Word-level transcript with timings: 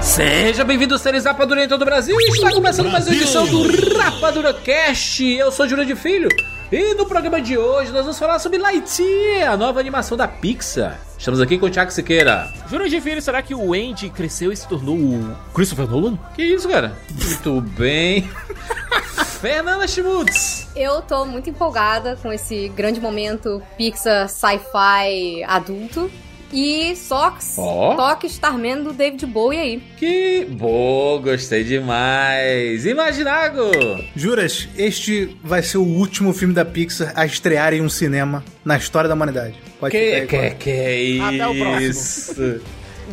Seja 0.00 0.64
bem-vindo, 0.64 0.96
seres 0.96 1.26
Rapadura 1.26 1.62
em 1.62 1.68
todo 1.68 1.82
o 1.82 1.84
Brasil. 1.84 2.18
Está 2.18 2.50
começando 2.50 2.90
mais 2.90 3.06
uma 3.06 3.14
edição 3.14 3.46
do 3.46 3.98
Rapadura 3.98 4.54
Cast. 4.54 5.22
Eu 5.22 5.52
sou 5.52 5.68
Júlio 5.68 5.84
de 5.84 5.94
Filho. 5.94 6.30
E 6.70 6.94
no 6.94 7.06
programa 7.06 7.40
de 7.40 7.56
hoje 7.56 7.92
nós 7.92 8.02
vamos 8.02 8.18
falar 8.18 8.40
sobre 8.40 8.58
Lightyear, 8.58 9.52
a 9.52 9.56
nova 9.56 9.78
animação 9.78 10.16
da 10.16 10.26
Pixar. 10.26 11.00
Estamos 11.16 11.40
aqui 11.40 11.58
com 11.58 11.66
o 11.66 11.70
Thiago 11.70 11.92
Siqueira. 11.92 12.52
Juro 12.68 12.88
de 12.88 13.00
filho, 13.00 13.22
será 13.22 13.40
que 13.40 13.54
o 13.54 13.72
Andy 13.72 14.10
cresceu 14.10 14.50
e 14.50 14.56
se 14.56 14.66
tornou 14.66 14.96
o 14.96 15.36
Christopher 15.54 15.86
Nolan? 15.88 16.18
Que 16.34 16.42
isso, 16.42 16.68
cara? 16.68 16.98
Muito 17.08 17.60
bem. 17.60 18.28
Fernanda 19.40 19.86
Schmutz. 19.86 20.66
Eu 20.74 21.02
tô 21.02 21.24
muito 21.24 21.48
empolgada 21.48 22.16
com 22.16 22.32
esse 22.32 22.68
grande 22.70 23.00
momento 23.00 23.62
Pixar 23.78 24.28
sci-fi 24.28 25.44
adulto. 25.46 26.10
E 26.58 26.96
Sox, 26.96 27.56
Ó. 27.58 27.94
toque 27.96 28.26
Starman 28.26 28.82
do 28.82 28.90
David 28.94 29.26
Bowie 29.26 29.58
aí. 29.58 29.82
Que 29.98 30.46
boa, 30.50 31.20
gostei 31.20 31.62
demais. 31.64 32.86
Imaginago. 32.86 33.60
Juras, 34.16 34.66
este 34.74 35.36
vai 35.44 35.62
ser 35.62 35.76
o 35.76 35.82
último 35.84 36.32
filme 36.32 36.54
da 36.54 36.64
Pixar 36.64 37.12
a 37.14 37.26
estrear 37.26 37.74
em 37.74 37.82
um 37.82 37.90
cinema 37.90 38.42
na 38.64 38.78
história 38.78 39.06
da 39.06 39.14
humanidade. 39.14 39.54
Pode 39.78 39.92
Que, 39.92 40.20
ficar 40.22 40.36
aí 40.38 40.48
que, 40.48 40.50
com- 40.50 40.56
que 40.56 40.70
é 40.70 41.02
isso? 41.82 42.60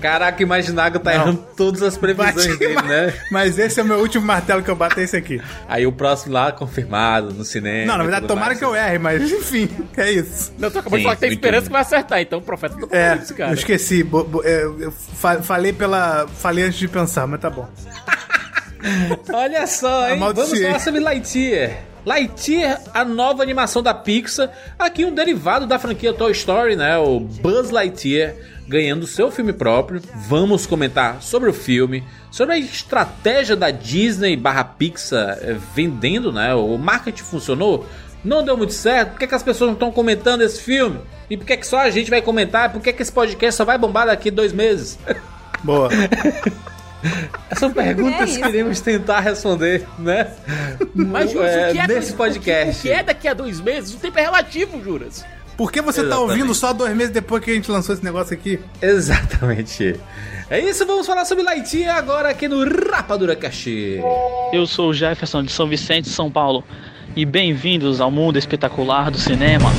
Caraca, 0.02 0.42
Imaginago 0.44 1.00
tá 1.00 1.12
Não. 1.14 1.22
errando 1.22 1.46
todas 1.56 1.82
as 1.84 1.98
previsões 1.98 2.34
Bate- 2.36 2.58
dele, 2.58 2.82
né? 2.82 3.14
Mas 3.32 3.58
esse 3.60 3.80
é 3.80 3.84
o 3.84 3.86
meu 3.86 4.00
último 4.00 4.26
martelo 4.26 4.62
que 4.64 4.70
eu 4.70 4.76
bato, 4.76 5.00
é 5.00 5.04
esse 5.04 5.16
aqui. 5.16 5.42
Aí 5.68 5.86
o 5.88 5.92
próximo 5.92 6.34
lá, 6.34 6.52
confirmado, 6.52 7.34
no 7.34 7.46
cinema. 7.46 7.86
Não, 7.88 7.98
na 7.98 8.04
verdade, 8.04 8.28
tomara 8.28 8.48
mais. 8.48 8.60
que 8.60 8.66
eu 8.66 8.76
erre, 8.76 8.98
mas 8.98 9.22
enfim, 9.32 9.70
é 9.96 10.12
isso. 10.12 10.52
Não, 10.58 10.70
tu 10.72 10.80
acabou 10.80 10.98
de 10.98 11.04
falar 11.04 11.16
que 11.16 11.22
tem 11.22 11.32
esperança 11.32 11.62
bem. 11.62 11.68
que 11.68 11.74
vai 11.74 11.82
acertar, 11.82 12.20
então 12.22 12.40
o 12.40 12.42
profeta 12.42 12.76
tá 12.88 12.98
É, 12.98 13.16
isso, 13.16 13.34
cara. 13.34 13.52
eu 13.52 13.56
esqueci. 13.56 14.04
bo- 14.04 14.24
bo- 14.24 14.42
é, 14.44 14.64
eu 14.64 14.92
fa- 14.92 15.42
falei 15.42 15.72
pela. 15.74 16.28
Falei 16.28 16.66
antes 16.66 16.80
de 16.80 16.88
pensar, 16.88 17.26
mas 17.28 17.40
tá 17.40 17.50
bom. 17.50 17.68
Olha 19.34 19.66
só, 19.68 20.10
hein? 20.10 20.20
Vamos 20.20 20.60
falar 20.60 20.80
sobre 20.80 21.00
Lightyear. 21.00 21.72
Lightyear, 22.06 22.82
a 22.94 23.06
nova 23.06 23.42
animação 23.42 23.82
da 23.82 23.94
Pixar, 23.94 24.50
aqui 24.78 25.06
um 25.06 25.14
derivado 25.14 25.66
da 25.66 25.80
franquia 25.80 26.12
Toy 26.14 26.34
Story, 26.34 26.76
né? 26.76 26.98
O 26.98 27.22
Buzz 27.22 27.70
Lightyear 27.70 28.36
ganhando 28.68 29.06
seu 29.08 29.32
filme 29.32 29.54
próprio. 29.54 30.02
Vamos 30.28 30.66
comentar 30.66 31.22
sobre 31.22 31.50
o 31.50 31.54
filme, 31.54 32.04
sobre 32.32 32.56
a 32.56 32.58
estratégia 32.60 33.56
da 33.56 33.72
Disney 33.72 34.36
barra 34.36 34.64
Pixar 34.64 35.38
eh, 35.42 35.58
vendendo, 35.76 36.32
né? 36.32 36.54
O 36.54 36.78
marketing 36.78 37.24
funcionou? 37.24 37.86
Não 38.24 38.44
deu 38.44 38.56
muito 38.56 38.72
certo? 38.74 39.12
Por 39.12 39.20
que, 39.20 39.28
que 39.28 39.36
as 39.36 39.44
pessoas 39.44 39.68
não 39.68 39.74
estão 39.74 39.92
comentando 39.92 40.42
esse 40.42 40.62
filme? 40.62 41.00
E 41.30 41.36
por 41.36 41.46
que, 41.46 41.58
que 41.58 41.68
só 41.68 41.80
a 41.80 41.90
gente 41.90 42.10
vai 42.10 42.22
comentar? 42.22 42.72
Por 42.72 42.82
que, 42.82 42.94
que 42.94 43.02
esse 43.02 43.12
podcast 43.12 43.58
só 43.58 43.66
vai 43.66 43.78
bombar 43.78 44.06
daqui 44.08 44.32
dois 44.32 44.54
meses? 44.54 44.98
Boa. 45.64 45.90
São 47.58 47.72
perguntas 47.72 48.38
É 48.38 48.42
que 48.42 48.48
iremos 48.48 48.80
tentar 48.80 49.20
responder, 49.20 49.86
né? 50.00 50.32
Mas, 50.96 51.32
Juras, 51.32 51.52
É, 51.52 51.70
o 51.70 51.74
que 51.74 51.80
é 51.80 51.88
nesse 51.88 52.00
dois- 52.00 52.14
podcast. 52.14 52.80
O 52.80 52.82
que 52.84 52.90
é 52.92 53.04
daqui 53.04 53.28
a 53.28 53.34
dois 53.34 53.60
meses? 53.60 53.94
O 53.94 53.98
tempo 53.98 54.18
é 54.18 54.22
relativo, 54.22 54.82
Juras. 54.82 55.26
Por 55.58 55.72
que 55.72 55.82
você 55.82 56.02
tá 56.02 56.08
Exatamente. 56.08 56.32
ouvindo 56.32 56.56
só 56.56 56.74
dois 56.74 56.96
meses 56.96 57.14
depois 57.14 57.44
que 57.44 57.52
a 57.52 57.54
gente 57.54 57.70
lançou 57.70 57.94
esse 57.94 58.04
negócio 58.04 58.34
aqui? 58.34 58.60
Exatamente. 58.82 60.00
É 60.50 60.60
isso, 60.60 60.86
vamos 60.86 61.06
falar 61.06 61.26
sobre 61.26 61.44
Lightyear 61.44 61.96
agora 61.96 62.30
aqui 62.30 62.48
no 62.48 62.64
Rapadura 62.92 63.36
Cast. 63.36 63.70
Eu 64.52 64.66
sou 64.66 64.90
o 64.90 64.94
Jefferson 64.94 65.44
de 65.44 65.52
São 65.52 65.68
Vicente, 65.68 66.10
São 66.10 66.30
Paulo, 66.30 66.64
e 67.16 67.26
bem-vindos 67.26 68.02
ao 68.02 68.10
mundo 68.10 68.38
espetacular 68.38 69.12
do 69.12 69.18
cinema. 69.20 69.72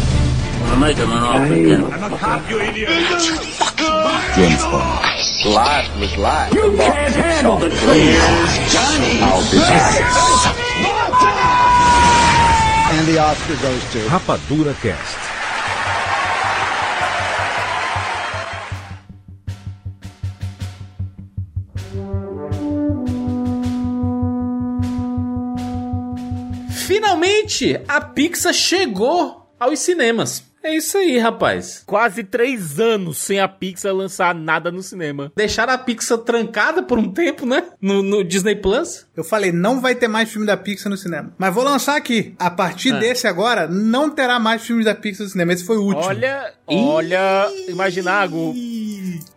And 12.93 13.06
the 13.06 13.19
Oscar 13.19 13.56
goes 13.56 13.93
to 13.93 14.09
Rapadura 14.09 14.75
Cast. 14.81 15.34
Finalmente, 26.87 27.81
a 27.88 28.00
Pixar 28.00 28.53
chegou 28.53 29.49
aos 29.59 29.78
cinemas. 29.78 30.43
É 30.62 30.75
isso 30.75 30.97
aí, 30.97 31.19
rapaz. 31.19 31.82
Quase 31.84 32.25
três 32.25 32.81
anos 32.81 33.19
sem 33.19 33.38
a 33.38 33.47
Pixar 33.47 33.93
lançar 33.94 34.34
nada 34.34 34.72
no 34.72 34.82
cinema. 34.82 35.31
Deixaram 35.37 35.75
a 35.75 35.78
Pixar 35.78 36.16
trancada 36.19 36.82
por 36.82 36.99
um 36.99 37.12
tempo, 37.12 37.44
né? 37.44 37.65
No, 37.81 38.03
no 38.03 38.25
Disney 38.25 38.56
Plus. 38.56 39.06
Eu 39.15 39.22
falei, 39.22 39.53
não 39.53 39.81
vai 39.82 39.94
ter 39.94 40.09
mais 40.09 40.31
filme 40.31 40.47
da 40.47 40.56
Pixar 40.56 40.88
no 40.91 40.97
cinema. 40.97 41.34
Mas 41.37 41.55
vou 41.55 41.62
lançar 41.62 41.97
aqui. 41.97 42.34
A 42.38 42.50
partir 42.50 42.93
Ah. 42.94 42.99
desse 42.99 43.26
agora, 43.26 43.69
não 43.69 44.09
terá 44.11 44.38
mais 44.38 44.62
filmes 44.62 44.87
da 44.87 44.94
Pixar 44.94 45.25
no 45.25 45.31
cinema. 45.31 45.53
Esse 45.53 45.65
foi 45.65 45.76
o 45.76 45.82
último. 45.82 46.05
Olha, 46.05 46.55
olha, 46.66 47.47
Imaginago, 47.69 48.55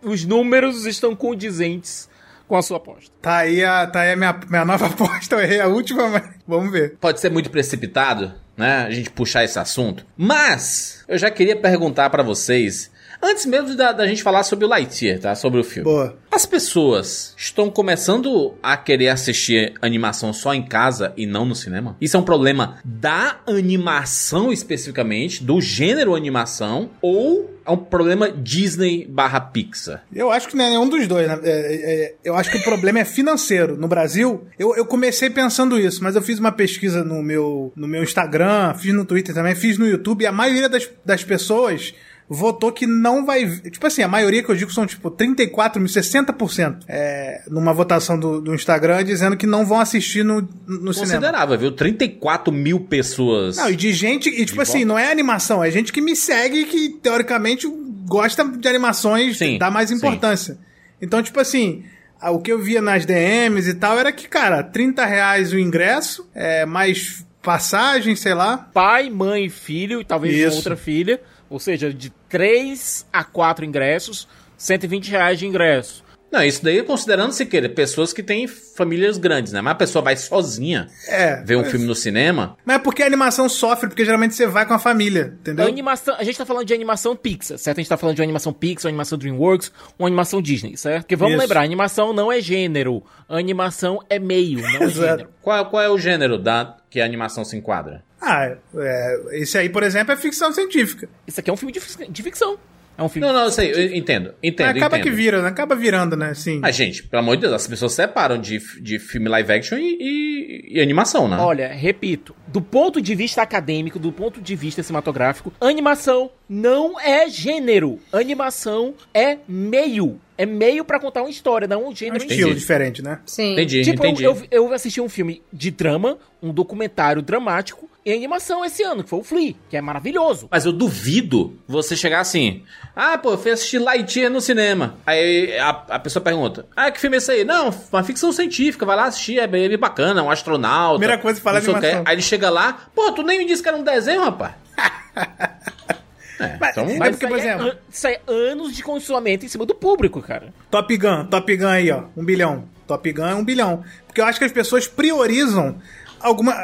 os 0.02 0.24
números 0.24 0.86
estão 0.86 1.14
condizentes 1.14 2.08
com 2.48 2.56
a 2.56 2.62
sua 2.62 2.78
aposta. 2.78 3.10
Tá 3.20 3.36
aí 3.38 3.62
a, 3.62 3.86
tá 3.86 4.00
aí 4.00 4.12
a 4.12 4.16
minha, 4.16 4.40
minha 4.48 4.64
nova 4.64 4.86
aposta. 4.88 5.36
Eu 5.36 5.40
errei 5.40 5.60
a 5.60 5.68
última, 5.68 6.08
mas 6.08 6.22
vamos 6.46 6.72
ver. 6.72 6.96
Pode 7.00 7.20
ser 7.20 7.30
muito 7.30 7.50
precipitado, 7.50 8.32
né? 8.56 8.84
A 8.86 8.90
gente 8.90 9.10
puxar 9.10 9.44
esse 9.44 9.58
assunto. 9.58 10.04
Mas 10.16 11.04
eu 11.06 11.18
já 11.18 11.30
queria 11.30 11.54
perguntar 11.54 12.10
pra 12.10 12.22
vocês, 12.22 12.90
antes 13.22 13.46
mesmo 13.46 13.74
da, 13.76 13.92
da 13.92 14.06
gente 14.06 14.22
falar 14.22 14.42
sobre 14.42 14.64
o 14.64 14.68
Lightyear, 14.68 15.18
tá? 15.20 15.34
Sobre 15.34 15.60
o 15.60 15.64
filme. 15.64 15.84
Boa. 15.84 16.16
As 16.30 16.46
pessoas 16.46 17.34
estão 17.36 17.70
começando 17.70 18.54
a 18.62 18.76
querer 18.76 19.08
assistir 19.08 19.74
animação 19.82 20.32
só 20.32 20.54
em 20.54 20.62
casa 20.62 21.12
e 21.16 21.26
não 21.26 21.44
no 21.44 21.54
cinema? 21.54 21.96
Isso 22.00 22.16
é 22.16 22.20
um 22.20 22.24
problema 22.24 22.78
da 22.84 23.40
animação 23.46 24.52
especificamente, 24.52 25.42
do 25.42 25.60
gênero 25.60 26.14
animação, 26.14 26.90
ou 27.02 27.58
é 27.66 27.70
um 27.70 27.76
problema 27.76 28.30
Disney 28.30 29.06
barra 29.06 29.40
Pixar? 29.40 30.04
Eu 30.14 30.30
acho 30.30 30.48
que 30.48 30.56
não 30.56 30.64
é 30.64 30.70
nenhum 30.70 30.88
dos 30.88 31.06
dois. 31.08 31.26
né? 31.26 31.38
É, 31.42 31.50
é, 31.50 32.14
eu 32.24 32.36
acho 32.36 32.50
que 32.50 32.58
o 32.58 32.62
problema 32.62 33.00
é 33.00 33.04
financeiro. 33.04 33.76
No 33.76 33.88
Brasil, 33.88 34.46
eu, 34.58 34.76
eu 34.76 34.86
comecei 34.86 35.28
pensando 35.28 35.78
isso, 35.78 36.02
mas 36.04 36.14
eu 36.14 36.22
fiz 36.22 36.38
uma 36.38 36.52
pesquisa 36.52 37.02
no 37.02 37.22
meu, 37.22 37.72
no 37.74 37.88
meu 37.88 38.02
Instagram, 38.02 38.74
fiz 38.74 38.94
no 38.94 39.04
Twitter 39.04 39.34
também, 39.34 39.54
fiz 39.54 39.76
no 39.76 39.86
YouTube, 39.86 40.22
e 40.22 40.26
a 40.26 40.32
maioria 40.32 40.68
das, 40.68 40.88
das 41.04 41.24
pessoas 41.24 41.94
votou 42.28 42.70
que 42.70 42.86
não 42.86 43.24
vai. 43.24 43.48
Tipo 43.70 43.86
assim, 43.86 44.02
a 44.02 44.08
maioria 44.08 44.42
que 44.42 44.50
eu 44.50 44.54
digo 44.54 44.72
são 44.72 44.86
tipo 44.86 45.10
34 45.10 45.80
mil, 45.80 45.90
60%. 45.90 46.84
É, 46.86 47.42
numa 47.48 47.72
votação 47.72 48.18
do, 48.18 48.40
do 48.40 48.54
Instagram 48.54 49.02
dizendo 49.04 49.36
que 49.36 49.46
não 49.46 49.64
vão 49.64 49.80
assistir 49.80 50.24
no, 50.24 50.42
no 50.66 50.92
cinema. 50.92 51.14
Considerável, 51.14 51.58
viu? 51.58 51.72
34 51.72 52.52
mil 52.52 52.80
pessoas. 52.80 53.56
Não, 53.56 53.70
e 53.70 53.76
de 53.76 53.92
gente, 53.92 54.28
e 54.28 54.44
tipo 54.44 54.60
assim, 54.60 54.84
não 54.84 54.98
é 54.98 55.10
animação, 55.10 55.64
é 55.64 55.70
gente 55.70 55.92
que 55.92 56.00
me 56.00 56.14
segue 56.14 56.64
que 56.66 56.90
teoricamente 57.02 57.66
gosta 58.06 58.44
de 58.44 58.68
animações, 58.68 59.38
Sim, 59.38 59.58
dá 59.58 59.70
mais 59.70 59.88
sim. 59.88 59.96
importância. 59.96 60.58
Então, 61.00 61.22
tipo 61.22 61.38
assim, 61.40 61.84
o 62.22 62.40
que 62.40 62.52
eu 62.52 62.58
via 62.58 62.82
nas 62.82 63.06
DMs 63.06 63.70
e 63.70 63.74
tal 63.74 63.98
era 63.98 64.12
que, 64.12 64.28
cara, 64.28 64.62
30 64.62 65.04
reais 65.04 65.52
o 65.52 65.58
ingresso, 65.58 66.28
é, 66.34 66.66
mais 66.66 67.24
passagem, 67.42 68.14
sei 68.16 68.34
lá. 68.34 68.58
Pai, 68.58 69.08
mãe, 69.08 69.48
filho 69.48 70.00
e 70.00 70.04
talvez 70.04 70.36
Isso. 70.36 70.56
outra 70.56 70.76
filha. 70.76 71.20
Ou 71.50 71.58
seja, 71.58 71.92
de 71.92 72.10
3 72.28 73.06
a 73.12 73.24
4 73.24 73.64
ingressos, 73.64 74.28
120 74.56 75.10
reais 75.10 75.38
de 75.38 75.46
ingresso. 75.46 76.06
Não, 76.30 76.42
isso 76.44 76.62
daí 76.62 76.78
é 76.78 76.82
considerando 76.82 77.32
se 77.32 77.46
queira 77.46 77.70
pessoas 77.70 78.12
que 78.12 78.22
têm 78.22 78.46
famílias 78.46 79.16
grandes, 79.16 79.50
né? 79.50 79.62
Mas 79.62 79.72
a 79.72 79.76
pessoa 79.76 80.02
vai 80.02 80.14
sozinha 80.14 80.86
É. 81.08 81.42
ver 81.42 81.56
um 81.56 81.64
filme 81.64 81.86
no 81.86 81.94
cinema. 81.94 82.54
Mas 82.66 82.76
é 82.76 82.78
porque 82.78 83.02
a 83.02 83.06
animação 83.06 83.48
sofre, 83.48 83.88
porque 83.88 84.04
geralmente 84.04 84.34
você 84.34 84.46
vai 84.46 84.66
com 84.66 84.74
a 84.74 84.78
família, 84.78 85.38
entendeu? 85.40 85.64
A 85.64 85.68
animação, 85.68 86.14
a 86.18 86.22
gente 86.22 86.36
tá 86.36 86.44
falando 86.44 86.66
de 86.66 86.74
animação 86.74 87.16
Pixar, 87.16 87.56
certo? 87.56 87.78
A 87.78 87.80
gente 87.80 87.88
tá 87.88 87.96
falando 87.96 88.16
de 88.16 88.20
uma 88.20 88.26
animação 88.26 88.52
Pixar, 88.52 88.84
uma 88.84 88.90
animação 88.90 89.16
DreamWorks, 89.16 89.72
uma 89.98 90.06
animação 90.06 90.42
Disney, 90.42 90.76
certo? 90.76 91.04
Porque 91.04 91.16
vamos 91.16 91.32
Isso. 91.32 91.40
lembrar, 91.42 91.62
animação 91.62 92.12
não 92.12 92.30
é 92.30 92.42
gênero, 92.42 93.02
animação 93.26 93.98
é 94.10 94.18
meio, 94.18 94.60
não 94.60 94.82
é 94.82 94.88
gênero. 94.90 95.28
Qual, 95.40 95.64
qual 95.70 95.82
é 95.82 95.88
o 95.88 95.96
gênero 95.96 96.36
da 96.36 96.76
que 96.90 97.00
a 97.00 97.04
animação 97.04 97.44
se 97.44 97.56
enquadra? 97.56 98.04
Ah, 98.20 98.56
é, 98.76 99.20
esse 99.32 99.56
aí, 99.56 99.68
por 99.68 99.82
exemplo, 99.82 100.12
é 100.12 100.16
ficção 100.16 100.52
científica. 100.52 101.08
Isso 101.26 101.40
aqui 101.40 101.50
é 101.50 101.52
um 101.52 101.56
filme 101.56 101.72
de, 101.72 101.80
de 102.08 102.22
ficção. 102.22 102.58
É 102.98 103.02
um 103.04 103.08
filme 103.08 103.26
Não, 103.28 103.32
não, 103.32 103.44
eu 103.44 103.50
sei, 103.52 103.70
eu 103.72 103.94
entendo, 103.96 104.34
entendo, 104.42 104.66
Mas 104.66 104.76
acaba 104.76 104.98
entendo. 104.98 105.08
que 105.10 105.16
vira, 105.16 105.40
né? 105.40 105.48
Acaba 105.48 105.76
virando, 105.76 106.16
né? 106.16 106.34
Sim. 106.34 106.58
Mas, 106.58 106.74
gente, 106.74 107.04
pelo 107.04 107.22
amor 107.22 107.36
de 107.36 107.42
Deus, 107.42 107.52
as 107.54 107.64
pessoas 107.66 107.92
separam 107.92 108.36
de, 108.38 108.58
de 108.82 108.98
filme 108.98 109.28
live 109.28 109.52
action 109.52 109.78
e, 109.78 109.96
e- 110.00 110.78
e 110.78 110.80
animação, 110.80 111.28
né? 111.28 111.36
Olha, 111.38 111.68
repito, 111.68 112.34
do 112.48 112.60
ponto 112.60 113.00
de 113.00 113.14
vista 113.14 113.40
acadêmico, 113.40 113.98
do 114.00 114.10
ponto 114.10 114.40
de 114.40 114.56
vista 114.56 114.82
cinematográfico, 114.82 115.52
animação 115.60 116.28
não 116.48 116.98
é 116.98 117.28
gênero. 117.28 118.00
Animação 118.12 118.94
é 119.14 119.38
meio. 119.46 120.20
É 120.36 120.44
meio 120.46 120.84
pra 120.84 121.00
contar 121.00 121.22
uma 121.22 121.30
história, 121.30 121.66
não 121.66 121.82
um 121.82 121.86
É 121.86 121.88
um 121.88 121.94
gênero 121.96 122.24
estilo 122.24 122.52
si. 122.52 122.58
diferente, 122.58 123.02
né? 123.02 123.20
Sim. 123.26 123.52
Entendi, 123.52 123.82
Tipo, 123.82 124.04
eu, 124.04 124.10
entendi. 124.10 124.24
eu, 124.24 124.42
eu 124.50 124.72
assisti 124.72 125.00
um 125.00 125.08
filme 125.08 125.42
de 125.52 125.70
drama, 125.70 126.18
um 126.42 126.52
documentário 126.52 127.22
dramático 127.22 127.88
em 128.10 128.16
animação 128.16 128.64
esse 128.64 128.82
ano, 128.82 129.02
que 129.04 129.10
foi 129.10 129.18
o 129.18 129.22
Flea, 129.24 129.54
que 129.68 129.76
é 129.76 129.80
maravilhoso. 129.80 130.48
Mas 130.50 130.64
eu 130.66 130.72
duvido 130.72 131.56
você 131.66 131.96
chegar 131.96 132.20
assim. 132.20 132.62
Ah, 132.94 133.16
pô, 133.18 133.32
eu 133.32 133.38
fui 133.38 133.50
assistir 133.50 133.78
Lightyear 133.78 134.30
no 134.30 134.40
cinema. 134.40 134.96
Aí 135.06 135.56
a, 135.58 135.68
a 135.70 135.98
pessoa 135.98 136.22
pergunta: 136.22 136.66
Ah, 136.76 136.90
que 136.90 137.00
filme 137.00 137.16
é 137.16 137.18
esse 137.18 137.30
aí? 137.30 137.44
Não, 137.44 137.74
uma 137.92 138.02
ficção 138.02 138.32
científica, 138.32 138.84
vai 138.86 138.96
lá 138.96 139.04
assistir, 139.06 139.38
é 139.38 139.46
bem, 139.46 139.68
bem 139.68 139.78
bacana, 139.78 140.22
um 140.22 140.30
astronauta. 140.30 140.98
Primeira 140.98 141.20
coisa 141.20 141.38
que 141.38 141.44
fala 141.44 141.58
animação. 141.58 142.02
Aí 142.06 142.14
ele 142.14 142.22
chega 142.22 142.50
lá, 142.50 142.86
pô, 142.94 143.12
tu 143.12 143.22
nem 143.22 143.38
me 143.38 143.44
disse 143.46 143.62
que 143.62 143.68
era 143.68 143.76
um 143.78 143.82
desenho, 143.84 144.22
rapaz. 144.22 144.54
é, 146.40 146.56
Mas- 146.60 146.70
então, 146.70 146.84
É 146.88 146.96
Mas 146.98 147.10
porque, 147.16 147.26
isso, 147.26 147.28
por 147.34 147.38
é 147.38 147.40
exemplo- 147.40 147.66
an- 147.68 147.76
isso 147.90 148.06
é 148.06 148.20
anos 148.26 148.76
de 148.76 148.82
condicionamento 148.82 149.44
em 149.44 149.48
cima 149.48 149.66
do 149.66 149.74
público, 149.74 150.22
cara. 150.22 150.52
Top 150.70 150.96
Gun, 150.96 151.26
Top 151.26 151.56
Gun 151.56 151.66
aí, 151.66 151.90
ó. 151.90 152.04
Um 152.16 152.24
bilhão. 152.24 152.64
Top 152.86 153.12
Gun 153.12 153.26
é 153.26 153.34
um 153.34 153.44
bilhão. 153.44 153.84
Porque 154.06 154.20
eu 154.20 154.24
acho 154.24 154.38
que 154.38 154.44
as 154.44 154.52
pessoas 154.52 154.86
priorizam 154.86 155.76
alguma. 156.20 156.54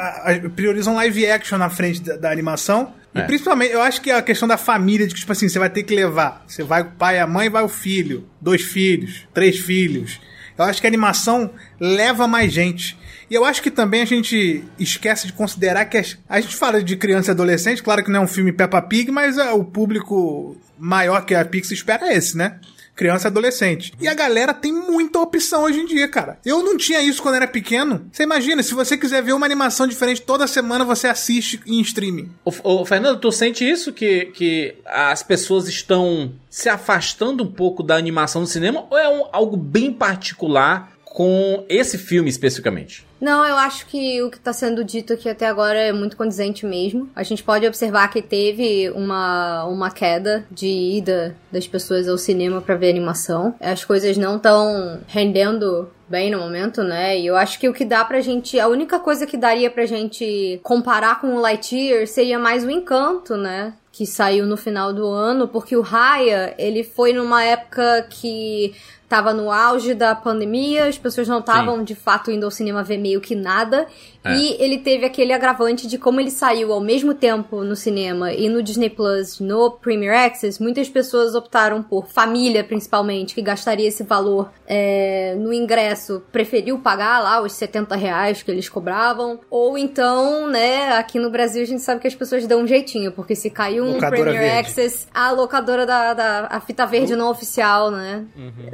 priorizam 0.56 0.94
live 0.96 1.26
action 1.30 1.58
na 1.58 1.70
frente 1.70 2.00
da, 2.02 2.16
da 2.16 2.30
animação. 2.30 2.92
E 3.14 3.18
É. 3.20 3.22
principalmente, 3.22 3.72
eu 3.72 3.80
acho 3.82 4.00
que 4.00 4.10
a 4.10 4.20
questão 4.20 4.48
da 4.48 4.56
família, 4.56 5.06
de 5.06 5.14
que, 5.14 5.20
tipo 5.20 5.30
assim, 5.32 5.48
você 5.48 5.58
vai 5.58 5.70
ter 5.70 5.82
que 5.84 5.94
levar. 5.94 6.44
Você 6.48 6.62
vai 6.64 6.82
o 6.82 6.90
pai, 6.92 7.18
a 7.20 7.26
mãe, 7.26 7.48
vai 7.48 7.62
o 7.62 7.68
filho. 7.68 8.28
Dois 8.40 8.62
filhos, 8.62 9.26
três 9.32 9.58
filhos. 9.58 10.20
Eu 10.58 10.64
acho 10.64 10.80
que 10.80 10.86
a 10.86 10.90
animação 10.90 11.50
leva 11.80 12.26
mais 12.28 12.52
gente. 12.52 12.98
E 13.30 13.34
eu 13.34 13.44
acho 13.44 13.62
que 13.62 13.70
também 13.70 14.02
a 14.02 14.04
gente 14.04 14.62
esquece 14.78 15.26
de 15.26 15.32
considerar 15.32 15.84
que 15.86 15.96
as- 15.96 16.18
a 16.28 16.40
gente 16.40 16.54
fala 16.56 16.82
de 16.82 16.96
criança 16.96 17.30
e 17.30 17.32
adolescente, 17.32 17.82
claro 17.82 18.04
que 18.04 18.10
não 18.10 18.20
é 18.20 18.22
um 18.24 18.28
filme 18.28 18.52
Peppa 18.52 18.80
Pig, 18.82 19.10
mas 19.10 19.38
ah, 19.38 19.54
o 19.54 19.64
público 19.64 20.56
maior 20.78 21.24
que 21.24 21.34
a 21.34 21.44
Pixar 21.44 21.72
espera 21.72 22.06
é 22.08 22.16
esse, 22.16 22.36
né? 22.36 22.58
Criança 22.94 23.26
e 23.26 23.30
adolescente. 23.30 23.92
E 24.00 24.06
a 24.06 24.14
galera 24.14 24.54
tem 24.54 24.72
muita 24.72 25.18
opção 25.18 25.64
hoje 25.64 25.80
em 25.80 25.86
dia, 25.86 26.06
cara. 26.08 26.38
Eu 26.44 26.62
não 26.62 26.76
tinha 26.76 27.02
isso 27.02 27.20
quando 27.22 27.34
era 27.34 27.46
pequeno. 27.48 28.06
Você 28.12 28.22
imagina, 28.22 28.62
se 28.62 28.72
você 28.74 28.96
quiser 28.96 29.22
ver 29.22 29.32
uma 29.32 29.46
animação 29.46 29.86
diferente 29.86 30.22
toda 30.22 30.46
semana, 30.46 30.84
você 30.84 31.08
assiste 31.08 31.60
em 31.66 31.80
streaming. 31.80 32.30
Ô, 32.44 32.52
ô, 32.62 32.84
Fernando, 32.86 33.18
tu 33.18 33.32
sente 33.32 33.68
isso? 33.68 33.92
Que, 33.92 34.26
que 34.26 34.74
as 34.86 35.22
pessoas 35.22 35.66
estão 35.68 36.32
se 36.48 36.68
afastando 36.68 37.42
um 37.42 37.50
pouco 37.50 37.82
da 37.82 37.96
animação 37.96 38.40
no 38.42 38.46
cinema? 38.46 38.86
Ou 38.88 38.96
é 38.96 39.08
um- 39.08 39.26
algo 39.32 39.56
bem 39.56 39.92
particular 39.92 40.92
com 41.14 41.64
esse 41.68 41.96
filme 41.96 42.28
especificamente? 42.28 43.06
Não, 43.20 43.46
eu 43.46 43.56
acho 43.56 43.86
que 43.86 44.20
o 44.20 44.28
que 44.28 44.36
está 44.36 44.52
sendo 44.52 44.82
dito 44.82 45.12
aqui 45.12 45.28
até 45.28 45.46
agora 45.46 45.78
é 45.78 45.92
muito 45.92 46.16
condizente 46.16 46.66
mesmo. 46.66 47.08
A 47.14 47.22
gente 47.22 47.40
pode 47.40 47.64
observar 47.64 48.08
que 48.08 48.20
teve 48.20 48.90
uma, 48.90 49.64
uma 49.66 49.92
queda 49.92 50.44
de 50.50 50.66
ida 50.66 51.36
das 51.52 51.68
pessoas 51.68 52.08
ao 52.08 52.18
cinema 52.18 52.60
para 52.60 52.74
ver 52.74 52.90
animação. 52.90 53.54
As 53.60 53.84
coisas 53.84 54.16
não 54.16 54.36
estão 54.36 55.00
rendendo 55.06 55.88
bem 56.08 56.32
no 56.32 56.40
momento, 56.40 56.82
né? 56.82 57.16
E 57.16 57.26
eu 57.26 57.36
acho 57.36 57.60
que 57.60 57.68
o 57.68 57.72
que 57.72 57.84
dá 57.84 58.04
pra 58.04 58.20
gente. 58.20 58.58
A 58.58 58.66
única 58.66 58.98
coisa 58.98 59.24
que 59.24 59.36
daria 59.36 59.70
pra 59.70 59.86
gente 59.86 60.58
comparar 60.64 61.20
com 61.20 61.36
o 61.36 61.40
Lightyear 61.40 62.08
seria 62.08 62.40
mais 62.40 62.64
o 62.64 62.70
encanto, 62.70 63.36
né? 63.36 63.72
Que 63.92 64.04
saiu 64.04 64.46
no 64.46 64.56
final 64.56 64.92
do 64.92 65.06
ano, 65.06 65.46
porque 65.46 65.76
o 65.76 65.80
Raya, 65.80 66.52
ele 66.58 66.82
foi 66.82 67.12
numa 67.12 67.44
época 67.44 68.04
que 68.10 68.74
tava 69.14 69.32
no 69.32 69.52
auge 69.52 69.94
da 69.94 70.12
pandemia, 70.12 70.86
as 70.86 70.98
pessoas 70.98 71.28
não 71.28 71.38
estavam 71.38 71.84
de 71.84 71.94
fato 71.94 72.32
indo 72.32 72.44
ao 72.44 72.50
cinema 72.50 72.82
ver 72.82 72.98
meio 72.98 73.20
que 73.20 73.36
nada. 73.36 73.86
É. 74.24 74.34
E 74.34 74.56
ele 74.58 74.78
teve 74.78 75.04
aquele 75.04 75.34
agravante 75.34 75.86
de 75.86 75.98
como 75.98 76.18
ele 76.18 76.30
saiu 76.30 76.72
ao 76.72 76.80
mesmo 76.80 77.12
tempo 77.12 77.62
no 77.62 77.76
cinema 77.76 78.32
e 78.32 78.48
no 78.48 78.62
Disney 78.62 78.88
Plus, 78.88 79.38
no 79.38 79.70
Premier 79.70 80.14
Access, 80.14 80.62
muitas 80.62 80.88
pessoas 80.88 81.34
optaram 81.34 81.82
por 81.82 82.06
família, 82.06 82.64
principalmente, 82.64 83.34
que 83.34 83.42
gastaria 83.42 83.86
esse 83.86 84.02
valor 84.02 84.50
é, 84.66 85.34
no 85.38 85.52
ingresso, 85.52 86.22
preferiu 86.32 86.78
pagar 86.78 87.22
lá 87.22 87.42
os 87.42 87.52
70 87.52 87.94
reais 87.96 88.42
que 88.42 88.50
eles 88.50 88.68
cobravam. 88.68 89.40
Ou 89.50 89.76
então, 89.76 90.48
né, 90.48 90.96
aqui 90.96 91.18
no 91.18 91.30
Brasil 91.30 91.62
a 91.62 91.66
gente 91.66 91.82
sabe 91.82 92.00
que 92.00 92.08
as 92.08 92.14
pessoas 92.14 92.46
dão 92.46 92.62
um 92.62 92.66
jeitinho, 92.66 93.12
porque 93.12 93.36
se 93.36 93.50
caiu 93.50 93.84
um 93.84 93.94
Locadora 93.94 94.22
Premier 94.22 94.40
verde. 94.40 94.58
Access, 94.68 95.06
a 95.12 95.30
locadora 95.32 95.84
da, 95.84 96.14
da 96.14 96.46
a 96.50 96.60
fita 96.60 96.86
verde 96.86 97.14
não 97.14 97.30
oficial, 97.30 97.90
né? 97.90 98.24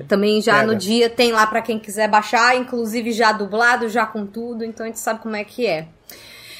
Também 0.06 0.40
já 0.40 0.60
Pega. 0.60 0.66
no 0.66 0.76
dia 0.76 1.10
tem 1.10 1.32
lá 1.32 1.46
pra 1.46 1.60
quem 1.60 1.78
quiser 1.78 2.08
baixar, 2.08 2.56
inclusive 2.56 3.10
já 3.12 3.32
dublado, 3.32 3.88
já 3.88 4.06
com 4.06 4.24
tudo, 4.24 4.64
então 4.64 4.84
a 4.84 4.88
gente 4.88 5.00
sabe 5.00 5.20
como 5.20 5.34
é 5.34 5.39
que 5.44 5.66
é. 5.66 5.88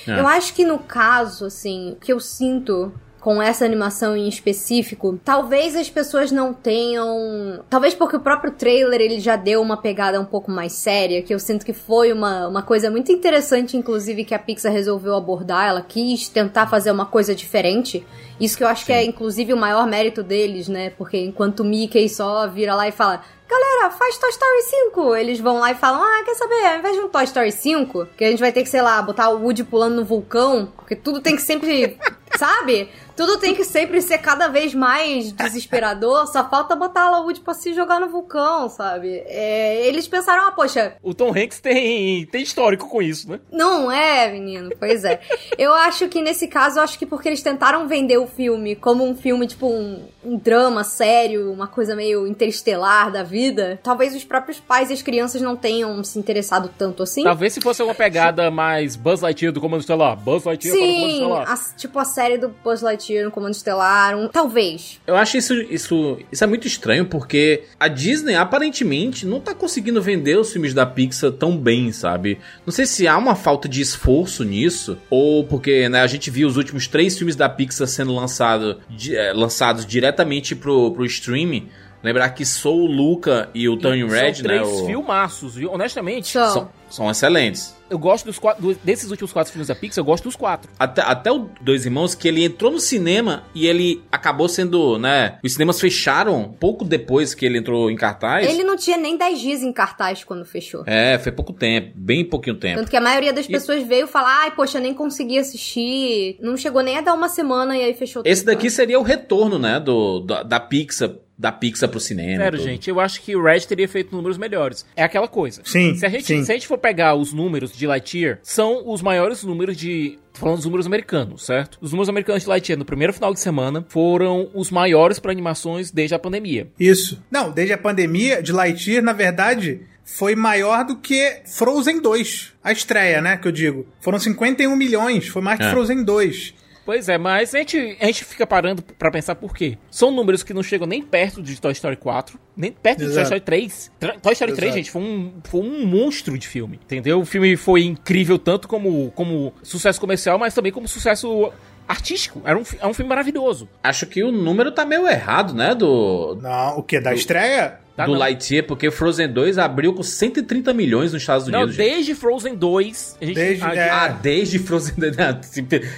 É. 0.06 0.18
Eu 0.18 0.26
acho 0.26 0.54
que 0.54 0.64
no 0.64 0.78
caso, 0.78 1.46
assim, 1.46 1.92
o 1.92 1.96
que 1.96 2.12
eu 2.12 2.20
sinto 2.20 2.92
com 3.20 3.40
essa 3.42 3.66
animação 3.66 4.16
em 4.16 4.26
específico, 4.26 5.20
talvez 5.22 5.76
as 5.76 5.90
pessoas 5.90 6.32
não 6.32 6.54
tenham. 6.54 7.62
Talvez 7.68 7.94
porque 7.94 8.16
o 8.16 8.20
próprio 8.20 8.52
trailer 8.52 9.00
ele 9.00 9.20
já 9.20 9.36
deu 9.36 9.60
uma 9.60 9.76
pegada 9.76 10.18
um 10.18 10.24
pouco 10.24 10.50
mais 10.50 10.72
séria, 10.72 11.22
que 11.22 11.32
eu 11.32 11.38
sinto 11.38 11.64
que 11.64 11.74
foi 11.74 12.12
uma, 12.12 12.48
uma 12.48 12.62
coisa 12.62 12.90
muito 12.90 13.12
interessante, 13.12 13.76
inclusive, 13.76 14.24
que 14.24 14.34
a 14.34 14.38
Pixar 14.38 14.72
resolveu 14.72 15.14
abordar. 15.14 15.68
Ela 15.68 15.82
quis 15.82 16.28
tentar 16.28 16.66
fazer 16.66 16.90
uma 16.90 17.06
coisa 17.06 17.34
diferente. 17.34 18.04
Isso 18.40 18.56
que 18.56 18.64
eu 18.64 18.68
acho 18.68 18.86
que 18.86 18.92
é, 18.92 19.04
inclusive, 19.04 19.52
o 19.52 19.56
maior 19.56 19.86
mérito 19.86 20.22
deles, 20.22 20.66
né? 20.66 20.90
Porque 20.90 21.18
enquanto 21.18 21.60
o 21.60 21.64
Mickey 21.64 22.08
só 22.08 22.48
vira 22.48 22.74
lá 22.74 22.88
e 22.88 22.92
fala. 22.92 23.22
Galera, 23.46 23.90
faz 23.90 24.16
Toy 24.16 24.30
Story 24.30 24.62
5. 24.62 25.16
Eles 25.16 25.40
vão 25.40 25.58
lá 25.58 25.72
e 25.72 25.74
falam: 25.74 26.02
Ah, 26.02 26.22
quer 26.24 26.34
saber? 26.34 26.66
Ao 26.66 26.78
invés 26.78 26.96
de 26.96 27.02
um 27.02 27.08
Toy 27.08 27.24
Story 27.24 27.52
5, 27.52 28.06
que 28.16 28.24
a 28.24 28.30
gente 28.30 28.38
vai 28.38 28.52
ter 28.52 28.62
que, 28.62 28.68
sei 28.68 28.80
lá, 28.80 29.02
botar 29.02 29.28
o 29.28 29.42
Woody 29.42 29.64
pulando 29.64 29.96
no 29.96 30.04
vulcão, 30.04 30.72
porque 30.76 30.96
tudo 30.96 31.20
tem 31.20 31.36
que 31.36 31.42
sempre. 31.42 31.98
Sabe? 32.36 32.88
Tudo 33.16 33.36
tem 33.38 33.54
que 33.54 33.64
sempre 33.64 34.00
ser 34.00 34.18
cada 34.18 34.48
vez 34.48 34.72
mais 34.74 35.30
desesperador. 35.32 36.26
Só 36.28 36.48
falta 36.48 36.74
botar 36.74 37.10
o 37.10 37.24
Woody 37.24 37.40
pra 37.40 37.52
se 37.52 37.74
jogar 37.74 38.00
no 38.00 38.08
vulcão, 38.08 38.68
sabe? 38.70 39.22
É, 39.26 39.86
eles 39.86 40.08
pensaram: 40.08 40.46
Ah, 40.48 40.52
poxa, 40.52 40.94
O 41.02 41.12
Tom 41.12 41.28
Hanks 41.36 41.60
tem, 41.60 42.24
tem 42.26 42.42
histórico 42.42 42.88
com 42.88 43.02
isso, 43.02 43.28
né? 43.30 43.40
não 43.52 43.92
é, 43.92 44.30
menino. 44.32 44.70
Pois 44.78 45.04
é. 45.04 45.20
Eu 45.58 45.74
acho 45.74 46.08
que 46.08 46.22
nesse 46.22 46.48
caso, 46.48 46.78
eu 46.78 46.82
acho 46.82 46.98
que 46.98 47.04
porque 47.04 47.28
eles 47.28 47.42
tentaram 47.42 47.86
vender 47.86 48.16
o 48.16 48.26
filme 48.26 48.74
como 48.74 49.04
um 49.06 49.14
filme, 49.14 49.46
tipo, 49.46 49.66
um, 49.66 50.02
um 50.24 50.38
drama 50.38 50.82
sério, 50.82 51.52
uma 51.52 51.66
coisa 51.66 51.94
meio 51.94 52.26
interestelar 52.26 53.12
da 53.12 53.22
vida, 53.22 53.78
talvez 53.82 54.14
os 54.14 54.24
próprios 54.24 54.58
pais 54.58 54.88
e 54.88 54.94
as 54.94 55.02
crianças 55.02 55.42
não 55.42 55.56
tenham 55.56 56.02
se 56.04 56.18
interessado 56.18 56.70
tanto 56.78 57.02
assim. 57.02 57.22
Talvez 57.24 57.52
se 57.52 57.60
fosse 57.60 57.82
uma 57.82 57.94
pegada 57.94 58.50
mais 58.50 58.96
Buzz 58.96 59.20
Lightyear 59.20 59.52
do 59.52 59.60
Comando 59.60 59.80
Estelar. 59.80 60.16
Buzz 60.16 60.44
Lightyear 60.44 60.74
o 60.74 60.78
Comando 60.80 60.94
Sim, 61.00 61.12
Estelar. 61.12 61.50
a- 61.52 61.76
tipo 61.76 61.98
a 61.98 62.04
série 62.04 62.19
do 62.38 62.48
Buzz 62.62 62.82
Lightyear 62.82 63.24
no 63.24 63.30
Comando 63.30 63.54
Estelar, 63.54 64.16
um- 64.16 64.28
talvez. 64.28 65.00
Eu 65.06 65.16
acho 65.16 65.36
isso, 65.36 65.54
isso, 65.54 66.18
isso 66.30 66.44
é 66.44 66.46
muito 66.46 66.66
estranho, 66.66 67.06
porque 67.06 67.64
a 67.78 67.88
Disney 67.88 68.34
aparentemente 68.34 69.26
não 69.26 69.40
tá 69.40 69.54
conseguindo 69.54 70.00
vender 70.02 70.38
os 70.38 70.52
filmes 70.52 70.74
da 70.74 70.84
Pixar 70.84 71.32
tão 71.32 71.56
bem, 71.56 71.92
sabe? 71.92 72.38
Não 72.66 72.72
sei 72.72 72.86
se 72.86 73.06
há 73.08 73.16
uma 73.16 73.34
falta 73.34 73.68
de 73.68 73.80
esforço 73.80 74.44
nisso, 74.44 74.98
ou 75.08 75.44
porque 75.44 75.88
né, 75.88 76.00
a 76.02 76.06
gente 76.06 76.30
viu 76.30 76.46
os 76.48 76.56
últimos 76.56 76.86
três 76.86 77.16
filmes 77.16 77.36
da 77.36 77.48
Pixar 77.48 77.86
sendo 77.88 78.14
lançado, 78.14 78.80
di- 78.88 79.16
eh, 79.16 79.32
lançados 79.32 79.86
diretamente 79.86 80.54
pro, 80.54 80.92
pro 80.92 81.04
streaming. 81.06 81.68
Lembrar 82.02 82.30
que 82.30 82.44
Soul, 82.46 82.86
Luca 82.86 83.50
e 83.54 83.68
o 83.68 83.76
Turning 83.76 84.08
Red, 84.08 84.34
São 84.36 84.42
né? 84.46 84.58
três 84.58 84.68
o- 84.68 84.86
filmaços, 84.86 85.54
viu? 85.56 85.70
Honestamente, 85.72 86.28
São. 86.28 86.50
são, 86.50 86.68
são 86.88 87.10
excelentes. 87.10 87.74
eu 87.90 87.98
gosto 87.98 88.24
dos 88.24 88.38
quatro, 88.38 88.74
desses 88.84 89.10
últimos 89.10 89.32
quatro 89.32 89.52
filmes 89.52 89.66
da 89.68 89.74
Pixar, 89.74 90.00
eu 90.00 90.04
gosto 90.06 90.24
dos 90.24 90.36
quatro. 90.36 90.70
Até, 90.78 91.02
até 91.02 91.30
o 91.32 91.48
Dois 91.60 91.84
Irmãos, 91.84 92.14
que 92.14 92.26
ele 92.28 92.44
entrou 92.44 92.70
no 92.70 92.78
cinema 92.80 93.42
e 93.54 93.66
ele 93.66 94.02
acabou 94.12 94.48
sendo, 94.48 94.96
né? 94.98 95.38
Os 95.44 95.52
cinemas 95.52 95.80
fecharam 95.80 96.54
pouco 96.58 96.84
depois 96.84 97.34
que 97.34 97.44
ele 97.44 97.58
entrou 97.58 97.90
em 97.90 97.96
cartaz. 97.96 98.48
Ele 98.48 98.62
não 98.64 98.76
tinha 98.76 98.96
nem 98.96 99.18
10 99.18 99.40
dias 99.40 99.62
em 99.62 99.72
cartaz 99.72 100.22
quando 100.24 100.44
fechou. 100.44 100.84
É, 100.86 101.18
foi 101.18 101.32
pouco 101.32 101.52
tempo, 101.52 101.92
bem 101.96 102.24
pouquinho 102.24 102.56
tempo. 102.56 102.78
Tanto 102.78 102.90
que 102.90 102.96
a 102.96 103.00
maioria 103.00 103.32
das 103.32 103.44
E- 103.46 103.50
pessoas 103.52 103.82
veio 103.86 104.06
falar, 104.06 104.42
ai, 104.44 104.50
poxa, 104.52 104.78
nem 104.80 104.94
consegui 104.94 105.36
assistir. 105.38 106.38
Não 106.40 106.56
chegou 106.56 106.82
nem 106.82 106.96
a 106.96 107.00
dar 107.00 107.12
uma 107.14 107.28
semana 107.28 107.76
e 107.76 107.82
aí 107.82 107.92
fechou 107.94 108.22
Esse 108.24 108.42
tudo. 108.42 108.54
daqui 108.54 108.70
seria 108.70 108.98
o 108.98 109.02
retorno, 109.02 109.58
né, 109.58 109.78
do, 109.80 110.20
da, 110.20 110.42
da 110.42 110.60
Pixar 110.60 111.10
da 111.40 111.50
Pixar 111.50 111.88
pro 111.88 111.98
cinema. 111.98 112.42
Sério, 112.44 112.58
gente, 112.58 112.90
eu 112.90 113.00
acho 113.00 113.22
que 113.22 113.34
o 113.34 113.42
Red 113.42 113.60
teria 113.60 113.88
feito 113.88 114.14
números 114.14 114.36
melhores. 114.36 114.84
É 114.94 115.02
aquela 115.02 115.26
coisa. 115.26 115.62
Sim, 115.64 115.94
Se 115.94 116.04
a 116.04 116.08
gente, 116.10 116.24
sim. 116.24 116.44
se 116.44 116.52
a 116.52 116.54
gente 116.54 116.66
for 116.66 116.76
pegar 116.76 117.14
os 117.14 117.32
números 117.32 117.72
de 117.72 117.86
Lightyear, 117.86 118.38
são 118.42 118.82
os 118.86 119.00
maiores 119.00 119.42
números 119.42 119.74
de. 119.74 120.18
Falando 120.34 120.56
dos 120.56 120.64
números 120.66 120.86
americanos, 120.86 121.44
certo? 121.46 121.78
Os 121.80 121.92
números 121.92 122.08
americanos 122.10 122.42
de 122.42 122.48
Lightyear 122.48 122.78
no 122.78 122.84
primeiro 122.84 123.12
final 123.14 123.32
de 123.32 123.40
semana 123.40 123.84
foram 123.88 124.50
os 124.54 124.70
maiores 124.70 125.18
para 125.18 125.32
animações 125.32 125.90
desde 125.90 126.14
a 126.14 126.18
pandemia. 126.18 126.68
Isso. 126.78 127.22
Não, 127.30 127.50
desde 127.50 127.72
a 127.72 127.78
pandemia 127.78 128.42
de 128.42 128.52
Lightyear, 128.52 129.02
na 129.02 129.12
verdade, 129.14 129.80
foi 130.04 130.34
maior 130.36 130.84
do 130.84 130.96
que 130.96 131.40
Frozen 131.46 132.00
2. 132.02 132.52
A 132.62 132.70
estreia, 132.70 133.20
né, 133.22 133.36
que 133.38 133.48
eu 133.48 133.52
digo. 133.52 133.86
Foram 134.00 134.18
51 134.18 134.76
milhões, 134.76 135.26
foi 135.28 135.40
mais 135.42 135.58
que 135.58 135.64
É. 135.64 135.70
Frozen 135.70 136.04
2. 136.04 136.54
Pois 136.84 137.08
é, 137.08 137.16
mas 137.18 137.54
a 137.54 137.58
gente, 137.58 137.96
a 138.00 138.06
gente 138.06 138.24
fica 138.24 138.46
parando 138.46 138.82
pra 138.82 139.10
pensar 139.10 139.34
por 139.34 139.54
quê. 139.54 139.76
São 139.90 140.10
números 140.10 140.42
que 140.42 140.52
não 140.54 140.62
chegam 140.62 140.86
nem 140.86 141.02
perto 141.02 141.42
de 141.42 141.60
Toy 141.60 141.72
Story 141.72 141.96
4, 141.96 142.38
nem 142.56 142.72
perto 142.72 142.98
de 142.98 143.04
Toy 143.04 143.12
Exato. 143.12 143.24
Story 143.26 143.40
3. 143.42 143.92
Tra- 144.00 144.18
Toy 144.20 144.32
Story 144.32 144.52
3, 144.54 144.62
Exato. 144.64 144.76
gente, 144.78 144.90
foi 144.90 145.02
um, 145.02 145.32
foi 145.44 145.60
um 145.60 145.86
monstro 145.86 146.36
de 146.38 146.48
filme, 146.48 146.80
entendeu? 146.82 147.20
O 147.20 147.24
filme 147.24 147.56
foi 147.56 147.84
incrível 147.84 148.38
tanto 148.38 148.66
como, 148.66 149.10
como 149.12 149.52
sucesso 149.62 150.00
comercial, 150.00 150.38
mas 150.38 150.54
também 150.54 150.72
como 150.72 150.88
sucesso 150.88 151.52
artístico. 151.86 152.40
Era 152.44 152.58
um, 152.58 152.62
é 152.80 152.86
um 152.86 152.94
filme 152.94 153.08
maravilhoso. 153.08 153.68
Acho 153.82 154.06
que 154.06 154.22
o 154.24 154.32
número 154.32 154.72
tá 154.72 154.84
meio 154.84 155.06
errado, 155.08 155.54
né? 155.54 155.74
Do, 155.74 156.38
Não, 156.40 156.78
o 156.78 156.82
que? 156.82 157.00
Da 157.00 157.12
estreia? 157.14 157.78
Tá, 157.96 158.06
do 158.06 158.12
não. 158.12 158.18
Lightyear, 158.18 158.64
porque 158.64 158.90
Frozen 158.90 159.28
2 159.32 159.58
abriu 159.58 159.92
com 159.92 160.02
130 160.02 160.72
milhões 160.72 161.12
nos 161.12 161.20
Estados 161.22 161.46
Não, 161.48 161.58
Unidos. 161.60 161.76
gente. 161.76 161.90
desde 161.90 162.14
Frozen 162.14 162.54
2, 162.54 163.18
a 163.20 163.24
gente... 163.26 163.34
Desde- 163.34 163.64
a- 163.64 163.74
é. 163.74 163.90
Ah, 163.90 164.08
desde 164.08 164.58
Frozen 164.58 164.94
2. 164.96 165.14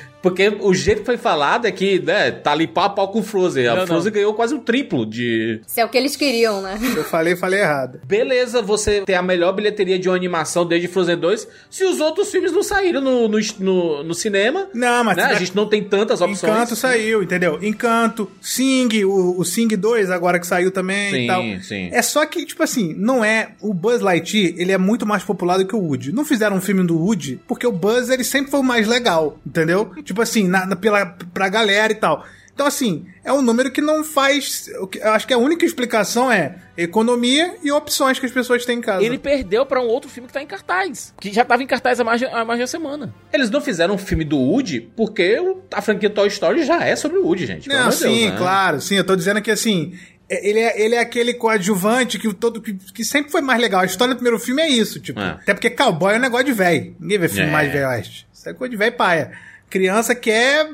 não, 0.22 0.30
Porque 0.32 0.56
o 0.60 0.72
jeito 0.74 1.00
que 1.00 1.06
foi 1.06 1.16
falado 1.16 1.66
é 1.66 1.72
que, 1.72 1.98
né, 2.00 2.30
tá 2.30 2.52
ali 2.52 2.66
pau 2.66 2.84
a 2.84 2.90
pau 2.90 3.08
com 3.08 3.20
o 3.20 3.22
Frozen. 3.22 3.66
A 3.66 3.70
Não, 3.72 3.80
não. 3.80 3.86
Frozen 3.86 4.12
ganhou 4.12 4.34
quase 4.34 4.54
o 4.54 4.58
triplo 4.58 5.04
de. 5.04 5.60
Isso 5.66 5.80
é 5.80 5.84
o 5.84 5.88
que 5.88 5.98
eles 5.98 6.16
queriam, 6.16 6.62
né? 6.62 6.78
Eu 6.96 7.04
falei, 7.04 7.36
falei 7.36 7.60
errado. 7.60 8.00
Beleza, 8.04 8.62
você 8.62 9.02
ter 9.02 9.14
a 9.14 9.22
melhor 9.22 9.52
bilheteria 9.52 9.98
de 9.98 10.08
uma 10.08 10.16
animação 10.16 10.64
desde 10.66 10.88
Frozen 10.88 11.18
2, 11.18 11.48
se 11.70 11.84
os 11.84 12.00
outros 12.00 12.30
filmes 12.30 12.52
não 12.52 12.62
saíram 12.62 13.00
no, 13.00 13.28
no, 13.28 13.38
no- 13.58 14.04
no 14.04 14.14
cinema. 14.14 14.68
Não, 14.74 15.04
mas 15.04 15.16
né? 15.16 15.24
A 15.24 15.34
gente 15.34 15.54
não 15.56 15.66
tem 15.66 15.82
tantas 15.84 16.20
opções. 16.20 16.42
Encanto 16.52 16.76
saiu, 16.76 17.22
entendeu? 17.22 17.58
Encanto, 17.62 18.30
Sing, 18.40 19.04
o, 19.04 19.38
o 19.40 19.44
Sing 19.44 19.68
2 19.68 20.10
agora 20.10 20.38
que 20.38 20.46
saiu 20.46 20.70
também 20.70 21.10
Sim, 21.10 21.24
e 21.24 21.26
tal. 21.26 21.42
sim. 21.62 21.88
É 21.92 22.02
só 22.02 22.24
que, 22.26 22.44
tipo 22.44 22.62
assim, 22.62 22.94
não 22.96 23.24
é. 23.24 23.50
O 23.60 23.72
Buzz 23.74 24.00
Lightyear, 24.00 24.54
ele 24.56 24.72
é 24.72 24.78
muito 24.78 25.06
mais 25.06 25.22
popular 25.24 25.56
do 25.58 25.66
que 25.66 25.74
o 25.74 25.78
Woody. 25.80 26.12
Não 26.12 26.24
fizeram 26.24 26.56
um 26.56 26.60
filme 26.60 26.86
do 26.86 26.96
Woody 26.98 27.40
porque 27.46 27.66
o 27.66 27.72
Buzz, 27.72 28.08
ele 28.10 28.24
sempre 28.24 28.50
foi 28.50 28.60
o 28.60 28.62
mais 28.64 28.86
legal, 28.86 29.38
entendeu? 29.46 29.90
Tipo 30.12 30.22
assim, 30.22 30.46
na, 30.46 30.64
na- 30.66 30.76
pela, 30.76 31.06
pra 31.06 31.48
galera 31.48 31.92
e 31.92 31.96
tal. 31.96 32.24
Então, 32.54 32.66
assim, 32.66 33.06
é 33.24 33.32
um 33.32 33.40
número 33.40 33.70
que 33.72 33.80
não 33.80 34.04
faz. 34.04 34.68
o 34.78 34.86
que- 34.86 34.98
Eu 34.98 35.12
acho 35.12 35.26
que 35.26 35.32
a 35.32 35.38
única 35.38 35.64
explicação 35.64 36.30
é 36.30 36.56
economia 36.76 37.56
e 37.62 37.72
opções 37.72 38.18
que 38.18 38.26
as 38.26 38.32
pessoas 38.32 38.66
têm 38.66 38.76
em 38.78 38.80
casa. 38.82 39.02
Ele 39.02 39.16
perdeu 39.18 39.64
pra 39.64 39.80
um 39.80 39.86
outro 39.86 40.10
filme 40.10 40.26
que 40.26 40.34
tá 40.34 40.42
em 40.42 40.46
cartaz. 40.46 41.14
Que 41.18 41.32
já 41.32 41.46
tava 41.46 41.62
em 41.62 41.66
cartaz 41.66 41.98
há 41.98 42.04
mais 42.04 42.20
de, 42.20 42.26
há 42.26 42.44
mais 42.44 42.58
de 42.58 42.62
uma 42.62 42.66
semana. 42.66 43.14
Eles 43.32 43.48
não 43.48 43.60
fizeram 43.62 43.94
um 43.94 43.98
filme 43.98 44.22
do 44.22 44.36
Woody 44.38 44.82
porque 44.94 45.40
o- 45.40 45.62
a 45.72 45.80
franquia 45.80 46.10
Toy 46.10 46.28
Story 46.28 46.62
já 46.64 46.84
é 46.84 46.94
sobre 46.94 47.18
o 47.18 47.24
Woody, 47.24 47.46
gente. 47.46 47.68
Não, 47.70 47.76
de 47.76 47.82
Deus, 47.84 47.94
sim, 47.96 48.28
né? 48.30 48.36
claro, 48.36 48.80
sim. 48.82 48.96
Eu 48.96 49.04
tô 49.04 49.16
dizendo 49.16 49.40
que 49.40 49.50
assim. 49.50 49.98
é- 50.28 50.46
Ele 50.48 50.58
é, 50.58 50.80
ele 50.82 50.94
é 50.94 50.98
aquele 51.00 51.32
coadjuvante 51.34 52.18
que, 52.18 52.32
todo, 52.34 52.60
que, 52.60 52.74
que 52.74 53.02
sempre 53.04 53.32
foi 53.32 53.40
mais 53.40 53.60
legal. 53.62 53.80
A 53.80 53.86
história 53.86 54.12
do 54.14 54.18
primeiro 54.18 54.38
filme 54.38 54.60
é 54.60 54.68
isso, 54.68 55.00
tipo. 55.00 55.18
É. 55.20 55.30
Até 55.40 55.54
porque 55.54 55.70
cowboy 55.70 56.14
é 56.14 56.18
um 56.18 56.20
negócio 56.20 56.44
de 56.46 56.52
velho. 56.52 56.94
Ninguém 57.00 57.18
vê 57.18 57.28
filme 57.28 57.48
É. 57.48 57.52
mais 57.52 57.72
velho 57.72 57.88
oeste. 57.88 58.26
Isso 58.32 58.46
é 58.48 58.52
coisa 58.52 58.70
de 58.70 58.76
velho 58.76 58.92
paia. 58.94 59.32
Criança 59.72 60.14
quer 60.14 60.68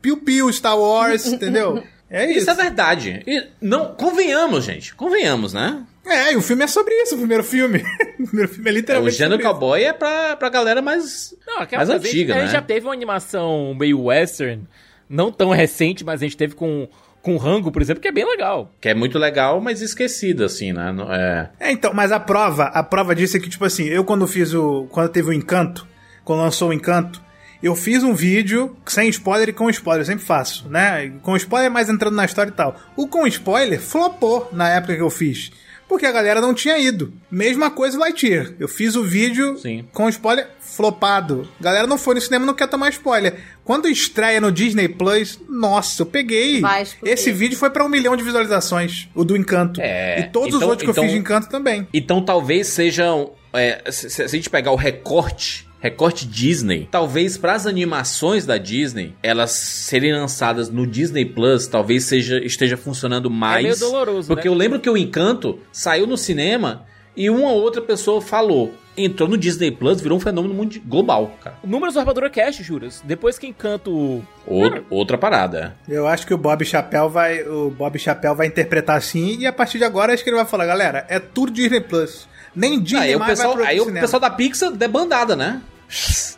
piu-piu, 0.00 0.50
Star 0.52 0.78
Wars, 0.78 1.26
entendeu? 1.30 1.82
É 2.10 2.24
isso. 2.30 2.38
Isso 2.40 2.50
é 2.50 2.54
verdade. 2.54 3.22
E 3.26 3.46
não, 3.60 3.94
convenhamos, 3.94 4.64
gente. 4.64 4.94
Convenhamos, 4.94 5.52
né? 5.52 5.84
É, 6.06 6.32
e 6.32 6.36
o 6.36 6.40
filme 6.40 6.64
é 6.64 6.66
sobre 6.66 6.94
isso, 7.02 7.14
o 7.16 7.18
primeiro 7.18 7.44
filme. 7.44 7.84
o 8.18 8.26
primeiro 8.26 8.50
filme 8.50 8.70
é 8.70 8.72
É, 8.72 8.74
o 8.74 8.76
literalmente. 8.76 9.16
gênero 9.16 9.32
sobre 9.34 9.44
isso. 9.44 9.52
cowboy 9.60 9.82
é 9.84 9.92
pra, 9.92 10.34
pra 10.36 10.48
galera 10.48 10.80
mais. 10.80 11.34
Não, 11.46 11.58
aquela 11.60 11.84
Mais 11.84 11.90
antiga, 11.90 12.08
a 12.08 12.16
gente, 12.16 12.32
a 12.32 12.34
né? 12.36 12.40
gente 12.46 12.52
já 12.52 12.62
teve 12.62 12.86
uma 12.86 12.94
animação 12.94 13.74
meio 13.78 14.04
western, 14.04 14.62
não 15.08 15.30
tão 15.30 15.50
recente, 15.50 16.02
mas 16.06 16.22
a 16.22 16.24
gente 16.24 16.36
teve 16.38 16.54
com, 16.54 16.88
com 17.20 17.36
Rango, 17.36 17.70
por 17.70 17.82
exemplo, 17.82 18.00
que 18.00 18.08
é 18.08 18.12
bem 18.12 18.24
legal. 18.24 18.72
Que 18.80 18.88
é 18.88 18.94
muito 18.94 19.18
legal, 19.18 19.60
mas 19.60 19.82
esquecida, 19.82 20.46
assim, 20.46 20.72
né? 20.72 20.90
Não- 20.90 21.12
É. 21.12 21.50
É, 21.60 21.70
então, 21.72 21.92
mas 21.92 22.10
a 22.10 22.18
prova, 22.18 22.64
a 22.64 22.82
prova 22.82 23.14
disso 23.14 23.36
é 23.36 23.40
que, 23.40 23.50
tipo 23.50 23.66
assim, 23.66 23.84
eu 23.84 24.02
quando 24.02 24.26
fiz 24.26 24.54
o. 24.54 24.86
Quando 24.90 25.10
teve 25.10 25.28
o 25.28 25.32
Encanto, 25.34 25.86
quando 26.24 26.40
lançou 26.40 26.70
o 26.70 26.72
Encanto, 26.72 27.22
eu 27.62 27.74
fiz 27.74 28.02
um 28.02 28.14
vídeo 28.14 28.76
sem 28.86 29.08
spoiler 29.08 29.48
e 29.48 29.52
com 29.52 29.68
spoiler, 29.70 30.02
eu 30.02 30.06
sempre 30.06 30.24
faço, 30.24 30.68
né? 30.68 31.12
Com 31.22 31.36
spoiler, 31.36 31.70
mas 31.70 31.88
entrando 31.88 32.14
na 32.14 32.24
história 32.24 32.50
e 32.50 32.54
tal. 32.54 32.76
O 32.96 33.06
com 33.08 33.26
spoiler 33.26 33.80
flopou 33.80 34.48
na 34.52 34.68
época 34.68 34.94
que 34.96 35.02
eu 35.02 35.10
fiz. 35.10 35.50
Porque 35.88 36.04
a 36.04 36.12
galera 36.12 36.38
não 36.42 36.52
tinha 36.52 36.78
ido. 36.78 37.14
Mesma 37.30 37.70
coisa 37.70 37.96
o 37.96 38.00
Lightyear. 38.00 38.52
Eu 38.60 38.68
fiz 38.68 38.94
o 38.94 39.02
vídeo 39.02 39.56
Sim. 39.56 39.86
com 39.90 40.06
spoiler 40.10 40.46
flopado. 40.60 41.48
A 41.58 41.62
galera 41.64 41.86
não 41.86 41.96
foi 41.96 42.14
no 42.14 42.20
cinema, 42.20 42.44
não 42.44 42.52
quer 42.52 42.68
tomar 42.68 42.90
spoiler. 42.90 43.36
Quando 43.64 43.88
estreia 43.88 44.38
no 44.38 44.52
Disney 44.52 44.86
Plus, 44.86 45.40
nossa, 45.48 46.02
eu 46.02 46.06
peguei. 46.06 46.60
Esse 47.02 47.32
vídeo 47.32 47.56
foi 47.56 47.70
pra 47.70 47.84
um 47.84 47.88
milhão 47.88 48.14
de 48.16 48.22
visualizações, 48.22 49.08
o 49.14 49.24
do 49.24 49.34
Encanto. 49.36 49.80
É, 49.80 50.20
E 50.20 50.22
todos 50.24 50.48
então- 50.48 50.60
os 50.60 50.66
outros 50.66 50.84
que 50.84 50.90
então- 50.90 51.04
eu 51.04 51.08
fiz 51.08 51.14
de 51.14 51.20
Encanto 51.20 51.48
também. 51.48 51.88
Então 51.92 52.22
talvez 52.22 52.66
sejam. 52.68 53.32
é, 53.52 53.90
se, 53.90 54.10
se 54.10 54.22
a 54.22 54.26
gente 54.28 54.50
pegar 54.50 54.72
o 54.72 54.76
recorte. 54.76 55.66
Recorte 55.80 56.26
Disney, 56.26 56.88
talvez 56.90 57.38
para 57.38 57.52
as 57.54 57.66
animações 57.66 58.44
da 58.44 58.58
Disney, 58.58 59.14
elas 59.22 59.50
serem 59.52 60.12
lançadas 60.12 60.68
no 60.68 60.86
Disney 60.86 61.24
Plus, 61.24 61.66
talvez 61.66 62.04
seja 62.04 62.38
esteja 62.44 62.76
funcionando 62.76 63.30
mais. 63.30 63.62
meio 63.64 63.78
doloroso, 63.78 64.26
Porque 64.28 64.48
né? 64.48 64.54
eu 64.54 64.58
lembro 64.58 64.80
que 64.80 64.90
o 64.90 64.96
Encanto 64.96 65.58
saiu 65.72 66.06
no 66.06 66.16
cinema 66.16 66.84
e 67.16 67.30
uma 67.30 67.50
outra 67.52 67.80
pessoa 67.82 68.20
falou, 68.20 68.72
entrou 68.96 69.28
no 69.28 69.36
Disney 69.38 69.70
Plus, 69.70 70.00
virou 70.00 70.18
um 70.18 70.20
fenômeno 70.20 70.54
mundi- 70.54 70.78
global, 70.80 71.32
cara. 71.42 71.56
Números 71.64 71.94
do 71.94 72.00
Armadura 72.00 72.28
Cash, 72.30 72.56
juras. 72.56 73.02
Depois 73.04 73.38
que 73.38 73.46
Encanto... 73.46 74.22
Ou- 74.46 74.84
outra 74.90 75.16
parada. 75.18 75.76
Eu 75.88 76.06
acho 76.08 76.26
que 76.26 76.34
o 76.34 76.38
Bob 76.38 76.64
Chapéu 76.64 77.08
vai, 77.08 77.42
o 77.42 77.70
Bob 77.70 77.98
Chapéu 77.98 78.34
vai 78.34 78.46
interpretar 78.48 78.96
assim 78.96 79.36
e 79.38 79.46
a 79.46 79.52
partir 79.52 79.78
de 79.78 79.84
agora 79.84 80.12
acho 80.12 80.22
que 80.24 80.30
ele 80.30 80.36
vai 80.36 80.46
falar, 80.46 80.66
galera, 80.66 81.06
é 81.08 81.18
tudo 81.20 81.52
Disney 81.52 81.80
Plus. 81.80 82.28
Nem 82.54 82.80
Disney 82.80 83.08
Aí, 83.08 83.16
o 83.16 83.18
mais 83.18 83.30
pessoal, 83.32 83.54
vai 83.54 83.62
pro 83.62 83.70
aí 83.72 83.80
o 83.80 83.84
cinema. 83.84 84.00
pessoal 84.00 84.20
da 84.20 84.30
Pixar 84.30 84.70
debandada, 84.72 85.34
né? 85.36 85.60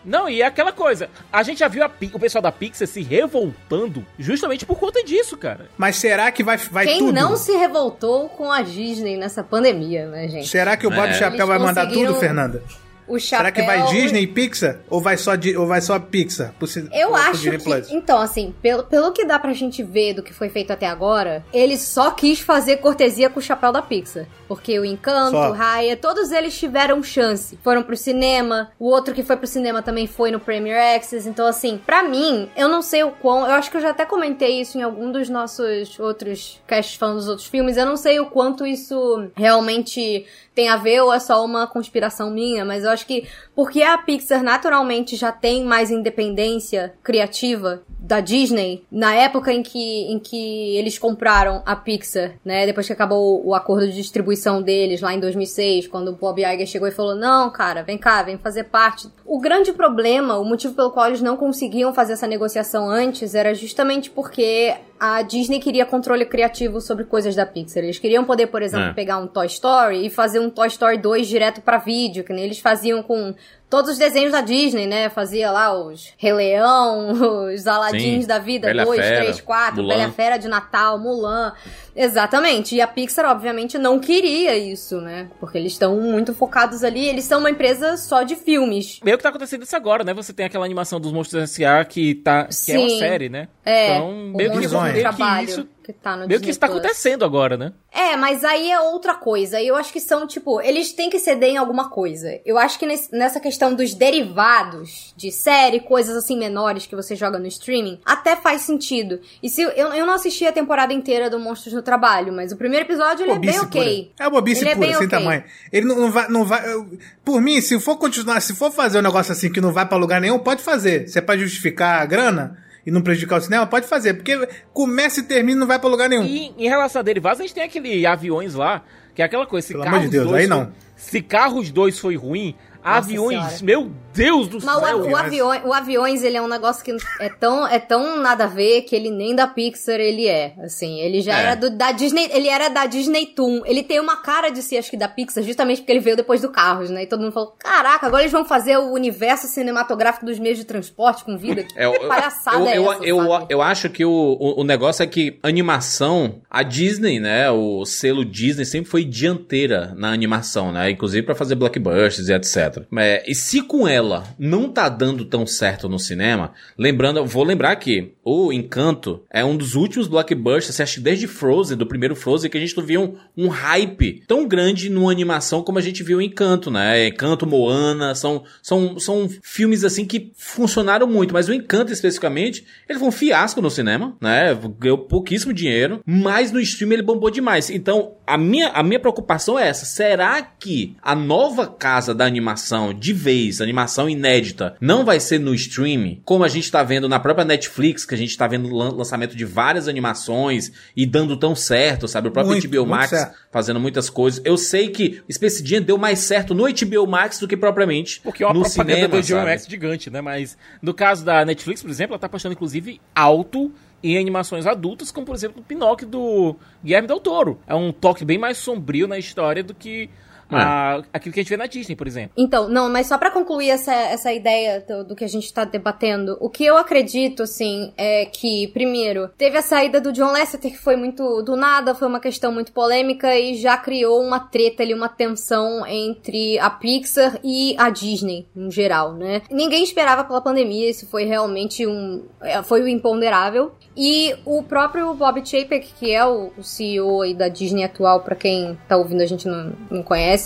Não, 0.05 0.29
e 0.29 0.43
é 0.43 0.47
aquela 0.47 0.71
coisa. 0.73 1.11
A 1.33 1.43
gente 1.43 1.59
já 1.59 1.67
viu 1.69 1.83
a 1.85 1.91
o 2.13 2.19
pessoal 2.21 2.41
da 2.41 2.53
Pixar 2.53 2.87
se 2.87 3.03
revoltando 3.03 4.07
justamente 4.19 4.65
por 4.65 4.79
conta 4.79 5.03
disso, 5.03 5.37
cara. 5.37 5.69
Mas 5.77 5.97
será 5.97 6.31
que 6.31 6.45
vai, 6.45 6.57
vai 6.57 6.87
Quem 6.87 6.99
tudo? 7.01 7.13
não 7.13 7.37
se 7.37 7.53
revoltou 7.53 8.29
com 8.29 8.51
a 8.51 8.63
Disney 8.63 9.17
nessa 9.17 9.43
pandemia, 9.43 10.07
né, 10.07 10.29
gente? 10.29 10.47
Será 10.49 10.77
que 10.77 10.87
o 10.87 10.91
Bob 10.91 11.09
É. 11.11 11.15
Chapéu 11.15 11.47
vai 11.49 11.59
mandar 11.59 11.83
conseguiram 11.87 12.13
tudo, 12.13 12.21
Fernanda? 12.21 12.63
O 13.11 13.19
chapéu... 13.19 13.39
Será 13.39 13.53
que 13.53 13.63
vai 13.63 13.93
Disney 13.93 14.23
e 14.23 14.27
Pixar? 14.27 14.79
Ou 14.89 15.01
vai 15.01 15.17
só, 15.17 15.33
ou 15.59 15.67
vai 15.67 15.81
só 15.81 15.99
Pixar? 15.99 16.55
Eu 16.93 17.15
acho 17.15 17.43
que. 17.43 17.95
Então, 17.95 18.19
assim, 18.19 18.55
pelo, 18.63 18.85
pelo 18.85 19.13
que 19.13 19.25
dá 19.25 19.39
pra 19.39 19.53
gente 19.53 19.83
ver 19.83 20.15
do 20.15 20.23
que 20.23 20.33
foi 20.33 20.49
feito 20.49 20.73
até 20.73 20.87
agora, 20.87 21.45
ele 21.53 21.77
só 21.77 22.13
quis 22.13 22.41
fazer 22.41 22.77
cortesia 22.77 23.29
com 23.29 23.41
o 23.41 23.43
chapéu 23.43 23.73
da 23.73 23.83
Pixar. 23.83 24.27
Porque 24.47 24.79
o 24.79 24.85
Encanto, 24.85 25.33
Só. 25.33 25.51
o 25.51 25.53
Raya, 25.53 25.97
todos 25.97 26.31
eles 26.33 26.59
tiveram 26.59 27.03
chance. 27.03 27.59
Foram 27.63 27.83
pro 27.83 27.97
cinema. 27.97 28.71
O 28.79 28.89
outro 28.89 29.15
que 29.15 29.23
foi 29.23 29.37
pro 29.37 29.47
cinema 29.47 29.83
também 29.83 30.07
foi 30.07 30.31
no 30.31 30.41
Premier 30.41 30.97
Access. 30.97 31.29
Então, 31.29 31.47
assim, 31.47 31.81
pra 31.85 32.03
mim, 32.03 32.49
eu 32.57 32.69
não 32.69 32.83
sei 32.83 33.03
o 33.05 33.11
quão. 33.11 33.47
Eu 33.47 33.53
acho 33.53 33.71
que 33.71 33.77
eu 33.77 33.81
já 33.81 33.91
até 33.91 34.05
comentei 34.05 34.61
isso 34.61 34.79
em 34.79 34.83
algum 34.83 35.11
dos 35.11 35.29
nossos 35.29 35.99
outros 35.99 36.61
casts 36.67 36.97
falando 36.97 37.19
dos 37.19 37.29
outros 37.29 37.47
filmes. 37.47 37.77
Eu 37.77 37.87
não 37.87 37.97
sei 37.97 38.19
o 38.21 38.27
quanto 38.27 38.67
isso 38.67 39.29
realmente 39.37 40.27
tem 40.61 40.69
a 40.69 40.77
ver 40.77 41.01
ou 41.01 41.11
é 41.11 41.19
só 41.19 41.43
uma 41.43 41.67
conspiração 41.67 42.31
minha, 42.31 42.67
mas 42.67 42.85
eu 42.85 42.91
acho 42.91 43.07
que 43.07 43.27
porque 43.55 43.83
a 43.83 43.97
Pixar 43.97 44.43
naturalmente 44.43 45.17
já 45.17 45.33
tem 45.33 45.65
mais 45.65 45.91
independência 45.91 46.93
criativa 47.03 47.83
da 47.99 48.21
Disney, 48.21 48.85
na 48.93 49.15
época 49.15 49.53
em 49.55 49.63
que, 49.63 50.13
em 50.13 50.19
que 50.19 50.77
eles 50.77 50.99
compraram 50.99 51.63
a 51.65 51.75
Pixar, 51.75 52.33
né, 52.45 52.67
depois 52.67 52.87
que 52.87 52.93
acabou 52.93 53.47
o 53.47 53.55
acordo 53.55 53.87
de 53.87 53.95
distribuição 53.95 54.61
deles 54.61 55.01
lá 55.01 55.15
em 55.15 55.21
2006, 55.21 55.87
quando 55.87 56.09
o 56.09 56.17
Bob 56.17 56.43
Iger 56.43 56.67
chegou 56.67 56.89
e 56.89 56.93
falou, 56.93 57.15
não, 57.15 57.49
cara, 57.51 57.83
vem 57.83 57.97
cá, 57.97 58.23
vem 58.23 58.37
fazer 58.37 58.65
parte. 58.65 59.09
O 59.33 59.39
grande 59.39 59.73
problema, 59.73 60.39
o 60.39 60.45
motivo 60.45 60.75
pelo 60.75 60.91
qual 60.91 61.07
eles 61.07 61.23
não 61.23 61.37
conseguiam 61.37 61.95
fazer 61.95 62.15
essa 62.15 62.27
negociação 62.27 62.91
antes, 62.91 63.33
era 63.33 63.55
justamente 63.55 64.11
porque 64.11 64.75
a 64.99 65.23
Disney 65.23 65.61
queria 65.61 65.87
controle 65.87 66.27
criativo 66.27 66.81
sobre 66.81 67.05
coisas 67.05 67.37
da 67.37 67.47
Pixar. 67.47 67.85
Eles 67.85 67.97
queriam 68.01 68.25
poder, 68.25 68.49
por 68.49 68.61
exemplo, 68.61 68.89
É. 68.89 68.93
pegar 68.93 69.19
um 69.19 69.29
Toy 69.29 69.47
Story 69.47 70.05
e 70.05 70.11
fazer 70.11 70.41
um 70.41 70.51
Toy 70.51 70.67
Story 70.67 70.99
2 70.99 71.29
direto 71.29 71.61
pra 71.63 71.79
vídeo, 71.79 72.25
que 72.25 72.33
nem 72.33 72.43
eles 72.43 72.59
faziam 72.59 73.05
com 73.05 73.33
todos 73.71 73.93
os 73.93 73.99
desenhos 73.99 74.33
da 74.33 74.41
Disney, 74.41 74.89
né? 74.89 75.09
Fazia 75.09 75.53
lá 75.53 75.73
os 75.73 76.13
Rei 76.19 76.33
Leão, 76.33 77.13
os 77.55 77.69
Aladins 77.69 78.23
Sim. 78.23 78.27
da 78.27 78.41
vida, 78.41 78.67
Bela 78.67 78.85
2, 78.85 79.01
Fera, 79.01 79.21
3, 79.21 79.41
4, 79.41 79.83
Mulan. 79.83 79.97
Bela 79.97 80.11
Fera 80.11 80.37
de 80.39 80.49
Natal, 80.49 80.99
Mulan. 80.99 81.53
Exatamente. 81.95 82.75
E 82.75 82.81
a 82.81 82.87
Pixar, 82.87 83.25
obviamente, 83.31 83.79
não 83.79 83.99
queria 83.99 84.57
isso, 84.57 85.01
né? 85.01 85.29
Porque 85.41 85.59
eles 85.59 85.73
estão 85.73 86.01
muito 86.01 86.35
focados 86.35 86.83
ali, 86.85 87.09
eles 87.09 87.25
são 87.25 87.41
uma 87.41 87.51
empresa 87.51 87.97
só 87.97 88.23
de 88.23 88.37
filmes. 88.37 89.01
Meio 89.05 89.17
que 89.17 89.23
tá 89.23 89.29
acontecendo 89.31 89.63
isso 89.63 89.77
agora, 89.77 90.05
né? 90.05 90.15
Você 90.15 90.33
tem 90.33 90.47
aquela 90.47 90.65
animação 90.65 91.01
dos 91.01 91.13
Monstros 91.13 91.43
S.A. 91.43 91.85
que 91.85 92.15
tá. 92.17 92.45
que 92.45 92.73
é 92.73 92.79
uma 92.79 92.89
Sim. 92.89 92.99
série, 92.99 93.29
né? 93.29 93.49
É, 93.65 93.97
Então, 93.97 94.13
meio 94.35 94.51
que. 94.53 94.59
Meio 94.59 95.15
que 95.15 95.45
isso- 95.45 95.69
que 95.93 95.99
tá 96.01 96.13
no 96.13 96.19
Meio 96.27 96.29
que 96.29 96.47
Disney 96.47 96.51
isso 96.51 96.61
tá 96.61 96.67
Plus. 96.69 96.79
acontecendo 96.79 97.25
agora, 97.25 97.57
né? 97.57 97.73
É, 97.93 98.17
mas 98.17 98.45
aí 98.45 98.71
é 98.71 98.81
outra 98.81 99.15
coisa. 99.15 99.61
Eu 99.61 99.77
acho 99.77 99.93
que 99.93 100.01
são, 100.01 100.27
tipo, 100.27 100.61
eles 100.61 100.93
têm 100.93 101.11
que 101.11 101.19
ceder 101.19 101.51
em 101.51 101.57
alguma 101.57 101.89
coisa. 101.91 102.41
Eu 102.45 102.57
acho 102.59 102.79
que 102.79 102.87
nesse- 102.87 103.13
nessa 103.15 103.41
questão 103.41 103.75
dos 103.75 103.95
derivados 103.95 105.13
de 105.17 105.31
série, 105.31 105.81
coisas 105.81 106.17
assim 106.17 106.39
menores 106.39 106.87
que 106.87 106.95
você 106.97 107.15
joga 107.17 107.39
no 107.39 107.47
streaming, 107.47 108.01
até 108.05 108.37
faz 108.37 108.63
sentido. 108.63 109.21
E 109.43 109.49
se 109.49 109.63
eu, 109.63 109.71
eu 109.71 110.07
não 110.07 110.15
assisti 110.15 110.47
a 110.47 110.53
temporada 110.53 110.93
inteira 110.93 111.29
do 111.29 111.39
Monstros 111.39 111.75
no 111.75 111.83
Trabalho, 111.83 112.33
mas 112.33 112.53
o 112.53 112.57
primeiro 112.57 112.87
episódio 112.87 113.25
ele 113.25 113.33
é 113.33 113.39
bem 113.39 113.59
ok. 113.61 114.13
pura. 114.17 114.27
É 114.27 114.31
bobice 114.31 114.63
Ele 114.63 114.71
é 114.71 114.75
pura, 114.75 114.87
bem 114.87 114.97
sem 114.97 115.07
ok. 115.07 115.19
tamanho. 115.19 115.45
Ele 115.73 115.87
não, 115.87 115.97
não 115.97 116.11
vai. 116.11 116.29
Não 116.29 116.45
vai 116.45 116.73
eu- 116.73 116.89
por 117.25 117.41
mim, 117.41 117.61
se 117.61 117.79
for 117.81 117.97
continuar, 117.97 118.41
se 118.41 118.55
for 118.55 118.71
fazer 118.71 118.99
um 118.99 119.03
negócio 119.03 119.33
assim 119.33 119.51
que 119.53 119.61
não 119.61 119.73
vai 119.73 119.87
pra 119.87 119.97
lugar 119.99 120.21
nenhum, 120.21 120.39
pode 120.39 120.63
fazer. 120.63 121.09
Se 121.09 121.19
é 121.19 121.23
pra 121.23 121.37
justificar 121.37 122.03
a 122.03 122.07
grana 122.07 122.57
e 122.85 122.91
não 122.91 123.03
prejudicar 123.03 123.39
o 123.39 123.41
cinema, 123.43 123.67
pode 123.67 123.87
fazer. 123.87 124.15
Porque 124.15 124.49
começa 124.73 125.21
e 125.21 125.23
termina 125.23 125.59
e 125.59 125.61
não 125.61 125.67
vai 125.67 125.79
pra 125.79 125.89
lugar 125.89 126.09
nenhum. 126.09 126.25
E 126.25 126.55
em 126.57 126.69
relação 126.69 127.01
a 127.01 127.03
derivados, 127.03 127.41
a 127.41 127.43
gente 127.43 127.55
tem 127.55 127.65
aquele 127.65 128.07
aviões 128.07 128.55
lá, 128.55 128.83
que 129.15 129.23
é 129.23 129.25
aquela 129.25 129.47
coisa. 129.47 129.67
Se 129.67 129.73
Pelo 129.73 129.85
Carros 129.85 129.99
amor 129.99 130.11
de 130.11 130.17
Deus, 130.17 130.29
2 130.29 130.41
aí 130.41 130.47
não. 130.47 130.73
Se 130.97 131.23
Carros 131.23 131.71
2 131.71 131.99
foi 131.99 132.17
ruim, 132.17 132.55
aviões, 132.83 133.39
Senhora. 133.39 133.65
meu 133.65 133.91
Deus 134.13 134.49
do 134.49 134.59
Mas 134.65 134.77
o, 134.77 134.81
céu. 134.85 134.99
o, 135.11 135.17
avião, 135.17 135.49
o 135.67 135.73
Aviões, 135.73 136.25
ele 136.25 136.37
é 136.37 136.43
um 136.43 136.49
negócio 136.49 136.83
que 136.85 136.97
é 137.21 137.29
tão, 137.29 137.65
é 137.67 137.79
tão 137.79 138.21
nada 138.21 138.43
a 138.45 138.47
ver 138.49 138.83
que 138.83 138.97
ele 138.97 139.09
nem 139.09 139.37
da 139.37 139.47
Pixar 139.47 140.01
ele 140.01 140.27
é. 140.27 140.53
Assim, 140.65 140.99
ele 140.99 141.21
já 141.21 141.39
É. 141.39 141.43
era 141.45 141.55
do, 141.55 141.71
da 141.71 141.93
Disney, 141.93 142.29
ele 142.33 142.49
era 142.49 142.69
da 142.69 142.87
Disney 142.87 143.27
Toon. 143.27 143.63
Ele 143.65 143.85
tem 143.85 144.01
uma 144.01 144.17
cara 144.17 144.51
de 144.51 144.63
ser, 144.63 144.79
acho 144.79 144.91
que 144.91 144.97
da 144.97 145.07
Pixar, 145.07 145.45
justamente 145.45 145.79
porque 145.83 145.93
ele 145.93 146.01
veio 146.01 146.17
depois 146.17 146.41
do 146.41 146.49
Carros, 146.51 146.91
né? 146.91 147.05
E 147.05 147.07
todo 147.07 147.21
mundo 147.21 147.31
falou, 147.33 147.55
caraca, 147.57 148.07
agora 148.09 148.23
eles 148.25 148.33
vão 148.33 148.45
fazer 148.45 148.77
o 148.79 148.91
universo 148.93 149.47
cinematográfico 149.47 150.27
dos 150.27 150.41
meios 150.41 150.59
de 150.59 150.65
transporte 150.65 151.23
com 151.25 151.39
vida. 151.39 151.63
Que 151.63 151.79
É, 151.79 151.87
eu, 151.87 152.09
palhaçada 152.09 152.59
eu, 152.59 152.67
é 152.67 152.79
eu, 152.79 152.93
essa, 152.93 153.05
eu, 153.05 153.17
sabe? 153.31 153.47
eu 153.49 153.63
acho 153.63 153.89
que 153.91 154.05
o, 154.05 154.11
o, 154.11 154.61
o 154.61 154.65
negócio 154.65 155.05
é 155.05 155.07
que 155.07 155.39
animação, 155.43 156.41
a 156.51 156.63
Disney, 156.65 157.21
né, 157.21 157.49
o 157.51 157.85
selo 157.85 158.25
Disney 158.25 158.65
sempre 158.65 158.91
foi 158.91 159.05
dianteira 159.05 159.95
na 159.97 160.11
animação, 160.13 160.73
né, 160.73 160.91
inclusive 160.91 161.25
pra 161.25 161.35
fazer 161.37 161.55
blockbusters 161.55 162.29
e 162.29 162.33
etc. 162.33 162.70
É, 162.97 163.23
e 163.27 163.35
se 163.35 163.63
com 163.63 163.87
ela 163.87 164.25
não 164.39 164.69
tá 164.69 164.89
dando 164.89 165.25
tão 165.25 165.47
certo 165.47 165.89
no 165.89 165.99
cinema, 165.99 166.53
lembrando, 166.79 167.25
vou 167.25 167.45
lembrar 167.45 167.77
que 167.77 168.15
o 168.25 168.53
Encanto 168.53 169.23
é 169.31 169.45
um 169.45 169.57
dos 169.57 169.75
últimos 169.75 170.07
blockbusters, 170.07 170.81
acha 170.81 170.95
que 170.95 171.01
desde 171.01 171.27
Frozen, 171.27 171.77
do 171.77 171.87
primeiro 171.87 172.15
Frozen, 172.15 172.51
que 172.51 172.57
a 172.57 172.61
gente 172.61 172.77
não 172.77 172.85
viu 172.85 173.03
um, 173.37 173.45
um 173.47 173.49
hype 173.49 174.23
tão 174.27 174.47
grande 174.47 174.89
numa 174.89 175.11
animação 175.11 175.63
como 175.63 175.79
a 175.79 175.83
gente 175.83 176.03
viu 176.03 176.21
em 176.21 176.27
Encanto, 176.27 176.71
né? 176.71 177.09
Encanto, 177.09 177.47
Moana, 177.47 178.15
são, 178.15 178.45
são, 178.63 178.99
são 178.99 179.29
filmes 179.43 179.85
assim 179.85 180.05
que 180.05 180.33
funcionaram 180.37 181.07
muito, 181.07 181.35
mas 181.35 181.49
o 181.49 181.53
Encanto 181.53 181.93
especificamente, 181.93 182.65
ele 182.89 182.99
foi 182.99 183.09
um 183.09 183.13
fiasco 183.13 183.61
no 183.61 183.71
cinema, 183.71 184.17
né? 184.21 184.57
Ganhou 184.79 184.99
pouquíssimo 184.99 185.53
dinheiro, 185.53 186.01
mas 186.07 186.53
no 186.53 186.61
stream 186.61 186.93
ele 186.93 187.03
bombou 187.03 187.31
demais. 187.31 187.71
Então, 187.71 188.15
a 188.27 188.39
minha, 188.39 188.69
a 188.69 188.83
minha 188.83 189.01
preocupação 189.01 189.59
é 189.59 189.69
essa, 189.69 189.85
será 189.85 190.41
que 190.43 190.97
a 191.03 191.15
nova 191.15 191.67
casa 191.67 192.15
da 192.15 192.25
animação, 192.25 192.60
de 192.99 193.13
vez, 193.13 193.61
animação 193.61 194.09
inédita, 194.09 194.77
não 194.81 195.05
vai 195.05 195.19
ser 195.21 195.39
no 195.39 195.55
streaming, 195.55 196.21
como 196.25 196.45
a 196.45 196.49
gente 196.49 196.71
tá 196.71 196.83
vendo 196.83 197.09
na 197.09 197.19
própria 197.21 197.45
Netflix, 197.45 198.05
que 198.05 198.15
a 198.15 198.19
gente 198.19 198.37
tá 198.37 198.47
vendo 198.47 198.69
lan- 198.75 198.93
lançamento 198.95 199.37
de 199.37 199.45
várias 199.45 199.89
animações 199.89 200.73
e 200.97 201.07
dando 201.07 201.37
tão 201.37 201.55
certo, 201.55 202.07
sabe? 202.09 202.29
O 202.29 202.31
próprio 202.31 202.53
Muito, 202.53 202.69
HBO 202.69 202.79
muito 202.79 202.91
Max 202.91 203.11
certo. 203.11 203.35
fazendo 203.51 203.81
muitas 203.81 204.11
coisas. 204.11 204.41
Eu 204.45 204.57
sei 204.57 204.89
que 204.89 205.23
Space 205.31 205.65
Jam 205.67 205.83
deu 205.83 205.97
mais 205.99 206.19
certo 206.21 206.55
no 206.55 206.65
HBO 206.65 207.07
Max 207.07 207.39
do 207.39 207.47
que 207.49 207.57
propriamente 207.57 208.21
Porque 208.23 208.43
é 208.43 208.47
uma 208.47 208.55
no 208.55 208.61
propaganda 208.63 208.95
cinema, 208.95 209.21
do 209.23 209.27
HBO? 209.27 209.45
Max 209.51 209.67
gigante, 209.69 210.11
né? 210.11 210.21
Mas 210.21 210.57
no 210.83 210.93
caso 210.95 211.25
da 211.25 211.45
Netflix, 211.45 211.83
por 211.83 211.91
exemplo, 211.91 212.15
ela 212.15 212.19
tá 212.21 212.27
apostando 212.27 212.53
inclusive 212.55 213.01
alto 213.15 213.73
em 214.03 214.17
animações 214.17 214.67
adultas, 214.67 215.11
como 215.13 215.27
por 215.27 215.35
exemplo 215.35 215.61
o 215.61 215.65
Pinóquio 215.65 216.07
do 216.07 216.57
Guilherme 216.83 217.07
Del 217.07 217.21
Toro. 217.21 217.61
É 217.67 217.75
um 217.75 217.93
toque 217.93 218.25
bem 218.25 218.39
mais 218.39 218.57
sombrio 218.57 219.07
na 219.07 219.19
história 219.19 219.63
do 219.63 219.75
que 219.75 220.09
a- 220.51 221.03
aquilo 221.13 221.33
que 221.33 221.41
a 221.41 221.43
gente 221.43 221.51
vê 221.51 221.57
na 221.57 221.67
Disney, 221.67 221.97
por 221.97 222.07
exemplo. 222.07 222.33
Então, 222.37 222.69
não, 222.69 222.89
mas 222.91 223.07
só 223.07 223.17
pra 223.19 223.31
concluir 223.31 223.71
essa, 223.71 223.93
essa 223.95 224.33
ideia 224.33 224.85
do, 224.87 225.05
do 225.05 225.17
que 225.17 225.25
a 225.25 225.29
gente 225.29 225.53
tá 225.53 225.65
debatendo, 225.65 226.37
o 226.41 226.49
que 226.49 226.65
eu 226.65 226.77
acredito, 226.77 227.43
assim, 227.43 227.93
é 227.97 228.25
que, 228.27 228.69
primeiro, 228.69 229.29
teve 229.37 229.57
a 229.57 229.63
saída 229.63 230.01
do 230.01 230.13
John 230.13 230.33
Lasseter, 230.33 230.71
que 230.73 230.79
foi 230.79 230.97
muito 230.97 231.43
do 231.43 231.57
nada, 231.57 231.95
foi 231.95 232.09
uma 232.09 232.21
questão 232.21 232.53
muito 232.53 232.73
polêmica 232.73 233.39
e 233.39 233.55
já 233.57 233.77
criou 233.77 234.23
uma 234.23 234.41
treta 234.41 234.83
ali, 234.83 234.95
uma 234.95 235.09
tensão 235.09 235.87
entre 235.87 236.59
a 236.59 236.71
Pixar 236.71 237.39
e 237.45 237.75
a 237.79 237.91
Disney, 237.91 238.47
em 238.57 238.71
geral, 238.71 239.13
né? 239.15 239.43
Ninguém 239.51 239.83
esperava 239.83 240.25
pela 240.25 240.41
pandemia, 240.41 240.89
isso 240.89 241.07
foi 241.09 241.25
realmente 241.25 241.87
um. 241.87 242.25
é, 242.41 242.63
Foi 242.63 242.83
o 242.83 242.89
imponderável. 242.89 243.73
E 243.97 244.35
o 244.47 244.63
próprio 244.63 245.13
Bob 245.15 245.45
Chapek, 245.45 245.93
que 245.99 246.13
é 246.15 246.25
o, 246.25 246.53
CEO 246.63 247.23
aí 247.23 247.35
da 247.35 247.49
Disney 247.49 247.83
atual, 247.85 248.21
pra 248.21 248.37
quem 248.37 248.79
tá 248.89 248.97
ouvindo 248.97 249.21
a 249.21 249.27
gente 249.27 249.49
não, 249.49 249.73
não 249.91 250.03
conhece, 250.03 250.40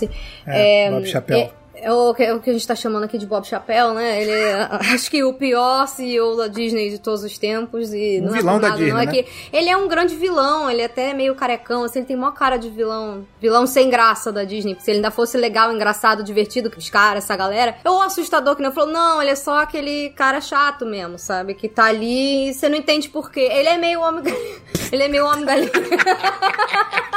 É, 0.47 0.91
Bob 0.91 1.07
Chapéu. 1.07 1.39
é- 1.39 1.65
é 1.77 1.93
o, 1.93 2.15
que, 2.15 2.23
é 2.23 2.33
o 2.33 2.41
que 2.41 2.49
a 2.49 2.53
gente 2.53 2.67
tá 2.67 2.75
chamando 2.75 3.05
aqui 3.05 3.19
de 3.19 3.27
Bob 3.27 3.45
Chapéu, 3.47 3.93
né? 3.93 4.23
Ele 4.23 4.31
é, 4.31 4.69
acho 4.95 5.11
que 5.11 5.23
o 5.23 5.35
pior 5.35 5.87
CEO 5.87 6.35
da 6.37 6.47
Disney 6.47 6.89
de 6.89 6.99
todos 6.99 7.23
os 7.25 7.37
tempos. 7.37 7.93
E 7.93 8.21
Um 8.23 8.27
não 8.27 8.33
vilão 8.33 8.57
é 8.57 8.61
da 8.61 8.69
nada, 8.69 8.79
Disney, 8.79 8.93
não 8.93 9.01
é 9.01 9.07
né? 9.07 9.13
que 9.13 9.27
Ele 9.53 9.69
é 9.69 9.77
um 9.77 9.87
grande 9.87 10.15
vilão, 10.15 10.71
ele 10.71 10.81
é 10.81 10.87
até 10.87 11.13
meio 11.13 11.35
carecão, 11.35 11.85
assim, 11.85 11.99
ele 11.99 12.07
tem 12.07 12.17
maior 12.17 12.33
cara 12.33 12.57
de 12.57 12.71
vilão. 12.71 13.27
Vilão 13.39 13.67
sem 13.67 13.91
graça 13.91 14.33
da 14.33 14.45
Disney. 14.45 14.73
Porque 14.75 14.85
se 14.85 14.93
ele 14.93 14.99
ainda 14.99 15.11
fosse 15.11 15.37
legal, 15.37 15.71
engraçado, 15.73 16.23
divertido, 16.23 16.71
que 16.71 16.79
os 16.79 16.89
caras, 16.89 17.25
essa 17.25 17.37
galera. 17.37 17.77
Ou 17.85 18.01
assustador 18.01 18.57
que 18.57 18.63
não 18.63 18.73
falou, 18.73 18.91
não, 18.91 19.21
ele 19.21 19.33
é 19.33 19.37
só 19.37 19.59
aquele 19.59 20.09
cara 20.11 20.41
chato 20.41 20.87
mesmo, 20.87 21.19
sabe? 21.19 21.53
Que 21.55 21.69
tá 21.69 21.85
ali 21.87 22.49
e 22.49 22.55
você 22.55 22.67
não 22.69 22.77
entende 22.79 23.11
por 23.11 23.31
quê. 23.31 23.49
Ele 23.53 23.69
é 23.69 23.77
meio 23.77 24.01
homem. 24.01 24.23
ele 24.91 25.03
é 25.03 25.09
meio 25.09 25.27
homem 25.27 25.45
galinha. 25.45 25.71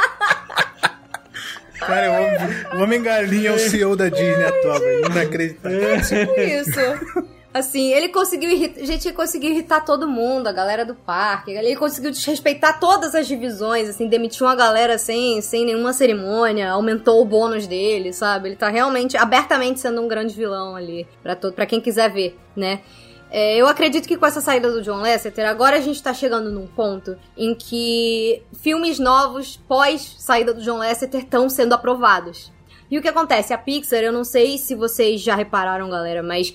Cara, 1.79 2.11
o 2.11 2.15
homem, 2.15 2.37
o 2.73 2.83
homem 2.83 3.01
galinha 3.01 3.49
é 3.49 3.53
o 3.53 3.59
CEO 3.59 3.95
da 3.95 4.09
Disney 4.09 4.45
atual, 4.45 4.79
velho. 4.79 5.05
Inacreditável. 5.05 6.01
Tipo 6.01 6.39
isso. 6.39 7.27
Assim, 7.53 7.91
ele 7.91 8.09
conseguiu 8.09 8.51
irritar, 8.51 8.85
gente, 8.85 9.07
ele 9.07 9.15
conseguiu 9.15 9.49
irritar 9.49 9.83
todo 9.83 10.07
mundo, 10.07 10.47
a 10.47 10.51
galera 10.51 10.85
do 10.85 10.93
parque. 10.93 11.51
Ele 11.51 11.75
conseguiu 11.75 12.11
desrespeitar 12.11 12.79
todas 12.79 13.15
as 13.15 13.27
divisões, 13.27 13.89
assim, 13.89 14.07
demitiu 14.07 14.45
uma 14.45 14.55
galera 14.55 14.97
sem, 14.97 15.41
sem 15.41 15.65
nenhuma 15.65 15.91
cerimônia, 15.91 16.69
aumentou 16.69 17.19
o 17.19 17.25
bônus 17.25 17.65
dele, 17.65 18.13
sabe? 18.13 18.49
Ele 18.49 18.55
tá 18.55 18.69
realmente, 18.69 19.17
abertamente 19.17 19.79
sendo 19.79 20.01
um 20.01 20.07
grande 20.07 20.35
vilão 20.35 20.75
ali, 20.75 21.07
pra, 21.23 21.35
todo, 21.35 21.53
pra 21.53 21.65
quem 21.65 21.81
quiser 21.81 22.11
ver, 22.11 22.37
né? 22.55 22.81
É, 23.29 23.57
eu 23.57 23.67
acredito 23.67 24.07
que 24.07 24.17
com 24.17 24.25
essa 24.25 24.41
saída 24.41 24.71
do 24.71 24.81
John 24.81 25.01
Lasseter, 25.01 25.47
agora 25.47 25.77
a 25.77 25.81
gente 25.81 26.01
tá 26.01 26.13
chegando 26.13 26.49
num 26.51 26.67
ponto 26.67 27.17
em 27.35 27.53
que 27.53 28.41
filmes 28.61 28.99
novos 28.99 29.57
pós 29.67 30.15
saída 30.17 30.53
do 30.53 30.61
John 30.61 30.77
Lasseter 30.77 31.21
estão 31.21 31.49
sendo 31.49 31.73
aprovados. 31.73 32.51
E 32.89 32.97
o 32.97 33.01
que 33.01 33.07
acontece? 33.09 33.53
A 33.53 33.57
Pixar, 33.57 33.99
eu 33.99 34.13
não 34.13 34.23
sei 34.23 34.57
se 34.57 34.73
vocês 34.73 35.19
já 35.19 35.35
repararam, 35.35 35.89
galera, 35.89 36.23
mas 36.23 36.53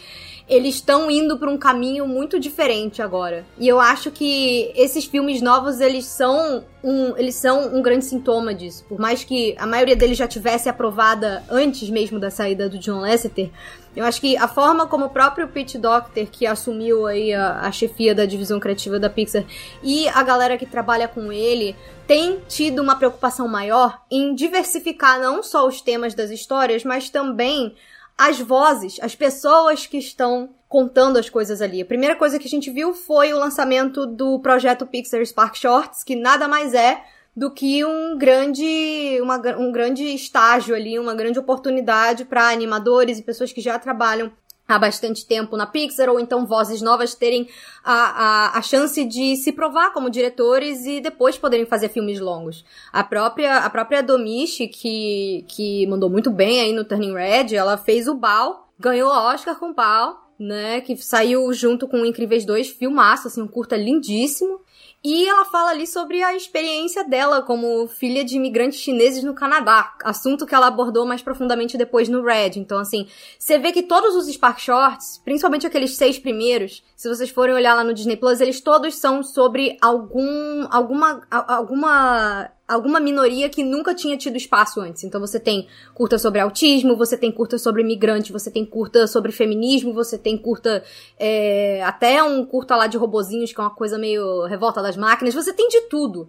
eles 0.49 0.77
estão 0.77 1.11
indo 1.11 1.39
para 1.39 1.51
um 1.51 1.59
caminho 1.59 2.07
muito 2.07 2.39
diferente 2.41 3.01
agora. 3.01 3.45
E 3.59 3.69
eu 3.69 3.79
acho 3.79 4.11
que 4.11 4.73
esses 4.75 5.05
filmes 5.05 5.41
novos, 5.41 5.81
eles 5.81 6.07
são 6.07 6.65
um, 6.83 7.17
eles 7.17 7.37
são 7.37 7.75
um 7.75 7.81
grande 7.83 8.05
sintoma 8.05 8.55
disso. 8.55 8.85
Por 8.89 8.99
mais 8.99 9.23
que 9.23 9.55
a 9.59 9.67
maioria 9.67 9.95
deles 9.95 10.19
já 10.19 10.27
tivesse 10.27 10.69
aprovada 10.69 11.45
antes 11.49 11.89
mesmo 11.89 12.19
da 12.19 12.31
saída 12.31 12.69
do 12.69 12.79
John 12.79 13.01
Lasseter, 13.01 13.51
eu 13.95 14.05
acho 14.05 14.21
que 14.21 14.37
a 14.37 14.49
forma 14.49 14.87
como 14.87 15.07
o 15.07 15.11
próprio 15.11 15.49
Pete 15.49 15.77
Docter, 15.77 16.29
que 16.31 16.47
assumiu 16.47 17.07
aí 17.07 17.33
a, 17.35 17.61
a 17.61 17.73
chefia 17.73 18.15
da 18.15 18.25
divisão 18.25 18.59
criativa 18.59 18.99
da 18.99 19.11
Pixar, 19.11 19.45
e 19.83 20.09
a 20.09 20.23
galera 20.23 20.57
que 20.57 20.65
trabalha 20.65 21.07
com 21.07 21.31
ele, 21.31 21.77
tem 22.07 22.41
tido 22.49 22.81
uma 22.81 22.97
preocupação 22.97 23.47
maior 23.47 24.01
em 24.11 24.35
diversificar 24.35 25.21
não 25.21 25.43
só 25.43 25.67
os 25.67 25.81
temas 25.81 26.15
das 26.15 26.31
histórias, 26.31 26.85
mas 26.85 27.11
também 27.11 27.75
as 28.17 28.39
vozes, 28.41 28.99
as 29.03 29.15
pessoas 29.15 29.87
que 29.87 29.99
estão 29.99 30.51
contando 30.69 31.19
as 31.19 31.29
coisas 31.29 31.61
ali. 31.61 31.83
A 31.83 31.87
primeira 31.87 32.17
coisa 32.17 32.39
que 32.39 32.47
a 32.47 32.51
gente 32.51 32.71
viu 32.71 32.95
foi 32.95 33.33
o 33.33 33.39
lançamento 33.39 34.07
do 34.07 34.39
projeto 34.41 34.87
Pixar 34.87 35.25
Spark 35.25 35.57
Shorts, 35.57 36.03
que 36.03 36.17
nada 36.17 36.49
mais 36.49 36.73
é 36.73 37.03
do 37.35 37.51
que 37.51 37.85
um 37.85 38.19
grande, 38.19 39.19
uma, 39.21 39.37
um 39.57 39.73
grande 39.73 40.05
estágio 40.05 40.75
ali, 40.75 40.99
uma 40.99 41.15
grande 41.15 41.39
oportunidade 41.39 42.25
para 42.25 42.51
animadores 42.51 43.19
e 43.19 43.23
pessoas 43.23 43.53
que 43.53 43.61
já 43.61 43.79
trabalham 43.79 44.31
há 44.69 44.79
bastante 44.79 45.27
tempo 45.27 45.57
na 45.57 45.67
Pixar, 45.67 46.09
ou 46.09 46.21
então 46.21 46.47
vozes 46.47 46.81
novas 46.81 47.15
terem 47.15 47.49
a, 47.85 47.95
a, 47.95 48.59
a 48.59 48.63
chance 48.63 49.05
de 49.05 49.37
se 49.37 49.53
provar 49.53 49.93
como 49.93 50.11
diretores 50.11 50.85
e 50.87 51.01
depois 51.01 51.37
poderem 51.37 51.67
fazer 51.67 51.89
filmes 51.89 52.21
longos. 52.21 52.65
A 52.93 53.03
própria, 53.03 53.59
a 53.59 53.71
própria 53.71 54.03
Domichi, 54.03 54.69
que, 54.69 55.45
que 55.49 55.87
mandou 55.87 56.09
muito 56.09 56.31
bem 56.31 56.61
aí 56.61 56.73
no 56.73 56.85
Turning 56.85 57.15
Red, 57.15 57.55
ela 57.55 57.77
fez 57.77 58.09
o 58.09 58.15
Bal, 58.15 58.69
ganhou 58.79 59.11
o 59.11 59.13
Oscar 59.13 59.59
com 59.59 59.71
o 59.71 59.75
Bal, 59.75 60.23
né, 60.39 60.81
que 60.81 60.97
saiu 60.97 61.53
junto 61.53 61.87
com 61.87 62.03
o 62.03 62.07
Incríveis 62.07 62.45
2, 62.45 62.71
filmaço, 62.71 63.29
assim, 63.29 63.43
um 63.43 63.49
curta 63.49 63.77
lindíssimo. 63.77 64.61
E 65.05 65.27
ela 65.27 65.45
fala 65.45 65.71
ali 65.71 65.85
sobre 65.85 66.23
a 66.23 66.37
experiência 66.37 67.03
dela 67.03 67.43
como 67.43 67.89
filha 67.89 68.25
de 68.25 68.37
imigrantes 68.37 68.79
chineses 68.79 69.25
no 69.25 69.35
Canadá, 69.35 69.97
assunto 70.05 70.47
que 70.47 70.55
ela 70.55 70.69
abordou 70.69 71.05
mais 71.05 71.21
profundamente 71.21 71.77
depois 71.77 72.09
no 72.09 72.23
Red. 72.23 72.53
Então, 72.55 72.79
assim, 72.79 73.09
você 73.37 73.59
vê 73.59 73.73
que 73.73 73.83
todos 73.83 74.15
os 74.15 74.33
Spark 74.33 74.61
Shorts, 74.61 75.21
principalmente 75.25 75.67
aqueles 75.67 75.97
seis 75.97 76.21
primeiros, 76.21 76.85
se 76.95 77.09
vocês 77.09 77.31
forem 77.31 77.53
olhar 77.53 77.75
lá 77.75 77.83
no 77.83 77.93
Disney 77.93 78.17
Plus, 78.17 78.41
eles 78.41 78.61
todos 78.61 78.95
são 78.95 79.25
sobre 79.25 79.77
algum, 79.83 80.69
alguma, 80.71 81.21
alguma, 81.49 82.49
alguma 82.67 83.01
minoria 83.01 83.49
que 83.49 83.63
nunca 83.63 83.95
tinha 83.95 84.17
tido 84.17 84.37
espaço 84.37 84.81
antes. 84.81 85.05
Então 85.05 85.21
você 85.21 85.39
tem 85.39 85.67
curta 85.95 86.19
sobre 86.19 86.41
autismo, 86.41 86.97
você 86.97 87.17
tem 87.17 87.31
curta 87.31 87.59
sobre 87.59 87.83
imigrante, 87.83 88.33
você 88.33 88.51
tem 88.51 88.65
curta 88.65 89.07
sobre 89.07 89.33
feminismo, 89.33 89.93
você 89.93 90.17
tem 90.17 90.37
curta 90.37 90.83
é, 91.19 91.83
até 91.85 92.23
um 92.23 92.45
curta 92.45 92.77
lá 92.77 92.87
de 92.87 92.97
robozinhos 92.97 93.53
que 93.53 93.61
é 93.61 93.65
uma 93.65 93.75
coisa 93.75 93.99
meio 93.99 94.47
revolta 94.47 94.83
das 94.83 94.97
máquinas. 94.97 95.35
Você 95.35 95.53
tem 95.53 95.69
de 95.69 95.83
tudo. 95.83 96.29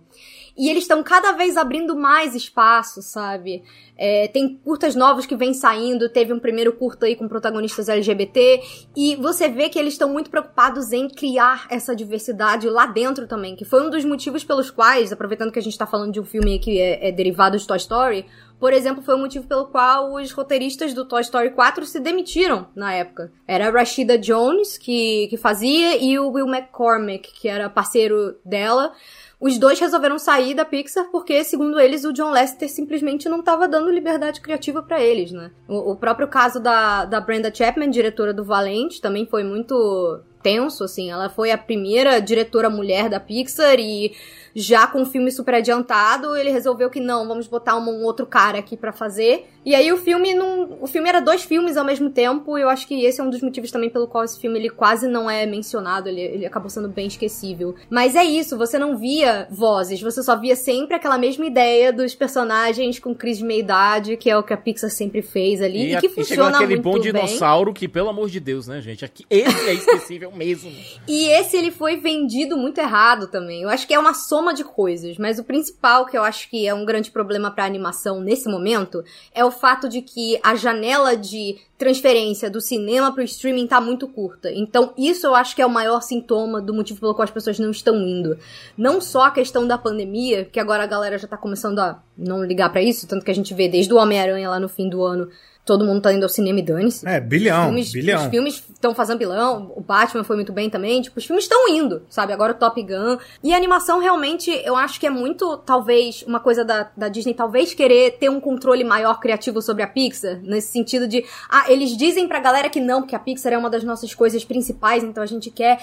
E 0.56 0.70
eles 0.70 0.84
estão 0.84 1.02
cada 1.02 1.32
vez 1.32 1.58
abrindo 1.58 1.96
mais 1.96 2.36
espaço, 2.36 3.02
sabe? 3.02 3.64
É, 3.98 4.28
tem 4.28 4.60
curtas 4.64 4.96
novos 4.96 5.26
que 5.26 5.36
vêm 5.36 5.54
saindo. 5.54 6.10
Teve 6.10 6.32
um 6.32 6.40
primeiro 6.40 6.74
curta 6.74 7.06
aí 7.06 7.16
com 7.16 7.28
protagonistas 7.28 7.90
LGBT. 7.90 8.62
E 8.96 9.16
você 9.16 9.50
vê 9.50 9.70
que 9.70 9.80
eles 9.80 9.94
estão 9.94 10.10
muito 10.10 10.30
preocupados 10.30 10.92
em 10.92 11.08
criar 11.08 11.66
essa 11.70 11.96
diversidade 11.96 12.70
lá 12.70 12.86
dentro 12.86 13.28
também. 13.28 13.56
Que 13.56 13.66
foi 13.66 13.86
um 13.86 13.90
dos 13.90 14.06
motivos 14.06 14.44
pelos 14.44 14.70
quais, 14.70 15.12
aproveitando 15.12 15.52
que 15.52 15.60
a 15.60 15.64
gente 15.64 15.78
tá 15.78 15.88
falando 15.88 16.12
de 16.12 16.20
um 16.20 16.26
filme 16.26 16.60
que 16.60 16.80
é, 16.80 17.10
é 17.10 17.12
derivado 17.12 17.58
de 17.58 17.66
Toy 17.66 17.78
Story, 17.78 18.26
por 18.64 18.72
exemplo, 18.72 19.04
foi 19.04 19.16
o 19.16 19.20
motivo 19.20 19.46
pelo 19.46 19.66
qual 19.66 20.14
os 20.14 20.32
roteiristas 20.32 20.94
do 20.94 21.04
Toy 21.04 21.20
Story 21.20 21.52
4 21.52 21.86
se 21.86 22.00
demitiram 22.00 22.68
na 22.74 22.94
época. 22.94 23.30
Era 23.46 23.68
a 23.68 23.70
Rashida 23.70 24.18
Jones, 24.18 24.78
que, 24.78 25.28
que 25.28 25.36
fazia, 25.36 25.98
e 25.98 26.18
o 26.18 26.30
Will 26.30 26.48
McCormick, 26.48 27.34
que 27.34 27.50
era 27.50 27.70
parceiro 27.70 28.38
dela. 28.46 28.94
Os 29.44 29.58
dois 29.58 29.78
resolveram 29.78 30.18
sair 30.18 30.54
da 30.54 30.64
Pixar 30.64 31.10
porque, 31.12 31.44
segundo 31.44 31.78
eles, 31.78 32.06
o 32.06 32.14
John 32.14 32.32
Lasseter 32.32 32.70
simplesmente 32.70 33.28
não 33.28 33.40
estava 33.42 33.68
dando 33.68 33.92
liberdade 33.92 34.40
criativa 34.40 34.82
pra 34.82 35.04
eles, 35.04 35.34
né? 35.34 35.52
O, 35.68 35.92
o 35.92 35.96
próprio 35.98 36.30
caso 36.30 36.62
da, 36.62 37.04
da 37.04 37.20
Brenda 37.20 37.54
Chapman, 37.54 37.90
diretora 37.90 38.34
do 38.34 38.46
Valente, 38.46 39.02
também 39.02 39.26
foi 39.26 39.44
muito 39.44 40.22
tenso, 40.42 40.86
assim. 40.86 41.12
Ela 41.12 41.28
foi 41.28 41.52
a 41.52 41.58
primeira 41.58 42.22
diretora 42.22 42.70
mulher 42.70 43.10
da 43.10 43.20
Pixar 43.20 43.76
e 43.80 44.14
já 44.56 44.86
com 44.88 45.02
o 45.02 45.06
filme 45.06 45.32
super 45.32 45.56
adiantado, 45.56 46.36
ele 46.36 46.50
resolveu 46.52 46.90
que 46.90 47.00
não, 47.00 47.28
vamos 47.28 47.48
botar 47.48 47.76
um, 47.78 47.82
um 47.90 48.04
outro 48.04 48.26
cara 48.26 48.60
aqui 48.60 48.78
pra 48.78 48.92
fazer. 48.92 49.48
E 49.66 49.74
aí 49.74 49.92
o 49.92 49.98
filme 49.98 50.34
não, 50.34 50.78
o 50.82 50.88
filme 50.88 51.08
era 51.08 51.22
dois 51.22 51.44
filmes 51.44 51.78
ao 51.78 51.86
mesmo 51.86 52.10
tempo, 52.10 52.58
e 52.58 52.62
eu 52.62 52.70
acho 52.70 52.86
que 52.88 53.06
esse 53.06 53.22
é 53.22 53.24
um 53.24 53.30
dos 53.30 53.42
motivos 53.42 53.72
também 53.72 53.90
pelo 53.90 54.08
qual 54.08 54.24
esse 54.26 54.38
filme 54.40 54.60
ele 54.60 54.70
quase 54.70 55.08
não 55.08 55.30
é 55.30 55.46
mencionado, 55.46 56.10
ele, 56.10 56.20
ele 56.22 56.46
acabou 56.46 56.70
sendo 56.70 56.90
bem 56.90 57.08
esquecível. 57.08 57.74
Mas 57.90 58.16
é 58.16 58.24
isso, 58.26 58.58
você 58.58 58.78
não 58.78 58.98
via 58.98 59.48
vozes, 59.50 60.02
você 60.02 60.22
só 60.22 60.36
via 60.36 60.56
sempre 60.56 60.96
aquela 60.96 61.18
mesma 61.18 61.46
ideia 61.46 61.94
dos 61.94 62.14
personagens 62.14 63.00
com 63.00 63.16
crise 63.16 63.40
de 63.40 63.46
meia-idade, 63.46 64.18
que 64.18 64.30
é 64.30 64.38
o 64.38 64.44
que 64.44 64.54
a 64.54 64.58
Pixar 64.58 64.90
sempre 64.90 65.22
fez 65.22 65.62
ali, 65.62 65.92
e, 65.92 65.96
a- 65.96 66.02
que 66.02 66.10
chegou 66.10 66.24
funciona 66.26 66.58
aquele 66.58 66.74
muito 66.76 66.84
bom 66.84 66.94
bem. 66.94 67.02
dinossauro 67.02 67.74
que, 67.74 67.88
pelo 67.88 68.10
amor 68.10 68.30
de 68.30 68.40
Deus, 68.42 68.68
né, 68.68 68.82
gente? 68.82 69.06
Aqui, 69.06 69.26
esse 69.30 69.70
é 69.70 69.74
esquecível 69.74 70.32
mesmo. 70.32 70.72
E 71.08 71.26
esse 71.28 71.56
ele 71.58 71.72
foi 71.72 71.98
vendido 71.98 72.58
muito 72.58 72.80
errado 72.80 73.28
também. 73.28 73.62
Eu 73.64 73.70
acho 73.70 73.86
que 73.88 73.94
é 73.94 74.00
uma 74.00 74.14
soma 74.14 74.43
de 74.52 74.64
coisas, 74.64 75.18
mas 75.20 75.38
o 75.38 75.44
principal 75.44 76.08
que 76.08 76.18
eu 76.18 76.24
acho 76.24 76.50
que 76.50 76.68
é 76.68 76.74
um 76.74 76.84
grande 76.84 77.12
problema 77.12 77.52
pra 77.52 77.66
animação 77.66 78.20
nesse 78.20 78.50
momento 78.50 79.04
é 79.32 79.46
o 79.46 79.52
fato 79.52 79.88
de 79.88 80.02
que 80.02 80.40
a 80.42 80.56
janela 80.56 81.16
de 81.16 81.58
transferência 81.78 82.50
do 82.50 82.60
cinema 82.60 83.12
pro 83.14 83.22
streaming 83.24 83.68
tá 83.68 83.80
muito 83.80 84.08
curta. 84.08 84.52
Então, 84.52 84.94
isso 84.98 85.28
eu 85.28 85.36
acho 85.36 85.56
que 85.56 85.62
é 85.62 85.66
o 85.66 85.70
maior 85.70 86.02
sintoma 86.02 86.60
do 86.60 86.74
motivo 86.74 87.00
pelo 87.00 87.14
qual 87.14 87.24
as 87.24 87.32
pessoas 87.32 87.60
não 87.60 87.72
estão 87.72 87.96
indo. 87.96 88.38
Não 88.76 89.00
só 89.00 89.26
a 89.26 89.32
questão 89.32 89.68
da 89.68 89.78
pandemia, 89.78 90.46
que 90.46 90.60
agora 90.60 90.84
a 90.84 90.88
galera 90.88 91.18
já 91.18 91.28
tá 91.28 91.38
começando 91.38 91.80
a 91.80 92.02
não 92.18 92.44
ligar 92.44 92.72
pra 92.72 92.82
isso, 92.82 93.08
tanto 93.08 93.24
que 93.24 93.32
a 93.32 93.36
gente 93.36 93.54
vê 93.54 93.68
desde 93.68 93.94
o 93.94 93.98
Homem-Aranha 93.98 94.50
lá 94.50 94.60
no 94.60 94.70
fim 94.70 94.90
do 94.90 95.04
ano, 95.04 95.30
todo 95.66 95.86
mundo 95.86 96.02
tá 96.02 96.14
indo 96.14 96.24
ao 96.24 96.30
cinema 96.30 96.60
e 96.60 96.62
dane-se. 96.62 97.08
É, 97.08 97.20
bilhão, 97.20 97.66
filmes, 97.66 97.92
bilhão. 97.92 98.22
Os 98.22 98.28
filmes 98.28 98.64
estão 98.74 98.94
fazendo 98.94 99.20
bilhão, 99.20 99.72
o 99.76 99.82
Batman 99.82 100.24
foi 100.24 100.36
muito 100.36 100.52
bem 100.52 100.70
também, 100.70 101.02
tipo, 101.02 101.18
os 101.18 101.26
filmes 101.26 101.46
estão 101.46 101.68
indo, 101.70 102.04
sabe? 102.10 102.34
Agora 102.34 102.52
o 102.52 102.56
Top 102.56 102.82
Gun. 102.82 103.18
E 103.44 103.54
a 103.54 103.58
animação 103.58 104.00
realmente, 104.00 104.52
eu 104.66 104.76
acho 104.76 105.00
que 105.00 105.08
é 105.08 105.10
muito, 105.10 105.58
talvez, 105.58 106.24
uma 106.28 106.40
coisa 106.40 106.66
da, 106.66 106.90
da 106.96 107.08
Disney, 107.08 107.34
talvez 107.34 107.74
querer 107.74 108.18
ter 108.18 108.30
um 108.30 108.40
controle 108.40 108.84
maior 108.84 109.20
criativo 109.20 109.62
sobre 109.62 109.84
a 109.84 109.88
Pixar, 109.88 110.40
nesse 110.44 110.72
sentido 110.72 111.08
de, 111.08 111.24
ah, 111.50 111.72
eles 111.72 111.96
dizem 111.96 112.28
pra 112.28 112.40
galera 112.40 112.70
que 112.70 112.80
não, 112.80 113.02
porque 113.02 113.16
a 113.16 113.20
Pixar 113.20 113.54
é 113.54 113.58
uma 113.58 113.70
das 113.70 113.84
nossas 113.84 114.14
coisas 114.14 114.44
principais, 114.44 115.04
então 115.04 115.24
a 115.24 115.28
gente 115.28 115.50
quer 115.50 115.80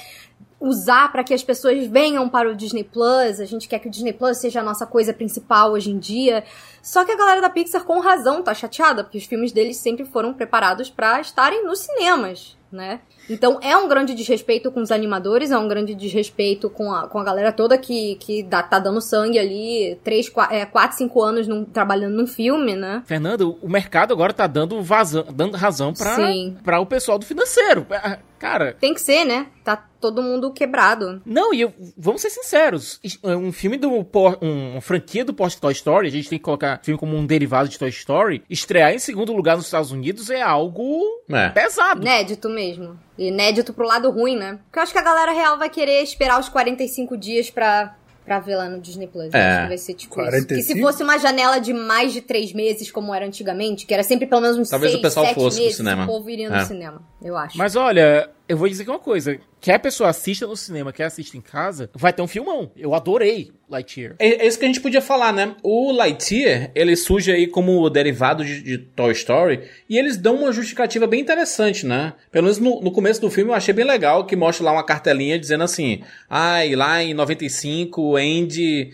usar 0.60 1.10
para 1.10 1.24
que 1.24 1.32
as 1.32 1.42
pessoas 1.42 1.86
venham 1.86 2.28
para 2.28 2.50
o 2.50 2.54
Disney 2.54 2.84
Plus. 2.84 3.40
A 3.40 3.46
gente 3.46 3.66
quer 3.66 3.78
que 3.78 3.88
o 3.88 3.90
Disney 3.90 4.12
Plus 4.12 4.36
seja 4.36 4.60
a 4.60 4.62
nossa 4.62 4.86
coisa 4.86 5.12
principal 5.12 5.72
hoje 5.72 5.90
em 5.90 5.98
dia. 5.98 6.44
Só 6.82 7.04
que 7.04 7.12
a 7.12 7.16
galera 7.16 7.40
da 7.40 7.50
Pixar, 7.50 7.84
com 7.84 8.00
razão, 8.00 8.42
tá 8.42 8.54
chateada, 8.54 9.04
porque 9.04 9.18
os 9.18 9.24
filmes 9.24 9.52
deles 9.52 9.76
sempre 9.76 10.04
foram 10.04 10.32
preparados 10.34 10.88
para 10.90 11.20
estarem 11.20 11.64
nos 11.64 11.80
cinemas, 11.80 12.56
né? 12.72 13.00
Então 13.28 13.58
é 13.62 13.76
um 13.76 13.86
grande 13.86 14.12
desrespeito 14.14 14.72
com 14.72 14.80
os 14.80 14.90
animadores, 14.90 15.50
é 15.52 15.58
um 15.58 15.68
grande 15.68 15.94
desrespeito 15.94 16.68
com 16.68 16.92
a, 16.92 17.06
com 17.06 17.18
a 17.18 17.22
galera 17.24 17.52
toda 17.52 17.78
que, 17.78 18.16
que 18.16 18.42
dá- 18.42 18.62
tá 18.62 18.78
dando 18.80 19.00
sangue 19.00 19.38
ali, 19.38 19.96
3, 20.02 20.28
4, 20.28 20.96
5 20.96 21.22
anos 21.22 21.46
num- 21.46 21.64
trabalhando 21.64 22.14
num 22.16 22.26
filme, 22.26 22.74
né? 22.74 23.02
Fernando, 23.06 23.56
o 23.62 23.68
mercado 23.68 24.12
agora 24.12 24.32
tá 24.32 24.46
dando, 24.48 24.82
vazão, 24.82 25.24
dando 25.32 25.56
razão 25.56 25.92
pra, 25.94 26.16
Sim. 26.16 26.56
pra 26.64 26.80
o 26.80 26.86
pessoal 26.86 27.18
do 27.18 27.24
financeiro. 27.26 27.86
Ah, 27.90 28.18
Cara, 28.40 28.74
Tem 28.80 28.94
que 28.94 29.02
ser, 29.02 29.26
né? 29.26 29.48
Tá 29.62 29.76
todo 30.00 30.22
mundo 30.22 30.50
quebrado. 30.50 31.20
Não, 31.26 31.52
e 31.52 31.60
eu- 31.60 31.74
vamos 31.94 32.22
ser 32.22 32.30
sinceros. 32.30 32.98
Um 33.22 33.52
filme 33.52 33.76
do. 33.76 34.02
por- 34.02 34.38
um- 34.40 34.72
uma 34.72 34.80
franquia 34.80 35.22
do 35.26 35.34
post 35.34 35.60
Toy 35.60 35.72
Story, 35.74 36.08
a 36.08 36.10
gente 36.10 36.26
tem 36.30 36.38
que 36.38 36.44
colocar 36.46 36.69
filme 36.83 36.98
como 36.98 37.16
um 37.16 37.26
derivado 37.26 37.68
de 37.68 37.78
Toy 37.78 37.88
Story. 37.88 38.42
Estrear 38.48 38.92
em 38.92 38.98
segundo 38.98 39.33
lugar 39.33 39.56
nos 39.56 39.66
Estados 39.66 39.90
Unidos 39.90 40.30
é 40.30 40.40
algo 40.42 41.00
É. 41.30 41.48
pesado. 41.50 42.02
Inédito 42.02 42.48
mesmo. 42.48 42.98
Inédito 43.18 43.72
pro 43.72 43.87
lado 43.87 44.11
ruim, 44.11 44.37
né? 44.37 44.59
Porque 44.66 44.78
eu 44.78 44.83
acho 44.83 44.92
que 44.92 44.98
a 44.98 45.02
galera 45.02 45.33
real 45.33 45.59
vai 45.59 45.68
querer 45.70 46.02
esperar 46.02 46.38
os 46.40 46.48
45 46.48 47.16
dias 47.16 47.50
pra, 47.50 47.94
pra 48.24 48.38
ver 48.40 48.56
lá 48.56 48.68
no 48.68 48.80
Disney 48.80 49.06
Plus. 49.06 49.33
É. 49.35 49.38
Acho 49.50 49.62
que 49.62 49.68
vai 49.68 49.78
ser 49.78 49.94
tipo 49.94 50.14
isso. 50.20 50.30
Que 50.30 50.37
45? 50.46 50.72
se 50.72 50.80
fosse 50.80 51.02
uma 51.02 51.18
janela 51.18 51.59
de 51.59 51.72
mais 51.74 52.12
de 52.12 52.20
três 52.20 52.52
meses, 52.52 52.90
como 52.90 53.14
era 53.14 53.26
antigamente, 53.26 53.85
que 53.87 53.92
era 53.94 54.02
sempre 54.02 54.26
pelo 54.26 54.40
menos 54.40 54.56
uns 54.59 54.68
Talvez 54.70 54.92
seis, 54.92 55.00
o 55.00 55.02
pessoal 55.02 55.26
sete 55.26 55.35
fosse 55.35 55.56
pro 55.56 55.64
meses, 55.64 55.76
cinema. 55.76 56.04
o 56.04 56.06
povo 56.06 56.30
iria 56.30 56.46
É. 56.48 56.50
no 56.61 56.64
cinema. 56.66 57.02
Eu 57.22 57.37
acho. 57.37 57.59
Mas 57.59 57.76
olha, 57.76 58.30
eu 58.50 58.56
vou 58.56 58.68
dizer 58.68 58.82
aqui 58.82 58.90
uma 58.90 58.98
coisa. 58.98 59.38
Quer 59.60 59.74
a 59.74 59.78
pessoa 59.78 60.10
assista 60.10 60.44
no 60.44 60.56
cinema, 60.56 60.92
quer 60.92 61.04
assista 61.04 61.36
em 61.36 61.40
casa, 61.40 61.88
vai 61.94 62.12
ter 62.12 62.20
um 62.20 62.26
filmão. 62.26 62.72
Eu 62.76 62.96
adorei 62.96 63.52
Lightyear. 63.68 64.16
É, 64.18 64.44
é 64.44 64.46
isso 64.48 64.58
que 64.58 64.64
a 64.64 64.68
gente 64.68 64.80
podia 64.80 65.00
falar, 65.00 65.32
né? 65.32 65.54
O 65.62 65.92
Lightyear, 65.92 66.72
ele 66.74 66.96
surge 66.96 67.30
aí 67.30 67.46
como 67.46 67.88
derivado 67.88 68.44
de, 68.44 68.60
de 68.60 68.78
Toy 68.78 69.12
Story 69.12 69.60
e 69.88 69.96
eles 69.96 70.16
dão 70.16 70.34
uma 70.34 70.50
justificativa 70.50 71.06
bem 71.06 71.20
interessante, 71.20 71.86
né? 71.86 72.14
Pelo 72.32 72.46
menos 72.46 72.58
no, 72.58 72.80
no 72.80 72.90
começo 72.90 73.20
do 73.20 73.30
filme 73.30 73.52
eu 73.52 73.54
achei 73.54 73.72
bem 73.72 73.84
legal 73.84 74.26
que 74.26 74.34
mostra 74.34 74.64
lá 74.64 74.72
uma 74.72 74.84
cartelinha 74.84 75.38
dizendo 75.38 75.62
assim: 75.62 76.02
ai, 76.28 76.74
lá 76.74 77.00
em 77.00 77.14
95 77.14 78.02
o 78.02 78.16
Andy 78.16 78.90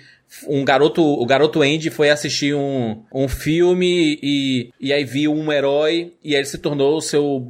um 0.48 0.64
garoto, 0.64 1.02
o 1.02 1.24
garoto 1.24 1.62
Andy 1.62 1.88
foi 1.88 2.10
assistir 2.10 2.54
um, 2.54 3.02
um 3.14 3.28
filme 3.28 4.18
e, 4.22 4.70
e 4.80 4.92
aí 4.92 5.04
viu 5.04 5.32
um 5.32 5.52
herói 5.52 6.12
e 6.22 6.34
aí 6.34 6.40
ele 6.40 6.46
se 6.46 6.58
tornou 6.58 6.96
o 6.96 7.00
seu 7.00 7.46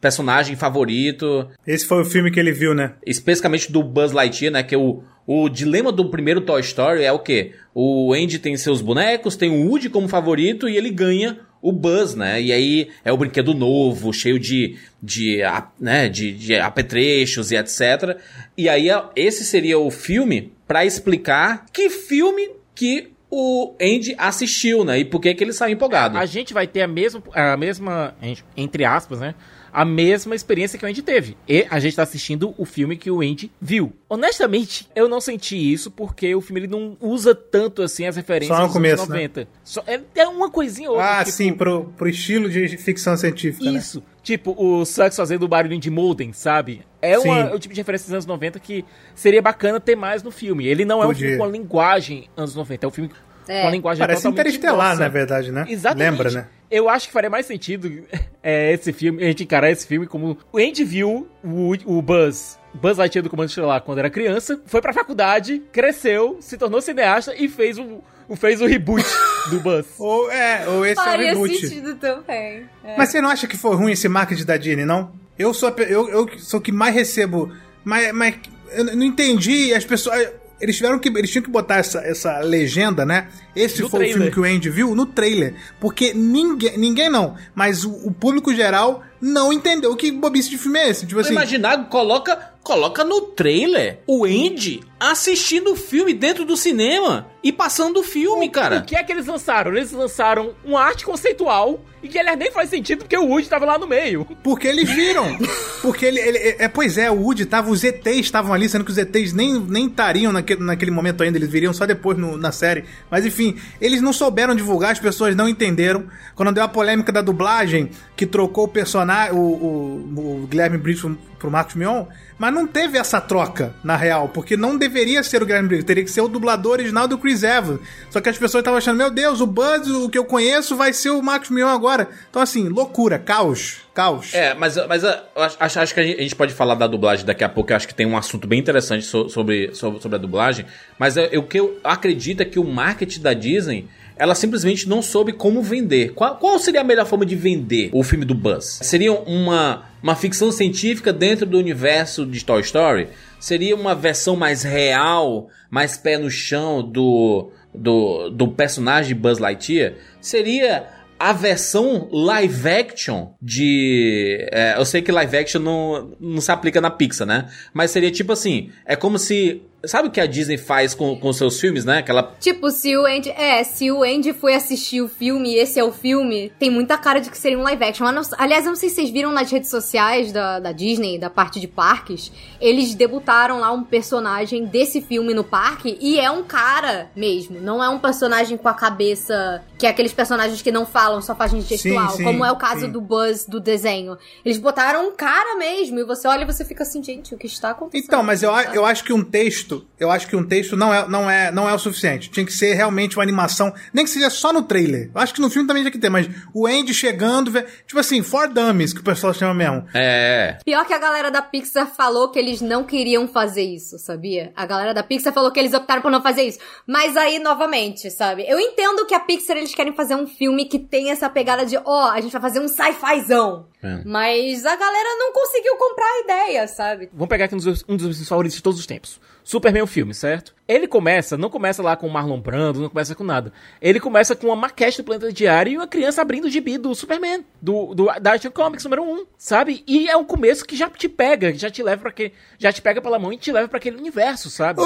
personagem 0.00 0.54
favorito 0.56 1.48
Esse 1.66 1.84
foi 1.86 2.02
o 2.02 2.04
filme 2.04 2.30
que 2.30 2.38
ele 2.38 2.52
viu, 2.52 2.74
né? 2.74 2.92
especificamente 3.06 3.70
do 3.72 3.82
Buzz 3.82 4.12
Lightyear, 4.12 4.52
né? 4.52 4.62
Que 4.62 4.76
o, 4.76 5.02
o 5.26 5.48
dilema 5.48 5.90
do 5.92 6.08
primeiro 6.10 6.40
Toy 6.40 6.60
Story 6.60 7.02
é 7.04 7.12
o 7.12 7.18
quê? 7.18 7.52
O 7.74 8.12
Andy 8.14 8.38
tem 8.38 8.56
seus 8.56 8.80
bonecos, 8.80 9.36
tem 9.36 9.50
o 9.50 9.68
Woody 9.68 9.88
como 9.90 10.08
favorito 10.08 10.68
e 10.68 10.76
ele 10.76 10.90
ganha 10.90 11.40
o 11.60 11.72
Buzz, 11.72 12.14
né? 12.14 12.40
E 12.40 12.52
aí 12.52 12.88
é 13.04 13.12
o 13.12 13.16
brinquedo 13.16 13.52
novo, 13.52 14.12
cheio 14.12 14.38
de, 14.38 14.76
de, 15.02 15.42
a- 15.42 15.68
né, 15.80 16.08
de, 16.08 16.32
de 16.32 16.54
apetrechos 16.54 17.50
e 17.50 17.56
etc. 17.56 18.16
E 18.56 18.68
aí 18.68 18.88
é- 18.88 19.02
esse 19.16 19.44
seria 19.44 19.78
o 19.78 19.90
filme 19.90 20.52
pra 20.66 20.84
explicar 20.86 21.66
que 21.72 21.90
filme 21.90 22.50
que 22.74 23.08
o 23.30 23.74
Andy 23.82 24.14
assistiu, 24.16 24.84
né? 24.84 25.00
E 25.00 25.04
por 25.04 25.20
que 25.20 25.34
que 25.34 25.42
ele 25.44 25.52
saiu 25.52 25.74
empolgado. 25.74 26.16
A 26.16 26.24
gente 26.24 26.54
vai 26.54 26.66
ter 26.66 26.82
a 26.82 26.88
mesma, 26.88 27.22
a 27.34 27.56
mesma, 27.56 28.14
entre 28.56 28.84
aspas, 28.84 29.20
né? 29.20 29.34
A 29.80 29.84
mesma 29.84 30.34
experiência 30.34 30.76
que 30.78 30.84
o 30.84 30.88
Andy 30.88 31.02
teve. 31.02 31.36
E 31.48 31.64
a 31.70 31.78
gente 31.78 31.94
tá 31.94 32.02
assistindo 32.02 32.52
o 32.58 32.64
filme 32.64 32.96
que 32.96 33.10
o 33.10 33.20
Andy 33.20 33.50
viu. 33.60 33.92
Honestamente, 34.08 34.88
eu 34.96 35.08
não 35.08 35.20
senti 35.20 35.56
isso 35.72 35.88
porque 35.90 36.34
o 36.34 36.40
filme 36.40 36.60
ele 36.62 36.66
não 36.66 36.96
usa 37.00 37.32
tanto 37.34 37.82
assim 37.82 38.04
as 38.06 38.16
referências 38.16 38.56
Só 38.56 38.60
no 38.62 38.66
dos 38.68 38.72
começo, 38.74 39.02
anos 39.04 39.08
90. 39.14 39.48
Só, 39.62 39.82
é, 39.86 40.00
é 40.16 40.26
uma 40.26 40.50
coisinha 40.50 40.90
ou 40.90 40.96
outra. 40.96 41.20
Ah, 41.20 41.24
tipo, 41.24 41.36
sim, 41.36 41.52
pro, 41.52 41.84
pro 41.96 42.08
estilo 42.08 42.50
de 42.50 42.76
ficção 42.76 43.16
científica, 43.16 43.70
né? 43.70 43.78
Isso. 43.78 44.02
Tipo, 44.22 44.54
o 44.58 44.84
Sucks 44.84 45.16
fazendo 45.16 45.44
o 45.44 45.48
barulhinho 45.48 45.80
de 45.80 45.90
Molden, 45.90 46.32
sabe? 46.32 46.82
É 47.00 47.16
uma- 47.18 47.38
é 47.40 47.54
o 47.54 47.58
tipo 47.58 47.72
de 47.72 47.80
referência 47.80 48.06
dos 48.06 48.12
anos 48.14 48.26
90 48.26 48.58
que 48.58 48.84
seria 49.14 49.40
bacana 49.40 49.78
ter 49.78 49.94
mais 49.96 50.22
no 50.24 50.30
filme. 50.32 50.66
Ele 50.66 50.84
não 50.84 51.00
é 51.00 51.04
um 51.04 51.08
Podia. 51.08 51.28
filme 51.28 51.38
com 51.38 51.44
a 51.44 51.48
linguagem 51.48 52.28
anos 52.36 52.54
90, 52.54 52.84
é 52.84 52.88
um 52.88 52.90
filme 52.90 53.10
É. 53.48 53.62
com 53.62 53.68
a 53.68 53.70
linguagem 53.70 53.98
Parece 54.00 54.22
totalmente 54.22 54.40
interestelar, 54.56 54.88
nossa. 54.90 55.00
na 55.00 55.08
verdade, 55.08 55.50
né? 55.52 55.66
Exatamente. 55.68 56.10
Lembra, 56.10 56.30
né? 56.30 56.46
Eu 56.70 56.88
acho 56.88 57.06
que 57.06 57.12
faria 57.12 57.30
mais 57.30 57.46
sentido 57.46 57.90
é, 58.42 58.72
esse 58.72 58.92
filme, 58.92 59.22
a 59.22 59.26
gente 59.26 59.42
encarar 59.44 59.70
esse 59.70 59.86
filme 59.86 60.06
como 60.06 60.36
o 60.52 60.58
Andy 60.58 60.84
viu 60.84 61.26
o, 61.42 61.72
o 61.86 62.02
Buzz 62.02 62.58
Buzz 62.74 62.98
Lightyear 62.98 63.22
do 63.24 63.30
Comando 63.30 63.48
Estelar 63.48 63.80
quando 63.80 63.98
era 63.98 64.10
criança, 64.10 64.60
foi 64.66 64.80
pra 64.82 64.92
faculdade, 64.92 65.62
cresceu, 65.72 66.36
se 66.40 66.56
tornou 66.58 66.80
cineasta 66.82 67.34
e 67.34 67.48
fez 67.48 67.78
o, 67.78 68.02
o- 68.28 68.36
fez 68.36 68.60
o 68.60 68.66
reboot 68.66 69.04
do 69.50 69.58
Buzz. 69.60 69.86
Ou, 69.98 70.30
é, 70.30 70.68
ou 70.68 70.84
esse 70.84 70.98
é 70.98 71.02
o 71.02 71.04
Faria 71.04 71.26
reboot. 71.32 71.56
sentido 71.66 71.94
também. 71.96 72.66
É. 72.84 72.94
Mas 72.98 73.08
você 73.08 73.20
não 73.22 73.30
acha 73.30 73.46
que 73.48 73.56
foi 73.56 73.74
ruim 73.74 73.92
esse 73.92 74.06
marketing 74.08 74.44
da 74.44 74.58
Disney, 74.58 74.84
não? 74.84 75.10
Eu 75.38 75.54
sou, 75.54 75.70
a 75.70 75.82
eu, 75.82 76.08
eu 76.10 76.28
sou 76.38 76.60
o 76.60 76.62
que 76.62 76.70
mais 76.70 76.94
recebo. 76.94 77.50
Mas, 77.82 78.12
mas 78.12 78.34
eu 78.72 78.84
não 78.84 79.02
entendi. 79.04 79.72
As 79.72 79.84
pessoas. 79.86 80.30
Eles 80.60 80.76
tiveram 80.76 80.98
que. 80.98 81.08
Eles 81.08 81.30
tinham 81.30 81.42
que 81.42 81.50
botar 81.50 81.76
essa, 81.76 82.00
essa 82.00 82.38
legenda, 82.40 83.04
né? 83.06 83.28
Esse 83.54 83.82
No 83.82 83.88
foi 83.88 84.00
trailer. 84.00 84.16
o 84.16 84.18
filme 84.18 84.32
que 84.32 84.40
o 84.40 84.44
Andy 84.56 84.70
viu 84.70 84.94
no 84.94 85.06
trailer. 85.06 85.54
Porque 85.80 86.12
ninguém. 86.14 86.76
Ninguém 86.76 87.08
não. 87.10 87.36
Mas 87.54 87.84
o, 87.84 87.90
o 88.06 88.12
público 88.12 88.54
geral 88.54 89.02
não 89.20 89.52
entendeu 89.52 89.94
que 89.96 90.10
bobice 90.10 90.50
de 90.50 90.58
filme 90.58 90.78
é 90.78 90.88
esse. 90.90 91.06
Tipo 91.06 91.20
Assim, 91.20 91.32
imaginar, 91.32 91.88
coloca, 91.88 92.36
coloca 92.62 93.04
no 93.04 93.20
trailer 93.22 94.00
o 94.06 94.24
Andy 94.24 94.80
assistindo 95.00 95.72
o 95.72 95.76
filme 95.76 96.12
dentro 96.12 96.44
do 96.44 96.56
cinema 96.56 97.26
e 97.42 97.52
passando 97.52 98.00
o 98.00 98.02
filme, 98.02 98.48
cara. 98.48 98.78
O 98.78 98.84
que 98.84 98.96
é 98.96 99.02
que 99.04 99.12
eles 99.12 99.26
lançaram? 99.26 99.72
Eles 99.76 99.92
lançaram 99.92 100.54
uma 100.64 100.80
arte 100.82 101.04
conceitual 101.04 101.80
e 102.02 102.08
que 102.08 102.18
aliás 102.18 102.38
nem 102.38 102.50
faz 102.50 102.68
sentido 102.70 102.98
porque 103.00 103.16
o 103.16 103.24
Woody 103.26 103.48
tava 103.48 103.64
lá 103.64 103.78
no 103.78 103.86
meio. 103.86 104.24
Porque 104.42 104.66
eles 104.66 104.88
viram. 104.90 105.36
Porque 105.82 106.04
ele, 106.04 106.18
ele- 106.20 106.56
é, 106.58 106.66
pois 106.68 106.98
é, 106.98 107.10
o 107.10 107.14
Woody 107.14 107.46
tava, 107.46 107.70
os 107.70 107.82
ETs 107.84 108.06
estavam 108.18 108.52
ali, 108.52 108.68
sendo 108.68 108.84
que 108.84 108.90
os 108.90 108.98
ETs 108.98 109.32
nem 109.32 109.58
nem 109.60 109.86
estariam 109.86 110.32
naquele, 110.32 110.62
naquele 110.62 110.90
momento 110.90 111.22
ainda, 111.22 111.38
eles 111.38 111.48
viriam 111.48 111.72
só 111.72 111.86
depois 111.86 112.18
no- 112.18 112.36
na 112.36 112.50
série. 112.52 112.84
Mas 113.10 113.24
enfim, 113.24 113.56
eles 113.80 114.00
não 114.02 114.12
souberam 114.12 114.54
divulgar, 114.54 114.92
as 114.92 114.98
pessoas 115.00 115.34
não 115.36 115.48
entenderam. 115.48 116.04
Quando 116.34 116.52
deu 116.52 116.64
a 116.64 116.68
polêmica 116.68 117.12
da 117.12 117.20
dublagem, 117.20 117.90
que 118.16 118.26
trocou 118.26 118.64
o 118.64 118.68
personagem, 118.68 119.32
o, 119.32 119.38
o, 119.38 120.42
o 120.42 120.46
Guilherme 120.48 120.78
Briggs 120.78 121.02
pro, 121.02 121.16
pro 121.38 121.50
Marcos 121.50 121.74
Mion, 121.76 122.04
mas 122.38 122.52
não 122.54 122.66
teve 122.66 122.96
essa 122.98 123.20
troca, 123.20 123.74
na 123.82 123.96
real, 123.96 124.28
porque 124.28 124.56
não 124.56 124.76
deveria 124.88 125.22
ser 125.22 125.42
o 125.42 125.46
Guilherme 125.46 125.68
Briggs, 125.68 125.86
teria 125.86 126.02
que 126.02 126.10
ser 126.10 126.20
o 126.20 126.28
dublador 126.28 126.72
original 126.72 127.06
do 127.06 127.18
Chris 127.18 127.42
Evans. 127.42 127.80
Só 128.10 128.20
que 128.20 128.28
as 128.28 128.36
pessoas 128.38 128.62
estavam 128.62 128.78
achando, 128.78 128.96
meu 128.96 129.10
Deus, 129.10 129.40
o 129.40 129.46
Buzz, 129.46 129.88
o 129.88 130.08
que 130.08 130.18
eu 130.18 130.24
conheço, 130.24 130.76
vai 130.76 130.92
ser 130.92 131.10
o 131.10 131.22
Marcos 131.22 131.50
Mion 131.50 131.68
agora. 131.68 132.08
Então 132.30 132.42
assim, 132.42 132.68
loucura, 132.68 133.18
caos, 133.18 133.78
caos. 133.94 134.34
É, 134.34 134.54
mas, 134.54 134.76
mas 134.88 135.02
eu 135.02 135.10
acho, 135.36 135.78
acho- 135.80 135.94
que 135.94 136.00
a 136.00 136.04
gente, 136.04 136.34
pode 136.34 136.52
falar 136.54 136.74
da 136.74 136.86
dublagem 136.86 137.24
daqui 137.24 137.44
a 137.44 137.48
pouco. 137.48 137.72
Eu 137.72 137.76
acho 137.76 137.86
que 137.86 137.94
tem 137.94 138.06
um 138.06 138.16
assunto 138.16 138.48
bem 138.48 138.58
interessante 138.58 139.04
so- 139.04 139.28
sobre, 139.28 139.74
sobre, 139.74 140.00
sobre 140.00 140.16
a 140.16 140.18
dublagem. 140.18 140.64
Mas 140.98 141.16
o 141.16 141.42
que 141.42 141.60
eu 141.60 141.78
acredito 141.84 142.40
é 142.40 142.44
que 142.44 142.58
o 142.58 142.64
marketing 142.64 143.20
da 143.20 143.32
Disney. 143.34 143.86
Ela 144.20 144.34
simplesmente 144.34 144.88
não 144.88 145.00
soube 145.00 145.32
como 145.32 145.62
vender. 145.62 146.12
Qual, 146.12 146.34
qual 146.38 146.58
seria 146.58 146.80
a 146.80 146.84
melhor 146.84 147.06
forma 147.06 147.24
de 147.24 147.36
vender 147.36 147.88
o 147.92 148.02
filme 148.02 148.24
do 148.24 148.34
Buzz? 148.34 148.80
Seria 148.82 149.12
uma, 149.12 149.84
uma 150.02 150.16
ficção 150.16 150.50
científica 150.50 151.12
dentro 151.12 151.46
do 151.46 151.56
universo 151.56 152.26
de 152.26 152.44
Toy 152.44 152.60
Story? 152.62 153.06
Seria 153.38 153.74
uma 153.74 153.94
versão 153.94 154.36
mais 154.36 154.62
real, 154.62 155.48
mais 155.70 155.96
pé 155.96 156.18
no 156.18 156.30
chão 156.30 156.82
do, 156.82 157.50
do, 157.74 158.30
do 158.30 158.48
personagem 158.48 159.14
Buzz 159.14 159.38
Lightyear? 159.38 159.94
Seria 160.20 160.86
a 161.18 161.32
versão 161.32 162.08
live 162.12 162.68
action 162.68 163.30
de. 163.42 164.46
é, 164.52 164.74
eu 164.78 164.84
sei 164.84 165.02
que 165.02 165.10
live 165.10 165.36
action 165.36 165.60
não, 165.60 166.16
não 166.20 166.40
se 166.40 166.50
aplica 166.52 166.80
na 166.80 166.90
Pixar, 166.90 167.26
né? 167.26 167.48
Mas 167.74 167.90
seria 167.90 168.10
tipo 168.10 168.32
assim: 168.32 168.70
é 168.86 168.94
como 168.94 169.18
se. 169.18 169.62
Sabe 169.84 170.08
o 170.08 170.10
que 170.10 170.20
a 170.20 170.26
Disney 170.26 170.58
faz 170.58 170.94
com, 170.94 171.16
com 171.16 171.32
seus 171.32 171.60
filmes, 171.60 171.84
né? 171.84 171.98
Aquela. 171.98 172.34
Tipo, 172.40 172.70
se 172.70 172.96
o 172.96 173.06
Andy. 173.06 173.30
É, 173.30 173.62
se 173.62 173.90
o 173.90 174.02
Andy 174.02 174.32
foi 174.32 174.54
assistir 174.54 175.00
o 175.00 175.08
filme 175.08 175.54
e 175.54 175.58
esse 175.58 175.78
é 175.78 175.84
o 175.84 175.92
filme, 175.92 176.52
tem 176.58 176.70
muita 176.70 176.98
cara 176.98 177.20
de 177.20 177.30
que 177.30 177.38
seria 177.38 177.58
um 177.58 177.62
live 177.62 177.84
action. 177.84 178.10
Não- 178.10 178.22
aliás, 178.36 178.64
eu 178.64 178.70
não 178.70 178.76
sei 178.76 178.88
se 178.88 178.96
vocês 178.96 179.10
viram 179.10 179.32
nas 179.32 179.50
redes 179.50 179.70
sociais 179.70 180.32
da, 180.32 180.58
da 180.58 180.72
Disney, 180.72 181.18
da 181.18 181.30
parte 181.30 181.60
de 181.60 181.68
parques, 181.68 182.32
eles 182.60 182.94
debutaram 182.94 183.60
lá 183.60 183.70
um 183.70 183.84
personagem 183.84 184.64
desse 184.64 185.00
filme 185.00 185.32
no 185.32 185.44
parque 185.44 185.96
e 186.00 186.18
é 186.18 186.30
um 186.30 186.42
cara 186.42 187.10
mesmo. 187.14 187.60
Não 187.60 187.82
é 187.82 187.88
um 187.88 187.98
personagem 187.98 188.56
com 188.56 188.68
a 188.68 188.74
cabeça. 188.74 189.62
Que 189.78 189.86
é 189.86 189.90
aqueles 189.90 190.12
personagens 190.12 190.60
que 190.60 190.72
não 190.72 190.84
falam, 190.84 191.22
só 191.22 191.36
fazem 191.36 191.60
gestual. 191.60 192.10
sim, 192.10 192.24
como 192.24 192.44
é 192.44 192.50
o 192.50 192.56
caso 192.56 192.86
sim. 192.86 192.90
do 192.90 193.00
Buzz 193.00 193.46
do 193.46 193.60
desenho. 193.60 194.18
Eles 194.44 194.58
botaram 194.58 195.08
um 195.08 195.12
cara 195.12 195.56
mesmo. 195.56 196.00
E 196.00 196.04
você 196.04 196.26
olha 196.26 196.42
e 196.42 196.44
você 196.44 196.64
fica 196.64 196.82
assim, 196.82 197.02
gente, 197.02 197.32
o 197.32 197.38
que 197.38 197.46
está 197.46 197.70
acontecendo? 197.70 198.08
Então, 198.08 198.22
mas 198.24 198.42
eu, 198.42 198.50
eu 198.74 198.84
acho 198.84 199.04
que 199.04 199.12
um 199.12 199.22
texto, 199.22 199.67
eu 199.98 200.10
acho 200.10 200.26
que 200.26 200.36
um 200.36 200.44
texto 200.46 200.76
não 200.76 200.92
é, 200.92 201.08
não, 201.08 201.30
é, 201.30 201.50
não 201.50 201.68
é 201.68 201.74
o 201.74 201.78
suficiente. 201.78 202.30
Tinha 202.30 202.44
que 202.46 202.52
ser 202.52 202.74
realmente 202.74 203.16
uma 203.16 203.22
animação, 203.22 203.72
nem 203.92 204.04
que 204.04 204.10
seja 204.10 204.30
só 204.30 204.52
no 204.52 204.62
trailer. 204.62 205.10
Eu 205.14 205.20
acho 205.20 205.34
que 205.34 205.40
no 205.40 205.50
filme 205.50 205.66
também 205.66 205.82
tinha 205.82 205.90
que 205.92 205.98
ter, 205.98 206.08
mas 206.10 206.28
o 206.54 206.66
Andy 206.66 206.92
chegando, 206.94 207.50
vê- 207.50 207.62
tipo 207.86 207.98
assim, 207.98 208.22
for 208.22 208.48
dummies, 208.48 208.92
que 208.92 209.00
o 209.00 209.04
pessoal 209.04 209.32
chama 209.34 209.54
mesmo. 209.54 209.86
É. 209.94 210.58
Pior 210.64 210.84
que 210.86 210.92
a 210.94 210.98
galera 210.98 211.30
da 211.30 211.42
Pixar 211.42 211.86
falou 211.86 212.30
que 212.30 212.38
eles 212.38 212.60
não 212.60 212.84
queriam 212.84 213.26
fazer 213.28 213.62
isso, 213.62 213.98
sabia? 213.98 214.52
A 214.56 214.66
galera 214.66 214.92
da 214.94 215.02
Pixar 215.02 215.32
falou 215.32 215.50
que 215.50 215.58
eles 215.60 215.74
optaram 215.74 216.02
por 216.02 216.10
não 216.10 216.22
fazer 216.22 216.42
isso. 216.42 216.58
Mas 216.86 217.16
aí, 217.16 217.38
novamente, 217.38 218.10
sabe? 218.10 218.44
Eu 218.48 218.58
entendo 218.60 219.06
que 219.06 219.14
a 219.14 219.20
Pixar, 219.20 219.56
eles 219.56 219.74
querem 219.74 219.92
fazer 219.94 220.14
um 220.14 220.26
filme 220.26 220.64
que 220.66 220.78
tem 220.78 221.10
essa 221.10 221.28
pegada 221.28 221.64
de, 221.66 221.76
ó, 221.84 222.10
a 222.10 222.20
gente 222.20 222.32
vai 222.32 222.40
fazer 222.42 222.60
um 222.60 222.68
sci-fizão. 222.68 223.66
É. 223.82 224.02
Mas 224.04 224.66
a 224.66 224.74
galera 224.76 225.08
não 225.18 225.32
conseguiu 225.32 225.76
comprar 225.76 226.04
a 226.06 226.20
ideia, 226.24 226.66
sabe? 226.68 227.08
Vamos 227.12 227.28
pegar 227.28 227.44
aqui 227.44 227.54
um 227.54 227.58
dos, 227.58 227.84
um 227.88 227.96
dos 227.96 228.06
meus 228.06 228.28
favoritos 228.28 228.56
de 228.56 228.62
todos 228.62 228.78
os 228.80 228.86
tempos. 228.86 229.20
Superman 229.48 229.80
o 229.80 229.86
filme, 229.86 230.12
certo? 230.12 230.54
Ele 230.68 230.86
começa, 230.86 231.38
não 231.38 231.48
começa 231.48 231.82
lá 231.82 231.96
com 231.96 232.06
o 232.06 232.12
Marlon 232.12 232.38
Brando, 232.38 232.78
não 232.80 232.90
começa 232.90 233.14
com 233.14 233.24
nada. 233.24 233.50
Ele 233.80 233.98
começa 233.98 234.36
com 234.36 234.48
uma 234.48 234.56
maquete 234.56 234.98
do 234.98 235.04
Planeta 235.04 235.32
Diário 235.32 235.72
e 235.72 235.76
uma 235.78 235.86
criança 235.86 236.20
abrindo 236.20 236.44
o 236.44 236.50
gibi 236.50 236.76
do 236.76 236.94
Superman, 236.94 237.42
do, 237.62 237.94
do 237.94 238.04
da 238.20 238.34
Action 238.34 238.50
Comics 238.50 238.84
número 238.84 239.02
1, 239.02 239.24
sabe? 239.38 239.82
E 239.86 240.08
é 240.10 240.16
um 240.16 240.24
começo 240.24 240.66
que 240.66 240.76
já 240.76 240.90
te 240.90 241.08
pega, 241.08 241.54
já 241.54 241.70
te 241.70 241.82
leva 241.82 242.02
para 242.02 242.12
que 242.12 242.32
já 242.58 242.70
te 242.70 242.82
pega 242.82 243.00
pela 243.00 243.18
mão 243.18 243.32
e 243.32 243.38
te 243.38 243.50
leva 243.50 243.66
pra 243.66 243.78
aquele 243.78 243.96
universo, 243.96 244.50
sabe? 244.50 244.82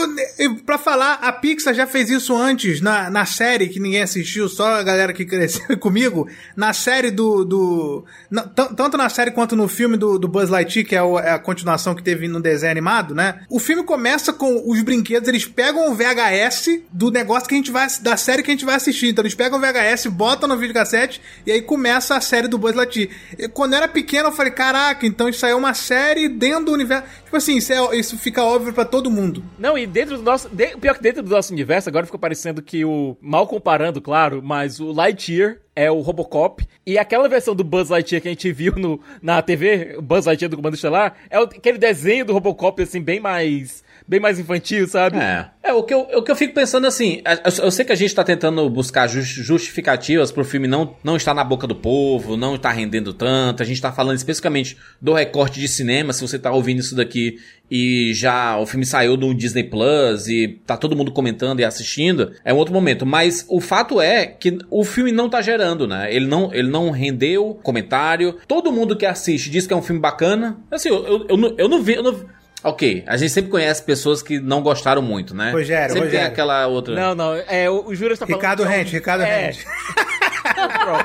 Pra 0.64 0.78
falar, 0.78 1.14
a 1.14 1.32
Pixar 1.32 1.74
já 1.74 1.86
fez 1.86 2.10
isso 2.10 2.36
antes, 2.36 2.80
na, 2.80 3.10
na 3.10 3.24
série 3.26 3.68
que 3.68 3.80
ninguém 3.80 4.02
assistiu, 4.02 4.48
só 4.48 4.76
a 4.76 4.82
galera 4.84 5.12
que 5.12 5.24
cresceu 5.24 5.76
comigo. 5.80 6.28
Na 6.56 6.72
série 6.72 7.10
do. 7.10 7.44
do 7.44 8.04
na- 8.30 8.42
tan- 8.46 8.72
tanto 8.74 8.96
na 8.96 9.08
série 9.08 9.30
quanto 9.32 9.56
no 9.56 9.66
filme 9.66 9.96
do, 9.96 10.16
do 10.18 10.28
Buzz 10.28 10.48
Lightyear, 10.48 10.86
que 10.86 10.94
é, 10.94 11.02
o- 11.02 11.18
é 11.18 11.30
a 11.32 11.38
continuação 11.40 11.94
que 11.94 12.02
teve 12.04 12.28
no 12.28 12.40
desenho 12.40 12.70
animado, 12.70 13.14
né? 13.14 13.40
O 13.50 13.58
filme 13.58 13.82
começa 13.82 14.32
com 14.32 14.62
os 14.70 14.80
brinquedos, 14.82 15.28
eles 15.28 15.44
pegam 15.44 15.71
o 15.80 15.94
VHS 15.94 16.82
do 16.92 17.10
negócio 17.10 17.48
que 17.48 17.54
a 17.54 17.58
gente 17.58 17.70
vai. 17.70 17.86
da 18.00 18.16
série 18.16 18.42
que 18.42 18.50
a 18.50 18.54
gente 18.54 18.64
vai 18.64 18.74
assistir. 18.76 19.08
Então 19.08 19.22
eles 19.22 19.34
pegam 19.34 19.58
o 19.58 19.60
VHS, 19.60 20.06
botam 20.06 20.48
no 20.48 20.56
videocassete 20.56 21.20
e 21.46 21.52
aí 21.52 21.62
começa 21.62 22.16
a 22.16 22.20
série 22.20 22.48
do 22.48 22.58
Buzz 22.58 22.74
Lightyear. 22.74 23.08
E 23.38 23.48
quando 23.48 23.72
eu 23.72 23.78
era 23.78 23.88
pequeno, 23.88 24.28
eu 24.28 24.32
falei, 24.32 24.52
caraca, 24.52 25.06
então 25.06 25.28
isso 25.28 25.44
aí 25.44 25.52
é 25.52 25.54
uma 25.54 25.74
série 25.74 26.28
dentro 26.28 26.66
do 26.66 26.72
universo. 26.72 27.04
Tipo 27.24 27.36
assim, 27.36 27.56
isso, 27.56 27.72
é- 27.72 27.96
isso 27.96 28.18
fica 28.18 28.42
óbvio 28.44 28.72
pra 28.72 28.84
todo 28.84 29.10
mundo. 29.10 29.42
Não, 29.58 29.76
e 29.78 29.86
dentro 29.86 30.16
do 30.16 30.22
nosso. 30.22 30.48
de- 30.48 30.76
pior 30.76 30.94
que 30.96 31.02
dentro 31.02 31.22
do 31.22 31.30
nosso 31.30 31.52
universo, 31.52 31.88
agora 31.88 32.04
ficou 32.06 32.20
parecendo 32.20 32.60
que 32.62 32.84
o. 32.84 33.16
Mal 33.20 33.46
comparando, 33.46 34.00
claro, 34.00 34.42
mas 34.42 34.80
o 34.80 34.92
Lightyear 34.92 35.56
é 35.74 35.90
o 35.90 36.00
Robocop. 36.00 36.66
E 36.86 36.98
aquela 36.98 37.28
versão 37.28 37.54
do 37.54 37.64
Buzz 37.64 37.88
Lightyear 37.88 38.20
que 38.20 38.28
a 38.28 38.30
gente 38.30 38.52
viu 38.52 38.74
no, 38.76 39.00
na 39.22 39.40
TV, 39.40 39.96
Buzz 40.02 40.26
Lightyear 40.26 40.50
do 40.50 40.56
Comando 40.56 40.74
Estelar, 40.74 41.14
é 41.30 41.38
aquele 41.38 41.78
desenho 41.78 42.24
do 42.26 42.32
Robocop, 42.34 42.82
assim, 42.82 43.00
bem 43.00 43.18
mais. 43.20 43.82
Bem 44.12 44.20
mais 44.20 44.38
infantil, 44.38 44.86
sabe? 44.86 45.16
É. 45.18 45.46
É, 45.64 45.72
o 45.72 45.82
que 45.82 45.94
eu, 45.94 46.00
o 46.00 46.22
que 46.22 46.30
eu 46.30 46.36
fico 46.36 46.52
pensando 46.52 46.86
assim, 46.86 47.22
eu, 47.24 47.64
eu 47.64 47.70
sei 47.70 47.84
que 47.84 47.92
a 47.92 47.96
gente 47.96 48.14
tá 48.14 48.22
tentando 48.22 48.68
buscar 48.68 49.06
jus- 49.06 49.24
justificativas 49.26 50.30
pro 50.30 50.44
filme 50.44 50.66
não, 50.68 50.94
não 51.02 51.16
estar 51.16 51.32
na 51.32 51.42
boca 51.44 51.66
do 51.66 51.74
povo, 51.74 52.36
não 52.36 52.56
estar 52.56 52.72
rendendo 52.72 53.14
tanto. 53.14 53.62
A 53.62 53.66
gente 53.66 53.80
tá 53.80 53.90
falando 53.92 54.16
especificamente 54.16 54.76
do 55.00 55.12
recorte 55.14 55.58
de 55.60 55.68
cinema. 55.68 56.12
Se 56.12 56.20
você 56.20 56.38
tá 56.38 56.50
ouvindo 56.52 56.80
isso 56.80 56.94
daqui 56.94 57.38
e 57.70 58.12
já 58.12 58.58
o 58.58 58.66
filme 58.66 58.84
saiu 58.84 59.16
do 59.16 59.32
Disney 59.32 59.64
Plus 59.64 60.26
e 60.28 60.60
tá 60.66 60.76
todo 60.76 60.96
mundo 60.96 61.10
comentando 61.12 61.60
e 61.60 61.64
assistindo, 61.64 62.32
é 62.44 62.52
um 62.52 62.56
outro 62.56 62.74
momento. 62.74 63.06
Mas 63.06 63.46
o 63.48 63.60
fato 63.60 64.00
é 64.00 64.26
que 64.26 64.58
o 64.68 64.84
filme 64.84 65.12
não 65.12 65.30
tá 65.30 65.40
gerando, 65.40 65.86
né? 65.86 66.12
Ele 66.14 66.26
não, 66.26 66.52
ele 66.52 66.68
não 66.68 66.90
rendeu 66.90 67.58
comentário. 67.62 68.36
Todo 68.48 68.72
mundo 68.72 68.96
que 68.96 69.06
assiste 69.06 69.48
diz 69.48 69.66
que 69.66 69.72
é 69.72 69.76
um 69.76 69.82
filme 69.82 70.00
bacana. 70.00 70.58
Assim, 70.70 70.88
eu, 70.88 71.06
eu, 71.06 71.26
eu, 71.30 71.36
não, 71.36 71.54
eu 71.56 71.68
não 71.68 71.82
vi. 71.82 71.94
Eu 71.94 72.02
não, 72.02 72.41
Ok, 72.64 73.02
a 73.06 73.16
gente 73.16 73.30
sempre 73.30 73.50
conhece 73.50 73.82
pessoas 73.82 74.22
que 74.22 74.38
não 74.38 74.62
gostaram 74.62 75.02
muito, 75.02 75.34
né? 75.34 75.50
Rogério, 75.50 75.92
sempre 75.94 76.08
tem 76.10 76.18
Rogério. 76.18 76.26
aquela 76.32 76.66
outra. 76.66 76.94
Não, 76.94 77.14
não, 77.14 77.34
é, 77.34 77.68
o, 77.68 77.86
o 77.86 77.94
Júlio 77.94 78.12
está 78.14 78.26
falando. 78.26 78.40
Ricardo 78.40 78.58
que 78.58 78.64
é 78.64 78.66
um- 78.66 78.76
Rente, 78.76 78.92
Ricardo 78.92 79.22
é, 79.22 79.46
Rente. 79.46 79.66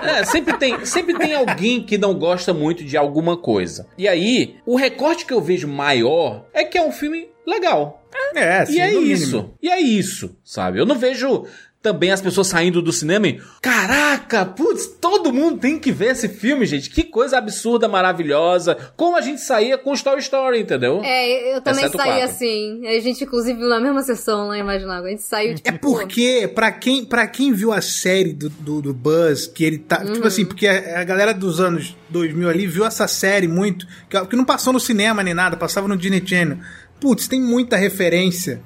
É, 0.04 0.24
sempre 0.24 0.58
tem, 0.58 0.86
sempre 0.86 1.17
tem 1.17 1.34
alguém 1.34 1.82
que 1.82 1.98
não 1.98 2.13
gosta 2.13 2.54
muito 2.54 2.84
de 2.84 2.98
alguma 2.98 3.38
coisa. 3.38 3.88
E 3.98 4.08
aí, 4.08 4.56
o 4.65 4.76
recorte 4.76 5.26
que 5.26 5.34
eu 5.34 5.41
vejo 5.41 5.67
maior 5.67 6.46
é 6.54 6.63
que 6.63 6.78
é 6.78 6.82
um 6.82 6.91
filme 6.91 7.30
legal. 7.46 8.04
É, 8.36 8.65
sim, 8.65 8.74
e 8.74 8.80
é 8.80 8.93
isso. 8.93 9.38
mínimo. 9.38 9.54
E 9.62 9.70
é 9.70 9.80
isso, 9.80 10.36
sabe? 10.43 10.80
Eu 10.80 10.86
não 10.86 10.98
vejo 10.98 11.46
também 11.88 12.12
as 12.12 12.19
pessoas 12.19 12.47
saindo 12.47 12.82
do 12.82 12.91
cinema 12.91 13.30
e, 13.30 13.41
caraca, 13.62 14.45
putz, 14.45 14.88
todo 14.88 15.32
mundo 15.32 15.58
tem 15.58 15.80
que 15.80 15.89
ver 15.89 16.12
esse 16.12 16.28
filme, 16.28 16.65
gente. 16.65 16.89
Que 16.89 17.02
coisa 17.02 17.38
absurda, 17.38 17.88
maravilhosa. 17.88 18.76
Como 18.97 19.15
a 19.15 19.21
gente 19.21 19.39
saía 19.39 19.78
com 19.78 19.93
Story 19.93 20.19
Story, 20.19 20.60
entendeu? 20.60 21.02
É, 21.02 21.56
eu 21.56 21.62
também 21.62 21.86
Exceto 21.86 21.97
saí 21.97 22.21
assim. 22.21 22.86
A 22.86 23.00
gente, 23.00 23.23
inclusive, 23.23 23.58
viu 23.58 23.69
na 23.69 23.80
mesma 23.80 24.02
sessão 24.02 24.50
lá 24.50 24.58
em 24.58 24.60
Imaginago. 24.60 25.08
A 25.08 25.10
gente 25.10 25.23
saiu, 25.23 25.56
tipo, 25.56 25.69
É 25.69 25.71
porque, 25.78 26.52
pra 26.54 26.73
quem, 26.73 27.06
pra 27.06 27.26
quem 27.26 27.54
viu 27.54 27.71
a 27.71 27.80
série 27.80 28.34
do, 28.34 28.50
do, 28.50 28.82
do 28.82 28.93
Buzz, 28.93 29.47
que 29.47 29.63
ele 29.63 29.78
tá. 29.78 30.04
Tipo 30.04 30.28
assim, 30.28 30.43
porque 30.43 30.67
a, 30.67 31.00
a 31.00 31.04
galera 31.06 31.34
dos 31.34 31.62
anos 31.62 31.95
2000 32.10 32.50
ali 32.50 32.67
viu 32.67 32.86
essa 32.86 33.08
série 33.08 33.47
muito. 33.47 33.88
Que, 34.10 34.26
que 34.26 34.36
não 34.36 34.43
passou 34.43 34.73
no 34.73 34.80
cinema 34.80 35.23
nem 35.23 35.34
nada, 35.34 35.56
passava 35.56 35.88
no 35.88 35.95
Disney 35.95 36.21
Channel. 36.26 36.58
Putz, 37.00 37.30
tem 37.30 37.39
muita 37.39 37.78
referência. 37.78 38.62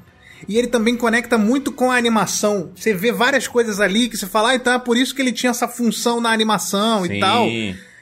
E 0.47 0.57
ele 0.57 0.67
também 0.67 0.95
conecta 0.95 1.37
muito 1.37 1.71
com 1.71 1.91
a 1.91 1.95
animação. 1.97 2.71
Você 2.75 2.93
vê 2.93 3.11
várias 3.11 3.47
coisas 3.47 3.79
ali 3.79 4.09
que 4.09 4.17
você 4.17 4.27
fala, 4.27 4.49
ah, 4.51 4.55
então 4.55 4.73
é 4.73 4.79
por 4.79 4.97
isso 4.97 5.13
que 5.15 5.21
ele 5.21 5.31
tinha 5.31 5.49
essa 5.51 5.67
função 5.67 6.19
na 6.21 6.31
animação 6.31 7.05
Sim. 7.05 7.13
e 7.13 7.19
tal. 7.19 7.47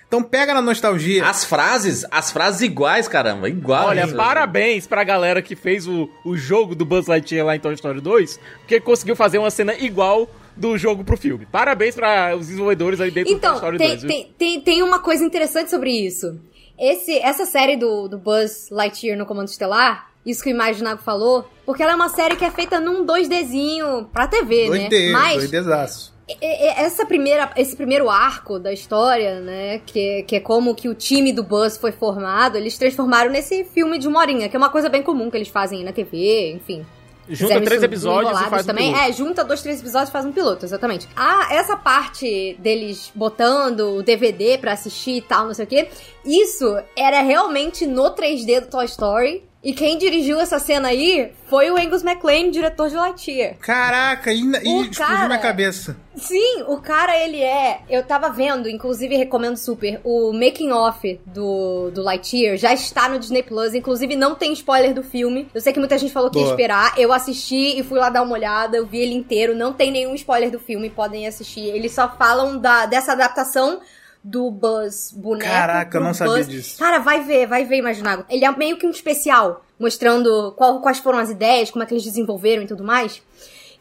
Então 0.07 0.23
pega 0.23 0.55
na 0.55 0.61
nostalgia. 0.61 1.23
As 1.27 1.45
frases, 1.45 2.03
as 2.09 2.31
frases 2.31 2.61
iguais, 2.61 3.07
caramba, 3.07 3.47
igual. 3.47 3.89
Olha, 3.89 4.07
parabéns 4.07 4.87
pra 4.87 5.03
galera 5.03 5.39
que 5.39 5.55
fez 5.55 5.87
o, 5.87 6.09
o 6.25 6.35
jogo 6.35 6.73
do 6.73 6.83
Buzz 6.83 7.05
Lightyear 7.05 7.45
lá 7.45 7.55
em 7.55 7.59
Toy 7.59 7.75
Story 7.75 8.01
2, 8.01 8.39
porque 8.59 8.79
conseguiu 8.79 9.15
fazer 9.15 9.37
uma 9.37 9.51
cena 9.51 9.75
igual 9.75 10.27
do 10.57 10.75
jogo 10.79 11.03
pro 11.03 11.15
filme. 11.15 11.45
Parabéns 11.51 11.93
para 11.93 12.35
os 12.35 12.47
desenvolvedores 12.47 12.99
aí 12.99 13.11
dentro 13.11 13.33
do 13.35 13.39
Toy 13.39 13.49
Então, 13.49 13.55
Story 13.55 13.77
tem, 13.77 13.87
2. 13.89 14.01
viu? 14.01 14.09
tem, 14.09 14.33
tem, 14.37 14.61
tem 14.61 14.81
uma 14.83 14.97
coisa 14.99 15.23
interessante 15.23 15.69
sobre 15.69 15.91
isso. 15.91 16.39
Esse, 16.77 17.17
essa 17.19 17.45
série 17.45 17.77
do, 17.77 18.07
do 18.07 18.17
Buzz 18.17 18.67
Lightyear 18.71 19.15
no 19.17 19.25
Comando 19.27 19.47
Estelar, 19.49 20.08
isso 20.25 20.43
que 20.43 20.49
o 20.49 20.51
Imaginago 20.51 21.01
falou, 21.01 21.49
porque 21.65 21.81
ela 21.81 21.93
é 21.93 21.95
uma 21.95 22.09
série 22.09 22.35
que 22.35 22.45
é 22.45 22.51
feita 22.51 22.79
num 22.79 23.05
2Dzinho 23.05 24.05
pra 24.11 24.27
TV, 24.27 24.69
né? 24.69 24.89
2D, 24.89 25.11
Mas 25.11 25.49
2Dzaço. 25.49 26.13
e- 26.27 26.37
e- 26.41 26.67
essa 26.77 27.05
primeira, 27.05 27.51
esse 27.55 27.75
primeiro 27.75 28.09
arco 28.09 28.59
da 28.59 28.71
história, 28.71 29.39
né, 29.39 29.79
que, 29.85 30.23
que 30.23 30.35
é 30.35 30.39
como 30.39 30.75
que 30.75 30.87
o 30.89 30.93
time 30.93 31.31
do 31.33 31.41
Buzz 31.43 31.77
foi 31.77 31.91
formado, 31.91 32.57
eles 32.57 32.77
transformaram 32.77 33.31
nesse 33.31 33.63
filme 33.63 33.97
de 33.97 34.07
uma 34.07 34.19
horinha, 34.19 34.47
que 34.49 34.55
é 34.55 34.59
uma 34.59 34.69
coisa 34.69 34.89
bem 34.89 35.01
comum 35.01 35.29
que 35.31 35.37
eles 35.37 35.47
fazem 35.47 35.83
na 35.83 35.91
TV, 35.91 36.51
enfim. 36.53 36.85
Junta 37.31 37.61
três 37.61 37.83
episódios 37.83 38.41
e 38.41 38.49
faz 38.49 38.63
um 38.63 38.67
também. 38.67 38.91
piloto. 38.91 39.07
É, 39.07 39.13
junta 39.13 39.43
dois, 39.43 39.61
três 39.61 39.79
episódios 39.79 40.09
e 40.09 40.11
faz 40.11 40.25
um 40.25 40.31
piloto, 40.31 40.65
exatamente. 40.65 41.07
Ah, 41.15 41.47
essa 41.51 41.77
parte 41.77 42.55
deles 42.57 43.11
botando 43.13 43.97
o 43.97 44.01
DVD 44.01 44.57
pra 44.57 44.73
assistir 44.73 45.17
e 45.17 45.21
tal, 45.21 45.45
não 45.45 45.53
sei 45.53 45.65
o 45.65 45.67
quê, 45.67 45.87
isso 46.25 46.65
era 46.95 47.21
realmente 47.21 47.85
no 47.85 48.09
3D 48.15 48.61
do 48.61 48.67
Toy 48.67 48.85
Story. 48.85 49.43
E 49.61 49.73
quem 49.73 49.97
dirigiu 49.97 50.39
essa 50.39 50.57
cena 50.57 50.87
aí 50.87 51.33
foi 51.49 51.69
o 51.69 51.75
Angus 51.77 52.01
MacLane, 52.01 52.49
diretor 52.49 52.87
de 52.87 52.95
Lightyear. 52.95 53.55
Caraca, 53.57 54.31
e, 54.31 54.37
e 54.39 54.47
explodiu 54.47 54.91
cara- 54.91 55.27
minha 55.27 55.37
cabeça. 55.39 55.97
Sim, 56.15 56.63
o 56.67 56.77
cara, 56.77 57.17
ele 57.17 57.41
é. 57.41 57.81
Eu 57.89 58.03
tava 58.03 58.29
vendo, 58.29 58.69
inclusive 58.69 59.17
recomendo 59.17 59.57
super, 59.57 59.99
o 60.03 60.31
making 60.31 60.71
off 60.71 61.19
do, 61.25 61.91
do 61.91 62.01
Lightyear 62.01 62.55
já 62.55 62.73
está 62.73 63.09
no 63.09 63.19
Disney 63.19 63.43
Plus. 63.43 63.73
Inclusive, 63.73 64.15
não 64.15 64.33
tem 64.33 64.53
spoiler 64.53 64.93
do 64.93 65.03
filme. 65.03 65.49
Eu 65.53 65.59
sei 65.59 65.73
que 65.73 65.79
muita 65.79 65.97
gente 65.97 66.13
falou 66.13 66.29
que 66.31 66.39
ia 66.39 66.45
esperar. 66.45 66.93
Eu 66.97 67.11
assisti 67.11 67.77
e 67.77 67.83
fui 67.83 67.99
lá 67.99 68.09
dar 68.09 68.21
uma 68.21 68.33
olhada. 68.33 68.77
Eu 68.77 68.85
vi 68.85 68.99
ele 68.99 69.13
inteiro. 69.13 69.53
Não 69.55 69.73
tem 69.73 69.91
nenhum 69.91 70.15
spoiler 70.15 70.49
do 70.51 70.59
filme, 70.59 70.89
podem 70.89 71.27
assistir. 71.27 71.67
Eles 71.67 71.93
só 71.93 72.07
falam 72.17 72.57
da, 72.57 72.85
dessa 72.85 73.11
adaptação 73.11 73.81
do 74.23 74.51
Buzz 74.51 75.11
boneco. 75.15 75.49
Caraca, 75.49 75.97
eu 75.97 76.01
não 76.01 76.13
sabia 76.13 76.33
Buzz. 76.35 76.47
disso. 76.49 76.77
Cara, 76.77 76.99
vai 76.99 77.23
ver, 77.23 77.47
vai 77.47 77.65
ver, 77.65 77.77
Imaginago. 77.77 78.25
Ele 78.29 78.43
é 78.45 78.51
meio 78.57 78.77
que 78.77 78.85
um 78.85 78.91
especial, 78.91 79.63
mostrando 79.79 80.53
qual- 80.57 80.81
quais 80.81 80.99
foram 80.99 81.19
as 81.19 81.29
ideias, 81.29 81.71
como 81.71 81.83
é 81.83 81.85
que 81.87 81.93
eles 81.93 82.03
desenvolveram 82.03 82.63
e 82.63 82.67
tudo 82.67 82.83
mais. 82.83 83.21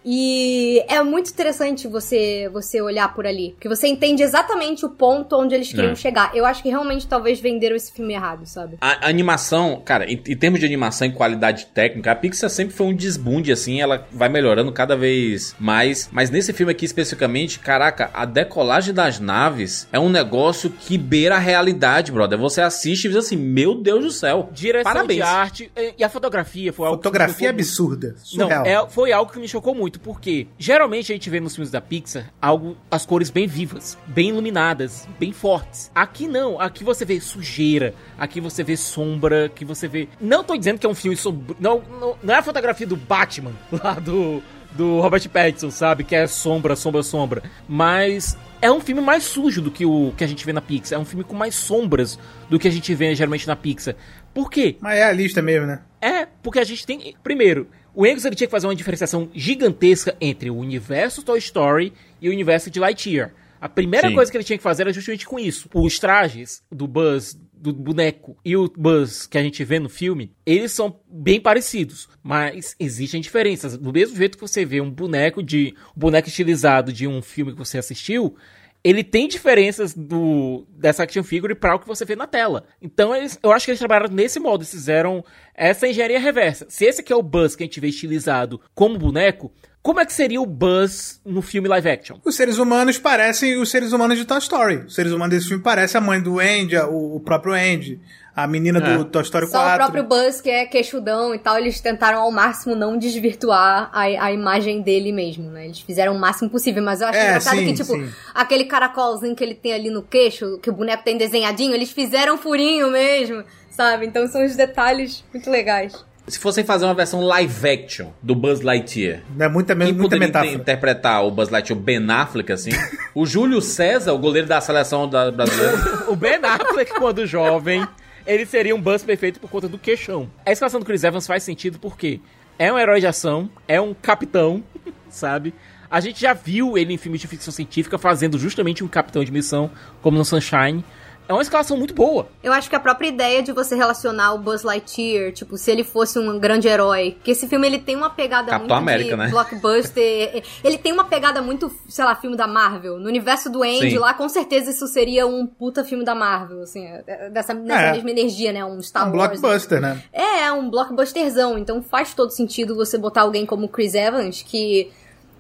E 0.04 0.82
é 0.88 1.02
muito 1.02 1.30
interessante 1.30 1.87
você 1.88 2.48
você 2.52 2.80
olhar 2.80 3.12
por 3.14 3.26
ali, 3.26 3.50
porque 3.52 3.68
você 3.68 3.87
entende 3.88 4.22
exatamente 4.22 4.84
o 4.87 4.88
ponto 4.90 5.37
onde 5.37 5.54
eles 5.54 5.68
queriam 5.70 5.92
É. 5.92 5.94
chegar. 5.94 6.34
Eu 6.34 6.46
acho 6.46 6.62
que 6.62 6.68
realmente 6.68 7.06
talvez 7.06 7.40
venderam 7.40 7.76
esse 7.76 7.92
filme 7.92 8.14
errado, 8.14 8.46
sabe? 8.46 8.76
A 8.80 9.06
a 9.06 9.11
animação, 9.11 9.80
cara, 9.84 10.04
em, 10.11 10.14
em 10.26 10.37
termos 10.37 10.61
de 10.61 10.66
animação 10.66 11.06
e 11.06 11.12
qualidade 11.12 11.66
técnica, 11.66 12.11
a 12.12 12.14
Pixar 12.14 12.50
sempre 12.50 12.74
foi 12.74 12.87
um 12.88 12.94
desbunde, 12.94 13.52
assim, 13.52 13.80
ela 13.80 14.06
vai 14.12 14.28
melhorando 14.28 14.72
cada 14.72 14.96
vez 14.96 15.54
mais. 15.58 16.08
Mas 16.12 16.30
nesse 16.30 16.52
filme 16.52 16.72
aqui 16.72 16.84
especificamente, 16.84 17.58
caraca, 17.58 18.11
a 18.12 18.24
decolagem 18.24 18.92
das 18.92 19.18
naves 19.20 19.87
é 19.92 19.98
um 19.98 20.08
negócio 20.08 20.70
que 20.70 20.98
beira 20.98 21.37
a 21.37 21.38
realidade, 21.38 22.11
brother. 22.12 22.38
Você 22.38 22.61
assiste 22.61 23.04
e 23.04 23.08
diz 23.08 23.16
assim, 23.16 23.37
meu 23.37 23.74
Deus 23.74 24.04
do 24.04 24.11
céu. 24.11 24.48
Direção 24.52 24.92
Parabéns. 24.92 25.16
de 25.18 25.22
arte 25.22 25.72
e 25.96 26.02
a 26.04 26.08
fotografia 26.08 26.72
foi 26.72 26.87
algo 26.87 26.98
que 26.98 27.08
me 27.08 27.12
Fotografia 27.12 27.50
absurda. 27.50 28.08
Não, 28.34 28.48
Surreal. 28.48 28.66
é, 28.66 28.88
foi 28.88 29.12
algo 29.12 29.32
que 29.32 29.38
me 29.38 29.48
chocou 29.48 29.74
muito, 29.74 29.88
porque 29.96 30.48
geralmente 30.59 31.12
a 31.12 31.14
gente 31.14 31.31
vê 31.31 31.38
nos 31.38 31.55
filmes 31.55 31.70
da 31.70 31.81
Pixar 31.81 32.33
algo, 32.42 32.77
as 32.90 33.07
cores 33.07 33.31
bem 33.31 33.46
vivas, 33.46 33.96
bem 34.07 34.31
iluminadas, 34.31 35.09
bem 35.18 35.33
fortes. 35.33 35.90
Aqui 35.94 36.27
não, 36.27 36.61
aqui 36.61 36.83
você 36.83 37.05
vê 37.05 37.20
sujeira, 37.20 37.94
aqui 38.18 38.40
você 38.40 38.64
vê 38.64 38.77
sombra, 38.77 39.46
aqui 39.46 39.64
você 39.64 39.87
vê. 39.87 40.09
Não 40.20 40.42
tô 40.42 40.57
dizendo 40.57 40.79
que 40.79 40.87
é 40.87 40.88
um 40.90 40.94
filme. 40.94 41.16
Não, 41.61 41.81
não, 42.01 42.18
não 42.20 42.35
é 42.35 42.38
a 42.38 42.42
fotografia 42.42 42.87
do 42.87 42.96
Batman, 42.96 43.53
lá 43.72 43.94
do, 43.94 44.42
do 44.72 45.01
Robert 45.01 45.29
Pattinson, 45.29 45.70
sabe? 45.70 46.03
Que 46.03 46.16
é 46.16 46.27
sombra, 46.27 46.74
sombra, 46.74 47.03
sombra. 47.03 47.42
Mas 47.68 48.37
é 48.61 48.70
um 48.70 48.81
filme 48.81 49.01
mais 49.01 49.24
sujo 49.24 49.62
do 49.62 49.70
que 49.70 49.87
o 49.87 50.12
que 50.16 50.24
a 50.24 50.27
gente 50.27 50.44
vê 50.44 50.53
na 50.53 50.61
Pixar. 50.61 50.98
É 50.98 51.01
um 51.01 51.05
filme 51.05 51.24
com 51.24 51.35
mais 51.35 51.55
sombras 51.55 52.18
do 52.51 52.59
que 52.59 52.66
a 52.66 52.70
gente 52.70 52.94
vê 52.94 53.14
geralmente 53.14 53.46
na 53.46 53.57
Pixar. 53.57 53.94
Por 54.35 54.51
quê? 54.51 54.77
Mas 54.81 54.98
é 54.98 55.05
a 55.05 55.12
lista 55.12 55.40
mesmo, 55.40 55.66
né? 55.66 55.81
É, 56.01 56.27
porque 56.42 56.59
a 56.59 56.64
gente 56.64 56.87
tem. 56.87 57.14
Primeiro, 57.22 57.68
o 57.98 58.04
Angus 58.04 58.24
ele 58.24 58.37
tinha 58.37 58.46
que 58.46 58.52
fazer 58.52 58.68
uma 58.68 58.76
diferenciação 58.76 59.28
gigantesca 59.34 60.16
entre 60.20 60.48
o 60.48 60.56
universo 60.56 61.20
Toy 61.20 61.37
Story 61.40 61.92
e 62.20 62.28
o 62.28 62.32
universo 62.32 62.70
de 62.70 62.78
Lightyear. 62.78 63.34
A 63.61 63.68
primeira 63.68 64.06
Sim. 64.06 64.14
coisa 64.14 64.30
que 64.30 64.37
ele 64.37 64.44
tinha 64.44 64.56
que 64.56 64.62
fazer 64.62 64.82
era 64.82 64.92
justamente 64.92 65.26
com 65.26 65.37
isso. 65.37 65.68
Os 65.74 65.98
trajes 65.98 66.62
do 66.70 66.87
Buzz, 66.87 67.37
do 67.52 67.72
boneco, 67.72 68.38
e 68.44 68.56
o 68.56 68.68
Buzz 68.68 69.26
que 69.26 69.37
a 69.37 69.42
gente 69.42 69.64
vê 69.64 69.80
no 69.80 69.88
filme, 69.88 70.30
eles 70.46 70.70
são 70.70 71.00
bem 71.11 71.40
parecidos. 71.40 72.08
Mas 72.22 72.76
existem 72.78 73.20
diferenças. 73.20 73.76
Do 73.76 73.92
mesmo 73.92 74.16
jeito 74.16 74.38
que 74.38 74.46
você 74.46 74.64
vê 74.64 74.80
um 74.80 74.92
boneco 74.92 75.42
de. 75.42 75.74
um 75.96 75.98
boneco 75.98 76.28
estilizado 76.28 76.92
de 76.92 77.08
um 77.08 77.20
filme 77.20 77.50
que 77.50 77.58
você 77.58 77.78
assistiu, 77.78 78.37
ele 78.82 79.02
tem 79.02 79.26
diferenças 79.26 79.94
do 79.94 80.66
dessa 80.70 81.02
action 81.02 81.22
figure 81.22 81.54
para 81.54 81.74
o 81.74 81.78
que 81.78 81.86
você 81.86 82.04
vê 82.04 82.14
na 82.14 82.26
tela. 82.26 82.64
Então 82.80 83.14
eles, 83.14 83.38
eu 83.42 83.52
acho 83.52 83.64
que 83.64 83.70
eles 83.72 83.78
trabalharam 83.78 84.14
nesse 84.14 84.38
modo, 84.38 84.62
eles 84.62 84.70
fizeram 84.70 85.24
essa 85.54 85.88
engenharia 85.88 86.20
reversa. 86.20 86.66
Se 86.68 86.84
esse 86.84 87.00
aqui 87.00 87.12
é 87.12 87.16
o 87.16 87.22
Buzz 87.22 87.56
que 87.56 87.64
a 87.64 87.66
gente 87.66 87.80
vê 87.80 87.88
estilizado 87.88 88.60
como 88.74 88.98
boneco, 88.98 89.52
como 89.82 90.00
é 90.00 90.04
que 90.06 90.12
seria 90.12 90.40
o 90.40 90.46
Buzz 90.46 91.20
no 91.24 91.40
filme 91.40 91.68
live 91.68 91.88
action? 91.88 92.18
Os 92.24 92.36
seres 92.36 92.58
humanos 92.58 92.98
parecem 92.98 93.56
os 93.58 93.70
seres 93.70 93.92
humanos 93.92 94.18
de 94.18 94.24
Toy 94.24 94.38
Story. 94.38 94.76
Os 94.86 94.94
seres 94.94 95.12
humanos 95.12 95.34
desse 95.34 95.48
filme 95.48 95.62
parecem 95.62 95.98
a 95.98 96.02
mãe 96.02 96.20
do 96.20 96.38
Andy, 96.40 96.76
o, 96.76 97.20
próprio 97.20 97.54
Andy, 97.54 97.98
a 98.36 98.46
menina 98.46 98.78
É. 98.80 98.96
do 98.98 99.04
Toy 99.04 99.22
Story 99.22 99.46
Só 99.46 99.58
4. 99.58 99.72
o 99.72 99.76
próprio 99.78 100.04
Buzz, 100.04 100.40
que 100.40 100.50
é 100.50 100.66
queixudão 100.66 101.34
e 101.34 101.38
tal, 101.38 101.58
eles 101.58 101.80
tentaram 101.80 102.20
ao 102.20 102.30
máximo 102.30 102.74
não 102.76 102.98
desvirtuar 102.98 103.88
a, 103.92 104.02
a 104.02 104.32
imagem 104.32 104.82
dele 104.82 105.10
mesmo, 105.10 105.50
né? 105.50 105.64
Eles 105.64 105.80
fizeram 105.80 106.14
o 106.14 106.18
máximo 106.18 106.50
possível, 106.50 106.82
mas 106.82 107.00
eu 107.00 107.08
acho 107.08 107.18
É, 107.18 107.26
engraçado 107.28 107.56
sim, 107.58 107.66
que, 107.66 107.74
tipo, 107.74 107.92
sim. 107.94 108.08
aquele 108.34 108.64
caracolzinho 108.64 109.34
que 109.34 109.42
ele 109.42 109.54
tem 109.54 109.72
ali 109.72 109.90
no 109.90 110.02
queixo, 110.02 110.58
que 110.58 110.70
o 110.70 110.72
boneco 110.72 111.02
tem 111.02 111.16
desenhadinho, 111.16 111.72
eles 111.74 111.90
fizeram 111.90 112.34
um 112.34 112.38
furinho 112.38 112.90
mesmo, 112.90 113.42
sabe? 113.70 114.06
Então 114.06 114.26
são 114.28 114.44
os 114.44 114.54
detalhes 114.54 115.24
muito 115.32 115.48
legais. 115.50 116.04
Se 116.28 116.38
fossem 116.38 116.62
fazer 116.64 116.84
uma 116.84 116.94
versão 116.94 117.20
live 117.22 117.68
action 117.68 118.10
do 118.22 118.34
Buzz 118.34 118.60
Lightyear, 118.60 119.22
É 119.38 119.48
muita, 119.48 119.74
quem 119.74 119.86
muita 119.86 120.02
poderia 120.02 120.26
metáfora. 120.26 120.50
inter- 120.50 120.60
interpretar 120.62 121.24
o 121.24 121.30
Buzz 121.30 121.48
Lightyear, 121.48 121.78
o 121.78 121.82
Ben 121.82 122.10
Affleck, 122.10 122.52
assim? 122.52 122.70
o 123.14 123.24
Júlio 123.26 123.60
César, 123.62 124.12
o 124.12 124.18
goleiro 124.18 124.46
da 124.46 124.60
seleção 124.60 125.08
da 125.08 125.30
brasileira. 125.30 126.04
O 126.08 126.14
Ben 126.16 126.38
Affleck, 126.42 126.92
quando 126.94 127.26
jovem, 127.26 127.86
ele 128.26 128.44
seria 128.44 128.74
um 128.74 128.80
Buzz 128.80 129.02
perfeito 129.02 129.40
por 129.40 129.48
conta 129.48 129.68
do 129.68 129.78
queixão. 129.78 130.28
A 130.44 130.52
escalação 130.52 130.80
do 130.80 130.86
Chris 130.86 131.02
Evans 131.04 131.26
faz 131.26 131.42
sentido 131.42 131.78
porque 131.78 132.20
é 132.58 132.72
um 132.72 132.78
herói 132.78 133.00
de 133.00 133.06
ação, 133.06 133.48
é 133.66 133.80
um 133.80 133.94
capitão, 133.94 134.62
sabe? 135.08 135.54
A 135.90 136.00
gente 136.00 136.20
já 136.20 136.34
viu 136.34 136.76
ele 136.76 136.92
em 136.92 136.98
filmes 136.98 137.20
de 137.22 137.26
ficção 137.26 137.50
científica 137.52 137.96
fazendo 137.96 138.38
justamente 138.38 138.84
um 138.84 138.88
capitão 138.88 139.24
de 139.24 139.32
missão, 139.32 139.70
como 140.02 140.18
no 140.18 140.24
Sunshine. 140.24 140.84
É 141.28 141.32
uma 141.32 141.42
escalação 141.42 141.76
muito 141.76 141.92
boa. 141.92 142.26
Eu 142.42 142.52
acho 142.54 142.70
que 142.70 142.74
a 142.74 142.80
própria 142.80 143.06
ideia 143.08 143.42
de 143.42 143.52
você 143.52 143.76
relacionar 143.76 144.32
o 144.32 144.38
Buzz 144.38 144.62
Lightyear, 144.62 145.30
tipo, 145.32 145.58
se 145.58 145.70
ele 145.70 145.84
fosse 145.84 146.18
um 146.18 146.38
grande 146.38 146.66
herói, 146.68 147.18
que 147.22 147.30
esse 147.32 147.46
filme 147.46 147.66
ele 147.66 147.78
tem 147.78 147.94
uma 147.96 148.08
pegada 148.08 148.50
Capitão 148.50 148.60
muito 148.76 148.88
América, 148.90 149.10
de 149.10 149.16
né? 149.16 149.28
blockbuster, 149.28 150.42
ele 150.64 150.78
tem 150.78 150.92
uma 150.92 151.04
pegada 151.04 151.42
muito, 151.42 151.70
sei 151.88 152.04
lá, 152.04 152.14
filme 152.16 152.36
da 152.36 152.46
Marvel. 152.46 152.98
No 152.98 153.06
universo 153.08 153.50
do 153.50 153.62
Andy 153.62 153.90
Sim. 153.90 153.98
lá, 153.98 154.14
com 154.14 154.28
certeza 154.28 154.70
isso 154.70 154.86
seria 154.86 155.26
um 155.26 155.46
puta 155.46 155.84
filme 155.84 156.04
da 156.04 156.14
Marvel, 156.14 156.62
assim, 156.62 156.86
é- 156.86 157.28
dessa, 157.30 157.52
nessa 157.52 157.82
É. 157.82 157.92
mesma 157.92 158.10
energia, 158.10 158.52
né? 158.52 158.64
Um 158.64 158.80
Star 158.80 159.02
um 159.12 159.16
Wars. 159.16 159.38
blockbuster, 159.40 159.80
né? 159.80 160.02
É, 160.12 160.44
é 160.44 160.52
um 160.52 160.70
blockbusterzão, 160.70 161.58
então 161.58 161.82
faz 161.82 162.14
todo 162.14 162.30
sentido 162.30 162.74
você 162.74 162.96
botar 162.96 163.22
alguém 163.22 163.44
como 163.44 163.68
Chris 163.68 163.94
Evans, 163.94 164.42
que, 164.42 164.90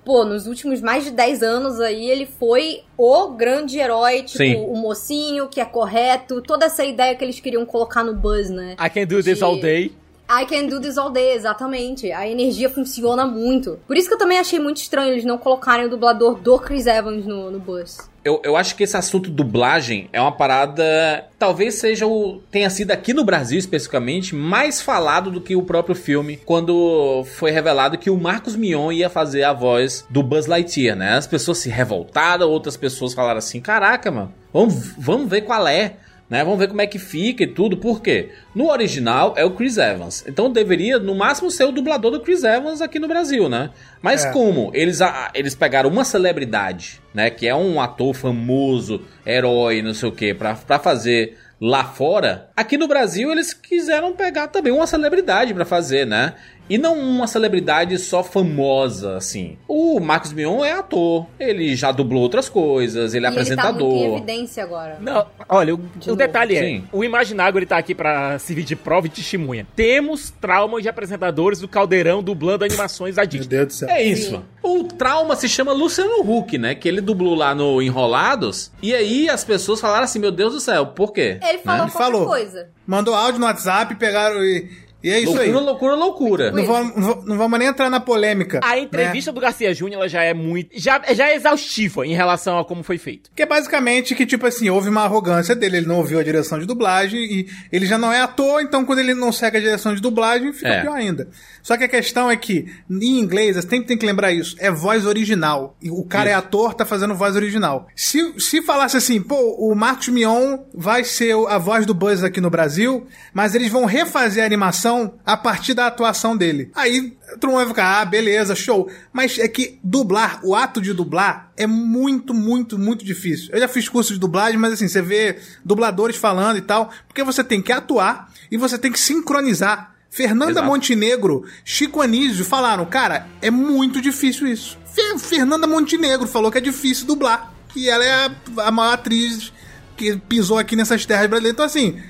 pô, 0.08 0.24
nos 0.24 0.46
últimos 0.46 0.80
mais 0.80 1.04
de 1.04 1.10
10 1.10 1.42
anos 1.42 1.78
aí, 1.80 2.10
ele 2.10 2.24
foi 2.24 2.80
o 2.96 3.28
grande 3.32 3.78
herói, 3.78 4.22
tipo, 4.22 4.38
Sim. 4.38 4.56
o 4.56 4.74
mocinho 4.74 5.48
que 5.48 5.60
é 5.60 5.66
correto, 5.66 6.40
toda 6.40 6.64
essa 6.64 6.82
ideia 6.82 7.14
que 7.14 7.22
eles 7.22 7.38
queriam 7.40 7.66
colocar 7.66 8.02
no 8.02 8.14
Buzz, 8.14 8.48
né? 8.48 8.74
I 8.82 8.88
can 8.88 9.04
do 9.04 9.22
this 9.22 9.36
De- 9.36 9.44
all 9.44 9.60
day. 9.60 9.92
I 10.30 10.46
can 10.46 10.66
do 10.66 10.80
this 10.80 10.96
all 10.96 11.10
day, 11.10 11.32
exatamente. 11.32 12.10
A 12.10 12.26
energia 12.26 12.70
funciona 12.70 13.26
muito. 13.26 13.78
Por 13.86 13.98
isso 13.98 14.08
que 14.08 14.14
eu 14.14 14.18
também 14.18 14.38
achei 14.38 14.58
muito 14.58 14.78
estranho 14.78 15.12
eles 15.12 15.26
não 15.26 15.36
colocarem 15.36 15.84
o 15.84 15.90
dublador 15.90 16.36
do 16.40 16.58
Chris 16.58 16.86
Evans 16.86 17.26
no, 17.26 17.50
no 17.50 17.58
Buzz. 17.58 18.08
Eu, 18.28 18.42
eu 18.44 18.56
acho 18.56 18.76
que 18.76 18.84
esse 18.84 18.94
assunto 18.94 19.30
dublagem 19.30 20.10
é 20.12 20.20
uma 20.20 20.30
parada. 20.30 21.24
Talvez 21.38 21.76
seja 21.76 22.06
o. 22.06 22.42
tenha 22.50 22.68
sido 22.68 22.90
aqui 22.90 23.14
no 23.14 23.24
Brasil 23.24 23.58
especificamente 23.58 24.34
mais 24.34 24.82
falado 24.82 25.30
do 25.30 25.40
que 25.40 25.56
o 25.56 25.62
próprio 25.62 25.94
filme. 25.94 26.36
Quando 26.44 27.24
foi 27.24 27.50
revelado 27.50 27.96
que 27.96 28.10
o 28.10 28.18
Marcos 28.18 28.54
Mion 28.54 28.92
ia 28.92 29.08
fazer 29.08 29.44
a 29.44 29.54
voz 29.54 30.04
do 30.10 30.22
Buzz 30.22 30.46
Lightyear, 30.46 30.94
né? 30.94 31.14
As 31.14 31.26
pessoas 31.26 31.56
se 31.56 31.70
revoltaram, 31.70 32.50
outras 32.50 32.76
pessoas 32.76 33.14
falaram 33.14 33.38
assim: 33.38 33.62
caraca, 33.62 34.10
mano, 34.10 34.34
vamos, 34.52 34.92
vamos 34.98 35.30
ver 35.30 35.42
qual 35.42 35.66
é. 35.66 35.96
Né, 36.30 36.44
vamos 36.44 36.58
ver 36.58 36.68
como 36.68 36.82
é 36.82 36.86
que 36.86 36.98
fica 36.98 37.42
e 37.44 37.46
tudo, 37.46 37.78
por 37.78 38.02
quê? 38.02 38.28
No 38.54 38.68
original 38.70 39.32
é 39.34 39.46
o 39.46 39.52
Chris 39.52 39.78
Evans, 39.78 40.22
então 40.28 40.52
deveria 40.52 40.98
no 40.98 41.14
máximo 41.14 41.50
ser 41.50 41.64
o 41.64 41.72
dublador 41.72 42.10
do 42.10 42.20
Chris 42.20 42.44
Evans 42.44 42.82
aqui 42.82 42.98
no 42.98 43.08
Brasil, 43.08 43.48
né? 43.48 43.70
Mas 44.02 44.26
É. 44.26 44.30
como 44.30 44.70
eles, 44.74 45.00
a- 45.00 45.30
eles 45.34 45.54
pegaram 45.54 45.88
uma 45.88 46.04
celebridade, 46.04 47.00
né, 47.14 47.30
que 47.30 47.46
é 47.48 47.54
um 47.54 47.80
ator 47.80 48.12
famoso, 48.14 49.00
herói, 49.26 49.80
não 49.80 49.94
sei 49.94 50.08
o 50.08 50.12
que, 50.12 50.34
pra, 50.34 50.54
pra 50.54 50.78
fazer 50.78 51.38
lá 51.60 51.82
fora, 51.82 52.50
aqui 52.54 52.76
no 52.76 52.86
Brasil 52.86 53.32
eles 53.32 53.52
quiseram 53.54 54.12
pegar 54.12 54.48
também 54.48 54.72
uma 54.72 54.86
celebridade 54.86 55.52
pra 55.54 55.64
fazer, 55.64 56.06
né? 56.06 56.34
E 56.68 56.76
não 56.78 56.98
uma 56.98 57.26
celebridade 57.26 57.98
só 57.98 58.22
famosa, 58.22 59.16
assim. 59.16 59.56
O 59.66 59.98
Marcos 60.00 60.32
Mion 60.32 60.64
é 60.64 60.72
ator, 60.72 61.26
ele 61.38 61.74
já 61.74 61.92
dublou 61.92 62.22
outras 62.22 62.48
coisas, 62.48 63.14
ele 63.14 63.26
é 63.26 63.28
e 63.28 63.32
ele 63.32 63.36
tá 63.36 63.40
apresentador. 63.40 63.88
muito 63.88 64.04
em 64.04 64.16
evidência 64.16 64.62
agora. 64.64 64.98
Não, 65.00 65.26
olha, 65.48 65.74
o, 65.74 65.78
De 65.96 66.10
o 66.10 66.16
detalhe 66.16 66.56
é, 66.56 66.60
Sim. 66.62 66.84
o 66.92 67.02
Imaginário 67.04 67.58
ele 67.58 67.66
tá 67.66 67.78
aqui 67.78 67.94
pra 67.94 68.38
servir 68.38 68.64
de 68.64 68.76
prova 68.76 69.06
e 69.06 69.10
testemunha. 69.10 69.66
Temos 69.74 70.30
traumas 70.30 70.82
de 70.82 70.88
apresentadores 70.88 71.60
do 71.60 71.68
Caldeirão 71.68 72.22
dublando 72.22 72.64
animações 72.64 73.16
da 73.16 73.22
Meu 73.22 73.28
Disney. 73.30 73.48
Deus 73.48 73.66
do 73.68 73.72
céu. 73.72 73.88
É 73.88 74.02
isso. 74.02 74.30
Sim. 74.30 74.42
O 74.62 74.84
trauma 74.84 75.34
se 75.36 75.48
chama 75.48 75.72
Luciano 75.72 76.20
Huck, 76.20 76.58
né? 76.58 76.74
Que 76.74 76.88
ele 76.88 77.00
dublou 77.00 77.34
lá 77.34 77.54
no 77.54 77.80
Enrolados. 77.80 78.70
E 78.82 78.94
aí 78.94 79.28
as 79.30 79.44
pessoas 79.44 79.80
falaram 79.80 80.04
assim: 80.04 80.18
Meu 80.18 80.30
Deus 80.30 80.52
do 80.52 80.60
céu, 80.60 80.86
por 80.86 81.12
quê? 81.12 81.38
Ele 81.42 81.58
falou 81.58 81.86
qualquer 81.88 81.98
falou. 81.98 82.26
coisa. 82.26 82.68
Mandou 82.86 83.14
áudio 83.14 83.40
no 83.40 83.46
WhatsApp, 83.46 83.94
pegaram 83.94 84.44
e. 84.44 84.68
E 85.02 85.10
é 85.10 85.20
isso 85.20 85.38
aí. 85.38 85.52
loucura, 85.52 85.94
loucura, 85.94 85.94
loucura. 85.94 86.50
Não 86.52 86.64
vamos, 86.66 86.96
não 86.96 87.02
vamos- 87.08 87.24
não 87.24 87.36
vamos 87.38 87.58
nem 87.58 87.68
entrar 87.68 87.88
na 87.88 88.00
polêmica. 88.00 88.60
A 88.64 88.70
né? 88.74 88.80
entrevista 88.80 89.30
do 89.30 89.40
Garcia 89.40 89.72
Júnior 89.72 90.00
ela 90.00 90.08
já 90.08 90.22
é 90.24 90.34
muito. 90.34 90.70
Já, 90.74 91.00
já 91.14 91.28
é 91.28 91.36
exaustiva 91.36 92.04
em 92.06 92.14
relação 92.14 92.58
a 92.58 92.64
como 92.64 92.82
foi 92.82 92.98
feito. 92.98 93.30
Que 93.34 93.42
é 93.42 93.46
basicamente 93.46 94.14
que, 94.14 94.26
tipo 94.26 94.44
assim, 94.46 94.68
houve 94.70 94.88
uma 94.88 95.02
arrogância 95.02 95.54
dele, 95.54 95.76
ele 95.78 95.86
não 95.86 95.98
ouviu 95.98 96.18
a 96.18 96.22
direção 96.24 96.58
de 96.58 96.66
dublagem 96.66 97.20
e 97.20 97.46
ele 97.70 97.86
já 97.86 97.96
não 97.96 98.12
é 98.12 98.20
ator, 98.20 98.60
então 98.60 98.84
quando 98.84 98.98
ele 98.98 99.14
não 99.14 99.30
segue 99.30 99.58
a 99.58 99.60
direção 99.60 99.94
de 99.94 100.00
dublagem, 100.00 100.52
fica 100.52 100.68
É. 100.68 100.80
pior 100.82 100.94
ainda. 100.94 101.28
Só 101.62 101.76
que 101.76 101.84
a 101.84 101.88
questão 101.88 102.28
é 102.30 102.36
que, 102.36 102.66
em 102.90 103.18
inglês, 103.20 103.54
você 103.56 103.62
sempre 103.62 103.86
tem 103.86 103.96
que 103.98 104.06
lembrar 104.06 104.32
isso, 104.32 104.56
é 104.58 104.70
voz 104.70 105.06
original. 105.06 105.76
E 105.80 105.90
o 105.90 106.02
cara 106.04 106.30
é 106.30 106.34
ator, 106.34 106.74
tá 106.74 106.84
fazendo 106.84 107.14
voz 107.14 107.36
original. 107.36 107.86
Se, 107.94 108.34
se 108.40 108.62
falasse 108.62 108.96
assim, 108.96 109.20
pô, 109.20 109.36
o 109.58 109.74
Marcos 109.74 110.08
Mion 110.08 110.58
vai 110.74 111.04
ser 111.04 111.34
a 111.48 111.58
voz 111.58 111.86
do 111.86 111.94
Buzz 111.94 112.24
aqui 112.24 112.40
no 112.40 112.50
Brasil, 112.50 113.06
mas 113.32 113.54
eles 113.54 113.70
vão 113.70 113.84
refazer 113.84 114.42
a 114.42 114.46
animação 114.46 114.87
a 115.24 115.36
partir 115.36 115.74
da 115.74 115.86
atuação 115.86 116.36
dele. 116.36 116.70
Aí 116.74 117.16
todo 117.40 117.50
mundo 117.50 117.58
vai 117.58 117.66
ficar, 117.68 118.00
ah, 118.00 118.04
beleza, 118.04 118.54
show. 118.54 118.90
Mas 119.12 119.38
é 119.38 119.46
que 119.48 119.78
dublar, 119.82 120.40
o 120.44 120.54
ato 120.54 120.80
de 120.80 120.92
dublar 120.92 121.52
é 121.56 121.66
muito, 121.66 122.32
muito, 122.34 122.78
muito 122.78 123.04
difícil. 123.04 123.50
Eu 123.52 123.60
já 123.60 123.68
fiz 123.68 123.88
curso 123.88 124.12
de 124.12 124.18
dublagem, 124.18 124.58
mas 124.58 124.72
assim, 124.74 124.88
você 124.88 125.02
vê 125.02 125.38
dubladores 125.64 126.16
falando 126.16 126.56
e 126.58 126.62
tal, 126.62 126.90
porque 127.06 127.22
você 127.22 127.42
tem 127.44 127.60
que 127.60 127.72
atuar 127.72 128.32
e 128.50 128.56
você 128.56 128.78
tem 128.78 128.90
que 128.92 129.00
sincronizar. 129.00 129.94
Fernanda 130.10 130.52
Exato. 130.52 130.66
Montenegro, 130.66 131.44
Chico 131.64 132.00
Anísio 132.00 132.44
falaram, 132.44 132.86
cara, 132.86 133.26
é 133.42 133.50
muito 133.50 134.00
difícil 134.00 134.46
isso. 134.46 134.78
Fe- 134.86 135.18
Fernanda 135.18 135.66
Montenegro 135.66 136.26
falou 136.26 136.50
que 136.50 136.56
é 136.58 136.62
difícil 136.62 137.06
dublar, 137.06 137.52
que 137.68 137.88
ela 137.90 138.02
é 138.04 138.10
a, 138.24 138.30
a 138.68 138.70
maior 138.70 138.94
atriz 138.94 139.52
que 139.98 140.16
pisou 140.16 140.56
aqui 140.58 140.74
nessas 140.74 141.04
terras 141.04 141.26
brasileiras. 141.26 141.54
Então, 141.54 141.64
assim, 141.66 142.00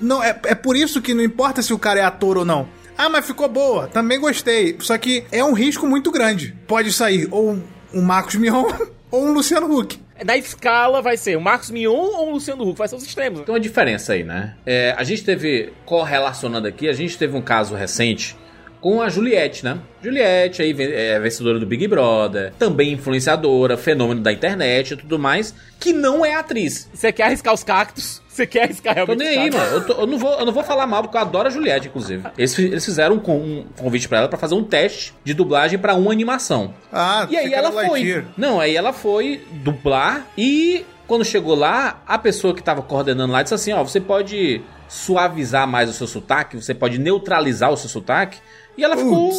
não, 0.00 0.22
é, 0.22 0.38
é 0.44 0.54
por 0.54 0.76
isso 0.76 1.02
que 1.02 1.14
não 1.14 1.22
importa 1.22 1.62
se 1.62 1.72
o 1.72 1.78
cara 1.78 2.00
é 2.00 2.04
ator 2.04 2.38
ou 2.38 2.44
não. 2.44 2.68
Ah, 2.96 3.08
mas 3.08 3.26
ficou 3.26 3.48
boa, 3.48 3.86
também 3.86 4.20
gostei. 4.20 4.76
Só 4.80 4.96
que 4.98 5.24
é 5.32 5.42
um 5.42 5.52
risco 5.52 5.86
muito 5.86 6.10
grande. 6.10 6.54
Pode 6.66 6.92
sair 6.92 7.28
ou 7.30 7.58
um 7.94 8.02
Marcos 8.02 8.34
Mion 8.34 8.64
ou 9.10 9.26
um 9.26 9.32
Luciano 9.32 9.74
Huck. 9.74 9.98
Na 10.24 10.36
escala 10.36 11.00
vai 11.00 11.16
ser 11.16 11.36
o 11.36 11.40
Marcos 11.40 11.70
Mion 11.70 11.92
ou 11.92 12.28
o 12.28 12.32
Luciano 12.32 12.68
Huck, 12.68 12.78
vai 12.78 12.88
ser 12.88 12.96
os 12.96 13.02
extremos. 13.02 13.40
Tem 13.40 13.54
uma 13.54 13.60
diferença 13.60 14.12
aí, 14.12 14.22
né? 14.22 14.54
É, 14.66 14.94
a 14.98 15.02
gente 15.02 15.24
teve, 15.24 15.72
correlacionando 15.86 16.68
aqui, 16.68 16.88
a 16.88 16.92
gente 16.92 17.16
teve 17.16 17.34
um 17.34 17.40
caso 17.40 17.74
recente 17.74 18.36
com 18.80 19.02
a 19.02 19.08
Juliette, 19.08 19.64
né? 19.64 19.78
Juliette, 20.02 20.62
aí, 20.62 20.74
é 20.78 21.18
vencedora 21.20 21.58
do 21.58 21.66
Big 21.66 21.86
Brother, 21.86 22.52
também 22.58 22.92
influenciadora, 22.92 23.76
fenômeno 23.76 24.20
da 24.22 24.32
internet 24.32 24.92
e 24.92 24.96
tudo 24.96 25.18
mais, 25.18 25.54
que 25.78 25.92
não 25.92 26.24
é 26.24 26.34
atriz. 26.34 26.88
Você 26.94 27.12
quer 27.12 27.24
arriscar 27.24 27.52
os 27.52 27.62
cactos? 27.62 28.22
Você 28.28 28.46
quer 28.46 28.62
arriscar 28.64 28.94
Tô 28.94 29.04
realmente 29.04 29.18
nem 29.18 29.28
os 29.30 29.36
aí, 29.44 29.50
cactos? 29.50 29.60
mano. 29.70 29.76
Eu, 29.82 29.86
tô- 29.86 30.00
eu 30.02 30.06
não 30.06 30.18
vou, 30.18 30.32
eu 30.38 30.46
não 30.46 30.52
vou 30.52 30.62
falar 30.62 30.86
mal, 30.86 31.02
porque 31.02 31.16
eu 31.16 31.20
adoro 31.20 31.48
a 31.48 31.50
Juliette, 31.50 31.88
inclusive. 31.88 32.22
Eles, 32.38 32.58
eles 32.58 32.84
fizeram 32.84 33.16
um, 33.16 33.30
um 33.30 33.64
convite 33.76 34.08
pra 34.08 34.18
ela 34.18 34.28
pra 34.28 34.38
fazer 34.38 34.54
um 34.54 34.64
teste 34.64 35.12
de 35.22 35.34
dublagem 35.34 35.78
pra 35.78 35.94
uma 35.94 36.10
animação. 36.10 36.72
Ah, 36.92 37.26
E 37.28 37.36
aí 37.36 37.52
ela 37.52 37.70
foi. 37.70 38.24
Não, 38.36 38.58
aí 38.60 38.74
ela 38.76 38.92
foi 38.94 39.42
dublar 39.52 40.26
e 40.38 40.86
quando 41.06 41.24
chegou 41.24 41.56
lá, 41.56 42.02
a 42.06 42.16
pessoa 42.16 42.54
que 42.54 42.62
tava 42.62 42.80
coordenando 42.82 43.32
lá 43.32 43.42
disse 43.42 43.54
assim, 43.54 43.72
ó, 43.72 43.82
você 43.82 44.00
pode 44.00 44.62
suavizar 44.88 45.66
mais 45.66 45.88
o 45.90 45.92
seu 45.92 46.06
sotaque, 46.06 46.56
você 46.56 46.72
pode 46.74 46.98
neutralizar 46.98 47.70
o 47.72 47.76
seu 47.76 47.88
sotaque. 47.88 48.38
E 48.80 48.84
ela 48.84 48.96
ficou 48.96 49.30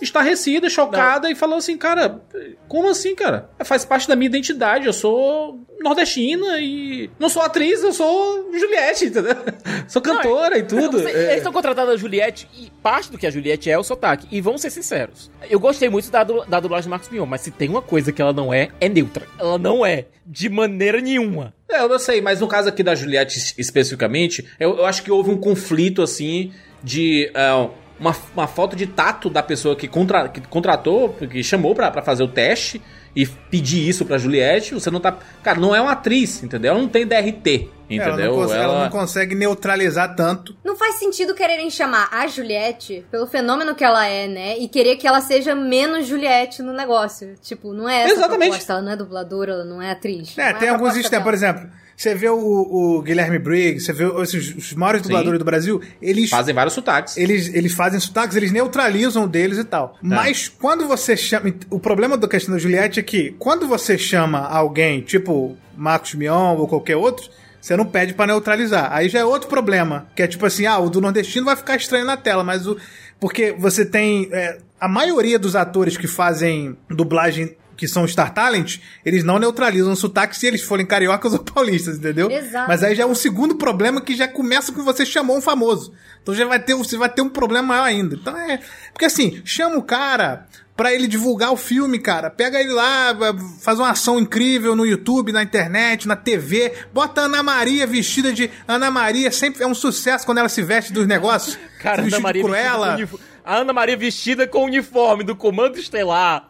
estarrecida, 0.00 0.68
chocada 0.70 1.30
e 1.30 1.34
falou 1.34 1.56
assim, 1.58 1.76
cara, 1.76 2.20
como 2.68 2.88
assim, 2.88 3.14
cara? 3.14 3.50
Faz 3.64 3.84
parte 3.84 4.08
da 4.08 4.16
minha 4.16 4.28
identidade, 4.28 4.86
eu 4.86 4.92
sou 4.92 5.60
nordestina 5.82 6.58
e 6.60 7.10
não 7.18 7.28
sou 7.28 7.42
atriz, 7.42 7.82
eu 7.82 7.92
sou 7.92 8.50
Juliette, 8.52 9.06
entendeu? 9.06 9.34
Sou 9.88 10.00
cantora 10.00 10.56
e 10.58 10.62
tudo. 10.62 11.00
Você- 11.00 11.08
É. 11.10 11.22
Eles 11.24 11.36
estão 11.38 11.52
contratando 11.52 11.90
a 11.90 11.96
Juliette 11.96 12.46
e 12.56 12.70
parte 12.82 13.10
do 13.10 13.18
que 13.18 13.26
a 13.26 13.30
Juliette 13.30 13.68
é 13.70 13.76
o 13.78 13.82
sotaque. 13.82 14.26
E 14.30 14.40
vamos 14.40 14.60
ser 14.60 14.70
sinceros. 14.70 15.30
Eu 15.48 15.58
gostei 15.58 15.88
muito 15.88 16.10
da, 16.10 16.22
da 16.22 16.60
dublagem 16.60 16.86
do 16.88 16.90
Marcos 16.90 17.08
Mion, 17.08 17.26
mas 17.26 17.40
se 17.40 17.50
tem 17.50 17.68
uma 17.68 17.82
coisa 17.82 18.12
que 18.12 18.20
ela 18.22 18.32
não 18.32 18.52
é, 18.54 18.68
é 18.80 18.88
neutra. 18.88 19.26
Ela 19.38 19.58
não 19.58 19.84
é. 19.84 20.06
De 20.26 20.48
maneira 20.48 21.00
nenhuma. 21.00 21.52
É, 21.68 21.80
eu 21.80 21.88
não 21.88 21.98
sei, 21.98 22.20
mas 22.20 22.40
no 22.40 22.46
caso 22.46 22.68
aqui 22.68 22.82
da 22.82 22.94
Juliette 22.94 23.38
es- 23.38 23.54
especificamente, 23.58 24.46
eu, 24.60 24.76
eu 24.78 24.86
acho 24.86 25.02
que 25.02 25.10
houve 25.10 25.30
um 25.30 25.36
conflito, 25.36 26.02
assim, 26.02 26.52
de 26.84 27.30
é, 27.34 27.68
uma, 28.00 28.16
uma 28.34 28.46
falta 28.46 28.74
de 28.74 28.86
tato 28.86 29.28
da 29.28 29.42
pessoa 29.42 29.76
que, 29.76 29.86
contra, 29.86 30.28
que 30.28 30.40
contratou, 30.40 31.10
que 31.10 31.42
chamou 31.44 31.74
pra, 31.74 31.90
pra 31.90 32.02
fazer 32.02 32.22
o 32.22 32.28
teste 32.28 32.80
e 33.14 33.26
pedir 33.26 33.88
isso 33.88 34.04
pra 34.04 34.18
Juliette. 34.18 34.72
Você 34.74 34.90
não 34.90 35.00
tá. 35.00 35.16
Cara, 35.42 35.60
não 35.60 35.74
é 35.74 35.80
uma 35.80 35.92
atriz, 35.92 36.42
entendeu? 36.42 36.70
Ela 36.72 36.80
não 36.80 36.88
tem 36.88 37.06
DRT, 37.06 37.68
Ela 37.90 38.06
não, 38.06 38.14
entendeu? 38.14 38.34
consegue, 38.34 38.62
ela 38.62 38.84
não 38.84 38.90
consegue 38.90 39.34
neutralizar 39.34 40.14
tanto. 40.14 40.56
Não 40.64 40.76
faz 40.76 40.94
sentido 40.94 41.34
quererem 41.34 41.68
chamar 41.70 42.08
a 42.12 42.26
Juliette 42.26 43.04
pelo 43.10 43.26
fenômeno 43.26 43.74
que 43.74 43.84
ela 43.84 44.06
é, 44.06 44.28
né? 44.28 44.58
E 44.58 44.68
querer 44.68 44.96
que 44.96 45.06
ela 45.06 45.20
seja 45.20 45.54
menos 45.54 46.06
Juliette 46.06 46.62
no 46.62 46.72
negócio. 46.72 47.34
Tipo, 47.42 47.72
não 47.72 47.88
é 47.88 48.02
essa 48.02 48.14
Exatamente. 48.14 48.42
a 48.42 48.48
proposta. 48.50 48.72
Ela 48.72 48.82
não 48.82 48.92
é 48.92 48.96
dubladora, 48.96 49.52
ela 49.52 49.64
não 49.64 49.82
é 49.82 49.90
atriz. 49.90 50.38
É, 50.38 50.52
Não 50.52 50.58
tem 50.58 50.68
a 50.68 50.72
alguns 50.72 50.94
por 51.02 51.10
dela. 51.10 51.32
exemplo, 51.34 51.70
você 52.00 52.14
vê 52.14 52.30
o, 52.30 52.38
o 52.38 53.02
Guilherme 53.02 53.38
Briggs, 53.38 53.84
você 53.84 53.92
vê 53.92 54.04
esses, 54.22 54.54
os 54.56 54.72
maiores 54.72 55.02
dubladores 55.02 55.38
do 55.38 55.44
Brasil, 55.44 55.82
eles 56.00 56.30
Fazem 56.30 56.54
vários 56.54 56.72
sotaques. 56.72 57.14
eles, 57.18 57.52
eles 57.52 57.74
fazem 57.74 58.00
sotaques, 58.00 58.34
eles 58.38 58.50
neutralizam 58.50 59.24
o 59.24 59.28
deles 59.28 59.58
e 59.58 59.64
tal. 59.64 59.98
Mas 60.00 60.48
quando 60.48 60.88
você 60.88 61.14
chama. 61.14 61.52
O 61.68 61.78
problema 61.78 62.16
da 62.16 62.26
questão 62.26 62.54
da 62.54 62.58
Juliette 62.58 63.00
é 63.00 63.02
que 63.02 63.34
quando 63.38 63.68
você 63.68 63.98
chama 63.98 64.38
alguém, 64.38 65.02
tipo 65.02 65.58
Marcos 65.76 66.14
Mion 66.14 66.56
ou 66.56 66.66
qualquer 66.66 66.96
outro, 66.96 67.28
você 67.60 67.76
não 67.76 67.84
pede 67.84 68.14
pra 68.14 68.26
neutralizar. 68.26 68.90
Aí 68.90 69.10
já 69.10 69.18
é 69.18 69.24
outro 69.24 69.50
problema. 69.50 70.06
Que 70.16 70.22
é 70.22 70.26
tipo 70.26 70.46
assim, 70.46 70.64
ah, 70.64 70.78
o 70.78 70.88
do 70.88 71.02
nordestino 71.02 71.44
vai 71.44 71.56
ficar 71.56 71.76
estranho 71.76 72.06
na 72.06 72.16
tela, 72.16 72.42
mas 72.42 72.66
o. 72.66 72.78
Porque 73.20 73.52
você 73.52 73.84
tem. 73.84 74.30
é, 74.32 74.56
a 74.80 74.88
maioria 74.88 75.38
dos 75.38 75.54
atores 75.54 75.98
que 75.98 76.06
fazem 76.06 76.74
dublagem. 76.88 77.54
Que 77.80 77.88
são 77.88 78.06
Star 78.06 78.34
Talent, 78.34 78.76
eles 79.06 79.24
não 79.24 79.38
neutralizam 79.38 79.92
o 79.92 79.96
sotaque 79.96 80.36
se 80.36 80.46
eles 80.46 80.60
forem 80.60 80.84
cariocas 80.84 81.32
ou 81.32 81.38
paulistas, 81.38 81.96
entendeu? 81.96 82.30
Exato. 82.30 82.68
Mas 82.68 82.84
aí 82.84 82.94
já 82.94 83.04
é 83.04 83.06
um 83.06 83.14
segundo 83.14 83.54
problema 83.54 84.02
que 84.02 84.14
já 84.14 84.28
começa 84.28 84.70
com 84.70 84.84
você 84.84 85.06
chamou 85.06 85.38
um 85.38 85.40
famoso. 85.40 85.90
Então 86.22 86.34
já 86.34 86.44
vai 86.44 86.62
ter, 86.62 86.74
você 86.74 86.98
vai 86.98 87.08
ter 87.08 87.22
um 87.22 87.30
problema 87.30 87.68
maior 87.68 87.84
ainda. 87.84 88.16
Então 88.16 88.36
é. 88.36 88.60
Porque 88.92 89.06
assim, 89.06 89.40
chama 89.46 89.78
o 89.78 89.82
cara 89.82 90.46
pra 90.76 90.92
ele 90.92 91.06
divulgar 91.06 91.50
o 91.52 91.56
filme, 91.56 91.98
cara. 91.98 92.28
Pega 92.28 92.60
ele 92.60 92.70
lá, 92.70 93.16
faz 93.62 93.78
uma 93.78 93.92
ação 93.92 94.20
incrível 94.20 94.76
no 94.76 94.84
YouTube, 94.84 95.32
na 95.32 95.42
internet, 95.42 96.06
na 96.06 96.16
TV. 96.16 96.74
Bota 96.92 97.22
a 97.22 97.24
Ana 97.24 97.42
Maria 97.42 97.86
vestida 97.86 98.30
de. 98.30 98.50
Ana 98.68 98.90
Maria 98.90 99.32
sempre 99.32 99.62
é 99.62 99.66
um 99.66 99.74
sucesso 99.74 100.26
quando 100.26 100.36
ela 100.36 100.50
se 100.50 100.60
veste 100.60 100.92
dos 100.92 101.06
negócios. 101.06 101.58
Cara, 101.80 102.02
se 102.02 102.08
Ana 102.08 102.20
Maria 102.20 102.42
vestida 102.42 102.62
cruela. 102.62 103.08
A 103.44 103.56
Ana 103.56 103.72
Maria 103.72 103.96
vestida 103.96 104.46
com 104.46 104.58
o 104.60 104.64
uniforme 104.66 105.24
do 105.24 105.34
Comando 105.34 105.78
Estelar. 105.78 106.46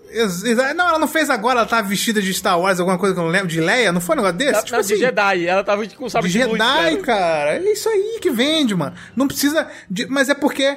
Não, 0.75 0.89
ela 0.89 0.99
não 0.99 1.09
fez 1.09 1.31
agora, 1.31 1.61
ela 1.61 1.69
tava 1.69 1.89
vestida 1.89 2.21
de 2.21 2.33
Star 2.35 2.59
Wars, 2.61 2.81
alguma 2.81 2.99
coisa 2.99 3.15
que 3.15 3.21
eu 3.21 3.25
não 3.25 3.31
lembro, 3.31 3.49
de 3.49 3.61
Leia, 3.61 3.93
não 3.93 4.01
foi 4.01 4.15
um 4.15 4.19
negócio 4.19 4.37
desse? 4.39 4.53
Não, 4.53 4.63
Tipo 4.65 4.73
não, 4.77 4.83
de 4.83 4.93
assim, 4.93 5.03
Jedi. 5.03 5.47
Ela 5.47 5.65
tava 5.65 5.87
com 5.87 6.09
sabre 6.09 6.29
De 6.29 6.39
de 6.39 6.45
luz, 6.45 6.59
Jedi, 6.59 6.97
cara. 6.99 7.03
cara. 7.03 7.57
É 7.57 7.73
isso 7.73 7.89
aí 7.89 8.19
que 8.21 8.31
vende, 8.31 8.75
mano. 8.75 8.95
Não 9.15 9.27
precisa. 9.29 9.69
De... 9.89 10.07
Mas 10.07 10.29
é 10.29 10.35
porque 10.35 10.77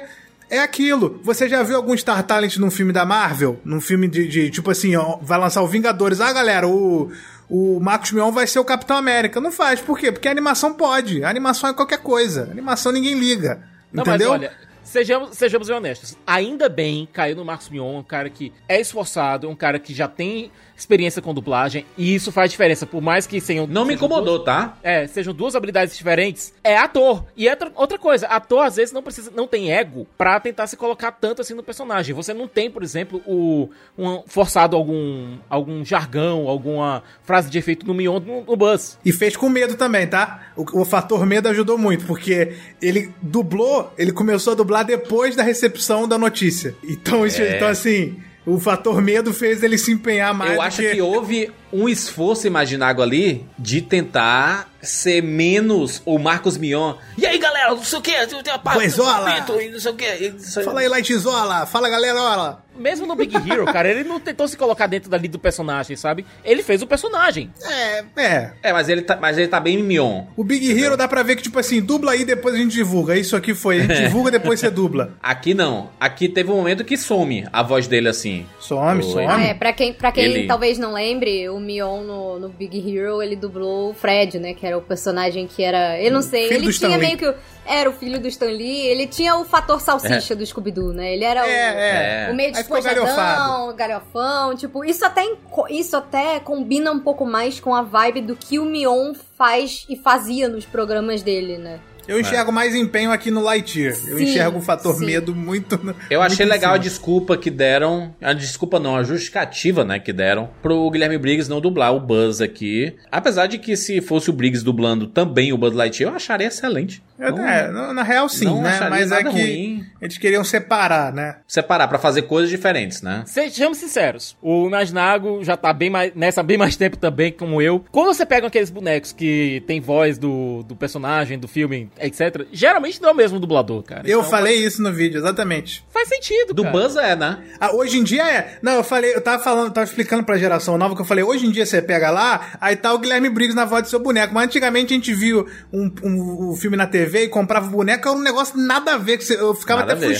É 0.50 0.60
aquilo. 0.60 1.20
Você 1.24 1.48
já 1.48 1.62
viu 1.62 1.76
algum 1.76 1.96
Star 1.96 2.22
Talent 2.22 2.56
num 2.58 2.70
filme 2.70 2.92
da 2.92 3.04
Marvel? 3.04 3.58
Num 3.64 3.80
filme 3.80 4.06
de, 4.06 4.28
de, 4.28 4.50
tipo 4.50 4.70
assim, 4.70 4.94
ó, 4.94 5.16
vai 5.20 5.38
lançar 5.38 5.62
o 5.62 5.66
Vingadores. 5.66 6.20
Ah, 6.20 6.32
galera, 6.32 6.68
o, 6.68 7.10
o 7.48 7.80
Marcos 7.80 8.12
Mion 8.12 8.30
vai 8.30 8.46
ser 8.46 8.58
o 8.58 8.64
Capitão 8.64 8.96
América. 8.96 9.40
Não 9.40 9.50
faz. 9.50 9.80
Por 9.80 9.98
quê? 9.98 10.12
Porque 10.12 10.28
a 10.28 10.30
animação 10.30 10.72
pode. 10.74 11.24
A 11.24 11.30
animação 11.30 11.70
é 11.70 11.72
qualquer 11.72 11.98
coisa. 11.98 12.44
A 12.48 12.52
animação 12.52 12.92
ninguém 12.92 13.18
liga. 13.18 13.62
Não, 13.92 14.02
entendeu? 14.02 14.30
mas 14.30 14.40
olha, 14.42 14.52
sejamos, 14.94 15.36
sejamos 15.36 15.66
bem 15.68 15.76
honestos. 15.76 16.16
Ainda 16.24 16.68
bem 16.68 17.08
caiu 17.12 17.34
no 17.34 17.44
Marcos 17.44 17.68
Mion, 17.68 17.98
um 17.98 18.02
cara 18.02 18.30
que 18.30 18.52
é 18.68 18.80
esforçado, 18.80 19.48
um 19.48 19.56
cara 19.56 19.78
que 19.80 19.92
já 19.92 20.06
tem 20.06 20.52
experiência 20.76 21.22
com 21.22 21.32
dublagem, 21.32 21.86
e 21.96 22.16
isso 22.16 22.32
faz 22.32 22.50
diferença, 22.50 22.84
por 22.84 23.00
mais 23.00 23.28
que 23.28 23.40
sejam... 23.40 23.64
Não 23.64 23.84
me 23.84 23.94
incomodou, 23.94 24.38
duas- 24.38 24.44
tá? 24.44 24.76
É, 24.82 25.06
sejam 25.06 25.32
duas 25.32 25.54
habilidades 25.54 25.96
diferentes, 25.96 26.52
é 26.64 26.76
ator. 26.76 27.24
E 27.36 27.48
outra, 27.48 27.70
outra 27.76 27.96
coisa, 27.96 28.26
ator 28.26 28.64
às 28.66 28.74
vezes 28.74 28.92
não 28.92 29.00
precisa, 29.00 29.30
não 29.30 29.46
tem 29.46 29.72
ego 29.72 30.04
pra 30.18 30.40
tentar 30.40 30.66
se 30.66 30.76
colocar 30.76 31.12
tanto 31.12 31.40
assim 31.40 31.54
no 31.54 31.62
personagem. 31.62 32.12
Você 32.12 32.34
não 32.34 32.48
tem, 32.48 32.68
por 32.68 32.82
exemplo, 32.82 33.22
o 33.24 33.68
um, 33.96 34.22
forçado 34.26 34.74
algum 34.76 35.38
algum 35.48 35.84
jargão, 35.84 36.48
alguma 36.48 37.04
frase 37.22 37.48
de 37.50 37.56
efeito 37.56 37.86
no 37.86 37.94
Mion 37.94 38.18
no, 38.18 38.42
no 38.42 38.56
Buzz. 38.56 38.98
E 39.04 39.12
fez 39.12 39.36
com 39.36 39.48
medo 39.48 39.76
também, 39.76 40.08
tá? 40.08 40.48
O, 40.56 40.80
o 40.80 40.84
fator 40.84 41.24
medo 41.24 41.48
ajudou 41.48 41.78
muito, 41.78 42.04
porque 42.04 42.56
ele 42.82 43.14
dublou, 43.22 43.92
ele 43.96 44.10
começou 44.10 44.54
a 44.54 44.56
dublar 44.56 44.83
depois 44.84 45.34
da 45.34 45.42
recepção 45.42 46.06
da 46.06 46.16
notícia. 46.18 46.74
Então, 46.82 47.26
isso, 47.26 47.42
É. 47.42 47.56
então 47.56 47.68
assim, 47.68 48.16
o 48.46 48.60
fator 48.60 49.00
medo 49.02 49.32
fez 49.32 49.62
ele 49.62 49.78
se 49.78 49.90
empenhar 49.92 50.32
mais. 50.34 50.54
Eu 50.54 50.62
acho 50.62 50.82
que 50.82 51.00
houve 51.00 51.50
um 51.74 51.88
esforço 51.88 52.46
imaginário 52.46 53.02
ali 53.02 53.44
de 53.58 53.82
tentar 53.82 54.72
ser 54.80 55.22
menos 55.22 56.02
o 56.04 56.18
Marcos 56.18 56.56
Mion. 56.58 56.94
E 57.16 57.26
aí, 57.26 57.38
galera, 57.38 57.70
não 57.70 57.82
sei 57.82 57.98
o 57.98 58.02
que, 58.02 58.12
tem 58.26 58.52
a 58.52 58.58
parte 58.58 58.78
Boizola! 58.78 59.44
e 59.62 59.70
não 59.70 59.80
sei 59.80 59.90
o 59.90 59.94
que. 59.94 60.34
Fala 60.62 60.80
aí, 60.80 60.88
Lightizola! 60.88 61.66
Fala, 61.66 61.88
galera, 61.88 62.20
olha! 62.20 62.64
Mesmo 62.76 63.06
no 63.06 63.14
Big 63.14 63.34
Hero, 63.36 63.64
cara, 63.66 63.88
ele 63.88 64.02
não 64.02 64.18
tentou 64.18 64.48
se 64.48 64.56
colocar 64.56 64.88
dentro 64.88 65.08
dali 65.08 65.28
do 65.28 65.38
personagem, 65.38 65.96
sabe? 65.96 66.26
Ele 66.44 66.60
fez 66.62 66.82
o 66.82 66.86
personagem. 66.88 67.50
É, 67.62 68.04
é. 68.16 68.52
É, 68.64 68.72
mas 68.72 68.88
ele 68.88 69.00
tá, 69.02 69.16
mas 69.16 69.38
ele 69.38 69.46
tá 69.46 69.60
bem 69.60 69.80
Mion. 69.80 70.24
O 70.36 70.42
Big 70.42 70.70
Hero 70.76 70.96
dá 70.96 71.06
pra 71.06 71.22
ver 71.22 71.36
que, 71.36 71.42
tipo 71.44 71.58
assim, 71.58 71.80
dubla 71.80 72.12
aí 72.12 72.24
depois 72.24 72.54
a 72.54 72.58
gente 72.58 72.72
divulga. 72.72 73.16
Isso 73.16 73.36
aqui 73.36 73.54
foi, 73.54 73.78
a 73.78 73.82
gente 73.82 74.02
divulga 74.02 74.32
depois 74.32 74.58
você 74.58 74.70
dubla. 74.70 75.14
Aqui 75.22 75.54
não. 75.54 75.90
Aqui 76.00 76.28
teve 76.28 76.50
um 76.50 76.56
momento 76.56 76.84
que 76.84 76.96
some 76.96 77.46
a 77.52 77.62
voz 77.62 77.86
dele 77.86 78.08
assim. 78.08 78.44
Some, 78.58 79.04
Oi. 79.04 79.12
some. 79.12 79.26
Ah, 79.26 79.40
é, 79.40 79.54
pra 79.54 79.72
quem, 79.72 79.92
pra 79.92 80.10
quem 80.10 80.24
Ele- 80.24 80.46
talvez 80.48 80.76
não 80.76 80.92
lembre, 80.94 81.48
o 81.48 81.60
Mion 81.64 82.02
no, 82.02 82.38
no 82.38 82.48
Big 82.48 82.78
Hero, 82.78 83.22
ele 83.22 83.34
dublou 83.34 83.90
o 83.90 83.94
Fred, 83.94 84.38
né? 84.38 84.54
Que 84.54 84.66
era 84.66 84.76
o 84.78 84.82
personagem 84.82 85.46
que 85.46 85.62
era. 85.62 86.00
Eu 86.00 86.12
não 86.12 86.22
sei, 86.22 86.48
Filho 86.48 86.60
do 86.60 86.64
ele 86.64 86.70
Stan 86.70 86.86
tinha 86.86 86.98
Lee. 86.98 87.06
meio 87.06 87.18
que. 87.18 87.34
Era 87.66 87.88
o 87.88 87.92
filho 87.94 88.20
do 88.20 88.28
Stan 88.28 88.46
Lee, 88.50 88.86
ele 88.86 89.06
tinha 89.06 89.36
o 89.36 89.44
fator 89.44 89.80
salsicha 89.80 90.36
do 90.36 90.44
Scooby-Doo, 90.44 90.92
né? 90.92 91.14
Ele 91.14 91.24
era 91.24 91.42
o. 91.42 91.48
É, 91.48 92.26
é. 92.26 92.30
O 92.30 92.34
meio 92.34 92.52
despojadão, 92.52 93.74
galhofão, 93.74 94.54
tipo, 94.54 94.84
isso 94.84 95.04
até, 95.04 95.22
isso 95.70 95.96
até 95.96 96.40
combina 96.40 96.92
um 96.92 97.00
pouco 97.00 97.24
mais 97.24 97.58
com 97.58 97.74
a 97.74 97.82
vibe 97.82 98.20
do 98.20 98.36
que 98.36 98.58
o 98.58 98.64
Mion 98.64 99.14
faz 99.36 99.86
e 99.88 99.96
fazia 99.96 100.48
nos 100.48 100.66
programas 100.66 101.22
dele, 101.22 101.56
né? 101.56 101.80
Eu 102.06 102.20
enxergo 102.20 102.52
mais 102.52 102.74
empenho 102.74 103.10
aqui 103.10 103.30
no 103.30 103.40
Lightyear. 103.40 103.94
Eu 104.06 104.18
Sim, 104.18 104.24
enxergo 104.24 104.58
o 104.58 104.62
fator 104.62 104.94
sim. 104.96 105.06
medo 105.06 105.34
muito. 105.34 105.78
no- 105.82 105.94
Eu 106.10 106.20
achei 106.22 106.38
muito 106.44 106.50
em 106.50 106.52
legal 106.52 106.74
a 106.74 106.78
desculpa 106.78 107.36
que 107.36 107.50
deram. 107.50 108.14
A 108.20 108.32
desculpa 108.32 108.78
não, 108.78 108.96
a 108.96 109.02
justificativa, 109.02 109.84
né, 109.84 109.98
que 109.98 110.12
deram 110.12 110.48
pro 110.62 110.90
Guilherme 110.90 111.18
Briggs 111.18 111.48
não 111.48 111.60
dublar 111.60 111.94
o 111.94 112.00
Buzz 112.00 112.40
aqui. 112.40 112.94
Apesar 113.10 113.46
de 113.46 113.58
que 113.58 113.76
se 113.76 114.00
fosse 114.00 114.30
o 114.30 114.32
Briggs 114.32 114.64
dublando 114.64 115.06
também 115.06 115.52
o 115.52 115.58
Buzz 115.58 115.74
Lightyear, 115.74 116.12
eu 116.12 116.16
acharia 116.16 116.46
excelente. 116.48 117.02
É, 117.18 117.30
Não- 117.30 117.48
é, 117.48 117.92
na 117.92 118.02
real 118.02 118.28
sim, 118.28 118.44
não 118.44 118.60
né? 118.60 118.76
Mas 118.90 119.12
é 119.12 119.22
que 119.22 119.28
ruim. 119.30 119.84
eles 120.02 120.18
queriam 120.18 120.42
separar, 120.42 121.12
né? 121.12 121.36
Separar 121.46 121.86
pra 121.86 121.96
fazer 121.98 122.22
coisas 122.22 122.50
diferentes, 122.50 123.02
né? 123.02 123.22
Sejamos 123.24 123.78
sinceros, 123.78 124.36
o 124.42 124.66
Imaginago 124.66 125.42
já 125.44 125.56
tá 125.56 125.72
bem 125.72 125.88
mais, 125.90 126.12
nessa 126.14 126.42
bem 126.42 126.58
mais 126.58 126.74
tempo 126.76 126.96
também, 126.96 127.30
como 127.30 127.62
eu. 127.62 127.84
Quando 127.92 128.08
você 128.12 128.26
pega 128.26 128.48
aqueles 128.48 128.68
bonecos 128.68 129.12
que 129.12 129.62
tem 129.66 129.80
voz 129.80 130.18
do, 130.18 130.64
do 130.64 130.74
personagem, 130.74 131.38
do 131.38 131.46
filme, 131.46 131.88
etc., 132.00 132.46
geralmente 132.52 133.00
não 133.00 133.10
é 133.10 133.12
o 133.12 133.14
mesmo 133.14 133.38
dublador, 133.40 133.82
cara. 133.82 134.02
Eu 134.08 134.20
Então, 134.20 134.30
falei 134.30 134.56
isso 134.56 134.82
no 134.82 134.92
vídeo, 134.92 135.18
exatamente. 135.18 135.84
Faz 135.90 136.08
sentido, 136.08 136.52
Do 136.54 136.62
cara. 136.62 136.72
Buzz 136.76 136.96
é, 136.96 137.14
né? 137.16 137.44
Ah, 137.60 137.74
hoje 137.74 137.98
em 137.98 138.02
dia 138.04 138.26
é. 138.26 138.58
Não, 138.62 138.72
eu 138.72 138.84
falei, 138.84 139.14
eu 139.14 139.20
tava 139.20 139.42
falando, 139.42 139.72
tava 139.72 139.86
explicando 139.86 140.24
pra 140.24 140.36
geração 140.38 140.76
nova 140.78 140.94
que 140.94 141.00
eu 141.00 141.06
falei, 141.06 141.24
hoje 141.24 141.46
em 141.46 141.50
dia 141.50 141.64
você 141.66 141.80
pega 141.80 142.10
lá, 142.10 142.56
aí 142.60 142.76
tá 142.76 142.92
o 142.92 142.98
Guilherme 142.98 143.28
Briggs 143.30 143.54
na 143.56 143.64
voz 143.64 143.82
do 143.84 143.88
seu 143.88 144.00
boneco. 144.00 144.34
Mas 144.34 144.44
antigamente 144.44 144.92
a 144.92 144.96
gente 144.96 145.14
viu 145.14 145.46
um, 145.72 145.90
um, 146.02 146.50
um 146.52 146.56
filme 146.56 146.76
na 146.76 146.86
TV 146.86 147.24
e 147.24 147.28
comprava 147.28 147.66
o 147.66 147.70
boneco, 147.70 148.08
era 148.08 148.16
um 148.16 148.22
negócio 148.22 148.58
nada 148.58 148.94
a 148.94 148.98
ver, 148.98 149.18
que 149.18 149.24
você- 149.24 149.38
eu 149.40 149.54
ficava 149.54 149.80
Nada 149.80 149.92
até 149.94 150.04
a 150.04 150.08
ver. 150.08 150.14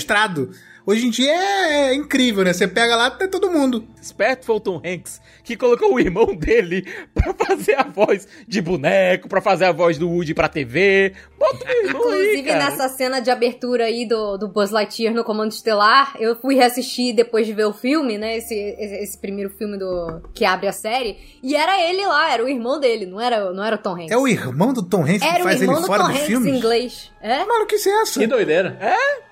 Hoje 0.87 1.07
em 1.07 1.11
dia 1.11 1.33
é, 1.33 1.89
é 1.91 1.95
incrível, 1.95 2.45
né? 2.45 2.53
Você 2.53 2.69
pega 2.69 2.95
lá, 2.95 3.11
tá 3.11 3.27
todo 3.27 3.51
mundo. 3.51 3.87
Esperto 4.03 4.45
foi 4.45 4.57
o 4.57 4.61
Tom 4.61 4.83
Hanks, 4.85 5.19
que 5.43 5.57
colocou 5.57 5.95
o 5.95 5.99
irmão 5.99 6.27
dele 6.37 6.87
pra 7.15 7.33
fazer 7.33 7.75
a 7.79 7.85
voz 7.85 8.29
de 8.47 8.61
boneco, 8.61 9.27
pra 9.27 9.41
fazer 9.41 9.65
a 9.65 9.73
voz 9.73 9.97
do 9.97 10.09
Woody 10.11 10.35
pra 10.35 10.47
TV. 10.47 11.15
Bota 11.39 11.65
o 11.65 11.71
irmão 11.87 12.03
aí, 12.09 12.19
Inclusive, 12.23 12.43
cara. 12.43 12.65
nessa 12.71 12.89
cena 12.91 13.21
de 13.21 13.31
abertura 13.31 13.85
aí 13.85 14.07
do, 14.07 14.37
do 14.37 14.47
Buzz 14.49 14.71
Lightyear 14.71 15.15
no 15.15 15.25
Comando 15.25 15.53
Estelar, 15.53 16.15
eu 16.21 16.37
fui 16.37 16.55
reassistir 16.55 17.15
depois 17.15 17.47
de 17.47 17.55
ver 17.55 17.65
o 17.65 17.73
filme, 17.73 18.19
né? 18.19 18.37
Esse, 18.37 18.55
esse, 18.55 18.95
esse 18.97 19.19
primeiro 19.19 19.49
filme 19.57 19.79
do 19.79 20.21
que 20.35 20.45
abre 20.45 20.69
a 20.69 20.73
série. 20.73 21.17
E 21.43 21.57
era 21.57 21.81
ele 21.83 22.05
lá, 22.07 22.31
era 22.31 22.45
o 22.45 22.49
irmão 22.49 22.79
dele, 22.79 23.07
não 23.07 23.19
era, 23.19 23.51
não 23.55 23.65
era 23.65 23.77
o 23.77 23.79
Tom 23.79 23.95
Hanks. 23.95 24.11
É 24.11 24.19
o 24.19 24.29
irmão 24.29 24.75
do 24.75 24.83
Tom 24.83 25.03
Hanks 25.03 25.23
que 25.23 25.25
era 25.25 25.41
o 25.41 25.45
faz 25.45 25.63
irmão 25.63 25.77
ele 25.77 25.83
do 25.83 25.87
fora 25.87 26.03
Tom 26.03 26.09
do 26.09 26.15
Hanks 26.15 26.27
filme? 26.27 26.51
em 26.51 26.57
inglês. 26.59 27.11
É? 27.23 27.39
Que 27.39 27.45
maluquice 27.47 27.89
é 27.89 28.03
essa? 28.03 28.21
Que 28.21 28.27
doideira. 28.27 28.79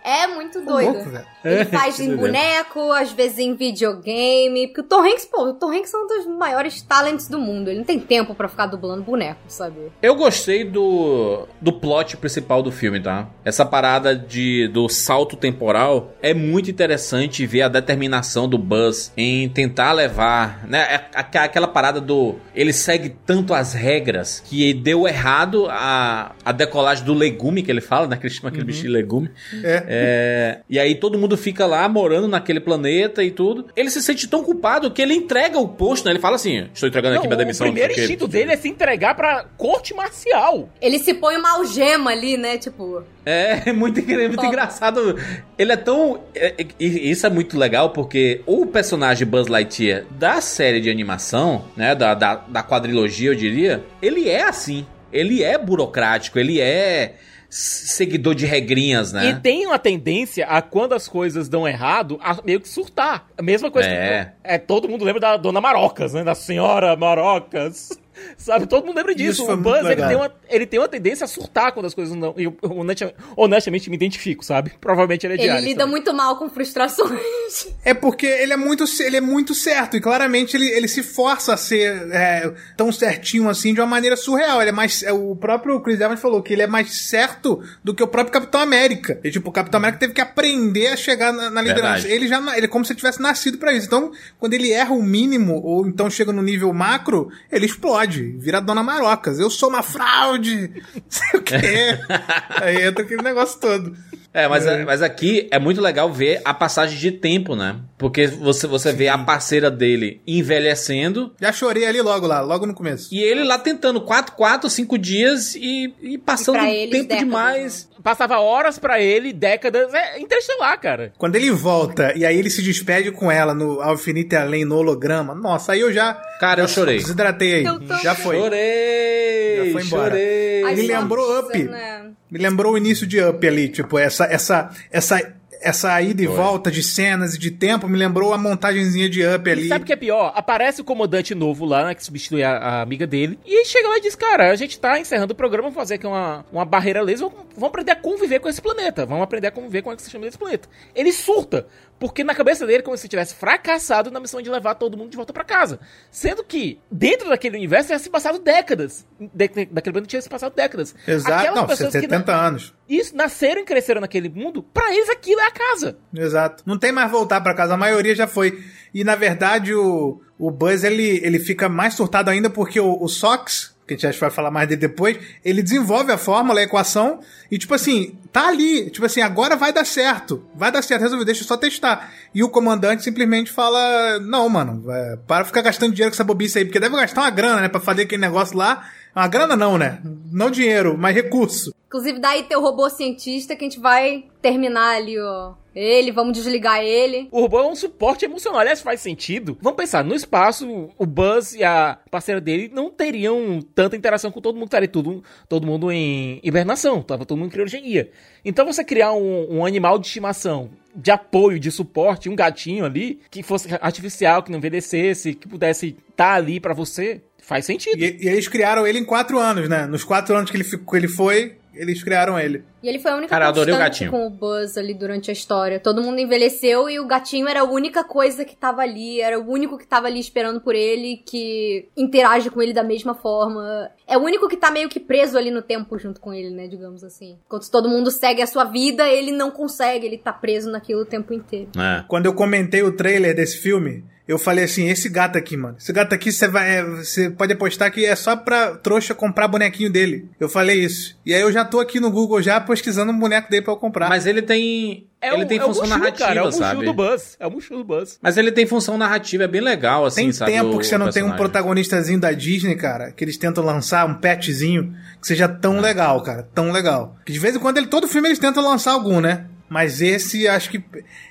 É 0.02 0.26
muito 0.26 0.60
Tô 0.60 0.72
doido. 0.72 0.94
louco, 0.94 1.10
velho. 1.10 1.26
Ele 1.44 1.64
faz 1.64 1.98
em 2.00 2.16
boneco, 2.16 2.92
às 2.92 3.12
vezes 3.12 3.38
em 3.38 3.54
videogame. 3.54 4.66
Porque 4.68 4.80
o 4.80 4.84
Tom 4.84 5.02
Hanks, 5.02 5.24
pô, 5.24 5.48
o 5.48 5.54
Tom 5.54 5.70
Hanks 5.72 5.92
é 5.92 5.96
um 5.96 6.06
dos 6.06 6.26
maiores 6.26 6.82
talents 6.82 7.28
do 7.28 7.38
mundo. 7.38 7.68
Ele 7.68 7.78
não 7.78 7.84
tem 7.84 7.98
tempo 7.98 8.34
pra 8.34 8.48
ficar 8.48 8.66
dublando 8.66 9.02
boneco, 9.02 9.40
sabe? 9.48 9.76
Eu 10.02 10.14
gostei 10.14 10.64
do, 10.64 11.46
do 11.60 11.72
plot 11.72 12.16
principal 12.16 12.62
do 12.62 12.70
filme, 12.70 13.00
tá? 13.00 13.28
Essa 13.44 13.64
parada 13.64 14.14
de, 14.14 14.68
do 14.68 14.88
salto 14.88 15.36
temporal 15.36 16.12
é 16.22 16.32
muito 16.34 16.70
interessante 16.70 17.46
ver 17.46 17.62
a 17.62 17.68
determinação 17.68 18.48
do 18.48 18.58
Buzz 18.58 19.12
em 19.16 19.48
tentar 19.48 19.92
levar, 19.92 20.66
né? 20.66 20.80
é- 20.80 21.06
aqu- 21.14 21.42
Aquela 21.42 21.66
parada 21.66 22.00
do. 22.00 22.36
Ele 22.54 22.72
segue 22.72 23.16
tanto 23.26 23.52
as 23.52 23.74
regras 23.74 24.40
que 24.40 24.72
deu 24.72 25.08
errado 25.08 25.66
a, 25.68 26.32
a 26.44 26.52
decolagem 26.52 27.04
do 27.04 27.12
legume 27.12 27.62
que 27.62 27.70
ele 27.70 27.80
fala, 27.80 28.06
né? 28.06 28.16
Que 28.16 28.26
ele 28.26 28.34
chama 28.34 28.48
aquele 28.48 28.64
bicho 28.64 28.82
de 28.82 28.88
legume. 28.88 29.28
É. 29.64 29.84
É, 29.88 30.60
e 30.70 30.78
aí 30.78 30.94
todo 30.94 31.18
mundo 31.18 31.31
fica 31.36 31.66
lá 31.66 31.88
morando 31.88 32.28
naquele 32.28 32.60
planeta 32.60 33.22
e 33.22 33.30
tudo. 33.30 33.66
Ele 33.76 33.90
se 33.90 34.02
sente 34.02 34.26
tão 34.28 34.42
culpado 34.42 34.90
que 34.90 35.00
ele 35.02 35.14
entrega 35.14 35.58
o 35.58 35.68
posto, 35.68 36.04
né? 36.06 36.12
Ele 36.12 36.18
fala 36.20 36.36
assim: 36.36 36.68
Estou 36.72 36.88
entregando 36.88 37.14
aqui 37.16 37.24
Não, 37.24 37.30
minha 37.30 37.38
demissão. 37.44 37.66
o 37.66 37.70
primeiro 37.70 37.94
quê." 37.94 38.02
instinto 38.02 38.26
dele 38.28 38.52
é 38.52 38.56
se 38.56 38.68
entregar 38.68 39.14
pra 39.14 39.44
corte 39.56 39.94
marcial. 39.94 40.68
Ele 40.80 40.98
se 40.98 41.14
põe 41.14 41.36
uma 41.36 41.52
algema 41.56 42.10
ali, 42.10 42.36
né? 42.36 42.58
Tipo. 42.58 43.02
É, 43.24 43.62
é 43.70 43.72
muito, 43.72 44.00
incri- 44.00 44.16
muito 44.28 44.36
Toma. 44.36 44.48
engraçado. 44.48 45.16
Ele 45.58 45.72
é 45.72 45.76
tão. 45.76 46.20
é- 46.34 46.54
é- 46.58 46.66
e 46.80 47.10
isso 47.10 47.26
é 47.26 47.30
muito 47.30 47.58
legal 47.58 47.90
porque 47.90 48.40
o 48.46 48.66
personagem 48.66 49.26
Buzz 49.26 49.46
Lightyear 49.48 50.04
da 50.10 50.40
série 50.40 50.80
de 50.80 50.90
animação, 50.90 51.64
né? 51.76 51.94
Da, 51.94 52.14
da, 52.14 52.34
da 52.36 52.62
quadrilogia, 52.62 53.30
eu 53.30 53.34
diria, 53.34 53.82
ele 54.00 54.28
é 54.28 54.42
assim. 54.42 54.86
Ele 55.12 55.42
é 55.42 55.58
burocrático, 55.58 56.38
ele 56.38 56.58
é 56.60 57.16
seguidor 57.54 58.34
de 58.34 58.46
regrinhas, 58.46 59.12
né? 59.12 59.28
E 59.28 59.34
tem 59.40 59.66
uma 59.66 59.78
tendência 59.78 60.46
a 60.46 60.62
quando 60.62 60.94
as 60.94 61.06
coisas 61.06 61.50
dão 61.50 61.68
errado, 61.68 62.18
a 62.22 62.40
meio 62.42 62.58
que 62.60 62.68
surtar. 62.68 63.26
A 63.36 63.42
mesma 63.42 63.70
coisa 63.70 63.88
É. 63.88 64.24
que 64.24 64.30
é, 64.42 64.58
todo 64.58 64.88
mundo 64.88 65.04
lembra 65.04 65.20
da 65.20 65.36
Dona 65.36 65.60
Marocas, 65.60 66.14
né? 66.14 66.24
Da 66.24 66.34
Senhora 66.34 66.96
Marocas. 66.96 67.90
Sabe, 68.36 68.66
todo 68.66 68.86
mundo 68.86 68.96
lembra 68.96 69.14
disso. 69.14 69.42
Isso 69.42 69.52
o 69.52 69.56
Buzz, 69.56 69.84
ele 69.84 70.06
tem, 70.06 70.16
uma, 70.16 70.32
ele 70.48 70.66
tem 70.66 70.80
uma 70.80 70.88
tendência 70.88 71.24
a 71.24 71.28
surtar 71.28 71.72
quando 71.72 71.86
as 71.86 71.94
coisas 71.94 72.14
não... 72.14 72.34
E 72.36 72.44
eu, 72.44 72.56
honestamente, 72.62 73.16
honestamente 73.36 73.90
me 73.90 73.96
identifico, 73.96 74.44
sabe? 74.44 74.72
Provavelmente 74.80 75.26
ele 75.26 75.34
é 75.34 75.36
Ele 75.36 75.42
diário. 75.44 75.64
lida 75.64 75.86
muito 75.86 76.12
mal 76.12 76.36
com 76.38 76.48
frustrações. 76.48 77.20
É 77.84 77.92
porque 77.92 78.26
ele 78.26 78.52
é 78.52 78.56
muito, 78.56 78.84
ele 79.00 79.16
é 79.16 79.20
muito 79.20 79.54
certo 79.54 79.96
e 79.96 80.00
claramente 80.00 80.56
ele, 80.56 80.68
ele 80.70 80.86
se 80.86 81.02
força 81.02 81.52
a 81.54 81.56
ser 81.56 82.08
é, 82.12 82.52
tão 82.76 82.92
certinho 82.92 83.48
assim 83.48 83.74
de 83.74 83.80
uma 83.80 83.86
maneira 83.86 84.16
surreal. 84.16 84.60
Ele 84.60 84.70
é 84.70 84.72
mais, 84.72 85.02
é, 85.02 85.12
o 85.12 85.34
próprio 85.34 85.80
Chris 85.80 86.00
Evans 86.00 86.20
falou 86.20 86.40
que 86.42 86.52
ele 86.52 86.62
é 86.62 86.66
mais 86.66 86.92
certo 87.08 87.60
do 87.82 87.92
que 87.94 88.02
o 88.02 88.06
próprio 88.06 88.32
Capitão 88.32 88.60
América. 88.60 89.18
E 89.24 89.30
tipo, 89.30 89.48
o 89.50 89.52
Capitão 89.52 89.78
América 89.78 89.98
teve 89.98 90.12
que 90.12 90.20
aprender 90.20 90.88
a 90.88 90.96
chegar 90.96 91.32
na, 91.32 91.50
na 91.50 91.60
liderança. 91.60 92.02
Verdade. 92.02 92.12
Ele 92.12 92.28
já, 92.28 92.56
ele 92.56 92.66
é 92.66 92.68
como 92.68 92.84
se 92.84 92.94
tivesse 92.94 93.20
nascido 93.20 93.58
pra 93.58 93.72
isso. 93.72 93.86
Então, 93.86 94.12
quando 94.38 94.54
ele 94.54 94.70
erra 94.70 94.94
o 94.94 95.02
mínimo 95.02 95.60
ou 95.62 95.86
então 95.86 96.08
chega 96.08 96.32
no 96.32 96.42
nível 96.42 96.72
macro, 96.72 97.30
ele 97.50 97.66
explode, 97.66 98.11
vira 98.20 98.58
a 98.58 98.60
Dona 98.60 98.82
Marocas. 98.82 99.38
Eu 99.38 99.48
sou 99.50 99.68
uma 99.68 99.82
fraude, 99.82 100.70
sei 101.08 101.38
o 101.40 101.42
quê. 101.42 101.98
Aí 102.60 102.82
entra 102.84 103.04
aquele 103.04 103.22
negócio 103.22 103.58
todo. 103.60 103.96
É, 104.34 104.48
mas, 104.48 104.66
É. 104.66 104.82
mas 104.84 105.02
aqui 105.02 105.46
é 105.50 105.58
muito 105.58 105.78
legal 105.80 106.10
ver 106.10 106.40
a 106.42 106.54
passagem 106.54 106.98
de 106.98 107.10
tempo, 107.12 107.54
né? 107.54 107.76
Porque 107.98 108.26
você, 108.26 108.66
você 108.66 108.90
vê 108.90 109.06
a 109.08 109.18
parceira 109.18 109.70
dele 109.70 110.22
envelhecendo 110.26 111.34
Já 111.40 111.52
chorei 111.52 111.86
ali 111.86 112.00
logo 112.00 112.26
lá, 112.26 112.40
logo 112.40 112.66
no 112.66 112.74
começo. 112.74 113.08
e 113.14 113.22
ele 113.22 113.44
lá 113.44 113.58
tentando 113.58 114.00
4, 114.00 114.34
4, 114.34 114.70
5 114.70 114.98
dias 114.98 115.54
e, 115.54 115.92
e 116.00 116.18
passando 116.18 116.58
E 116.58 116.74
eles, 116.76 116.90
tempo 116.92 117.08
décadas, 117.08 117.24
demais. 117.24 117.88
Passava 118.02 118.38
horas 118.40 118.78
pra 118.78 119.00
ele, 119.00 119.32
décadas. 119.32 119.92
É 119.94 120.18
interestelar, 120.18 120.80
cara. 120.80 121.12
Quando 121.18 121.36
ele 121.36 121.50
volta 121.50 122.12
e 122.16 122.24
aí 122.24 122.36
ele 122.36 122.50
se 122.50 122.62
despede 122.62 123.12
com 123.12 123.30
ela 123.30 123.54
no 123.54 123.80
e 123.82 124.36
Além, 124.36 124.64
no 124.64 124.76
holograma, 124.76 125.34
nossa, 125.34 125.72
aí 125.72 125.80
eu 125.80 125.92
já. 125.92 126.14
Cara, 126.40 126.62
eu 126.62 126.66
já 126.66 126.74
chorei. 126.74 126.96
Desidratei 126.96 127.54
aí. 127.56 127.64
Eu 127.64 127.78
também. 127.80 128.01
Já 128.02 128.14
foi. 128.14 128.36
Chorei! 128.38 129.56
Já 129.66 129.72
foi 129.72 129.82
embora. 129.82 130.10
Chorei! 130.10 130.74
Me 130.74 130.82
lembrou 130.82 131.40
Up. 131.40 131.64
né? 131.64 132.10
Me 132.30 132.38
lembrou 132.38 132.72
o 132.74 132.78
início 132.78 133.06
de 133.06 133.22
Up 133.22 133.46
ali, 133.46 133.68
tipo, 133.68 133.98
essa 133.98 134.24
essa 134.24 134.70
essa 134.90 135.20
essa 135.62 136.02
ida 136.02 136.22
e 136.22 136.26
volta 136.26 136.70
de 136.70 136.82
cenas 136.82 137.34
e 137.34 137.38
de 137.38 137.50
tempo 137.50 137.88
me 137.88 137.96
lembrou 137.96 138.32
a 138.34 138.38
montagenzinha 138.38 139.08
de 139.08 139.24
Up 139.24 139.48
ali. 139.48 139.66
E 139.66 139.68
sabe 139.68 139.84
o 139.84 139.86
que 139.86 139.92
é 139.92 139.96
pior? 139.96 140.32
Aparece 140.34 140.80
o 140.80 140.84
comandante 140.84 141.34
novo 141.34 141.64
lá, 141.64 141.86
né, 141.86 141.94
que 141.94 142.04
substitui 142.04 142.42
a, 142.42 142.56
a 142.56 142.82
amiga 142.82 143.06
dele. 143.06 143.38
E 143.46 143.54
ele 143.54 143.64
chega 143.64 143.88
lá 143.88 143.96
e 143.98 144.00
diz: 144.00 144.14
Cara, 144.16 144.50
a 144.50 144.56
gente 144.56 144.78
tá 144.78 144.98
encerrando 144.98 145.32
o 145.32 145.36
programa, 145.36 145.68
vamos 145.68 145.76
fazer 145.76 145.94
aqui 145.94 146.06
uma, 146.06 146.44
uma 146.52 146.64
barreira 146.64 147.00
laser. 147.00 147.28
Vamos, 147.28 147.44
vamos 147.54 147.68
aprender 147.68 147.92
a 147.92 147.96
conviver 147.96 148.40
com 148.40 148.48
esse 148.48 148.60
planeta. 148.60 149.06
Vamos 149.06 149.22
aprender 149.22 149.46
a 149.46 149.50
conviver 149.52 149.82
com 149.82 149.90
o 149.90 149.92
ecossistema 149.92 150.24
desse 150.24 150.38
planeta. 150.38 150.68
Ele 150.94 151.12
surta. 151.12 151.66
Porque 152.02 152.24
na 152.24 152.34
cabeça 152.34 152.66
dele, 152.66 152.82
como 152.82 152.96
se 152.96 153.06
tivesse 153.06 153.32
fracassado 153.36 154.10
na 154.10 154.18
missão 154.18 154.42
de 154.42 154.50
levar 154.50 154.74
todo 154.74 154.96
mundo 154.98 155.10
de 155.10 155.16
volta 155.16 155.32
pra 155.32 155.44
casa. 155.44 155.78
Sendo 156.10 156.42
que, 156.42 156.80
dentro 156.90 157.28
daquele 157.28 157.56
universo, 157.56 157.86
tinha 157.86 157.98
se 158.00 158.10
passado 158.10 158.40
décadas. 158.40 159.06
De, 159.20 159.46
daquele 159.66 159.92
planeta 159.92 160.06
tinha 160.06 160.20
se 160.20 160.28
passado 160.28 160.52
décadas. 160.52 160.96
Exato, 161.06 161.32
Aquelas 161.32 161.54
não, 161.60 161.66
pessoas 161.68 161.92
que 161.92 162.00
70 162.00 162.32
na- 162.32 162.44
anos. 162.44 162.74
Isso, 162.88 163.14
nasceram 163.14 163.60
e 163.60 163.64
cresceram 163.64 164.00
naquele 164.00 164.28
mundo, 164.28 164.64
pra 164.64 164.92
eles 164.92 165.08
aquilo 165.10 165.40
é 165.42 165.46
a 165.46 165.50
casa. 165.52 165.96
Exato. 166.12 166.64
Não 166.66 166.76
tem 166.76 166.90
mais 166.90 167.08
voltar 167.08 167.40
pra 167.40 167.54
casa, 167.54 167.74
a 167.74 167.76
maioria 167.76 168.16
já 168.16 168.26
foi. 168.26 168.60
E 168.92 169.04
na 169.04 169.14
verdade 169.14 169.72
o, 169.72 170.20
o 170.36 170.50
Buzz 170.50 170.82
ele, 170.82 171.20
ele 171.24 171.38
fica 171.38 171.68
mais 171.68 171.94
surtado 171.94 172.30
ainda 172.30 172.50
porque 172.50 172.80
o, 172.80 173.00
o 173.00 173.06
Sox, 173.08 173.71
que 173.96 174.06
a 174.06 174.10
gente 174.10 174.20
vai 174.20 174.30
falar 174.30 174.50
mais 174.50 174.68
dele 174.68 174.80
depois, 174.80 175.18
ele 175.44 175.62
desenvolve 175.62 176.12
a 176.12 176.18
fórmula, 176.18 176.60
a 176.60 176.62
equação, 176.62 177.20
e 177.50 177.58
tipo 177.58 177.74
assim, 177.74 178.18
tá 178.32 178.48
ali, 178.48 178.90
tipo 178.90 179.04
assim, 179.06 179.20
agora 179.20 179.56
vai 179.56 179.72
dar 179.72 179.84
certo, 179.84 180.44
vai 180.54 180.72
dar 180.72 180.82
certo, 180.82 181.02
resolveu, 181.02 181.24
deixa 181.24 181.42
eu 181.42 181.46
só 181.46 181.56
testar. 181.56 182.12
E 182.34 182.42
o 182.42 182.48
comandante 182.48 183.02
simplesmente 183.02 183.50
fala, 183.50 184.18
não, 184.20 184.48
mano, 184.48 184.90
é, 184.90 185.16
para 185.26 185.44
ficar 185.44 185.62
gastando 185.62 185.92
dinheiro 185.92 186.10
com 186.10 186.16
essa 186.16 186.24
bobice 186.24 186.58
aí, 186.58 186.64
porque 186.64 186.80
deve 186.80 186.96
gastar 186.96 187.22
uma 187.22 187.30
grana, 187.30 187.60
né, 187.60 187.68
pra 187.68 187.80
fazer 187.80 188.02
aquele 188.02 188.20
negócio 188.20 188.56
lá. 188.56 188.88
Uma 189.14 189.28
grana 189.28 189.54
não, 189.54 189.76
né? 189.76 190.00
Não 190.30 190.50
dinheiro, 190.50 190.96
mas 190.96 191.14
recurso. 191.14 191.74
Inclusive, 191.86 192.18
daí 192.18 192.44
tem 192.44 192.56
o 192.56 192.62
robô 192.62 192.88
cientista 192.88 193.54
que 193.54 193.62
a 193.62 193.68
gente 193.68 193.78
vai 193.78 194.24
terminar 194.40 194.96
ali, 194.96 195.20
ó. 195.20 195.52
Ele, 195.74 196.12
vamos 196.12 196.32
desligar 196.32 196.80
ele. 196.80 197.28
O 197.30 197.40
robô 197.40 197.60
é 197.60 197.66
um 197.66 197.74
suporte 197.74 198.24
emocional. 198.24 198.60
Aliás, 198.60 198.80
faz 198.80 199.00
sentido. 199.00 199.56
Vamos 199.60 199.76
pensar, 199.76 200.04
no 200.04 200.14
espaço, 200.14 200.90
o 200.98 201.06
Buzz 201.06 201.54
e 201.54 201.64
a 201.64 201.98
parceira 202.10 202.40
dele 202.40 202.70
não 202.72 202.90
teriam 202.90 203.60
tanta 203.74 203.96
interação 203.96 204.30
com 204.30 204.40
todo 204.40 204.54
mundo. 204.54 204.66
Estaria 204.66 204.88
tudo, 204.88 205.22
todo 205.48 205.66
mundo 205.66 205.90
em 205.90 206.40
hibernação. 206.42 207.02
Tava 207.02 207.24
todo 207.24 207.38
mundo 207.38 207.48
em 207.48 207.52
criogenia. 207.52 208.10
Então 208.44 208.66
você 208.66 208.84
criar 208.84 209.12
um, 209.12 209.58
um 209.58 209.66
animal 209.66 209.98
de 209.98 210.06
estimação, 210.06 210.70
de 210.94 211.10
apoio, 211.10 211.58
de 211.58 211.70
suporte, 211.70 212.28
um 212.28 212.36
gatinho 212.36 212.84
ali, 212.84 213.20
que 213.30 213.42
fosse 213.42 213.68
artificial, 213.80 214.42
que 214.42 214.50
não 214.50 214.58
envelhecesse, 214.58 215.34
que 215.34 215.48
pudesse 215.48 215.96
estar 216.10 216.34
ali 216.34 216.60
pra 216.60 216.74
você, 216.74 217.22
faz 217.38 217.64
sentido. 217.64 218.02
E, 218.02 218.18
e 218.20 218.28
eles 218.28 218.48
criaram 218.48 218.86
ele 218.86 218.98
em 218.98 219.04
quatro 219.04 219.38
anos, 219.38 219.68
né? 219.68 219.86
Nos 219.86 220.04
quatro 220.04 220.34
anos 220.34 220.50
que 220.50 220.56
ele, 220.56 220.64
ficou, 220.64 220.96
ele 220.96 221.08
foi, 221.08 221.56
eles 221.74 222.02
criaram 222.02 222.38
ele. 222.38 222.64
E 222.82 222.88
ele 222.88 222.98
foi 222.98 223.10
a 223.10 223.16
única 223.16 223.30
Cara, 223.30 223.48
adorei 223.48 223.74
o 223.74 223.78
gatinho. 223.78 224.10
com 224.10 224.26
o 224.26 224.30
Buzz 224.30 224.76
ali 224.76 224.92
durante 224.92 225.30
a 225.30 225.32
história. 225.32 225.78
Todo 225.78 226.02
mundo 226.02 226.18
envelheceu 226.18 226.88
e 226.90 226.98
o 226.98 227.06
gatinho 227.06 227.46
era 227.48 227.60
a 227.60 227.64
única 227.64 228.02
coisa 228.02 228.44
que 228.44 228.56
tava 228.56 228.82
ali, 228.82 229.20
era 229.20 229.38
o 229.38 229.48
único 229.48 229.78
que 229.78 229.86
tava 229.86 230.06
ali 230.06 230.18
esperando 230.18 230.60
por 230.60 230.74
ele, 230.74 231.22
que 231.24 231.88
interage 231.96 232.50
com 232.50 232.60
ele 232.60 232.72
da 232.72 232.82
mesma 232.82 233.14
forma. 233.14 233.90
É 234.06 234.16
o 234.16 234.20
único 234.20 234.48
que 234.48 234.56
tá 234.56 234.70
meio 234.70 234.88
que 234.88 235.00
preso 235.00 235.38
ali 235.38 235.50
no 235.50 235.62
tempo 235.62 235.98
junto 235.98 236.20
com 236.20 236.34
ele, 236.34 236.50
né, 236.50 236.66
digamos 236.66 237.04
assim. 237.04 237.38
Enquanto 237.46 237.70
todo 237.70 237.88
mundo 237.88 238.10
segue 238.10 238.42
a 238.42 238.46
sua 238.46 238.64
vida, 238.64 239.08
ele 239.08 239.32
não 239.32 239.50
consegue, 239.50 240.06
ele 240.06 240.18
tá 240.18 240.32
preso 240.32 240.70
naquilo 240.70 241.02
o 241.02 241.06
tempo 241.06 241.32
inteiro. 241.32 241.70
É. 241.78 242.04
Quando 242.08 242.26
eu 242.26 242.34
comentei 242.34 242.82
o 242.82 242.96
trailer 242.96 243.34
desse 243.34 243.58
filme, 243.58 244.04
eu 244.26 244.38
falei 244.38 244.64
assim: 244.64 244.88
esse 244.88 245.08
gato 245.08 245.36
aqui, 245.36 245.56
mano. 245.56 245.76
Esse 245.78 245.92
gato 245.92 246.14
aqui 246.14 246.30
você 246.32 246.46
vai. 246.48 246.78
é, 246.78 246.82
Você 246.84 247.30
pode 247.30 247.52
apostar 247.52 247.90
que 247.90 248.04
é 248.04 248.14
só 248.14 248.36
pra 248.36 248.76
trouxa 248.76 249.14
comprar 249.14 249.48
bonequinho 249.48 249.90
dele. 249.90 250.28
Eu 250.38 250.48
falei 250.48 250.84
isso. 250.84 251.16
E 251.26 251.34
aí 251.34 251.40
eu 251.40 251.50
já 251.52 251.64
tô 251.64 251.80
aqui 251.80 251.98
no 252.00 252.10
Google 252.10 252.40
já 252.42 252.60
pesquisando 252.60 253.12
um 253.12 253.18
boneco 253.18 253.50
dele 253.50 253.62
pra 253.62 253.72
eu 253.72 253.76
comprar. 253.76 254.08
Mas 254.08 254.26
ele 254.26 254.42
tem. 254.42 255.06
ele 255.20 255.44
o- 255.44 255.46
tem 255.46 255.58
é 255.58 255.62
o 255.62 255.66
função 255.68 255.82
Mushu, 255.84 255.98
narrativa, 255.98 256.26
cara, 256.26 256.40
é 256.40 256.42
o 256.42 256.52
sabe? 256.52 256.84
do 256.84 256.92
Buzz. 256.94 257.36
É 257.38 257.46
o 257.46 257.50
Mushu 257.50 257.76
do 257.76 257.84
Buzz. 257.84 258.18
Mas 258.20 258.36
ele 258.36 258.50
tem 258.52 258.66
função 258.66 258.96
narrativa, 258.98 259.44
é 259.44 259.48
bem 259.48 259.60
legal, 259.60 260.04
assim, 260.04 260.22
tem 260.22 260.32
sabe? 260.32 260.52
tempo 260.52 260.74
o- 260.76 260.78
que 260.78 260.86
você 260.86 260.98
não 260.98 261.10
tem 261.10 261.22
um 261.22 261.26
personagem. 261.26 261.36
protagonistazinho 261.38 262.20
da 262.20 262.32
Disney, 262.32 262.74
cara, 262.76 263.12
que 263.12 263.24
eles 263.24 263.36
tentam 263.36 263.64
lançar 263.64 264.06
um 264.06 264.14
petzinho 264.14 264.94
que 265.20 265.26
seja 265.26 265.46
tão 265.48 265.80
legal, 265.80 266.20
cara, 266.22 266.48
tão 266.54 266.72
legal. 266.72 267.16
Que 267.24 267.32
de 267.32 267.38
vez 267.38 267.54
em 267.54 267.58
quando 267.58 267.78
ele 267.78 267.86
todo 267.86 268.08
filme 268.08 268.28
eles 268.28 268.38
tentam 268.38 268.62
lançar 268.64 268.92
algum, 268.92 269.20
né? 269.20 269.46
Mas 269.72 270.02
esse 270.02 270.46
acho 270.46 270.68
que 270.70 270.82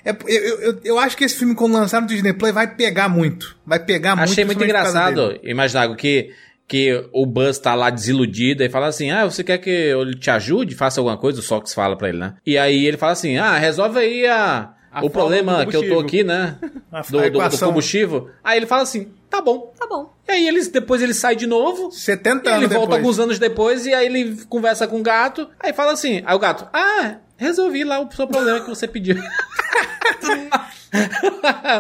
é, 0.04 0.10
eu, 0.28 0.60
eu, 0.62 0.80
eu 0.84 1.00
acho 1.00 1.16
que 1.16 1.24
esse 1.24 1.36
filme 1.36 1.54
quando 1.54 1.74
lançar 1.74 2.02
no 2.02 2.08
Disney 2.08 2.34
Play 2.34 2.52
vai 2.52 2.68
pegar 2.76 3.08
muito, 3.08 3.56
vai 3.66 3.78
pegar 3.80 4.16
muito. 4.16 4.32
Achei 4.32 4.44
muito 4.44 4.64
engraçado, 4.64 5.40
imaginar 5.44 5.96
que, 5.96 6.32
que 6.68 7.06
o 7.14 7.26
Buzz 7.26 7.60
tá 7.60 7.76
lá 7.76 7.90
desiludido 7.92 8.64
e 8.64 8.70
fala 8.70 8.88
assim: 8.88 9.12
Ah, 9.12 9.26
você 9.26 9.44
quer 9.44 9.60
que 9.60 9.70
eu 9.70 10.10
te 10.16 10.32
ajude? 10.32 10.74
Faça 10.74 11.00
alguma 11.00 11.18
coisa? 11.18 11.40
O 11.40 11.44
Sox 11.44 11.74
fala 11.74 11.96
pra 11.96 12.10
ele, 12.10 12.18
né? 12.18 12.34
E 12.46 12.58
aí 12.58 12.86
ele 12.86 12.98
fala 12.98 13.12
assim: 13.12 13.38
Ah, 13.38 13.58
resolve 13.58 14.00
aí 14.00 14.26
a, 14.26 14.70
A 14.92 15.06
o 15.06 15.10
problema 15.10 15.66
que 15.68 15.76
eu 15.76 15.82
tô 15.84 15.96
combustível." 15.96 16.00
aqui, 16.00 16.24
né? 16.24 16.58
A- 16.92 17.02
Do, 17.02 17.30
do- 17.30 17.50
do 17.50 17.58
combustível. 17.60 18.30
Aí 18.44 18.58
ele 18.58 18.66
fala 18.66 18.82
assim: 18.84 19.12
Tá 19.30 19.40
bom. 19.42 19.72
Tá 19.80 19.86
bom. 19.88 20.12
E 20.28 20.32
aí 20.32 20.48
eles, 20.48 20.68
depois 20.70 21.02
ele 21.02 21.14
sai 21.14 21.36
de 21.36 21.46
novo. 21.48 21.92
70 21.92 22.50
E 22.50 22.54
ele 22.54 22.66
anos 22.66 22.70
volta 22.70 22.80
depois. 22.88 23.00
alguns 23.00 23.20
anos 23.20 23.40
depois 23.40 23.86
e 23.86 23.94
aí 23.94 24.06
ele 24.08 24.38
conversa 24.50 24.88
com 24.88 25.00
o 25.00 25.04
gato. 25.04 25.48
Aí 25.60 25.74
fala 25.74 25.92
assim: 25.94 26.22
Aí 26.26 26.36
o 26.36 26.40
gato, 26.40 26.68
ah, 26.74 27.16
resolvi 27.42 27.84
lá 27.84 28.00
o 28.00 28.12
seu 28.12 28.28
problema 28.28 28.62
que 28.62 28.70
você 28.70 28.88
pediu. 28.88 29.16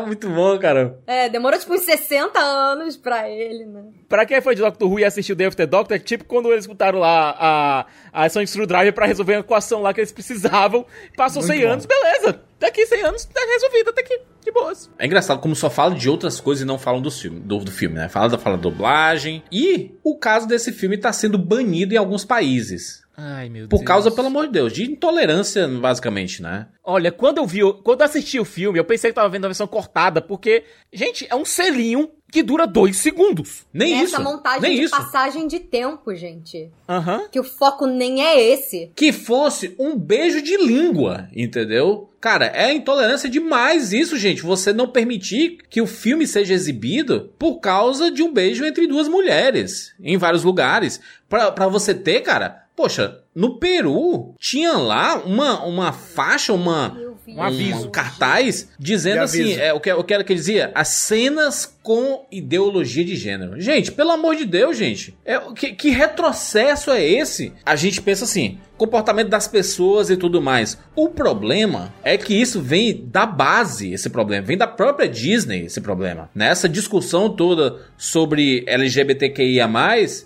Muito 0.07 0.27
bom, 0.29 0.57
cara. 0.57 0.97
É, 1.05 1.29
demorou 1.29 1.59
tipo 1.59 1.73
uns 1.73 1.81
60 1.81 2.39
anos 2.39 2.97
pra 2.97 3.29
ele, 3.29 3.65
né? 3.65 3.83
Pra 4.09 4.25
quem 4.25 4.41
foi 4.41 4.55
de 4.55 4.61
Doctor 4.61 4.89
Who 4.89 4.99
e 4.99 5.05
assistiu 5.05 5.35
The 5.35 5.45
After 5.45 5.67
Doctor, 5.67 5.97
é 5.97 5.99
tipo 5.99 6.23
quando 6.25 6.51
eles 6.51 6.63
escutaram 6.63 6.97
lá 6.97 7.35
a, 7.37 7.85
a 8.11 8.25
ação 8.25 8.43
de 8.43 8.49
Screwdriver 8.49 8.93
pra 8.93 9.05
resolver 9.05 9.35
a 9.35 9.39
equação 9.39 9.81
lá 9.81 9.93
que 9.93 9.99
eles 9.99 10.11
precisavam. 10.11 10.83
Passou 11.15 11.43
Muito 11.43 11.53
100 11.53 11.61
bom. 11.61 11.71
anos, 11.73 11.85
beleza. 11.85 12.41
Daqui 12.59 12.85
100 12.85 13.03
anos, 13.03 13.25
tá 13.25 13.41
resolvido, 13.45 13.93
tá 13.93 14.01
aqui, 14.01 14.19
de 14.43 14.51
boas. 14.51 14.89
É 14.97 15.05
engraçado 15.05 15.41
como 15.41 15.55
só 15.55 15.69
fala 15.69 15.93
de 15.93 16.09
outras 16.09 16.39
coisas 16.39 16.63
e 16.63 16.65
não 16.65 16.79
falam 16.79 17.01
dos 17.01 17.21
filme, 17.21 17.39
do, 17.39 17.59
do 17.59 17.71
filme, 17.71 17.95
né? 17.97 18.09
Fala 18.09 18.29
da 18.29 18.37
fala 18.37 18.55
da 18.55 18.63
dublagem. 18.63 19.43
E 19.51 19.91
o 20.03 20.17
caso 20.17 20.47
desse 20.47 20.71
filme 20.71 20.97
tá 20.97 21.11
sendo 21.13 21.37
banido 21.37 21.93
em 21.93 21.97
alguns 21.97 22.25
países. 22.25 23.00
Ai, 23.15 23.49
meu 23.49 23.67
Por 23.67 23.83
causa, 23.83 24.09
pelo 24.09 24.27
amor 24.27 24.47
de 24.47 24.53
Deus, 24.53 24.73
de 24.73 24.83
intolerância, 24.83 25.67
basicamente, 25.67 26.41
né? 26.41 26.67
Olha, 26.83 27.11
quando 27.11 27.37
eu 27.37 27.45
vi, 27.45 27.59
quando 27.83 28.01
eu 28.01 28.05
assisti 28.05 28.39
o 28.39 28.45
filme, 28.45 28.79
eu 28.79 28.85
pensei 28.85 29.11
que 29.11 29.15
tava 29.15 29.29
vendo 29.29 29.45
a 29.45 29.49
versão 29.49 29.67
cortada, 29.67 30.21
porque, 30.21 30.63
gente, 30.91 31.27
é 31.29 31.35
um 31.35 31.45
selinho 31.45 32.09
que 32.31 32.41
dura 32.41 32.65
dois 32.65 32.95
segundos. 32.97 33.65
Nem 33.73 33.93
Essa 33.93 34.15
isso. 34.15 34.23
montagem 34.23 34.61
nem 34.61 34.77
de 34.77 34.83
isso. 34.85 34.95
passagem 34.95 35.47
de 35.47 35.59
tempo, 35.59 36.15
gente. 36.15 36.71
Aham. 36.87 37.27
Que 37.29 37.39
o 37.39 37.43
foco 37.43 37.85
nem 37.85 38.23
é 38.23 38.41
esse. 38.41 38.91
Que 38.95 39.11
fosse 39.11 39.75
um 39.77 39.95
beijo 39.97 40.41
de 40.41 40.55
língua, 40.55 41.27
entendeu? 41.35 42.09
Cara, 42.21 42.45
é 42.55 42.71
intolerância 42.73 43.29
demais 43.29 43.91
isso, 43.91 44.17
gente. 44.17 44.43
Você 44.43 44.71
não 44.71 44.87
permitir 44.87 45.57
que 45.69 45.81
o 45.81 45.87
filme 45.87 46.25
seja 46.25 46.53
exibido 46.53 47.33
por 47.37 47.59
causa 47.59 48.09
de 48.09 48.23
um 48.23 48.31
beijo 48.31 48.63
entre 48.63 48.87
duas 48.87 49.07
mulheres 49.07 49.93
em 49.99 50.17
vários 50.17 50.43
lugares. 50.43 51.01
Pra, 51.27 51.51
pra 51.51 51.67
você 51.67 51.93
ter, 51.93 52.21
cara, 52.21 52.60
poxa, 52.75 53.19
no 53.33 53.57
Peru 53.57 54.35
tinha 54.39 54.73
lá 54.73 55.15
uma, 55.23 55.63
uma 55.63 55.93
faixa, 55.93 56.53
uma. 56.53 57.11
Um 57.27 57.41
aviso. 57.41 57.87
um 57.87 57.91
cartaz 57.91 58.67
dizendo 58.77 59.19
De 59.19 59.23
assim, 59.23 59.53
é, 59.53 59.71
o, 59.71 59.79
que, 59.79 59.93
o 59.93 60.03
que 60.03 60.13
era 60.13 60.23
que 60.23 60.33
ele 60.33 60.39
dizia? 60.39 60.71
As 60.75 60.89
cenas 60.89 61.77
com 61.81 62.25
ideologia 62.29 63.05
de 63.05 63.15
gênero. 63.15 63.61
Gente, 63.61 63.91
pelo 63.91 64.11
amor 64.11 64.35
de 64.35 64.43
Deus, 64.43 64.75
gente. 64.75 65.15
É, 65.23 65.37
o 65.37 65.53
que, 65.53 65.71
que 65.71 65.91
retrocesso 65.91 66.91
é 66.91 67.01
esse? 67.07 67.53
A 67.65 67.75
gente 67.77 68.01
pensa 68.01 68.25
assim, 68.25 68.57
comportamento 68.75 69.29
das 69.29 69.47
pessoas 69.47 70.09
e 70.09 70.17
tudo 70.17 70.41
mais. 70.41 70.77
O 70.93 71.07
problema 71.09 71.93
é 72.03 72.17
que 72.17 72.33
isso 72.33 72.59
vem 72.59 73.05
da 73.05 73.25
base, 73.25 73.93
esse 73.93 74.09
problema. 74.09 74.45
Vem 74.45 74.57
da 74.57 74.67
própria 74.67 75.07
Disney, 75.07 75.67
esse 75.67 75.79
problema. 75.79 76.29
Nessa 76.33 76.67
discussão 76.67 77.29
toda 77.29 77.79
sobre 77.95 78.65
LGBTQIA+, 78.67 79.69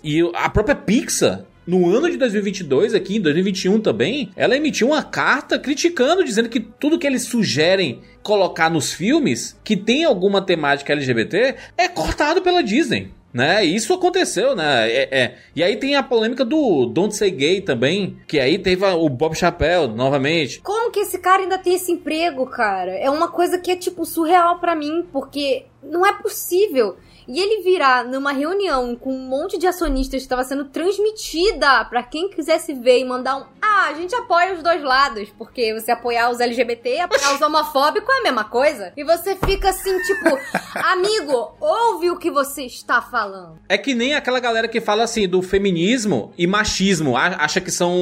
e 0.02 0.22
a 0.34 0.48
própria 0.48 0.74
Pixar 0.74 1.44
no 1.66 1.88
ano 1.88 2.08
de 2.08 2.16
2022, 2.16 2.94
aqui 2.94 3.16
em 3.16 3.20
2021 3.20 3.80
também, 3.80 4.30
ela 4.36 4.56
emitiu 4.56 4.88
uma 4.88 5.02
carta 5.02 5.58
criticando, 5.58 6.24
dizendo 6.24 6.48
que 6.48 6.60
tudo 6.60 6.98
que 6.98 7.06
eles 7.06 7.24
sugerem 7.24 8.00
colocar 8.22 8.70
nos 8.70 8.92
filmes 8.92 9.58
que 9.64 9.76
tem 9.76 10.04
alguma 10.04 10.40
temática 10.40 10.92
LGBT 10.92 11.56
é 11.76 11.88
cortado 11.88 12.40
pela 12.40 12.62
Disney. 12.62 13.10
Né? 13.34 13.64
Isso 13.64 13.92
aconteceu, 13.92 14.56
né? 14.56 14.90
É, 14.90 15.08
é. 15.10 15.34
E 15.54 15.62
aí 15.62 15.76
tem 15.76 15.94
a 15.94 16.02
polêmica 16.02 16.42
do 16.42 16.86
Don't 16.86 17.14
Say 17.14 17.30
Gay 17.30 17.60
também, 17.60 18.16
que 18.26 18.40
aí 18.40 18.58
teve 18.58 18.82
o 18.86 19.08
Bob 19.10 19.34
Chappelle 19.34 19.88
novamente. 19.88 20.60
Como 20.60 20.90
que 20.90 21.00
esse 21.00 21.18
cara 21.18 21.42
ainda 21.42 21.58
tem 21.58 21.74
esse 21.74 21.92
emprego, 21.92 22.46
cara? 22.46 22.92
É 22.92 23.10
uma 23.10 23.28
coisa 23.28 23.58
que 23.58 23.70
é, 23.70 23.76
tipo, 23.76 24.06
surreal 24.06 24.58
pra 24.58 24.74
mim, 24.74 25.04
porque 25.12 25.66
não 25.82 26.06
é 26.06 26.14
possível. 26.14 26.96
E 27.28 27.40
ele 27.40 27.62
virar 27.62 28.04
numa 28.04 28.32
reunião 28.32 28.94
com 28.94 29.12
um 29.12 29.28
monte 29.28 29.58
de 29.58 29.66
acionistas 29.66 30.20
que 30.20 30.24
estava 30.24 30.44
sendo 30.44 30.64
transmitida 30.66 31.84
pra 31.86 32.02
quem 32.02 32.30
quisesse 32.30 32.72
ver 32.74 33.00
e 33.00 33.04
mandar 33.04 33.36
um. 33.36 33.44
Ah, 33.60 33.88
a 33.88 33.94
gente 33.94 34.14
apoia 34.14 34.54
os 34.54 34.62
dois 34.62 34.82
lados, 34.82 35.28
porque 35.36 35.74
você 35.74 35.90
apoiar 35.90 36.30
os 36.30 36.40
LGBT 36.40 36.96
e 36.96 37.00
apoiar 37.00 37.34
os 37.34 37.40
homofóbicos 37.40 38.08
é 38.14 38.18
a 38.20 38.22
mesma 38.22 38.44
coisa. 38.44 38.92
E 38.96 39.04
você 39.04 39.36
fica 39.36 39.70
assim, 39.70 39.96
tipo, 40.02 40.38
amigo, 40.74 41.54
ouve 41.60 42.10
o 42.10 42.18
que 42.18 42.30
você 42.30 42.62
está 42.64 43.02
falando. 43.02 43.58
É 43.68 43.76
que 43.76 43.94
nem 43.94 44.14
aquela 44.14 44.40
galera 44.40 44.68
que 44.68 44.80
fala 44.80 45.02
assim 45.04 45.28
do 45.28 45.42
feminismo 45.42 46.32
e 46.38 46.46
machismo, 46.46 47.16
acha 47.16 47.60
que 47.60 47.70
são. 47.70 47.92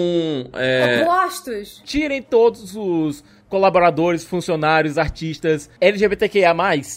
é, 0.53 1.03
Opostos. 1.03 1.83
Tirem 1.85 2.23
todos 2.23 2.77
os 2.77 3.25
colaboradores, 3.49 4.25
funcionários, 4.25 4.99
artistas 4.99 5.71
LGBTQIA+, 5.81 6.55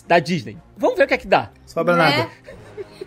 da 0.07 0.19
Disney. 0.19 0.57
Vamos 0.75 0.97
ver 0.97 1.03
o 1.03 1.07
que 1.07 1.13
é 1.13 1.17
que 1.17 1.27
dá. 1.27 1.51
Sobra 1.77 1.95
né? 1.95 2.17
nada. 2.17 2.29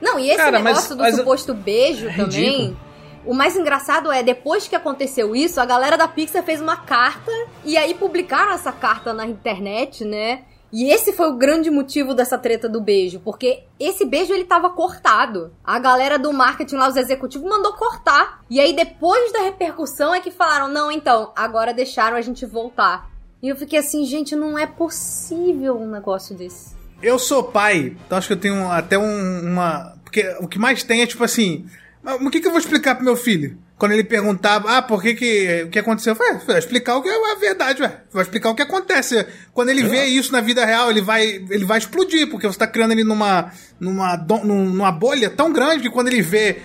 Não, 0.00 0.18
e 0.18 0.28
esse 0.28 0.36
Cara, 0.36 0.52
mas- 0.60 0.64
negócio 0.64 0.94
do 0.96 1.02
mas- 1.02 1.16
suposto 1.16 1.54
beijo 1.54 2.08
É 2.08 2.16
também. 2.16 2.50
ridículo. 2.50 2.90
O 3.26 3.34
mais 3.34 3.54
engraçado 3.56 4.10
é, 4.10 4.22
depois 4.22 4.66
que 4.66 4.74
aconteceu 4.74 5.36
isso, 5.36 5.60
a 5.60 5.66
galera 5.66 5.96
da 5.98 6.08
Pixar 6.08 6.42
fez 6.42 6.60
uma 6.60 6.76
carta 6.76 7.30
e 7.64 7.76
aí 7.76 7.92
publicaram 7.94 8.52
essa 8.52 8.72
carta 8.72 9.12
na 9.12 9.26
internet, 9.26 10.04
né? 10.06 10.42
E 10.72 10.88
esse 10.90 11.12
foi 11.12 11.28
o 11.28 11.36
grande 11.36 11.68
motivo 11.68 12.14
dessa 12.14 12.38
treta 12.38 12.68
do 12.68 12.80
beijo, 12.80 13.20
porque 13.20 13.64
esse 13.78 14.04
beijo 14.06 14.32
ele 14.32 14.44
tava 14.44 14.70
cortado. 14.70 15.52
A 15.64 15.78
galera 15.80 16.16
do 16.18 16.32
marketing 16.32 16.76
lá, 16.76 16.88
os 16.88 16.96
executivos, 16.96 17.46
mandou 17.50 17.74
cortar. 17.74 18.40
E 18.48 18.58
aí 18.60 18.72
depois 18.72 19.32
da 19.32 19.40
repercussão 19.40 20.14
é 20.14 20.20
que 20.20 20.30
falaram: 20.30 20.68
não, 20.68 20.90
então, 20.90 21.32
agora 21.36 21.74
deixaram 21.74 22.16
a 22.16 22.20
gente 22.22 22.46
voltar. 22.46 23.10
E 23.42 23.48
eu 23.48 23.56
fiquei 23.56 23.80
assim, 23.80 24.04
gente, 24.06 24.34
não 24.36 24.56
é 24.58 24.64
possível 24.66 25.76
um 25.76 25.90
negócio 25.90 26.34
desse. 26.36 26.79
Eu 27.02 27.18
sou 27.18 27.44
pai, 27.44 27.96
então 28.06 28.18
acho 28.18 28.26
que 28.26 28.32
eu 28.34 28.38
tenho 28.38 28.70
até 28.70 28.98
um- 28.98 29.40
uma. 29.46 29.94
Porque 30.04 30.22
o 30.40 30.46
que 30.48 30.58
mais 30.58 30.82
tem 30.82 31.02
é 31.02 31.06
tipo 31.06 31.24
assim. 31.24 31.64
"Mas 32.02 32.20
O 32.20 32.30
que, 32.30 32.40
que 32.40 32.46
eu 32.46 32.50
vou 32.50 32.60
explicar 32.60 32.94
pro 32.94 33.04
meu 33.04 33.16
filho? 33.16 33.56
Quando 33.78 33.92
ele 33.92 34.04
perguntava, 34.04 34.76
ah, 34.76 34.82
por 34.82 35.00
que 35.02 35.14
que. 35.14 35.62
O 35.64 35.70
que 35.70 35.78
aconteceu? 35.78 36.12
Eu 36.12 36.16
falei, 36.16 36.32
"Ah, 36.34 36.40
vai 36.46 36.58
explicar 36.58 36.96
o 36.96 37.02
que 37.02 37.08
é 37.08 37.32
a 37.32 37.34
verdade, 37.36 37.82
ué. 37.82 38.00
Vai 38.12 38.22
explicar 38.22 38.50
o 38.50 38.54
que 38.54 38.60
acontece. 38.62 39.26
Quando 39.54 39.70
ele 39.70 39.82
vê 39.84 40.04
isso 40.04 40.30
na 40.32 40.40
vida 40.42 40.64
real, 40.66 40.90
ele 40.90 41.00
vai, 41.00 41.24
ele 41.48 41.64
vai 41.64 41.78
explodir, 41.78 42.28
porque 42.28 42.46
você 42.46 42.58
tá 42.58 42.66
criando 42.66 42.92
ele 42.92 43.04
numa, 43.04 43.50
numa, 43.78 44.16
numa 44.44 44.92
bolha 44.92 45.30
tão 45.30 45.50
grande 45.52 45.82
que 45.84 45.90
quando 45.90 46.08
ele 46.08 46.20
vê 46.20 46.58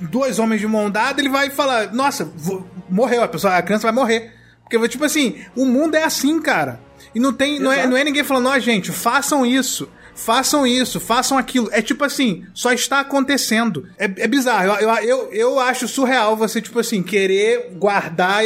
dois 0.00 0.38
homens 0.38 0.60
de 0.62 0.66
mão 0.66 0.90
dada, 0.90 1.20
ele 1.20 1.28
vai 1.28 1.50
falar, 1.50 1.92
nossa, 1.92 2.24
vou- 2.24 2.66
morreu, 2.88 3.22
a 3.22 3.28
pessoa, 3.28 3.56
a 3.56 3.62
criança 3.62 3.82
vai 3.82 3.92
morrer. 3.92 4.32
Porque, 4.62 4.88
tipo 4.88 5.04
assim, 5.04 5.38
o 5.54 5.66
mundo 5.66 5.94
é 5.96 6.04
assim, 6.04 6.40
cara. 6.40 6.80
E 7.14 7.20
não 7.20 7.32
tem, 7.32 7.58
não 7.58 7.72
é, 7.72 7.86
não 7.86 7.96
é 7.96 8.04
ninguém 8.04 8.24
falando, 8.24 8.48
ó, 8.48 8.58
gente, 8.58 8.92
façam 8.92 9.44
isso. 9.44 9.88
Façam 10.14 10.66
isso, 10.66 11.00
façam 11.00 11.38
aquilo. 11.38 11.68
É 11.72 11.80
tipo 11.80 12.04
assim, 12.04 12.44
só 12.52 12.72
está 12.72 13.00
acontecendo. 13.00 13.88
É, 13.96 14.04
é 14.04 14.28
bizarro. 14.28 14.66
Eu, 14.66 14.74
eu, 14.74 15.02
eu, 15.02 15.32
eu 15.32 15.60
acho 15.60 15.88
surreal 15.88 16.36
você, 16.36 16.60
tipo 16.60 16.78
assim, 16.78 17.02
querer 17.02 17.70
guardar 17.72 18.42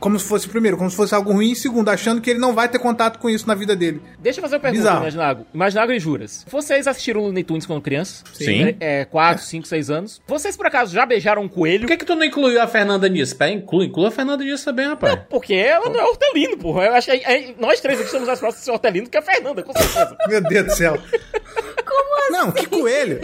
como 0.00 0.18
se 0.18 0.24
fosse, 0.26 0.48
primeiro, 0.48 0.76
como 0.76 0.90
se 0.90 0.96
fosse 0.96 1.14
algo 1.14 1.30
ruim, 1.32 1.52
e 1.52 1.56
segundo, 1.56 1.88
achando 1.90 2.20
que 2.20 2.30
ele 2.30 2.38
não 2.40 2.54
vai 2.54 2.68
ter 2.68 2.78
contato 2.78 3.18
com 3.18 3.28
isso 3.28 3.46
na 3.46 3.54
vida 3.54 3.76
dele. 3.76 4.00
Deixa 4.18 4.38
eu 4.38 4.42
fazer 4.42 4.56
uma 4.56 4.60
pergunta, 4.60 4.80
Bizarro. 4.82 5.02
Imaginago. 5.02 5.46
Imaginago 5.54 5.92
e 5.92 5.98
Juras. 6.00 6.44
Vocês 6.48 6.86
assistiram 6.88 7.20
Looney 7.20 7.44
Tunes 7.44 7.66
quando 7.66 7.82
crianças? 7.82 8.24
Sim. 8.32 8.74
É, 8.80 9.04
4, 9.04 9.44
5, 9.44 9.66
6 9.68 9.90
anos. 9.90 10.22
Vocês, 10.26 10.56
por 10.56 10.66
acaso, 10.66 10.92
já 10.94 11.04
beijaram 11.04 11.42
um 11.42 11.48
coelho? 11.48 11.82
Por 11.82 11.88
que, 11.88 11.98
que 11.98 12.04
tu 12.04 12.14
não 12.16 12.24
incluiu 12.24 12.60
a 12.60 12.66
Fernanda 12.66 13.08
nisso? 13.08 13.36
Pera, 13.36 13.50
inclui, 13.50 13.86
inclui 13.86 14.06
a 14.06 14.10
Fernanda 14.10 14.42
nisso 14.42 14.64
também, 14.64 14.86
rapaz. 14.86 15.20
Porque 15.28 15.54
ela 15.54 15.88
não 15.90 16.00
é 16.00 16.04
hortelino, 16.04 16.56
porra. 16.56 16.86
Eu 16.86 16.94
acho 16.94 17.10
que 17.10 17.16
é- 17.18 17.54
nós 17.58 17.80
três 17.80 18.00
aqui 18.00 18.10
somos 18.10 18.28
de 18.28 18.52
ser 18.54 18.70
hortelino 18.70 19.08
que 19.08 19.18
a 19.18 19.22
Fernanda, 19.22 19.62
com 19.62 19.72
certeza. 19.72 20.16
Meu 20.26 20.40
Deus 20.40 20.66
do 20.66 20.72
céu. 20.74 20.98
Como 21.86 22.18
assim? 22.22 22.32
Não, 22.32 22.52
que 22.52 22.66
coelho. 22.66 23.20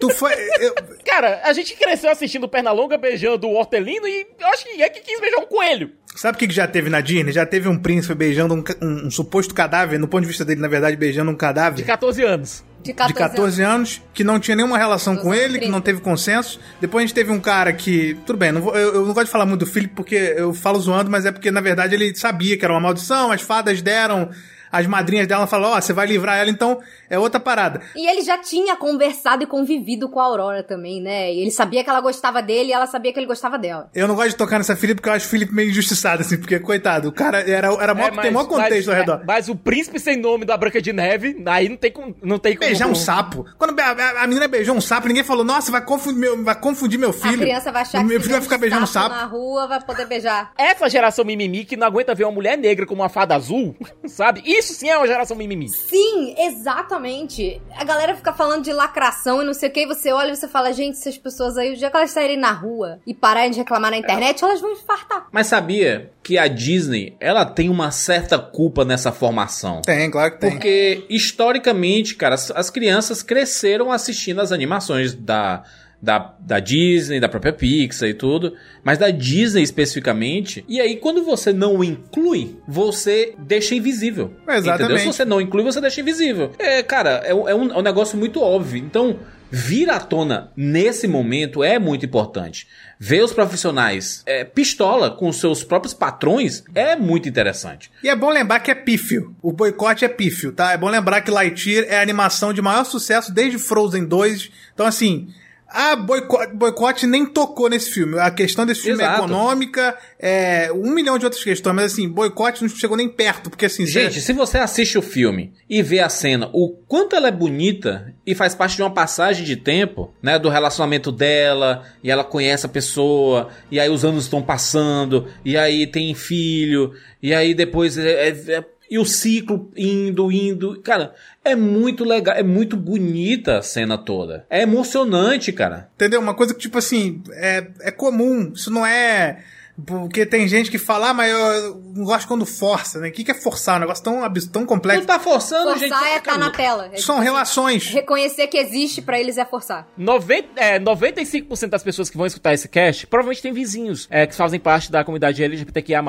Tu 0.00 0.10
foi. 0.10 0.32
eu- 0.60 0.74
Cara, 1.04 1.40
a 1.44 1.52
gente 1.52 1.74
cresceu 1.74 2.10
assistindo 2.10 2.48
Pernalonga 2.48 2.96
beijando 2.98 3.46
o 3.48 3.54
hortelino 3.54 4.06
e 4.06 4.26
eu 4.38 4.46
acho 4.48 4.64
que 4.64 4.82
é 4.82 4.88
que 4.88 5.00
quis 5.00 5.20
beijar 5.20 5.38
um 5.40 5.46
coelho. 5.46 5.90
Sabe 6.14 6.36
o 6.36 6.38
que 6.38 6.48
que 6.48 6.54
já 6.54 6.66
teve 6.66 6.90
na 6.90 7.00
Disney? 7.00 7.32
Já 7.32 7.46
teve 7.46 7.68
um 7.68 7.78
príncipe 7.78 8.14
beijando 8.14 8.54
um, 8.54 8.64
um- 8.82 9.06
um 9.06 9.10
suposto 9.10 9.54
cadáver, 9.54 9.98
no 9.98 10.08
ponto 10.08 10.22
de 10.22 10.28
vista 10.28 10.44
dele, 10.44 10.60
na 10.60 10.68
verdade, 10.68 10.96
beijando 10.96 11.30
um 11.30 11.34
cadáver. 11.36 11.76
De 11.76 11.84
14 11.84 12.22
anos. 12.24 12.64
De 12.82 12.92
14, 12.92 13.12
de 13.12 13.18
14 13.18 13.62
anos, 13.62 14.02
que 14.14 14.22
não 14.22 14.38
tinha 14.38 14.56
nenhuma 14.56 14.78
relação 14.78 15.14
com 15.16 15.24
14 15.24 15.40
ele, 15.44 15.52
que 15.54 15.58
30. 15.60 15.72
não 15.72 15.80
teve 15.80 16.00
consenso. 16.00 16.60
Depois 16.80 17.02
a 17.02 17.06
gente 17.06 17.14
teve 17.14 17.30
um 17.32 17.40
cara 17.40 17.72
que. 17.72 18.16
Tudo 18.24 18.36
bem, 18.38 18.52
não 18.52 18.60
vou- 18.62 18.74
eu, 18.76 18.94
eu 18.94 19.04
não 19.06 19.12
gosto 19.14 19.26
de 19.26 19.32
falar 19.32 19.46
muito 19.46 19.64
do 19.64 19.70
Philip 19.70 19.94
porque 19.94 20.14
eu 20.36 20.54
falo 20.54 20.78
zoando, 20.80 21.10
mas 21.10 21.26
é 21.26 21.32
porque 21.32 21.50
na 21.50 21.60
verdade 21.60 21.94
ele 21.94 22.14
sabia 22.14 22.56
que 22.56 22.64
era 22.64 22.72
uma 22.74 22.80
maldição, 22.80 23.30
as 23.32 23.42
fadas 23.42 23.82
deram. 23.82 24.30
As 24.70 24.86
madrinhas 24.86 25.26
dela 25.26 25.46
falaram, 25.46 25.74
ó, 25.76 25.80
você 25.80 25.92
vai 25.92 26.06
livrar 26.06 26.38
ela, 26.38 26.50
então 26.50 26.80
é 27.08 27.18
outra 27.18 27.40
parada. 27.40 27.80
E 27.96 28.06
ele 28.08 28.22
já 28.22 28.38
tinha 28.38 28.76
conversado 28.76 29.42
e 29.42 29.46
convivido 29.46 30.08
com 30.08 30.20
a 30.20 30.24
Aurora 30.24 30.62
também, 30.62 31.00
né? 31.00 31.32
E 31.32 31.40
ele 31.40 31.50
sabia 31.50 31.82
que 31.82 31.90
ela 31.90 32.00
gostava 32.00 32.42
dele 32.42 32.70
e 32.70 32.72
ela 32.72 32.86
sabia 32.86 33.12
que 33.12 33.18
ele 33.18 33.26
gostava 33.26 33.58
dela. 33.58 33.88
Eu 33.94 34.06
não 34.08 34.14
gosto 34.14 34.30
de 34.30 34.36
tocar 34.36 34.58
nessa 34.58 34.76
Philip 34.76 34.96
porque 34.96 35.08
eu 35.08 35.12
acho 35.14 35.26
o 35.26 35.28
Philip 35.30 35.52
meio 35.54 35.70
injustiçado, 35.70 36.22
assim, 36.22 36.36
porque, 36.38 36.58
coitado, 36.58 37.08
o 37.08 37.12
cara 37.12 37.40
era, 37.40 37.68
era 37.82 37.94
mó, 37.94 38.04
É, 38.06 38.10
mas- 38.10 38.22
tem 38.22 38.30
maior 38.30 38.46
contexto 38.46 38.86
mas, 38.86 38.88
ao 38.88 38.94
redor. 38.94 39.20
é, 39.22 39.24
mas 39.26 39.48
o 39.48 39.56
príncipe 39.56 39.98
sem 39.98 40.16
nome 40.16 40.44
da 40.44 40.56
Branca 40.56 40.80
de 40.82 40.92
Neve, 40.92 41.42
aí 41.46 41.68
não 41.68 41.76
tem 41.76 41.90
como. 41.90 42.14
Não 42.22 42.38
tem 42.38 42.54
como 42.56 42.66
Beijar 42.68 42.88
um 42.88 42.94
sapo. 42.94 43.46
Quando 43.56 43.78
a, 43.80 43.84
a- 43.84 44.22
a 44.24 44.26
menina 44.26 44.48
beijou 44.48 44.74
um 44.76 44.80
sapo, 44.80 45.08
ninguém 45.08 45.24
falou, 45.24 45.44
nossa, 45.44 45.70
vai 45.72 45.80
confundir 45.84 46.18
meu, 46.20 46.44
vai 46.44 46.54
confundir 46.54 46.98
meu 46.98 47.12
filho. 47.12 47.34
A 47.42 47.46
criança 47.46 47.72
vai 47.72 47.82
achar 47.82 48.04
meu 48.04 48.16
que 48.18 48.22
filho 48.24 48.32
vai 48.32 48.42
ficar 48.42 48.56
vê 48.56 48.66
um 48.66 48.68
beijando 48.70 48.86
sapo 48.86 49.08
sapo. 49.14 49.20
na 49.20 49.24
rua, 49.24 49.66
vai 49.66 49.80
poder 49.80 50.06
beijar. 50.06 50.52
Essa 50.58 50.88
geração 50.88 51.24
mimimi 51.24 51.64
que 51.64 51.76
não 51.76 51.86
aguenta 51.86 52.14
ver 52.14 52.24
uma 52.24 52.32
mulher 52.32 52.56
negra 52.58 52.84
como 52.86 53.02
uma 53.02 53.08
fada 53.08 53.34
azul, 53.34 53.74
sabe? 54.06 54.42
Isso 54.58 54.74
sim 54.74 54.88
é 54.88 54.96
uma 54.96 55.06
geração 55.06 55.36
mimimi. 55.36 55.68
Sim, 55.68 56.34
exatamente. 56.36 57.62
A 57.76 57.84
galera 57.84 58.14
fica 58.16 58.32
falando 58.32 58.64
de 58.64 58.72
lacração 58.72 59.40
e 59.42 59.46
não 59.46 59.54
sei 59.54 59.68
o 59.68 59.72
que, 59.72 59.80
e 59.82 59.86
você 59.86 60.10
olha 60.10 60.32
e 60.32 60.36
você 60.36 60.48
fala, 60.48 60.72
gente, 60.72 60.98
essas 60.98 61.16
pessoas 61.16 61.56
aí, 61.56 61.72
o 61.72 61.76
dia 61.76 61.90
que 61.90 61.96
elas 61.96 62.10
saírem 62.10 62.36
na 62.36 62.50
rua 62.50 62.98
e 63.06 63.14
pararem 63.14 63.52
de 63.52 63.58
reclamar 63.58 63.90
na 63.90 63.96
internet, 63.96 64.42
elas 64.42 64.60
vão 64.60 64.72
infartar. 64.72 65.28
Mas 65.30 65.46
sabia 65.46 66.10
que 66.22 66.36
a 66.36 66.48
Disney, 66.48 67.16
ela 67.20 67.44
tem 67.44 67.68
uma 67.68 67.90
certa 67.90 68.38
culpa 68.38 68.84
nessa 68.84 69.12
formação? 69.12 69.80
Tem, 69.82 70.10
claro 70.10 70.32
que 70.32 70.40
tem. 70.40 70.50
Porque, 70.50 71.06
historicamente, 71.08 72.16
cara, 72.16 72.34
as, 72.34 72.50
as 72.50 72.68
crianças 72.68 73.22
cresceram 73.22 73.92
assistindo 73.92 74.40
as 74.40 74.50
animações 74.50 75.14
da, 75.14 75.62
da, 76.00 76.34
da 76.38 76.60
Disney, 76.60 77.18
da 77.20 77.28
própria 77.28 77.52
Pixar 77.52 78.08
e 78.08 78.14
tudo, 78.14 78.54
mas 78.84 78.98
da 78.98 79.10
Disney 79.10 79.62
especificamente. 79.62 80.64
E 80.68 80.80
aí, 80.80 80.96
quando 80.96 81.24
você 81.24 81.52
não 81.52 81.82
inclui, 81.82 82.56
você 82.68 83.34
deixa 83.38 83.74
invisível. 83.74 84.32
Exatamente. 84.48 84.82
Entendeu? 84.84 84.98
Se 84.98 85.06
você 85.06 85.24
não 85.24 85.40
inclui, 85.40 85.64
você 85.64 85.80
deixa 85.80 86.00
invisível. 86.00 86.52
É, 86.58 86.82
cara, 86.82 87.22
é, 87.24 87.34
um- 87.34 87.48
é 87.48 87.54
um, 87.54 87.72
é 87.72 87.78
um 87.78 87.82
negócio 87.82 88.16
muito 88.16 88.40
óbvio. 88.40 88.78
Então, 88.78 89.18
vir 89.50 89.88
à 89.90 89.98
tona 89.98 90.52
nesse 90.56 91.08
momento 91.08 91.64
é 91.64 91.78
muito 91.80 92.04
importante. 92.06 92.68
Ver 93.00 93.22
os 93.24 93.32
profissionais 93.32 94.22
é, 94.26 94.44
pistola 94.44 95.10
com 95.10 95.32
seus 95.32 95.64
próprios 95.64 95.94
patrões 95.94 96.62
é 96.74 96.94
muito 96.96 97.28
interessante. 97.28 97.90
E 98.04 98.08
é 98.08 98.14
bom 98.14 98.30
lembrar 98.30 98.60
que 98.60 98.70
é 98.70 98.74
pífio. 98.74 99.34
O 99.42 99.50
boicote 99.52 100.04
é 100.04 100.08
pífio, 100.08 100.52
tá? 100.52 100.72
É 100.72 100.76
bom 100.76 100.88
lembrar 100.88 101.22
que 101.22 101.30
Lightyear 101.30 101.86
é 101.88 101.96
a 101.98 102.02
animação 102.02 102.52
de 102.52 102.60
maior 102.62 102.84
sucesso 102.84 103.32
desde 103.32 103.58
Frozen 103.58 104.04
2. 104.04 104.50
Então, 104.74 104.86
assim, 104.86 105.28
a 105.68 105.94
boicote, 105.94 106.54
boicote 106.54 107.06
nem 107.06 107.26
tocou 107.26 107.68
nesse 107.68 107.90
filme. 107.90 108.18
A 108.18 108.30
questão 108.30 108.64
desse 108.64 108.82
filme 108.82 109.02
é 109.02 109.06
Exato. 109.06 109.24
econômica, 109.24 109.96
é 110.18 110.72
um 110.72 110.90
milhão 110.90 111.18
de 111.18 111.26
outras 111.26 111.44
questões, 111.44 111.74
mas 111.74 111.92
assim, 111.92 112.08
boicote 112.08 112.62
não 112.62 112.68
chegou 112.68 112.96
nem 112.96 113.08
perto, 113.08 113.50
porque 113.50 113.66
assim... 113.66 113.86
Gente, 113.86 114.20
se 114.20 114.32
você 114.32 114.58
assiste 114.58 114.96
o 114.96 115.02
filme 115.02 115.52
e 115.68 115.82
vê 115.82 116.00
a 116.00 116.08
cena, 116.08 116.48
o 116.54 116.70
quanto 116.86 117.14
ela 117.14 117.28
é 117.28 117.32
bonita 117.32 118.14
e 118.26 118.34
faz 118.34 118.54
parte 118.54 118.76
de 118.76 118.82
uma 118.82 118.90
passagem 118.92 119.44
de 119.44 119.56
tempo, 119.56 120.12
né, 120.22 120.38
do 120.38 120.48
relacionamento 120.48 121.12
dela, 121.12 121.84
e 122.02 122.10
ela 122.10 122.24
conhece 122.24 122.64
a 122.64 122.68
pessoa, 122.68 123.48
e 123.70 123.78
aí 123.78 123.90
os 123.90 124.04
anos 124.04 124.24
estão 124.24 124.42
passando, 124.42 125.26
e 125.44 125.56
aí 125.56 125.86
tem 125.86 126.14
filho, 126.14 126.92
e 127.22 127.34
aí 127.34 127.52
depois 127.52 127.98
é- 127.98 128.28
é- 128.28 128.52
é- 128.54 128.64
e 128.90 128.98
o 128.98 129.04
ciclo 129.04 129.70
indo, 129.76 130.32
indo, 130.32 130.80
cara, 130.80 131.14
é 131.44 131.54
muito 131.54 132.04
legal, 132.04 132.34
é 132.34 132.42
muito 132.42 132.76
bonita 132.76 133.58
a 133.58 133.62
cena 133.62 133.98
toda. 133.98 134.46
É 134.48 134.62
emocionante, 134.62 135.52
cara. 135.52 135.90
Entendeu? 135.94 136.20
Uma 136.20 136.34
coisa 136.34 136.54
que, 136.54 136.60
tipo 136.60 136.78
assim, 136.78 137.22
é, 137.32 137.66
é 137.80 137.90
comum. 137.90 138.52
Isso 138.54 138.70
não 138.70 138.84
é. 138.86 139.44
Porque 139.86 140.26
tem 140.26 140.48
gente 140.48 140.70
que 140.70 140.78
fala, 140.78 141.10
ah, 141.10 141.14
mas 141.14 141.30
eu 141.30 141.74
não 141.94 142.04
gosto 142.04 142.26
quando 142.26 142.44
força, 142.44 142.98
né? 142.98 143.08
O 143.08 143.12
que, 143.12 143.22
que 143.24 143.30
é 143.30 143.34
forçar? 143.34 143.76
Um 143.76 143.80
negócio 143.80 144.02
tão, 144.02 144.20
tão 144.52 144.62
Não 144.62 144.66
complexo. 144.66 145.06
tá 145.06 145.18
forçando, 145.20 145.78
gente. 145.78 145.88
Forçar 145.90 146.08
é 146.08 146.20
tá 146.20 146.36
na 146.36 146.50
tela. 146.50 146.90
É 146.92 146.96
São 146.98 147.18
relações. 147.20 147.86
Reconhecer 147.88 148.48
que 148.48 148.56
existe 148.58 149.00
pra 149.02 149.18
eles 149.20 149.38
é 149.38 149.44
forçar. 149.44 149.86
90, 149.96 150.48
é, 150.60 150.78
95% 150.80 151.68
das 151.68 151.82
pessoas 151.82 152.10
que 152.10 152.16
vão 152.16 152.26
escutar 152.26 152.52
esse 152.54 152.68
cast 152.68 153.06
provavelmente 153.06 153.42
tem 153.42 153.52
vizinhos 153.52 154.06
é, 154.10 154.26
que 154.26 154.34
fazem 154.34 154.58
parte 154.58 154.90
da 154.90 155.04
comunidade 155.04 155.42
LGBTQIA. 155.42 156.02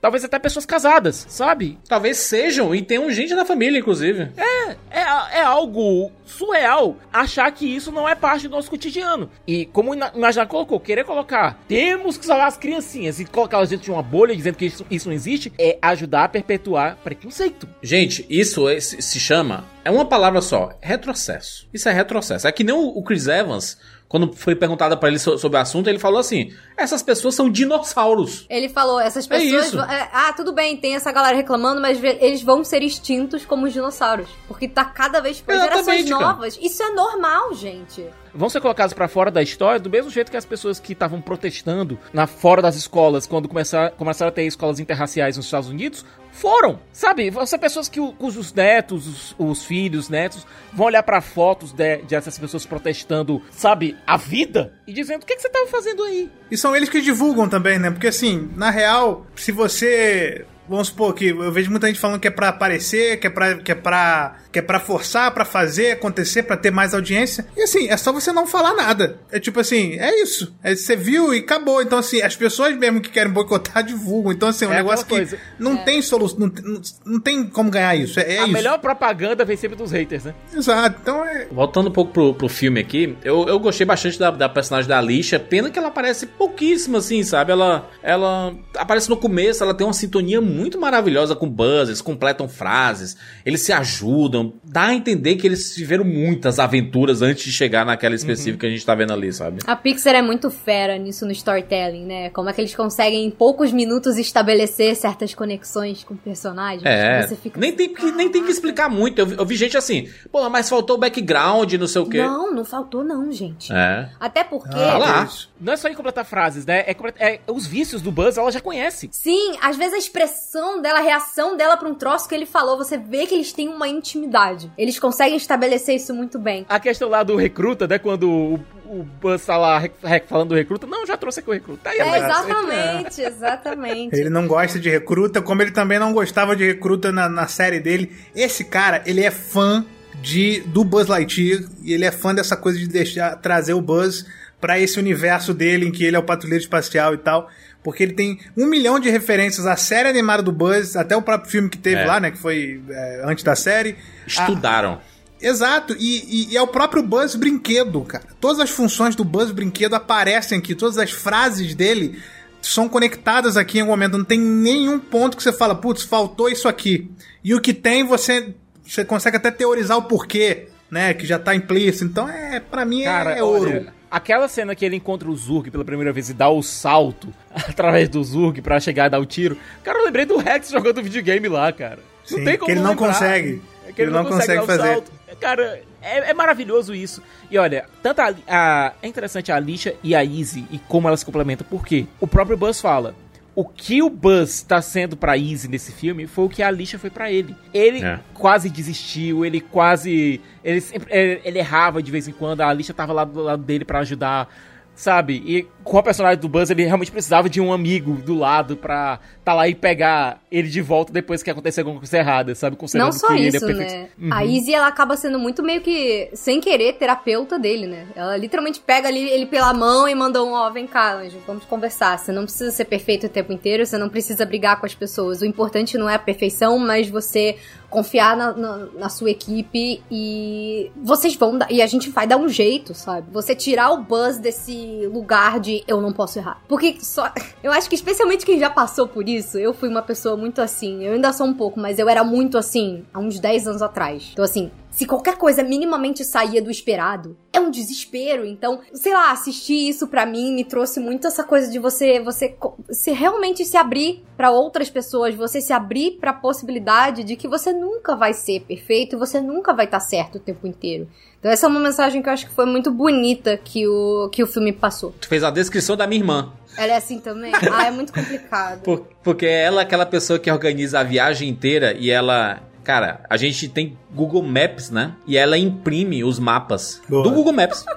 Talvez 0.00 0.24
até 0.24 0.38
pessoas 0.38 0.64
casadas, 0.66 1.26
sabe? 1.28 1.78
Talvez 1.88 2.18
sejam, 2.18 2.74
e 2.74 2.82
tenham 2.82 3.10
gente 3.10 3.34
na 3.34 3.44
família, 3.44 3.78
inclusive. 3.78 4.30
É, 4.36 4.76
é 4.90 5.42
algo 5.42 6.12
surreal 6.24 6.96
achar 7.12 7.50
que 7.50 7.66
isso 7.66 7.90
não 7.90 8.08
é 8.08 8.14
parte 8.14 8.46
do 8.48 8.54
nosso 8.56 8.70
cotidiano. 8.70 9.28
E 9.46 9.66
como 9.66 9.90
o 9.90 9.94
Ina- 9.94 10.12
Imaginar 10.14 10.46
colocou, 10.46 10.78
querer 10.78 11.04
colocar, 11.04 11.58
temos 11.66 12.16
que 12.16 12.24
salvar 12.26 12.46
as 12.48 12.56
criancinhas 12.56 13.09
e 13.18 13.24
colocar 13.24 13.56
elas 13.56 13.70
dentro 13.70 13.86
de 13.86 13.90
uma 13.90 14.02
bolha 14.02 14.36
dizendo 14.36 14.56
que 14.56 14.66
isso, 14.66 14.86
isso 14.90 15.08
não 15.08 15.14
existe, 15.14 15.52
é 15.58 15.78
ajudar 15.82 16.24
a 16.24 16.28
perpetuar 16.28 16.96
preconceito. 17.02 17.66
Gente, 17.82 18.24
isso 18.30 18.68
é- 18.68 18.78
se 18.78 19.18
chama. 19.18 19.64
É 19.84 19.90
uma 19.90 20.04
palavra 20.04 20.40
só: 20.42 20.70
retrocesso. 20.80 21.66
Isso 21.72 21.88
é 21.88 21.92
retrocesso. 21.92 22.46
É 22.46 22.52
que 22.52 22.62
nem 22.62 22.74
o 22.74 23.02
Chris 23.02 23.26
Evans, 23.26 23.78
quando 24.08 24.32
foi 24.34 24.54
perguntado 24.54 24.96
pra 24.98 25.08
ele 25.08 25.18
so- 25.18 25.38
sobre 25.38 25.56
o 25.58 25.60
assunto, 25.60 25.88
ele 25.88 25.98
falou 25.98 26.20
assim: 26.20 26.52
essas 26.76 27.02
pessoas 27.02 27.34
são 27.34 27.50
dinossauros. 27.50 28.46
Ele 28.50 28.68
falou, 28.68 29.00
essas 29.00 29.26
pessoas. 29.26 29.66
isso. 29.66 29.76
vão- 29.76 29.90
é, 29.90 30.08
ah, 30.12 30.32
tudo 30.34 30.52
bem, 30.52 30.76
tem 30.76 30.94
essa 30.94 31.10
galera 31.10 31.36
reclamando, 31.36 31.80
mas 31.80 31.98
eles 32.02 32.42
vão 32.42 32.62
ser 32.62 32.82
extintos 32.82 33.44
como 33.46 33.66
os 33.66 33.72
dinossauros. 33.72 34.28
Porque 34.46 34.68
tá 34.68 34.84
cada 34.84 35.20
vez 35.20 35.40
por 35.40 35.52
gerações 35.54 35.78
Exatamente, 36.00 36.10
cara. 36.10 36.24
novas. 36.26 36.58
Isso 36.60 36.82
é 36.82 36.90
normal, 36.90 37.54
gente. 37.54 38.04
Vão 38.34 38.48
ser 38.48 38.60
colocados 38.60 38.94
pra 38.94 39.08
fora 39.08 39.30
da 39.30 39.42
história 39.42 39.80
do 39.80 39.90
mesmo 39.90 40.10
jeito 40.10 40.30
que 40.30 40.36
as 40.36 40.44
pessoas 40.44 40.78
que 40.78 40.92
estavam 40.92 41.20
protestando 41.20 41.98
na 42.12 42.26
fora 42.26 42.62
das 42.62 42.76
escolas 42.76 43.26
quando 43.26 43.48
começar, 43.48 43.90
começaram 43.92 44.28
a 44.28 44.32
ter 44.32 44.44
escolas 44.44 44.80
interraciais 44.80 45.36
nos 45.36 45.46
Estados 45.46 45.68
Unidos 45.68 46.04
foram, 46.32 46.80
sabe? 46.92 47.30
Vão 47.30 47.44
ser 47.44 47.58
pessoas 47.58 47.88
que 47.88 48.00
cujos 48.12 48.52
netos, 48.52 49.06
os, 49.06 49.34
os 49.38 49.64
filhos, 49.64 50.08
netos 50.08 50.46
vão 50.72 50.86
olhar 50.86 51.02
pra 51.02 51.20
fotos 51.20 51.72
de, 51.72 51.98
dessas 51.98 52.38
pessoas 52.38 52.64
protestando, 52.64 53.42
sabe, 53.50 53.96
a 54.06 54.16
vida 54.16 54.72
e 54.86 54.92
dizendo 54.92 55.22
o 55.22 55.26
que, 55.26 55.34
que 55.34 55.42
você 55.42 55.48
tava 55.48 55.66
fazendo 55.66 56.02
aí. 56.04 56.30
E 56.50 56.56
são 56.56 56.74
eles 56.74 56.88
que 56.88 57.00
divulgam 57.00 57.48
também, 57.48 57.78
né? 57.78 57.90
Porque 57.90 58.08
assim, 58.08 58.50
na 58.56 58.70
real, 58.70 59.26
se 59.36 59.52
você. 59.52 60.46
Vamos 60.68 60.86
supor 60.86 61.14
que 61.14 61.30
eu 61.30 61.50
vejo 61.50 61.68
muita 61.68 61.88
gente 61.88 61.98
falando 61.98 62.20
que 62.20 62.28
é 62.28 62.30
pra 62.30 62.50
aparecer, 62.50 63.18
que 63.18 63.26
é 63.26 63.30
pra, 63.30 63.56
que 63.56 63.72
é 63.72 63.74
pra, 63.74 64.36
que 64.52 64.58
é 64.58 64.62
pra 64.62 64.80
forçar, 64.80 65.30
pra 65.32 65.44
fazer 65.44 65.92
acontecer, 65.92 66.42
pra 66.42 66.56
ter 66.56 66.70
mais 66.70 66.92
audiência. 66.94 67.46
E 67.56 67.62
assim, 67.62 67.88
é 67.88 67.96
só 67.96 68.12
você 68.12 68.32
não 68.32 68.46
falar 68.46 68.74
nada. 68.74 69.18
É 69.30 69.38
tipo 69.38 69.60
assim, 69.60 69.96
é 69.98 70.20
isso. 70.22 70.54
É, 70.62 70.74
você 70.74 70.96
viu 70.96 71.32
e 71.34 71.38
acabou. 71.38 71.80
Então, 71.82 71.98
assim, 71.98 72.20
as 72.22 72.34
pessoas 72.34 72.76
mesmo 72.76 73.00
que 73.00 73.10
querem 73.10 73.32
boicotar 73.32 73.82
divulgam. 73.84 74.32
Então, 74.32 74.48
assim, 74.48 74.64
é 74.64 74.68
um 74.68 74.72
É 74.72 74.76
negócio 74.76 75.06
que 75.06 75.14
coisa. 75.14 75.38
não 75.58 75.76
tem 75.84 76.02
solução. 76.02 76.38
Não, 76.38 76.52
não, 76.62 76.80
não 77.04 77.20
tem 77.20 77.46
como 77.46 77.70
ganhar 77.70 77.94
isso. 77.96 78.18
É, 78.18 78.34
é 78.36 78.38
a 78.40 78.42
isso. 78.44 78.52
melhor 78.52 78.78
propaganda 78.78 79.44
vem 79.44 79.56
sempre 79.56 79.76
dos 79.76 79.92
haters, 79.92 80.24
né? 80.24 80.34
Exato. 80.54 80.98
Então 81.00 81.24
é. 81.24 81.46
Voltando 81.50 81.88
um 81.88 81.92
pouco 81.92 82.12
pro, 82.12 82.34
pro 82.34 82.48
filme 82.48 82.80
aqui, 82.80 83.16
eu, 83.24 83.46
eu 83.46 83.58
gostei 83.60 83.86
bastante 83.86 84.18
da, 84.18 84.30
da 84.30 84.48
personagem 84.48 84.88
da 84.88 84.98
Alicia. 84.98 85.38
Pena 85.38 85.70
que 85.70 85.78
ela 85.78 85.88
aparece 85.88 86.26
pouquíssimo, 86.26 86.96
assim, 86.96 87.22
sabe? 87.22 87.52
Ela, 87.52 87.88
ela 88.02 88.54
aparece 88.76 89.08
no 89.08 89.16
começo, 89.16 89.62
ela 89.62 89.74
tem 89.74 89.86
uma 89.86 89.92
sintonia 89.92 90.40
muito 90.40 90.78
maravilhosa 90.80 91.36
com 91.36 91.46
o 91.46 91.50
Buzz, 91.50 91.88
eles 91.88 92.00
completam 92.02 92.48
frases, 92.48 93.16
eles 93.46 93.60
se 93.62 93.72
ajudam. 93.72 94.39
Dá 94.64 94.84
a 94.86 94.94
entender 94.94 95.36
que 95.36 95.46
eles 95.46 95.74
tiveram 95.74 96.04
muitas 96.04 96.58
aventuras 96.58 97.22
antes 97.22 97.44
de 97.44 97.52
chegar 97.52 97.84
naquela 97.84 98.14
específica 98.14 98.58
que 98.60 98.66
a 98.66 98.70
gente 98.70 98.84
tá 98.84 98.94
vendo 98.94 99.12
ali, 99.12 99.32
sabe? 99.32 99.60
A 99.66 99.74
Pixar 99.76 100.14
é 100.14 100.22
muito 100.22 100.50
fera 100.50 100.96
nisso 100.98 101.24
no 101.26 101.32
storytelling, 101.32 102.04
né? 102.06 102.30
Como 102.30 102.48
é 102.48 102.52
que 102.52 102.60
eles 102.60 102.74
conseguem 102.74 103.24
em 103.26 103.30
poucos 103.30 103.72
minutos 103.72 104.16
estabelecer 104.16 104.94
certas 104.96 105.34
conexões 105.34 106.04
com 106.04 106.16
personagens. 106.16 106.84
É, 106.84 107.22
Você 107.22 107.36
fica 107.36 107.58
nem, 107.58 107.72
tem, 107.72 107.92
que- 107.92 108.12
nem 108.12 108.28
tem 108.30 108.44
que 108.44 108.50
explicar 108.50 108.88
muito. 108.88 109.18
Eu, 109.18 109.26
vi- 109.26 109.36
eu 109.38 109.46
vi 109.46 109.56
gente 109.56 109.76
assim, 109.76 110.08
pô, 110.30 110.48
mas 110.48 110.68
faltou 110.68 110.96
o 110.96 110.98
background, 110.98 111.72
não 111.74 111.86
sei 111.86 112.02
o 112.02 112.06
quê. 112.08 112.18
Não, 112.22 112.52
não 112.54 112.64
faltou 112.64 113.02
não, 113.04 113.30
gente. 113.32 113.72
É. 113.72 114.08
Até 114.18 114.44
porque... 114.44 114.68
Ah, 114.76 114.98
lá. 114.98 115.28
Não 115.60 115.72
é 115.72 115.76
só 115.76 115.88
em 115.88 115.94
completar 115.94 116.24
frases, 116.24 116.64
né? 116.64 116.80
É, 116.86 116.94
é 117.18 117.40
os 117.46 117.66
vícios 117.66 118.00
do 118.02 118.10
Buzz, 118.10 118.36
ela 118.38 118.50
já 118.50 118.60
conhece. 118.60 119.08
Sim, 119.12 119.56
às 119.60 119.76
vezes 119.76 119.94
a 119.94 119.98
expressão 119.98 120.80
dela, 120.80 121.00
a 121.00 121.02
reação 121.02 121.56
dela 121.56 121.76
pra 121.76 121.88
um 121.88 121.94
troço 121.94 122.28
que 122.28 122.34
ele 122.34 122.46
falou, 122.46 122.76
você 122.76 122.96
vê 122.96 123.26
que 123.26 123.34
eles 123.34 123.52
têm 123.52 123.68
uma 123.68 123.88
intimidade. 123.88 124.29
Eles 124.76 124.98
conseguem 124.98 125.36
estabelecer 125.36 125.96
isso 125.96 126.14
muito 126.14 126.38
bem. 126.38 126.64
A 126.68 126.78
questão 126.78 127.08
lá 127.08 127.22
do 127.22 127.36
recruta, 127.36 127.86
né? 127.86 127.98
Quando 127.98 128.30
o, 128.30 128.54
o 128.86 129.02
Buzz 129.20 129.44
tá 129.44 129.56
lá 129.56 129.82
falando 130.26 130.50
do 130.50 130.54
recruta. 130.54 130.86
Não, 130.86 131.06
já 131.06 131.16
trouxe 131.16 131.40
aqui 131.40 131.50
o 131.50 131.52
recruta. 131.52 131.90
Aí, 131.90 131.98
É, 131.98 132.18
exatamente, 132.18 133.20
exatamente. 133.22 134.16
Ele 134.16 134.30
não 134.30 134.46
gosta 134.46 134.78
de 134.78 134.88
recruta, 134.88 135.42
como 135.42 135.62
ele 135.62 135.70
também 135.70 135.98
não 135.98 136.12
gostava 136.12 136.56
de 136.56 136.66
recruta 136.66 137.12
na, 137.12 137.28
na 137.28 137.46
série 137.46 137.80
dele. 137.80 138.16
Esse 138.34 138.64
cara, 138.64 139.02
ele 139.06 139.22
é 139.22 139.30
fã 139.30 139.84
de 140.20 140.60
do 140.66 140.84
Buzz 140.84 141.06
Lightyear 141.06 141.62
e 141.82 141.92
ele 141.92 142.04
é 142.04 142.10
fã 142.10 142.34
dessa 142.34 142.56
coisa 142.56 142.78
de 142.78 142.86
deixar 142.86 143.36
trazer 143.36 143.74
o 143.74 143.80
Buzz 143.80 144.26
pra 144.60 144.78
esse 144.78 144.98
universo 144.98 145.54
dele 145.54 145.86
em 145.86 145.90
que 145.90 146.04
ele 146.04 146.16
é 146.16 146.18
o 146.18 146.22
patrulheiro 146.22 146.62
espacial 146.62 147.14
e 147.14 147.18
tal. 147.18 147.48
Porque 147.82 148.02
ele 148.02 148.12
tem 148.12 148.38
um 148.56 148.66
milhão 148.66 149.00
de 149.00 149.08
referências 149.08 149.66
à 149.66 149.74
série 149.76 150.08
animada 150.08 150.42
do 150.42 150.52
Buzz, 150.52 150.96
até 150.96 151.16
o 151.16 151.22
próprio 151.22 151.50
filme 151.50 151.68
que 151.70 151.78
teve 151.78 152.02
É. 152.02 152.04
lá, 152.06 152.20
né? 152.20 152.30
Que 152.30 152.38
foi 152.38 152.80
é, 152.90 153.22
antes 153.24 153.42
da 153.42 153.56
série. 153.56 153.96
Estudaram. 154.26 155.00
Exato, 155.42 155.96
e, 155.98 156.48
e- 156.48 156.52
e 156.52 156.56
é 156.56 156.60
o 156.60 156.66
próprio 156.66 157.02
Buzz 157.02 157.34
Brinquedo, 157.34 158.02
cara. 158.02 158.24
Todas 158.38 158.60
as 158.60 158.68
funções 158.68 159.16
do 159.16 159.24
Buzz 159.24 159.50
Brinquedo 159.50 159.94
aparecem 159.94 160.58
aqui, 160.58 160.74
todas 160.74 160.98
as 160.98 161.10
frases 161.10 161.74
dele 161.74 162.20
são 162.60 162.86
conectadas 162.90 163.56
aqui 163.56 163.78
em 163.78 163.80
algum 163.80 163.92
momento. 163.92 164.18
Não 164.18 164.24
tem 164.26 164.38
nenhum 164.38 164.98
ponto 165.00 165.34
que 165.38 165.42
você 165.42 165.50
fala, 165.52 165.74
putz, 165.74 166.02
faltou 166.02 166.50
isso 166.50 166.68
aqui. 166.68 167.10
E 167.42 167.54
o 167.54 167.60
que 167.62 167.72
tem, 167.72 168.04
você, 168.04 168.52
você 168.86 169.02
consegue 169.02 169.38
até 169.38 169.50
teorizar 169.50 169.96
o 169.96 170.02
porquê, 170.02 170.68
né? 170.90 171.14
Que 171.14 171.26
já 171.26 171.38
tá 171.38 171.54
implícito. 171.54 172.04
Então, 172.04 172.28
é, 172.28 172.60
para 172.60 172.84
mim, 172.84 173.04
Cara, 173.04 173.30
é 173.32 173.42
ouro. 173.42 173.70
olha, 173.70 173.94
aquela 174.10 174.48
cena 174.48 174.74
que 174.74 174.84
ele 174.84 174.96
encontra 174.96 175.28
o 175.30 175.36
Zurg 175.36 175.70
pela 175.70 175.84
primeira 175.84 176.12
vez 176.12 176.28
e 176.30 176.34
dá 176.34 176.48
o 176.48 176.62
salto 176.62 177.28
através 177.54 178.08
do 178.08 178.22
Zurg 178.24 178.60
pra 178.60 178.80
chegar 178.80 179.06
e 179.06 179.10
dar 179.10 179.18
o 179.20 179.26
tiro. 179.26 179.56
Cara, 179.82 179.98
eu 179.98 180.04
lembrei 180.04 180.24
do 180.26 180.36
Rex 180.36 180.70
jogando 180.70 181.02
videogame 181.02 181.48
lá, 181.48 181.72
cara. 181.72 181.98
Sim, 182.24 182.44
que 182.44 182.70
ele 182.70 182.80
não 182.80 182.90
lembrar. 182.90 182.96
consegue. 183.08 183.62
É 183.86 183.92
que 183.92 184.02
ele, 184.02 184.10
não, 184.10 184.24
consegue, 184.24 184.54
dar 184.58 184.62
o 184.62 184.66
fazer. 184.66 184.82
salto. 184.94 185.12
Cara, 185.40 185.82
é, 186.02 186.30
é 186.30 186.34
maravilhoso 186.34 186.94
isso. 186.94 187.22
E 187.50 187.58
olha, 187.58 187.86
tanto 188.02 188.20
a, 188.20 188.34
a- 188.46 188.92
é 189.02 189.06
interessante 189.08 189.50
a 189.50 189.56
Alicia 189.56 189.96
e 190.02 190.14
a 190.14 190.22
Izzy 190.22 190.64
e 190.70 190.78
como 190.78 191.08
elas 191.08 191.20
se 191.20 191.26
complementam. 191.26 191.66
Por 191.68 191.84
quê? 191.84 192.06
O 192.20 192.26
próprio 192.26 192.56
Buzz 192.56 192.80
fala. 192.80 193.14
O 193.60 193.64
que 193.66 194.02
o 194.02 194.08
Buzz 194.08 194.62
tá 194.62 194.80
sendo 194.80 195.16
pra 195.18 195.36
Izzy 195.36 195.68
nesse 195.68 195.92
filme 195.92 196.26
foi 196.26 196.44
o 196.46 196.48
que 196.48 196.62
a 196.62 196.68
Alicia 196.68 196.98
foi 196.98 197.10
pra 197.10 197.30
ele. 197.30 197.54
Ele 197.74 198.02
É. 198.02 198.18
quase 198.32 198.70
desistiu, 198.70 199.44
ele 199.44 199.60
quase. 199.60 200.40
Ele, 200.64 200.80
sempre- 200.80 201.12
ele, 201.12 201.40
ele 201.44 201.58
errava 201.58 202.02
de 202.02 202.10
vez 202.10 202.26
em 202.26 202.32
quando, 202.32 202.62
a 202.62 202.68
Alicia 202.68 202.94
tava 202.94 203.12
lá 203.12 203.22
do 203.24 203.42
lado 203.42 203.62
dele 203.62 203.84
pra 203.84 203.98
ajudar. 203.98 204.48
Sabe? 204.94 205.42
E 205.46 205.66
com 205.82 205.98
a 205.98 206.02
personagem 206.02 206.40
do 206.40 206.48
Buzz, 206.48 206.70
ele 206.70 206.84
realmente 206.84 207.10
precisava 207.10 207.48
de 207.48 207.60
um 207.60 207.72
amigo 207.72 208.14
do 208.14 208.34
lado 208.34 208.76
pra 208.76 209.18
tá 209.44 209.54
lá 209.54 209.66
e 209.66 209.74
pegar 209.74 210.40
ele 210.50 210.68
de 210.68 210.80
volta 210.80 211.12
depois 211.12 211.42
que 211.42 211.50
aconteceu 211.50 211.82
alguma 211.82 211.98
coisa 211.98 212.18
errada, 212.18 212.54
sabe? 212.54 212.76
Considerando 212.76 213.12
Não 213.12 213.18
só 213.18 213.28
que 213.28 213.32
ele 213.34 213.44
é 213.44 213.48
isso, 213.48 213.66
né? 213.66 214.08
Uhum. 214.18 214.32
A 214.32 214.44
Izzy, 214.44 214.74
ela 214.74 214.86
acaba 214.86 215.16
sendo 215.16 215.38
muito 215.38 215.62
meio 215.62 215.80
que, 215.80 216.30
sem 216.34 216.60
querer, 216.60 216.94
terapeuta 216.94 217.58
dele, 217.58 217.86
né? 217.86 218.06
Ela 218.14 218.36
literalmente 218.36 218.80
pega 218.80 219.08
ali 219.08 219.28
ele 219.30 219.46
pela 219.46 219.72
mão 219.72 220.06
e 220.06 220.14
manda 220.14 220.42
um, 220.44 220.52
ó, 220.52 220.68
vem 220.70 220.86
cá, 220.86 221.14
Anjo, 221.14 221.38
vamos 221.46 221.64
conversar. 221.64 222.18
Você 222.18 222.32
não 222.32 222.44
precisa 222.44 222.70
ser 222.70 222.84
perfeito 222.84 223.26
o 223.26 223.30
tempo 223.30 223.52
inteiro, 223.52 223.86
você 223.86 223.96
não 223.96 224.08
precisa 224.08 224.44
brigar 224.44 224.78
com 224.78 224.86
as 224.86 224.94
pessoas. 224.94 225.40
O 225.40 225.46
importante 225.46 225.96
não 225.96 226.08
é 226.08 226.14
a 226.14 226.18
perfeição, 226.18 226.78
mas 226.78 227.08
você 227.08 227.56
confiar 227.88 228.36
na, 228.36 228.52
na, 228.52 228.76
na 228.96 229.08
sua 229.08 229.30
equipe 229.30 230.00
e 230.10 230.90
vocês 230.96 231.34
vão 231.34 231.58
dar, 231.58 231.70
e 231.70 231.82
a 231.82 231.86
gente 231.86 232.08
vai 232.08 232.26
dar 232.26 232.36
um 232.36 232.48
jeito, 232.48 232.94
sabe? 232.94 233.26
Você 233.32 233.54
tirar 233.54 233.90
o 233.90 234.02
Buzz 234.02 234.38
desse 234.38 235.08
lugar 235.12 235.58
de 235.58 235.69
eu 235.86 236.00
não 236.00 236.12
posso 236.12 236.38
errar. 236.38 236.62
Porque 236.68 236.98
só, 237.00 237.32
eu 237.62 237.72
acho 237.72 237.88
que 237.88 237.94
especialmente 237.94 238.44
quem 238.46 238.58
já 238.58 238.70
passou 238.70 239.06
por 239.06 239.28
isso, 239.28 239.58
eu 239.58 239.72
fui 239.72 239.88
uma 239.88 240.02
pessoa 240.02 240.36
muito 240.36 240.60
assim, 240.60 241.04
eu 241.04 241.12
ainda 241.14 241.32
sou 241.32 241.46
um 241.46 241.54
pouco, 241.54 241.78
mas 241.78 241.98
eu 241.98 242.08
era 242.08 242.24
muito 242.24 242.58
assim 242.58 243.04
há 243.12 243.18
uns 243.18 243.38
10 243.38 243.68
anos 243.68 243.82
atrás. 243.82 244.30
Então 244.32 244.44
assim, 244.44 244.70
se 244.90 245.06
qualquer 245.06 245.36
coisa 245.36 245.62
minimamente 245.62 246.24
saía 246.24 246.60
do 246.60 246.70
esperado, 246.70 247.36
é 247.52 247.60
um 247.60 247.70
desespero. 247.70 248.44
Então, 248.44 248.80
sei 248.92 249.12
lá, 249.14 249.30
assistir 249.30 249.88
isso 249.88 250.08
pra 250.08 250.26
mim 250.26 250.52
me 250.54 250.64
trouxe 250.64 250.98
muito 251.00 251.26
essa 251.26 251.44
coisa 251.44 251.70
de 251.70 251.78
você 251.78 252.20
você 252.20 252.54
se 252.90 253.12
realmente 253.12 253.64
se 253.64 253.76
abrir 253.76 254.24
pra 254.36 254.50
outras 254.50 254.90
pessoas, 254.90 255.34
você 255.34 255.60
se 255.60 255.72
abrir 255.72 256.18
pra 256.20 256.32
possibilidade 256.32 257.24
de 257.24 257.36
que 257.36 257.46
você 257.48 257.72
nunca 257.72 258.14
vai 258.16 258.32
ser 258.32 258.60
perfeito 258.60 259.16
e 259.16 259.18
você 259.18 259.40
nunca 259.40 259.72
vai 259.72 259.84
estar 259.86 260.00
certo 260.00 260.36
o 260.36 260.40
tempo 260.40 260.66
inteiro. 260.66 261.08
Então 261.38 261.50
essa 261.50 261.66
é 261.66 261.68
uma 261.70 261.80
mensagem 261.80 262.20
que 262.20 262.28
eu 262.28 262.32
acho 262.32 262.46
que 262.48 262.54
foi 262.54 262.66
muito 262.66 262.90
bonita 262.90 263.56
que 263.56 263.86
o 263.88 264.28
que 264.30 264.42
o 264.42 264.46
filme 264.46 264.72
passou. 264.72 265.14
Tu 265.20 265.28
fez 265.28 265.42
a 265.42 265.50
descrição 265.50 265.96
da 265.96 266.06
minha 266.06 266.20
irmã. 266.20 266.52
Ela 266.76 266.92
é 266.92 266.96
assim 266.96 267.18
também? 267.18 267.50
Ah, 267.72 267.86
é 267.86 267.90
muito 267.90 268.12
complicado. 268.12 268.82
Por- 268.84 269.06
porque 269.22 269.46
ela 269.46 269.80
é 269.80 269.84
aquela 269.84 270.04
pessoa 270.06 270.38
que 270.38 270.50
organiza 270.50 271.00
a 271.00 271.02
viagem 271.02 271.48
inteira 271.48 271.94
e 271.98 272.10
ela. 272.10 272.60
Cara, 272.90 273.20
a 273.30 273.36
gente 273.36 273.68
tem 273.68 273.96
Google 274.12 274.42
Maps, 274.42 274.90
né? 274.90 275.12
E 275.24 275.38
ela 275.38 275.56
imprime 275.56 276.24
os 276.24 276.40
mapas 276.40 277.00
Boa. 277.08 277.22
do 277.22 277.30
Google 277.30 277.52
Maps. 277.52 277.84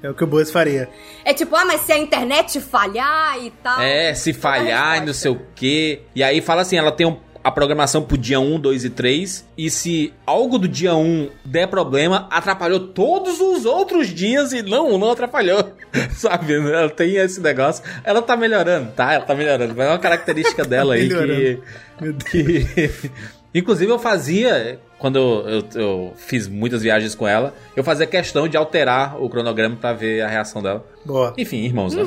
É 0.00 0.08
o 0.08 0.14
que 0.14 0.22
o 0.22 0.28
Buzz 0.28 0.52
faria. 0.52 0.88
É 1.24 1.34
tipo, 1.34 1.56
ah, 1.56 1.64
mas 1.64 1.80
se 1.80 1.90
a 1.90 1.98
internet 1.98 2.60
falhar 2.60 3.36
e 3.42 3.50
tal. 3.50 3.80
É, 3.82 4.14
se 4.14 4.32
falhar 4.32 4.98
e 5.02 5.06
não 5.06 5.12
sei 5.12 5.32
o 5.32 5.40
quê. 5.56 6.02
E 6.14 6.22
aí 6.22 6.40
fala 6.40 6.62
assim, 6.62 6.76
ela 6.78 6.92
tem 6.92 7.04
um- 7.04 7.16
a 7.42 7.50
programação 7.50 8.02
pro 8.02 8.16
dia 8.16 8.38
1, 8.38 8.60
2 8.60 8.84
e 8.84 8.90
3. 8.90 9.44
E 9.58 9.68
se 9.68 10.14
algo 10.24 10.56
do 10.56 10.68
dia 10.68 10.94
1 10.94 11.30
der 11.44 11.66
problema, 11.66 12.28
atrapalhou 12.30 12.78
todos 12.78 13.40
os 13.40 13.64
outros 13.64 14.06
dias 14.06 14.52
e 14.52 14.62
não, 14.62 14.96
não 14.98 15.10
atrapalhou. 15.10 15.72
Sabe? 16.14 16.54
Ela 16.54 16.90
tem 16.90 17.16
esse 17.16 17.40
negócio. 17.40 17.82
Ela 18.04 18.22
tá 18.22 18.36
melhorando, 18.36 18.92
tá? 18.92 19.14
Ela 19.14 19.24
tá 19.24 19.34
melhorando. 19.34 19.74
Mas 19.76 19.84
é 19.84 19.90
uma 19.90 19.98
característica 19.98 20.64
dela 20.64 20.94
aí 20.94 21.08
que... 21.08 21.14
Melhorando. 21.14 21.62
Meu 22.00 22.12
Deus. 22.12 22.22
que... 22.30 23.10
Inclusive 23.54 23.90
eu 23.90 23.98
fazia, 23.98 24.78
quando 24.98 25.16
eu, 25.18 25.48
eu- 25.48 25.80
eu 25.80 26.12
fiz 26.16 26.46
muitas 26.46 26.82
viagens 26.82 27.14
com 27.14 27.26
ela, 27.26 27.54
eu 27.74 27.82
fazia 27.82 28.06
questão 28.06 28.46
de 28.46 28.56
alterar 28.56 29.20
o 29.22 29.28
cronograma 29.30 29.74
pra 29.76 29.92
ver 29.92 30.20
a 30.20 30.28
reação 30.28 30.62
dela. 30.62 30.84
Boa. 31.04 31.32
Enfim, 31.38 31.58
irmãos, 31.64 31.94
né? 31.94 32.02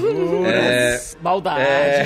É, 0.45 1.01
Maldade, 1.21 1.61
É. 1.61 2.03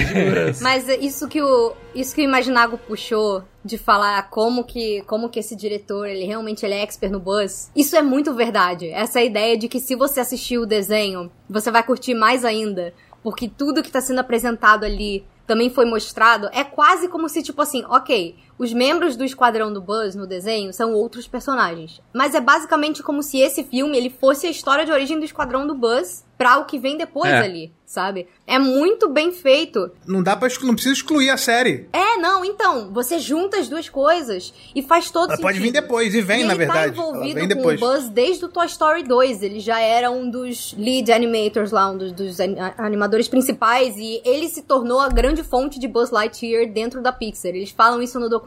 Mas 0.61 0.87
isso 0.87 1.27
que 1.27 1.41
o 1.41 1.73
isso 1.93 2.13
que 2.15 2.21
o 2.21 2.23
Imaginago 2.23 2.77
puxou 2.77 3.43
de 3.63 3.77
falar 3.77 4.29
como 4.29 4.63
que 4.63 5.01
como 5.07 5.29
que 5.29 5.39
esse 5.39 5.55
diretor, 5.55 6.07
ele 6.07 6.25
realmente 6.25 6.65
ele 6.65 6.73
é 6.75 6.81
expert 6.83 7.11
no 7.11 7.19
Buzz. 7.19 7.69
Isso 7.75 7.95
é 7.95 8.01
muito 8.01 8.33
verdade. 8.33 8.89
Essa 8.89 9.21
ideia 9.21 9.57
de 9.57 9.67
que 9.67 9.79
se 9.79 9.95
você 9.95 10.19
assistir 10.19 10.57
o 10.57 10.65
desenho, 10.65 11.31
você 11.49 11.69
vai 11.71 11.83
curtir 11.83 12.13
mais 12.13 12.45
ainda, 12.45 12.93
porque 13.23 13.47
tudo 13.49 13.83
que 13.83 13.91
tá 13.91 13.99
sendo 14.01 14.19
apresentado 14.19 14.83
ali 14.85 15.25
também 15.47 15.69
foi 15.69 15.85
mostrado, 15.85 16.49
é 16.51 16.63
quase 16.63 17.07
como 17.07 17.29
se 17.29 17.43
tipo 17.43 17.61
assim, 17.61 17.83
OK, 17.85 18.35
os 18.57 18.71
membros 18.73 19.15
do 19.15 19.23
esquadrão 19.25 19.71
do 19.73 19.81
Buzz 19.81 20.15
no 20.15 20.25
desenho 20.27 20.71
são 20.73 20.93
outros 20.93 21.27
personagens, 21.27 22.01
mas 22.13 22.33
é 22.35 22.39
basicamente 22.41 23.03
como 23.03 23.21
se 23.21 23.39
esse 23.39 23.63
filme 23.63 23.97
ele 23.97 24.09
fosse 24.09 24.47
a 24.47 24.49
história 24.49 24.85
de 24.85 24.91
origem 24.91 25.19
do 25.19 25.25
esquadrão 25.25 25.67
do 25.67 25.75
Buzz 25.75 26.23
pra 26.37 26.57
o 26.57 26.65
que 26.65 26.77
vem 26.77 26.97
depois 26.97 27.31
É. 27.31 27.37
ali, 27.37 27.71
sabe? 27.85 28.27
É 28.45 28.59
muito 28.59 29.07
bem 29.07 29.31
feito. 29.31 29.89
Não 30.05 30.21
dá 30.21 30.37
exclu- 30.45 30.67
não 30.67 30.73
precisa 30.73 30.93
excluir 30.93 31.29
a 31.29 31.37
série. 31.37 31.87
É, 31.93 32.17
não, 32.17 32.43
então, 32.43 32.91
você 32.93 33.19
junta 33.19 33.57
as 33.57 33.69
duas 33.69 33.87
coisas 33.87 34.53
e 34.75 34.81
faz 34.81 35.09
todo 35.09 35.27
Ela 35.29 35.37
sentido. 35.37 35.41
pode 35.43 35.59
vir 35.61 35.71
depois, 35.71 36.13
e 36.13 36.21
vem, 36.21 36.41
e 36.41 36.43
na 36.43 36.51
ele 36.53 36.57
verdade. 36.65 36.93
tá 36.93 37.01
Ela 37.01 37.09
envolvido 37.09 37.35
vem 37.35 37.43
com 37.47 37.55
depois. 37.55 37.81
o 37.81 37.85
Buzz 37.85 38.09
desde 38.09 38.43
o 38.43 38.49
Toy 38.49 38.65
Story 38.65 39.03
2. 39.03 39.43
Ele 39.43 39.61
já 39.61 39.79
era 39.79 40.11
um 40.11 40.29
dos 40.29 40.75
lead 40.77 41.09
animators 41.09 41.71
lá, 41.71 41.89
um 41.89 41.97
dos, 41.97 42.11
dos 42.11 42.37
ani- 42.41 42.57
animadores 42.77 43.29
principais. 43.29 43.95
E 43.95 44.21
ele 44.25 44.49
se 44.49 44.61
tornou 44.63 44.99
a 44.99 45.07
grande 45.07 45.41
fonte 45.41 45.79
de 45.79 45.87
Buzz 45.87 46.11
Lightyear 46.11 46.69
dentro 46.69 47.01
da 47.01 47.13
Pixar. 47.13 47.51
Eles 47.55 47.69
falam 47.71 48.01
isso 48.01 48.19
no 48.19 48.29
documentário. 48.29 48.44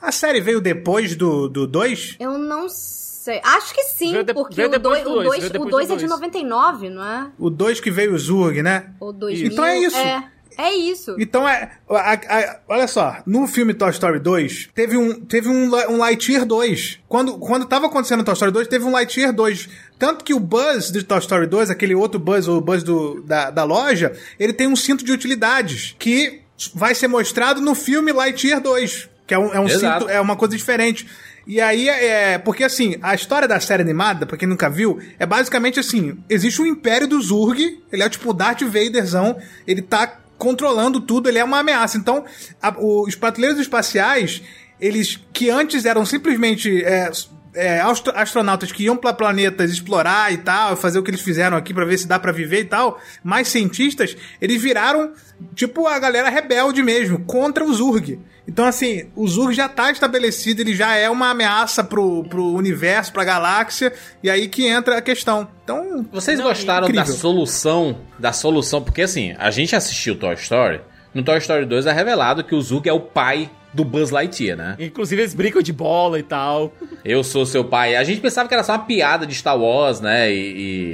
A 0.00 0.12
série 0.12 0.40
veio 0.40 0.60
depois 0.60 1.14
do 1.16 1.48
2? 1.48 2.16
Eu 2.20 2.38
não 2.38 2.68
sei. 2.68 3.40
Acho 3.44 3.74
que 3.74 3.82
sim, 3.84 4.12
Veio 4.12 4.24
de- 4.24 4.32
porque 4.34 4.54
veio 4.56 4.68
o 4.68 4.70
depois 4.70 5.02
2 5.02 5.04
do 5.04 5.10
o 5.10 5.14
dois, 5.14 5.26
dois- 5.26 5.44
o 5.50 5.64
dois 5.70 5.88
do 5.88 5.94
é 5.94 5.96
de 5.96 6.06
dois. 6.06 6.10
99, 6.20 6.88
não 6.90 7.04
é? 7.04 7.30
o 7.38 7.50
2 7.50 7.78
que 7.80 7.90
veio 7.90 8.14
o 8.14 8.18
Zurg, 8.18 8.62
né? 8.62 8.90
Ou 8.98 9.12
2000. 9.12 9.46
Então 9.52 9.64
é 9.66 9.78
isso. 9.78 9.96
É, 9.98 10.24
é 10.56 10.74
isso. 10.74 11.14
Então 11.18 11.46
é. 11.46 11.72
a- 11.90 12.12
a- 12.14 12.60
olha 12.68 12.88
só, 12.88 13.18
no 13.26 13.46
filme 13.46 13.74
Toy 13.74 13.90
Story 13.90 14.18
2, 14.18 14.70
teve 14.74 14.96
um, 14.96 15.20
teve 15.20 15.46
um, 15.48 15.70
um 15.90 15.98
Lightyear 15.98 16.46
2. 16.46 17.00
Quando, 17.06 17.36
quando 17.38 17.66
tava 17.66 17.86
acontecendo 17.86 18.24
Toy 18.24 18.32
Story 18.32 18.50
2, 18.52 18.66
teve 18.66 18.84
um 18.86 18.90
Lightyear 18.92 19.32
2. 19.34 19.68
Tanto 19.98 20.24
que 20.24 20.32
o 20.32 20.40
Buzz 20.40 20.90
de 20.90 21.02
Toy 21.02 21.18
Story 21.18 21.46
2, 21.46 21.68
aquele 21.70 21.94
outro 21.94 22.18
Buzz, 22.18 22.48
o 22.48 22.60
Buzz 22.62 22.82
do, 22.82 23.20
da, 23.22 23.50
da 23.50 23.64
loja, 23.64 24.16
ele 24.38 24.54
tem 24.54 24.66
um 24.66 24.76
cinto 24.76 25.04
de 25.04 25.12
utilidades 25.12 25.94
que 25.98 26.40
vai 26.74 26.94
ser 26.94 27.08
mostrado 27.08 27.60
no 27.60 27.74
filme 27.74 28.10
Lightyear 28.10 28.60
2. 28.60 29.08
Que 29.28 29.34
é 29.34 29.38
um, 29.38 29.54
é 29.54 29.60
um 29.60 29.66
cinto, 30.00 30.08
é 30.10 30.20
uma 30.20 30.34
coisa 30.34 30.56
diferente. 30.56 31.06
E 31.46 31.60
aí 31.60 31.88
é. 31.88 32.38
Porque 32.38 32.64
assim, 32.64 32.96
a 33.02 33.14
história 33.14 33.46
da 33.46 33.60
série 33.60 33.82
animada, 33.82 34.26
pra 34.26 34.36
quem 34.36 34.48
nunca 34.48 34.68
viu, 34.68 34.98
é 35.18 35.24
basicamente 35.26 35.78
assim: 35.78 36.18
existe 36.28 36.60
um 36.60 36.66
império 36.66 37.06
do 37.06 37.20
Zurg, 37.20 37.80
ele 37.92 38.02
é 38.02 38.08
tipo 38.08 38.30
o 38.30 38.32
Darth 38.34 38.62
Vaderzão, 38.62 39.36
ele 39.66 39.82
tá 39.82 40.18
controlando 40.38 41.00
tudo, 41.00 41.28
ele 41.28 41.38
é 41.38 41.44
uma 41.44 41.58
ameaça. 41.60 41.96
Então, 41.98 42.24
a- 42.62 42.74
os 42.78 43.14
patrulheiros 43.14 43.60
espaciais, 43.60 44.42
eles 44.80 45.20
que 45.32 45.50
antes 45.50 45.84
eram 45.84 46.04
simplesmente. 46.06 46.82
é, 46.84 47.10
é, 47.54 47.80
astro- 47.80 48.12
astronautas 48.14 48.70
que 48.70 48.84
iam 48.84 48.96
para 48.96 49.12
planetas 49.12 49.70
explorar 49.72 50.32
e 50.32 50.36
tal, 50.38 50.76
fazer 50.76 50.98
o 50.98 51.02
que 51.02 51.10
eles 51.10 51.20
fizeram 51.22 51.56
aqui 51.56 51.74
pra 51.74 51.84
ver 51.84 51.98
se 51.98 52.06
dá 52.06 52.18
pra 52.18 52.30
viver 52.30 52.60
e 52.60 52.64
tal, 52.66 53.00
mais 53.24 53.48
cientistas, 53.48 54.16
eles 54.40 54.62
viraram 54.62 55.12
tipo 55.56 55.86
a 55.88 55.98
galera 55.98 56.28
rebelde 56.28 56.82
mesmo, 56.82 57.24
contra 57.24 57.64
o 57.64 57.72
Zurg. 57.74 58.20
Então, 58.48 58.64
assim, 58.64 59.04
o 59.14 59.28
Zurg 59.28 59.54
já 59.54 59.68
tá 59.68 59.90
estabelecido, 59.92 60.60
ele 60.62 60.74
já 60.74 60.96
é 60.96 61.08
uma 61.10 61.28
ameaça 61.30 61.84
pro, 61.84 62.24
pro 62.24 62.42
universo, 62.54 63.12
pra 63.12 63.22
galáxia, 63.22 63.92
e 64.22 64.30
aí 64.30 64.48
que 64.48 64.66
entra 64.66 64.96
a 64.96 65.02
questão. 65.02 65.46
Então, 65.62 66.06
Vocês 66.10 66.38
Não, 66.38 66.46
gostaram 66.46 66.86
da 66.88 66.92
incrível. 66.92 67.14
solução? 67.14 67.98
Da 68.18 68.32
solução, 68.32 68.82
porque 68.82 69.02
assim, 69.02 69.34
a 69.38 69.50
gente 69.50 69.76
assistiu 69.76 70.16
Toy 70.16 70.34
Story. 70.34 70.80
No 71.12 71.22
Toy 71.22 71.36
Story 71.38 71.66
2 71.66 71.84
é 71.86 71.92
revelado 71.92 72.42
que 72.42 72.54
o 72.54 72.60
Zug 72.62 72.88
é 72.88 72.92
o 72.92 73.00
pai 73.00 73.50
do 73.72 73.84
Buzz 73.84 74.10
Lightyear, 74.10 74.56
né? 74.56 74.76
Inclusive 74.78 75.20
eles 75.20 75.34
brincam 75.34 75.60
de 75.60 75.72
bola 75.74 76.18
e 76.18 76.22
tal. 76.22 76.72
Eu 77.04 77.22
sou 77.22 77.44
seu 77.44 77.62
pai. 77.64 77.96
A 77.96 78.02
gente 78.04 78.18
pensava 78.20 78.48
que 78.48 78.54
era 78.54 78.62
só 78.64 78.72
uma 78.72 78.78
piada 78.78 79.26
de 79.26 79.34
Star 79.34 79.58
Wars, 79.58 80.00
né? 80.00 80.32
E, 80.32 80.36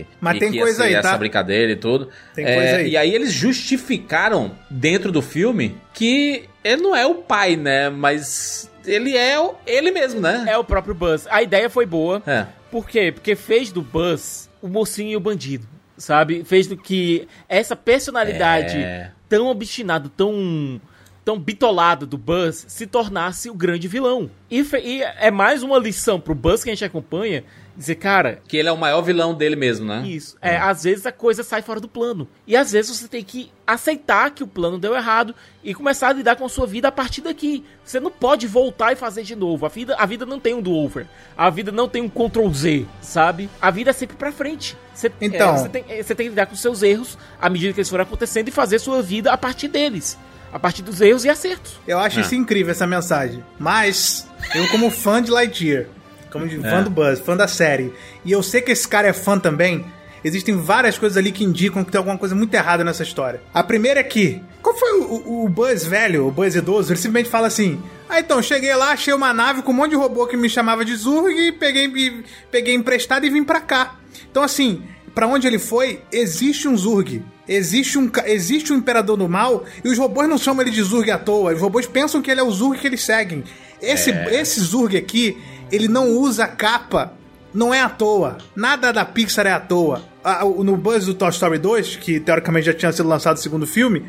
e- 0.01 0.07
Mas 0.21 0.37
e 0.37 0.41
tem 0.41 0.51
que 0.51 0.57
ia 0.57 0.63
coisa 0.63 0.79
ser 0.83 0.89
aí, 0.89 0.95
essa 0.95 1.11
tá? 1.11 1.17
brincadeira 1.19 1.71
e 1.73 1.77
tudo. 1.77 2.09
Tem 2.35 2.45
É, 2.45 2.55
coisa 2.57 2.77
aí. 2.79 2.91
E 2.91 2.97
aí 2.97 3.15
eles 3.15 3.33
justificaram 3.33 4.53
dentro 4.69 5.13
do 5.13 5.23
filme 5.23 5.77
que 5.93 6.45
ele 6.65 6.83
não 6.83 6.97
é 6.97 7.07
o 7.07 7.17
pai, 7.17 7.55
né? 7.57 7.91
Mas 7.91 8.69
ele 8.87 9.17
é 9.17 9.39
o- 9.39 9.55
ele 9.67 9.91
mesmo, 9.93 10.21
né? 10.21 10.45
É 10.49 10.57
o 10.59 10.65
próprio 10.65 10.95
Buzz. 10.95 11.27
A 11.31 11.43
ideia 11.43 11.69
foi 11.71 11.87
boa. 11.87 12.23
É. 12.27 12.47
Por 12.71 12.89
quê? 12.89 13.13
Porque 13.13 13.37
fez 13.37 13.71
do 13.71 13.83
Buzz 13.83 14.51
o 14.61 14.67
mocinho 14.69 15.11
e 15.11 15.17
o 15.17 15.21
bandido. 15.21 15.67
Sabe? 15.97 16.43
Fez 16.43 16.67
do 16.67 16.77
que 16.77 17.29
essa 17.49 17.77
personalidade 17.77 18.77
É. 18.79 19.13
tão 19.29 19.47
obstinada, 19.47 20.11
tão 20.17 20.81
tão 21.25 21.39
bitolada 21.39 22.05
do 22.05 22.19
Buzz 22.19 22.67
se 22.69 22.87
tornasse 22.87 23.49
o 23.49 23.55
grande 23.55 23.89
vilão. 23.89 24.31
E, 24.51 24.61
e 24.83 25.03
é 25.03 25.31
mais 25.31 25.63
uma 25.63 25.79
lição 25.79 26.21
pro 26.21 26.35
Buzz 26.35 26.63
que 26.63 26.69
a 26.69 26.75
gente 26.75 26.85
acompanha, 26.85 27.43
dizer, 27.77 27.97
cara, 27.97 28.41
Que 28.47 28.57
ele 28.57 28.69
é 28.69 28.73
o 28.73 28.77
maior 28.77 29.03
vilão 29.03 29.35
dele 29.35 29.57
mesmo, 29.57 29.87
né? 29.87 30.07
isso. 30.07 30.37
É, 30.41 30.57
às 30.57 30.85
vezes 30.85 31.05
a 31.07 31.13
coisa 31.13 31.43
sai 31.43 31.61
fora 31.63 31.81
do 31.81 31.89
plano. 31.89 32.29
E 32.47 32.57
às 32.57 32.73
vezes 32.73 32.97
você 32.99 33.09
tem 33.09 33.23
que 33.25 33.51
aceitar 33.67 34.31
que 34.31 34.43
o 34.43 34.47
plano 34.47 34.79
deu 34.79 34.95
errado 34.95 35.35
e 35.63 35.75
começar 35.75 36.09
a 36.09 36.13
lidar 36.13 36.37
com 36.37 36.45
a 36.45 36.49
sua 36.49 36.67
vida 36.67 36.89
a 36.89 36.93
partir 36.93 37.21
daqui. 37.23 37.65
Você 37.85 37.99
não 37.99 38.11
pode 38.11 38.47
voltar 38.47 38.93
e 38.93 38.97
fazer 38.97 39.23
de 39.23 39.35
novo. 39.35 39.67
A 39.67 39.69
vida, 39.69 39.97
a 39.99 40.07
vida 40.07 40.25
não 40.27 40.39
tem 40.39 40.55
um 40.55 40.61
do-over. 40.63 41.07
A 41.37 41.51
vida 41.51 41.73
não 41.73 41.89
tem 41.89 42.03
um 42.03 42.09
Ctrl 42.09 42.49
Z, 42.53 42.87
sabe? 43.01 43.49
A 43.61 43.71
vida 43.71 43.91
é 43.91 43.93
sempre 43.93 44.17
pra 44.17 44.31
frente. 44.31 44.77
Você, 44.95 45.11
Então- 45.21 45.55
é, 45.55 45.59
você, 45.59 45.69
tem, 45.69 45.85
é, 45.89 46.03
você 46.03 46.15
tem 46.15 46.27
que 46.27 46.31
lidar 46.31 46.47
com 46.47 46.55
os 46.55 46.61
seus 46.61 46.83
erros 46.83 47.19
à 47.41 47.49
medida 47.51 47.73
que 47.73 47.81
eles 47.81 47.89
forem 47.89 48.05
acontecendo 48.07 48.49
e 48.49 48.51
fazer 48.53 48.79
sua 48.79 49.03
vida 49.03 49.33
a 49.33 49.37
partir 49.39 49.69
deles. 49.69 50.17
A 50.53 50.59
partir 50.61 50.83
dos 50.83 51.01
erros 51.01 51.25
e 51.25 51.29
acertos. 51.29 51.73
eu 51.89 51.99
acho 51.99 52.21
É. 52.21 52.23
isso 52.23 52.35
incrível, 52.37 52.71
essa 52.71 52.87
mensagem. 52.87 53.43
Mas, 53.59 54.29
eu 54.55 54.69
como 54.69 54.89
fã 54.89 55.21
de 55.21 55.29
Lightyear, 55.33 55.87
como 56.35 56.47
de, 56.47 56.59
fã 56.59 56.83
do 56.83 56.91
Buzz, 56.91 57.21
fã 57.21 57.35
da 57.37 57.49
série, 57.49 57.93
e 58.25 58.31
eu 58.33 58.43
sei 58.43 58.61
que 58.61 58.71
esse 58.73 58.87
cara 58.87 59.09
é 59.09 59.13
fã 59.15 59.39
também, 59.39 59.87
existem 60.23 60.57
várias 60.57 60.99
coisas 60.99 61.17
ali 61.17 61.31
que 61.33 61.45
indicam 61.45 61.83
que 61.85 61.91
tem 61.91 61.99
alguma 61.99 62.19
coisa 62.19 62.35
muito 62.35 62.53
errada 62.53 62.83
nessa 62.85 63.03
história. 63.03 63.41
A 63.53 63.63
primeira 63.63 64.01
é 64.01 64.03
que, 64.03 64.43
qual 64.63 64.77
foi 64.77 65.01
o, 65.01 65.45
o- 65.45 65.49
Buzz 65.49 65.85
velho, 65.87 66.27
o 66.27 66.31
Buzz 66.31 66.55
idoso, 66.55 66.93
ele 66.93 66.99
simplesmente 66.99 67.31
fala 67.31 67.47
assim, 67.47 67.81
ah, 68.09 68.21
então, 68.21 68.43
cheguei 68.43 68.75
lá, 68.75 68.91
achei 68.93 69.15
uma 69.15 69.33
nave 69.33 69.63
com 69.63 69.71
um 69.73 69.75
monte 69.75 69.91
de 69.91 69.97
robô 69.97 70.27
que 70.27 70.37
me 70.37 70.49
chamava 70.51 70.85
de 70.85 70.95
Zurg 70.97 71.31
e 71.35 71.53
peguei, 71.53 71.87
e 71.87 72.25
peguei 72.51 72.75
emprestado 72.75 73.25
e 73.25 73.31
vim 73.31 73.43
pra 73.45 73.61
cá. 73.61 73.97
Então, 74.31 74.43
assim, 74.43 74.83
pra 75.15 75.27
onde 75.27 75.47
ele 75.47 75.59
foi, 75.59 76.01
existe 76.13 76.69
um 76.69 76.77
Zurg. 76.77 77.23
Existe 77.47 77.99
um, 77.99 78.11
existe 78.25 78.73
um 78.73 78.77
Imperador 78.77 79.19
do 79.19 79.29
Mal 79.29 79.65
e 79.85 79.89
os 79.91 79.99
robôs 79.99 80.27
não 80.27 80.39
chamam 80.39 80.63
ele 80.63 80.71
de 80.71 80.83
Zurg 80.83 81.11
à 81.11 81.19
toa. 81.19 81.53
Os 81.53 81.61
robôs 81.61 81.87
pensam 81.87 82.23
que 82.23 82.31
ele 82.31 82.41
é 82.41 82.43
o 82.43 82.51
Zurg 82.51 82.79
que 82.81 82.87
eles 82.87 83.03
seguem. 83.03 83.45
Esse, 83.83 84.11
esse 84.11 84.61
Zurg 84.61 84.97
aqui, 84.97 85.37
ele 85.71 85.89
não 85.89 86.09
usa 86.11 86.47
capa. 86.47 87.13
Não 87.53 87.73
é 87.73 87.81
à 87.81 87.89
toa. 87.89 88.39
Nada 88.57 88.93
da 88.93 89.05
Pixar 89.05 89.47
é 89.47 89.53
à 89.53 89.61
toa. 89.61 90.03
O- 90.45 90.65
no 90.65 90.77
Buzz 90.77 91.07
do 91.07 91.15
Toy 91.15 91.29
Story 91.31 91.59
2, 91.59 91.97
que 91.97 92.19
teoricamente 92.19 92.67
já 92.67 92.75
tinha 92.75 92.91
sido 92.93 93.09
lançado 93.09 93.37
o 93.37 93.41
segundo 93.41 93.65
filme, 93.67 94.05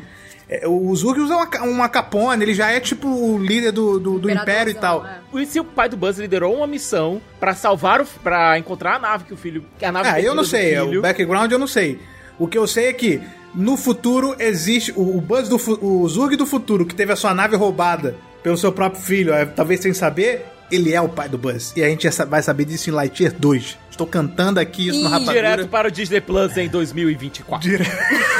é, 0.48 0.66
o 0.66 0.94
Zurg 0.96 1.20
usa 1.20 1.36
uma, 1.36 1.48
uma 1.62 1.88
capone, 1.88 2.42
ele 2.42 2.54
já 2.54 2.70
é 2.72 2.80
tipo 2.80 3.06
o 3.08 3.38
líder 3.38 3.70
do, 3.70 4.00
do, 4.00 4.18
do 4.18 4.30
Império 4.30 4.70
e 4.70 4.74
tal. 4.74 5.06
É. 5.06 5.18
E 5.40 5.46
se 5.46 5.60
o 5.60 5.64
pai 5.64 5.88
do 5.88 5.96
Buzz 5.96 6.18
liderou 6.18 6.56
uma 6.56 6.66
missão 6.66 7.20
pra 7.38 7.54
salvar 7.54 8.00
o. 8.00 8.06
para 8.06 8.58
encontrar 8.58 8.96
a 8.96 8.98
nave 8.98 9.24
que 9.24 9.34
o 9.34 9.36
filho. 9.36 9.64
Que 9.78 9.84
a 9.84 9.92
nave 9.92 10.08
Ah, 10.08 10.20
eu 10.20 10.34
não 10.34 10.42
sei, 10.44 10.74
é, 10.74 10.80
filho- 10.84 10.98
o 10.98 11.02
background 11.02 11.52
eu 11.52 11.58
não 11.58 11.66
sei. 11.68 12.00
O 12.38 12.48
que 12.48 12.58
eu 12.58 12.66
sei 12.66 12.86
é 12.88 12.92
que 12.92 13.20
no 13.54 13.76
futuro 13.76 14.34
existe 14.40 14.92
o, 14.96 15.16
o 15.16 15.20
Buzz 15.20 15.48
do 15.48 15.56
o 15.84 16.08
Zurg 16.08 16.34
do 16.36 16.46
futuro 16.46 16.84
que 16.84 16.94
teve 16.96 17.12
a 17.12 17.16
sua 17.16 17.32
nave 17.32 17.54
roubada 17.56 18.16
pelo 18.42 18.56
seu 18.56 18.72
próprio 18.72 19.00
filho, 19.02 19.32
é, 19.32 19.44
talvez 19.44 19.80
sem 19.80 19.92
saber, 19.94 20.44
ele 20.70 20.92
é 20.92 21.00
o 21.00 21.08
pai 21.08 21.28
do 21.28 21.38
Buzz. 21.38 21.72
E 21.76 21.82
a 21.82 21.88
gente 21.88 22.08
vai 22.26 22.42
saber 22.42 22.64
disso 22.64 22.90
em 22.90 22.92
Lightyear 22.92 23.32
2. 23.38 23.78
Estou 23.90 24.06
cantando 24.06 24.60
aqui 24.60 24.88
isso 24.88 24.98
no 25.02 25.08
Rapadura. 25.08 25.34
Direto 25.34 25.68
para 25.68 25.88
o 25.88 25.90
Disney 25.90 26.20
Plus 26.20 26.56
em 26.56 26.68
2024. 26.68 27.68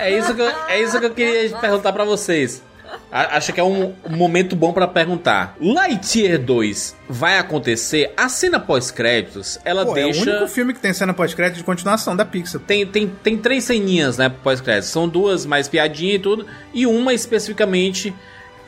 É 0.00 0.16
isso 0.16 0.34
que 0.34 0.40
eu, 0.40 0.52
é 0.68 0.80
isso 0.80 0.98
que 1.00 1.06
eu 1.06 1.10
queria 1.10 1.56
perguntar 1.58 1.92
pra 1.92 2.04
vocês. 2.04 2.62
a- 3.10 3.36
acho 3.36 3.52
que 3.52 3.58
é 3.60 3.64
um, 3.64 3.94
um 4.08 4.16
momento 4.16 4.54
bom 4.54 4.72
pra 4.72 4.86
perguntar. 4.86 5.56
Lightyear 5.60 6.38
2 6.38 6.96
vai 7.08 7.36
acontecer? 7.38 8.12
A 8.16 8.28
cena 8.28 8.60
pós-créditos, 8.60 9.58
ela 9.64 9.84
Pô, 9.84 9.96
é 9.96 10.06
o 10.06 10.12
deixa. 10.12 10.30
único 10.30 10.46
filme 10.48 10.72
que 10.72 10.80
tem 10.80 10.92
cena 10.92 11.12
pós-crédito 11.12 11.58
de 11.58 11.64
continuação 11.64 12.14
da 12.14 12.24
Pixar. 12.24 12.60
Tem, 12.60 12.86
tem, 12.86 13.08
tem 13.08 13.36
três 13.36 13.64
ceninhas, 13.64 14.16
né, 14.18 14.28
pós-créditos. 14.28 14.90
São 14.90 15.08
duas 15.08 15.44
mais 15.44 15.66
piadinha 15.68 16.14
e 16.14 16.18
tudo, 16.18 16.46
e 16.72 16.86
uma 16.86 17.12
especificamente 17.12 18.14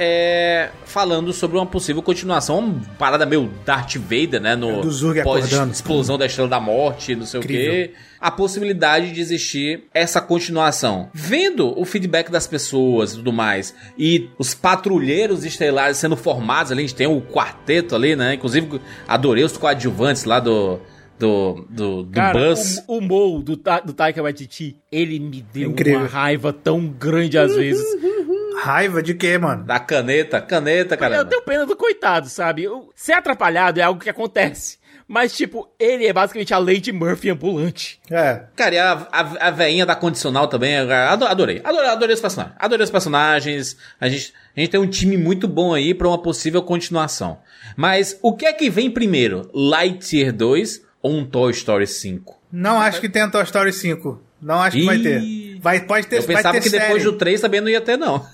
é, 0.02 0.70
falando 0.86 1.30
sobre 1.30 1.58
uma 1.58 1.66
possível 1.66 2.02
continuação, 2.02 2.58
uma 2.60 2.80
parada 2.98 3.26
meio 3.26 3.50
Darth 3.66 3.96
Vader, 3.96 4.40
né, 4.40 4.56
no 4.56 4.80
do 4.80 4.90
Zurg 4.90 5.20
acordando. 5.20 5.72
explosão 5.72 6.16
da 6.16 6.24
Estrela 6.24 6.48
da 6.48 6.58
Morte, 6.58 7.14
não 7.14 7.26
sei 7.26 7.38
o 7.38 7.44
Incrível. 7.44 7.70
quê. 7.70 7.90
A 8.18 8.30
possibilidade 8.30 9.12
de 9.12 9.20
existir 9.20 9.84
essa 9.92 10.18
continuação. 10.22 11.10
Vendo 11.12 11.78
o 11.78 11.84
feedback 11.84 12.30
das 12.30 12.46
pessoas 12.46 13.12
e 13.12 13.16
tudo 13.16 13.30
mais, 13.30 13.74
e 13.98 14.30
os 14.38 14.54
patrulheiros 14.54 15.44
estelares 15.44 15.98
sendo 15.98 16.16
formados 16.16 16.72
ali, 16.72 16.80
a 16.84 16.86
gente 16.86 16.96
tem 16.96 17.06
o 17.06 17.20
quarteto 17.20 17.94
ali, 17.94 18.16
né, 18.16 18.34
inclusive 18.34 18.80
adorei 19.06 19.44
os 19.44 19.56
coadjuvantes 19.58 20.24
lá 20.24 20.40
do... 20.40 20.80
Do, 21.18 21.66
do, 21.68 22.02
do 22.04 22.12
Cara, 22.12 22.32
Buzz. 22.32 22.82
o, 22.88 22.96
o 22.96 23.00
Mo 23.02 23.42
do, 23.42 23.54
do 23.54 23.92
Taika 23.92 24.22
Waititi, 24.22 24.78
ele 24.90 25.20
me 25.20 25.44
deu 25.52 25.68
Incrível. 25.68 26.00
uma 26.00 26.08
raiva 26.08 26.50
tão 26.50 26.86
grande 26.86 27.36
às 27.36 27.54
vezes. 27.54 27.84
Raiva 28.62 29.02
de 29.02 29.14
quê, 29.14 29.38
mano? 29.38 29.64
Da 29.64 29.78
caneta, 29.80 30.40
caneta, 30.40 30.94
Eu 30.94 30.98
caramba. 30.98 31.24
tenho 31.24 31.42
pena 31.42 31.66
do 31.66 31.76
coitado, 31.76 32.28
sabe? 32.28 32.64
Eu- 32.64 32.90
Ser 32.94 33.12
atrapalhado 33.14 33.80
é 33.80 33.82
algo 33.82 34.00
que 34.00 34.10
acontece. 34.10 34.78
Mas, 35.08 35.36
tipo, 35.36 35.68
ele 35.76 36.06
é 36.06 36.12
basicamente 36.12 36.54
a 36.54 36.58
Lady 36.58 36.92
Murphy 36.92 37.30
ambulante. 37.30 37.98
É. 38.08 38.42
Cara, 38.54 38.74
e 38.76 38.78
a, 38.78 38.92
a, 39.10 39.48
a 39.48 39.50
veinha 39.50 39.84
da 39.84 39.96
condicional 39.96 40.46
também, 40.46 40.74
eu 40.74 40.88
ado- 40.92 41.26
adorei. 41.26 41.60
Adorei, 41.64 41.88
adorei 41.88 42.14
os 42.14 42.20
personagens. 42.20 42.56
Adorei 42.60 42.84
os 42.84 42.90
personagens. 42.92 43.76
A 44.00 44.08
gente, 44.08 44.32
a 44.56 44.60
gente 44.60 44.70
tem 44.70 44.78
um 44.78 44.86
time 44.86 45.16
muito 45.16 45.48
bom 45.48 45.74
aí 45.74 45.92
pra 45.94 46.06
uma 46.06 46.22
possível 46.22 46.62
continuação. 46.62 47.40
Mas 47.76 48.16
o 48.22 48.36
que 48.36 48.46
é 48.46 48.52
que 48.52 48.70
vem 48.70 48.88
primeiro? 48.88 49.50
Lightyear 49.52 50.32
2 50.32 50.80
ou 51.02 51.12
um 51.12 51.24
Toy 51.26 51.50
Story 51.50 51.88
5? 51.88 52.40
Não 52.52 52.80
acho 52.80 53.00
que 53.00 53.08
tenha 53.08 53.28
Toy 53.28 53.42
Story 53.42 53.72
5. 53.72 54.22
Não 54.40 54.60
acho 54.60 54.76
que 54.76 54.86
vai 54.86 54.98
ter. 54.98 55.58
Vai, 55.60 55.80
pode 55.80 56.06
ter, 56.06 56.18
Eu 56.18 56.22
vai 56.22 56.36
pensava 56.36 56.54
ter 56.54 56.62
que 56.62 56.70
depois 56.70 57.02
série. 57.02 57.04
do 57.04 57.18
3 57.18 57.40
também 57.40 57.60
não 57.60 57.68
ia 57.68 57.80
ter, 57.80 57.96
não. 57.98 58.24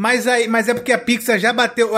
Mas, 0.00 0.28
aí, 0.28 0.46
mas 0.46 0.68
é 0.68 0.74
porque 0.74 0.92
a 0.92 0.98
Pixar 0.98 1.40
já 1.40 1.52
bateu. 1.52 1.90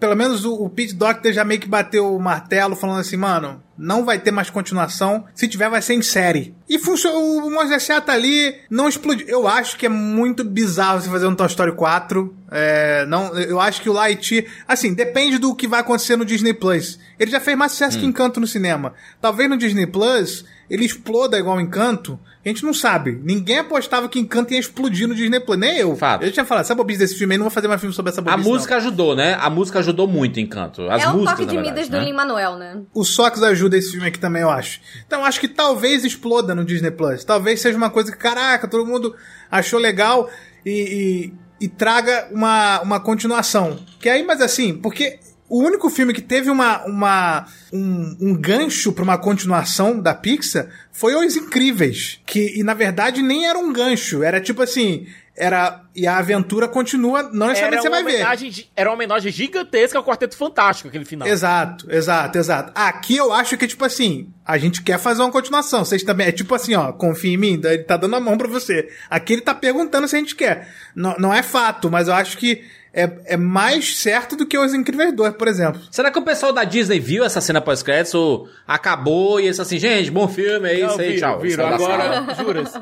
Pelo 0.00 0.16
menos 0.16 0.44
o, 0.44 0.52
o 0.64 0.68
Pete 0.68 0.92
Doctor 0.92 1.32
já 1.32 1.44
meio 1.44 1.60
que 1.60 1.68
bateu 1.68 2.12
o 2.12 2.18
martelo, 2.18 2.74
falando 2.74 2.98
assim, 2.98 3.16
mano, 3.16 3.62
não 3.78 4.04
vai 4.04 4.18
ter 4.18 4.32
mais 4.32 4.50
continuação. 4.50 5.26
Se 5.32 5.46
tiver, 5.46 5.70
vai 5.70 5.80
ser 5.80 5.94
em 5.94 6.02
série. 6.02 6.56
E 6.68 6.76
funcionou. 6.76 7.46
O 7.46 7.48
Monstros 7.48 7.84
S.A. 7.84 8.00
tá 8.00 8.14
ali, 8.14 8.52
não 8.68 8.88
explodiu. 8.88 9.28
Eu 9.28 9.46
acho 9.46 9.76
que 9.76 9.86
é 9.86 9.88
muito 9.88 10.42
bizarro 10.42 11.00
você 11.00 11.08
fazer 11.08 11.28
um 11.28 11.36
Toy 11.36 11.46
Story 11.46 11.76
4. 11.76 12.36
É, 12.50 13.06
não, 13.06 13.32
eu 13.38 13.60
acho 13.60 13.80
que 13.80 13.88
o 13.88 13.92
Lightyear. 13.92 14.44
Assim, 14.66 14.92
depende 14.92 15.38
do 15.38 15.54
que 15.54 15.68
vai 15.68 15.82
acontecer 15.82 16.16
no 16.16 16.24
Disney 16.24 16.52
Plus. 16.52 16.98
Ele 17.16 17.30
já 17.30 17.38
fez 17.38 17.56
mais 17.56 17.70
sucesso 17.70 17.96
que 17.96 18.04
Encanto 18.04 18.40
no 18.40 18.46
cinema. 18.48 18.92
Talvez 19.20 19.48
no 19.48 19.56
Disney 19.56 19.86
Plus 19.86 20.44
ele 20.68 20.84
exploda 20.84 21.38
igual 21.38 21.60
Encanto. 21.60 22.18
A 22.44 22.48
gente 22.48 22.64
não 22.64 22.72
sabe. 22.72 23.20
Ninguém 23.24 23.58
apostava 23.58 24.08
que 24.08 24.20
Encanto 24.20 24.52
ia 24.52 24.60
explodir 24.60 25.08
no 25.08 25.14
Disney 25.14 25.40
Plus. 25.40 25.58
Nem 25.58 25.78
eu. 25.78 25.96
Fato. 25.96 26.24
Eu 26.24 26.30
tinha 26.30 26.44
falado, 26.44 26.64
essa 26.64 26.74
bobice 26.74 26.98
desse 27.00 27.16
filme 27.16 27.34
aí, 27.34 27.38
não 27.38 27.44
vou 27.44 27.50
fazer 27.50 27.66
mais 27.66 27.80
filme 27.80 27.94
sobre 27.94 28.12
essa 28.12 28.20
A 28.20 28.24
bobice. 28.24 28.48
música 28.48 28.76
ajudou, 28.76 29.16
né? 29.16 29.36
A 29.40 29.50
música 29.50 29.80
ajudou 29.80 30.06
muito, 30.06 30.38
Encanto. 30.38 30.88
As 30.88 31.02
é 31.02 31.08
o 31.08 31.14
músicas, 31.14 31.38
toque 31.38 31.46
de 31.50 31.56
na 31.56 31.62
Midas 31.62 31.74
verdade, 31.88 31.90
do 31.90 31.98
né? 31.98 32.04
Lin-Manuel, 32.04 32.56
né? 32.56 32.74
não. 32.74 32.86
O 32.94 33.04
Sox 33.04 33.42
ajuda 33.42 33.76
esse 33.76 33.90
filme 33.92 34.06
aqui 34.06 34.18
também, 34.18 34.42
eu 34.42 34.50
acho. 34.50 34.80
Então, 35.06 35.24
acho 35.24 35.40
que 35.40 35.48
talvez 35.48 36.04
exploda 36.04 36.54
no 36.54 36.64
Disney 36.64 36.90
Plus. 36.92 37.24
Talvez 37.24 37.60
seja 37.60 37.76
uma 37.76 37.90
coisa 37.90 38.12
que, 38.12 38.18
caraca, 38.18 38.68
todo 38.68 38.86
mundo 38.86 39.14
achou 39.50 39.80
legal 39.80 40.30
e, 40.64 41.32
e, 41.60 41.64
e 41.64 41.68
traga 41.68 42.28
uma, 42.30 42.80
uma 42.82 43.00
continuação. 43.00 43.78
Que 43.98 44.08
aí, 44.08 44.22
mas 44.24 44.40
assim, 44.40 44.74
porque 44.74 45.18
o 45.48 45.62
único 45.62 45.88
filme 45.88 46.12
que 46.12 46.22
teve 46.22 46.50
uma, 46.50 46.84
uma, 46.84 47.46
um, 47.72 48.16
um 48.20 48.34
gancho 48.34 48.92
pra 48.92 49.04
uma 49.04 49.18
continuação 49.18 50.00
da 50.00 50.14
Pixar 50.14 50.68
foi 50.90 51.14
Os 51.14 51.36
Incríveis. 51.36 52.20
Que, 52.26 52.58
e 52.58 52.62
na 52.62 52.74
verdade, 52.74 53.22
nem 53.22 53.46
era 53.46 53.58
um 53.58 53.72
gancho. 53.72 54.22
Era 54.22 54.40
tipo 54.40 54.62
assim. 54.62 55.06
Era. 55.38 55.82
E 55.94 56.06
a 56.06 56.16
aventura 56.16 56.66
continua, 56.66 57.22
não 57.24 57.48
necessariamente 57.48 57.82
você 57.82 57.90
vai 57.90 58.02
ver. 58.02 58.68
era 58.74 58.88
uma 58.88 58.94
homenagem 58.94 59.30
gigantesca 59.30 59.98
ao 59.98 60.04
Quarteto 60.04 60.36
Fantástico, 60.36 60.88
aquele 60.88 61.04
final. 61.04 61.28
Exato, 61.28 61.90
exato, 61.90 62.38
exato. 62.38 62.72
Aqui 62.74 63.16
eu 63.16 63.32
acho 63.32 63.56
que, 63.56 63.66
tipo 63.66 63.84
assim, 63.84 64.30
a 64.44 64.56
gente 64.56 64.82
quer 64.82 64.98
fazer 64.98 65.22
uma 65.22 65.30
continuação. 65.30 65.84
Vocês 65.84 66.02
também. 66.02 66.26
É 66.26 66.32
tipo 66.32 66.54
assim, 66.54 66.74
ó, 66.74 66.90
confia 66.92 67.34
em 67.34 67.36
mim, 67.36 67.60
ele 67.62 67.84
tá 67.84 67.98
dando 67.98 68.16
a 68.16 68.20
mão 68.20 68.38
pra 68.38 68.48
você. 68.48 68.88
Aqui 69.10 69.34
ele 69.34 69.42
tá 69.42 69.54
perguntando 69.54 70.08
se 70.08 70.16
a 70.16 70.18
gente 70.18 70.34
quer. 70.34 70.68
Não, 70.94 71.14
não 71.18 71.34
é 71.34 71.42
fato, 71.42 71.90
mas 71.90 72.08
eu 72.08 72.14
acho 72.14 72.38
que 72.38 72.64
é, 72.96 73.12
é 73.26 73.36
mais 73.36 73.98
certo 73.98 74.34
do 74.34 74.46
que 74.46 74.56
os 74.56 74.72
Incríveis 74.72 75.14
2, 75.14 75.34
por 75.34 75.46
exemplo. 75.46 75.82
Será 75.90 76.10
que 76.10 76.18
o 76.18 76.22
pessoal 76.22 76.50
da 76.50 76.64
Disney 76.64 76.98
viu 76.98 77.24
essa 77.24 77.42
cena 77.42 77.60
pós-créditos 77.60 78.14
ou 78.14 78.48
acabou 78.66 79.38
e 79.38 79.44
eles 79.44 79.60
assim, 79.60 79.78
gente, 79.78 80.10
bom 80.10 80.26
filme, 80.26 80.66
é 80.66 80.80
isso 80.80 80.96
Não, 80.96 81.04
aí, 81.04 81.20
tchau. 81.20 81.40
certo. 81.42 81.60
Agora, 81.60 82.34
juras. 82.40 82.72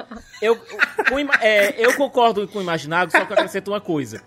Eu, 0.40 0.56
é, 1.40 1.84
eu 1.84 1.94
concordo 1.94 2.46
com 2.46 2.60
o 2.60 2.62
Imaginado, 2.62 3.10
só 3.10 3.24
que 3.24 3.32
eu 3.32 3.36
acrescento 3.36 3.72
uma 3.72 3.80
coisa. 3.80 4.22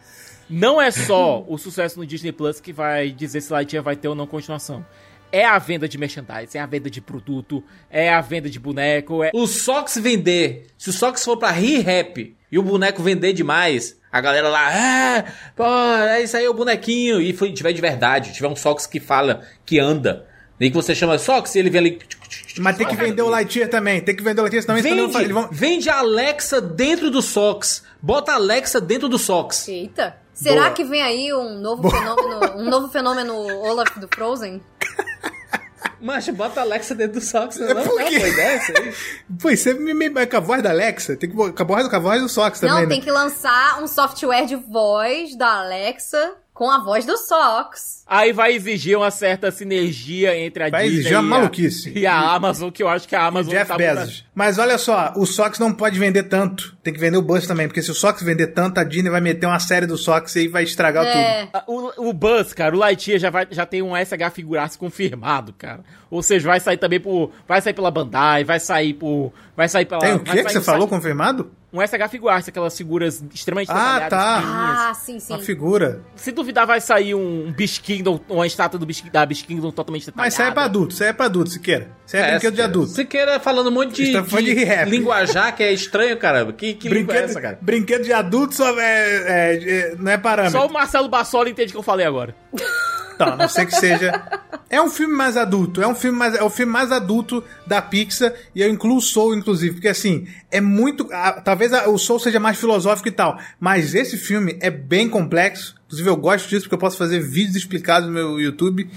Não 0.49 0.81
é 0.81 0.91
só 0.91 1.45
o 1.47 1.57
sucesso 1.57 1.97
no 1.97 2.05
Disney 2.05 2.33
Plus 2.33 2.59
que 2.59 2.73
vai 2.73 3.09
dizer 3.09 3.39
se 3.39 3.53
Lightyear 3.53 3.81
vai 3.83 3.95
ter 3.95 4.09
ou 4.09 4.15
não 4.15 4.27
continuação. 4.27 4.85
É 5.31 5.45
a 5.45 5.57
venda 5.57 5.87
de 5.87 5.97
merchandise, 5.97 6.57
é 6.57 6.59
a 6.61 6.65
venda 6.65 6.89
de 6.89 6.99
produto, 6.99 7.63
é 7.89 8.13
a 8.13 8.21
venda 8.21 8.49
de 8.49 8.59
boneco, 8.59 9.23
é... 9.23 9.31
O 9.33 9.45
Sox 9.45 9.97
vender, 9.97 10.67
se 10.77 10.89
o 10.89 10.93
Sox 10.93 11.23
for 11.23 11.35
pra 11.37 11.51
re-rap 11.51 12.36
e 12.51 12.57
o 12.57 12.63
boneco 12.63 13.01
vender 13.03 13.33
demais, 13.33 13.97
a 14.11 14.21
galera 14.21 14.49
lá, 14.49 14.67
ah, 14.69 15.23
pô, 15.55 15.65
é 15.65 16.23
isso 16.23 16.37
aí, 16.37 16.45
é 16.45 16.49
o 16.49 16.53
bonequinho. 16.53 17.21
E 17.21 17.33
foi, 17.33 17.51
tiver 17.51 17.73
de 17.73 17.81
verdade, 17.81 18.33
tiver 18.33 18.47
um 18.47 18.55
Sox 18.55 18.85
que 18.85 18.99
fala, 18.99 19.41
que 19.65 19.79
anda. 19.79 20.25
E 20.59 20.69
que 20.69 20.75
você 20.75 20.95
chama 20.95 21.19
Sox 21.19 21.53
e 21.53 21.59
ele 21.59 21.69
vem 21.69 21.79
ali. 21.79 21.99
Mas 22.59 22.77
tem 22.77 22.87
que 22.87 22.95
vender 22.95 23.21
o 23.21 23.29
Lightyear 23.29 23.69
também. 23.69 24.01
Tem 24.01 24.15
que 24.15 24.23
vender 24.23 24.41
o 24.41 24.43
Lightyear, 24.43 24.63
senão 24.63 24.75
eles 24.77 24.89
também 24.89 25.03
não 25.03 25.07
Vende, 25.11 25.23
eles 25.23 25.33
vão. 25.33 25.49
vende 25.51 25.89
a 25.89 25.99
Alexa 25.99 26.59
dentro 26.59 27.11
do 27.11 27.21
Sox. 27.21 27.83
Bota 28.01 28.31
a 28.31 28.35
Alexa 28.35 28.81
dentro 28.81 29.07
do 29.07 29.19
Sox. 29.19 29.67
Eita. 29.67 30.17
Será 30.33 30.63
Boa. 30.63 30.71
que 30.71 30.83
vem 30.83 31.01
aí 31.01 31.33
um 31.33 31.59
novo 31.59 31.89
fenômeno, 31.89 32.57
um 32.57 32.69
novo 32.69 32.87
fenômeno 32.89 33.33
Olaf 33.59 33.97
do 33.97 34.07
Frozen? 34.07 34.61
Macho, 35.99 36.33
bota 36.33 36.59
a 36.59 36.63
Alexa 36.63 36.93
dentro 36.95 37.19
do 37.19 37.25
Sox. 37.25 37.57
Não, 37.57 37.69
É 37.69 37.73
não, 37.73 37.83
por 37.83 37.99
não, 37.99 38.07
quê? 38.07 38.19
boa 38.19 38.29
ideia 38.29 38.57
isso 38.57 38.71
aí. 38.75 38.93
Pô, 39.41 39.49
você 39.49 39.73
me, 39.73 39.93
me, 39.93 40.09
com 40.25 40.37
a 40.37 40.39
voz 40.39 40.61
da 40.63 40.69
Alexa? 40.69 41.15
Tem 41.15 41.29
que 41.29 41.35
com 41.35 41.43
a 41.43 41.65
voz, 41.65 41.87
com 41.87 41.95
a 41.95 41.99
voz 41.99 42.21
do 42.21 42.29
Sox 42.29 42.59
também. 42.59 42.75
Não, 42.75 42.81
né? 42.83 42.87
tem 42.87 43.01
que 43.01 43.11
lançar 43.11 43.81
um 43.81 43.87
software 43.87 44.45
de 44.45 44.55
voz 44.55 45.35
da 45.35 45.59
Alexa 45.59 46.35
com 46.57 46.71
a 46.71 46.79
voz 46.79 47.05
do 47.05 47.15
Sox. 47.17 48.03
Aí 48.07 48.33
vai 48.33 48.53
exigir 48.53 48.97
uma 48.97 49.11
certa 49.11 49.51
sinergia 49.51 50.35
entre 50.35 50.63
a 50.63 50.69
Vai 50.69 50.83
Disney 50.85 50.99
exigir 51.01 51.17
uma 51.19 51.23
e, 51.23 51.29
maluquice. 51.29 51.93
a, 51.95 51.99
e 51.99 52.05
a 52.07 52.19
Amazon, 52.31 52.71
que 52.71 52.81
eu 52.81 52.87
acho 52.89 53.07
que 53.07 53.15
a 53.15 53.25
Amazon 53.25 53.51
Jeff 53.51 53.67
tá 53.67 53.77
Bezos. 53.77 54.25
Mas 54.33 54.57
olha 54.57 54.77
só, 54.77 55.13
o 55.15 55.25
Sox 55.25 55.59
não 55.59 55.71
pode 55.71 55.99
vender 55.99 56.23
tanto. 56.23 56.75
Tem 56.81 56.91
que 56.93 56.99
vender 56.99 57.17
o 57.17 57.21
Buzz 57.21 57.45
também, 57.45 57.67
porque 57.67 57.81
se 57.83 57.91
o 57.91 57.93
Sox 57.93 58.23
vender 58.23 58.47
tanto, 58.47 58.79
a 58.79 58.83
Disney 58.83 59.09
vai 59.11 59.21
meter 59.21 59.45
uma 59.45 59.59
série 59.59 59.85
do 59.85 59.97
Sox 59.97 60.35
e 60.35 60.39
aí 60.39 60.47
vai 60.47 60.63
estragar 60.63 61.05
tudo. 61.05 61.15
É. 61.17 61.49
Ah, 61.53 61.63
O, 61.67 62.09
o 62.09 62.13
Buzz, 62.13 62.53
cara, 62.53 62.75
o 62.75 62.79
Lightyear 62.79 63.19
já, 63.19 63.29
vai, 63.29 63.45
já 63.51 63.65
tem 63.65 63.83
um 63.83 63.93
SH 63.95 64.33
figurasse 64.33 64.77
confirmado, 64.79 65.53
cara. 65.53 65.81
Ou 66.09 66.23
seja, 66.23 66.47
vai 66.47 66.59
sair 66.59 66.77
também 66.77 66.99
por. 66.99 67.31
Vai 67.47 67.61
sair 67.61 67.73
pela 67.73 67.91
Bandai, 67.91 68.43
vai 68.43 68.59
sair 68.59 68.93
por. 68.93 69.31
Vai 69.55 69.67
sair 69.67 69.85
pela. 69.85 69.99
Tem 70.01 70.13
o 70.15 70.19
quê 70.19 70.31
que 70.31 70.43
sair 70.43 70.53
você 70.53 70.61
falou 70.61 70.81
site- 70.81 70.89
confirmado? 70.89 71.51
Um 71.73 71.81
SH 71.81 72.09
figurasse, 72.09 72.49
aquelas 72.49 72.77
figuras 72.77 73.21
extremamente 73.33 73.69
Ah, 73.69 73.99
detalhadas, 73.99 74.09
tá. 74.09 74.89
Ah, 74.89 74.93
sim, 74.93 75.19
sim. 75.19 75.33
Uma 75.33 75.39
figura. 75.39 76.01
Se 76.15 76.31
duvidar, 76.31 76.65
vai 76.65 76.79
sair 76.79 77.13
um 77.13 77.51
Beast 77.51 77.81
Kingdom, 77.81 78.19
uma 78.29 78.47
estátua 78.47 78.79
do 78.79 78.85
Beast, 78.85 79.03
da 79.11 79.25
Beast 79.25 79.45
Kingdom 79.45 79.69
totalmente 79.71 80.05
detalhada. 80.05 80.25
Mas 80.25 80.33
isso 80.33 80.41
aí 80.41 80.47
é 80.47 80.51
pra 80.51 80.63
adulto, 80.63 80.93
isso 80.93 81.03
aí 81.03 81.09
é 81.09 81.13
pra 81.13 81.25
adulto, 81.25 81.49
Siqueira. 81.49 81.89
Isso 82.07 82.15
aí 82.17 82.23
é, 82.23 82.31
brinquedo 82.31 82.55
de 82.55 82.61
adulto. 82.61 82.91
Siqueira 82.93 83.39
falando 83.39 83.67
um 83.67 83.71
monte 83.71 83.93
de, 83.95 84.05
Você 84.07 84.13
tá 84.13 84.23
falando 84.23 84.45
de 84.45 84.55
de 84.55 84.63
rap. 84.63 84.89
linguajar 84.89 85.55
que 85.55 85.61
é 85.61 85.71
estranho, 85.73 86.17
caramba. 86.17 86.53
Que, 86.53 86.73
que 86.73 86.87
língua 86.89 87.01
é 87.01 87.03
Brinquedo, 87.17 87.29
essa, 87.31 87.41
cara? 87.41 87.59
brinquedo 87.61 88.03
de 88.03 88.13
adulto 88.13 88.55
só 88.55 88.79
é, 88.79 88.83
é- 88.85 89.69
é- 89.91 89.95
não 89.99 90.11
é 90.11 90.17
parâmetro. 90.17 90.57
Só 90.59 90.65
o 90.67 90.71
Marcelo 90.73 91.09
Bassoli 91.09 91.51
entende 91.51 91.69
o 91.69 91.73
que 91.73 91.77
eu 91.77 91.83
falei 91.83 92.05
agora. 92.05 92.33
A 93.19 93.35
não 93.35 93.49
ser 93.49 93.65
que 93.65 93.75
seja. 93.75 94.11
É 94.69 94.79
um 94.81 94.89
filme 94.91 95.15
mais 95.15 95.35
adulto, 95.37 95.81
é 95.81 95.87
um 95.87 95.95
filme 95.95 96.17
mais, 96.17 96.35
é 96.35 96.43
o 96.43 96.49
filme 96.51 96.71
mais 96.71 96.91
adulto 96.91 97.43
da 97.65 97.81
Pixar 97.81 98.31
e 98.53 98.61
eu 98.61 98.69
incluo 98.69 98.97
o 98.97 99.01
Soul, 99.01 99.33
inclusive, 99.35 99.73
porque 99.75 99.87
assim, 99.87 100.27
é 100.51 100.61
muito. 100.61 101.07
ah, 101.11 101.41
talvez 101.43 101.73
a- 101.73 101.89
o 101.89 101.97
Soul 101.97 102.19
seja 102.19 102.39
mais 102.39 102.59
filosófico 102.59 103.07
e 103.07 103.11
tal, 103.11 103.39
mas 103.59 103.95
esse 103.95 104.17
filme 104.17 104.57
é 104.61 104.69
bem 104.69 105.09
complexo. 105.09 105.75
Inclusive, 105.87 106.09
eu 106.09 106.15
gosto 106.17 106.47
disso 106.47 106.63
porque 106.65 106.75
eu 106.75 106.79
posso 106.79 106.97
fazer 106.97 107.19
vídeos 107.21 107.55
explicados 107.55 108.07
no 108.07 108.13
meu 108.13 108.39
YouTube. 108.39 108.87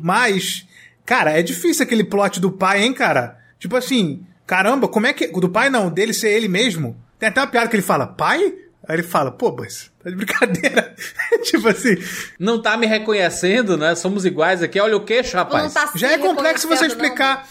mas, 0.00 0.66
cara, 1.04 1.38
é 1.38 1.42
difícil 1.42 1.82
aquele 1.82 2.04
plot 2.04 2.40
do 2.40 2.50
pai, 2.50 2.82
hein, 2.82 2.92
cara? 2.92 3.38
Tipo 3.58 3.76
assim, 3.76 4.24
caramba, 4.46 4.88
como 4.88 5.06
é 5.06 5.12
que. 5.12 5.28
Do 5.28 5.48
pai 5.48 5.70
não, 5.70 5.90
dele 5.90 6.12
ser 6.12 6.30
ele 6.30 6.48
mesmo. 6.48 6.96
Tem 7.18 7.28
até 7.28 7.40
uma 7.40 7.46
piada 7.46 7.68
que 7.68 7.76
ele 7.76 7.82
fala, 7.82 8.06
pai? 8.06 8.54
Aí 8.88 8.96
ele 8.96 9.02
fala, 9.02 9.30
pô, 9.30 9.54
mas 9.56 9.90
tá 10.02 10.10
de 10.10 10.16
brincadeira. 10.16 10.94
tipo 11.44 11.68
assim. 11.68 11.96
Não 12.38 12.60
tá 12.60 12.76
me 12.76 12.86
reconhecendo, 12.86 13.76
né? 13.76 13.94
Somos 13.94 14.24
iguais 14.24 14.62
aqui. 14.62 14.80
Olha 14.80 14.96
o 14.96 15.04
queixo, 15.04 15.36
rapaz. 15.36 15.64
não 15.64 15.70
tá 15.70 15.92
Já 15.94 16.12
é 16.12 16.18
complexo 16.18 16.66
você 16.66 16.86
explicar. 16.86 17.46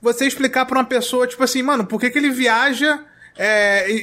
Você 0.00 0.26
explicar 0.26 0.64
pra 0.64 0.78
uma 0.78 0.84
pessoa, 0.84 1.26
tipo 1.26 1.42
assim, 1.42 1.62
mano, 1.62 1.84
por 1.84 2.00
que, 2.00 2.10
que 2.10 2.18
ele 2.18 2.30
viaja 2.30 3.04
É, 3.42 3.90
e, 3.90 3.94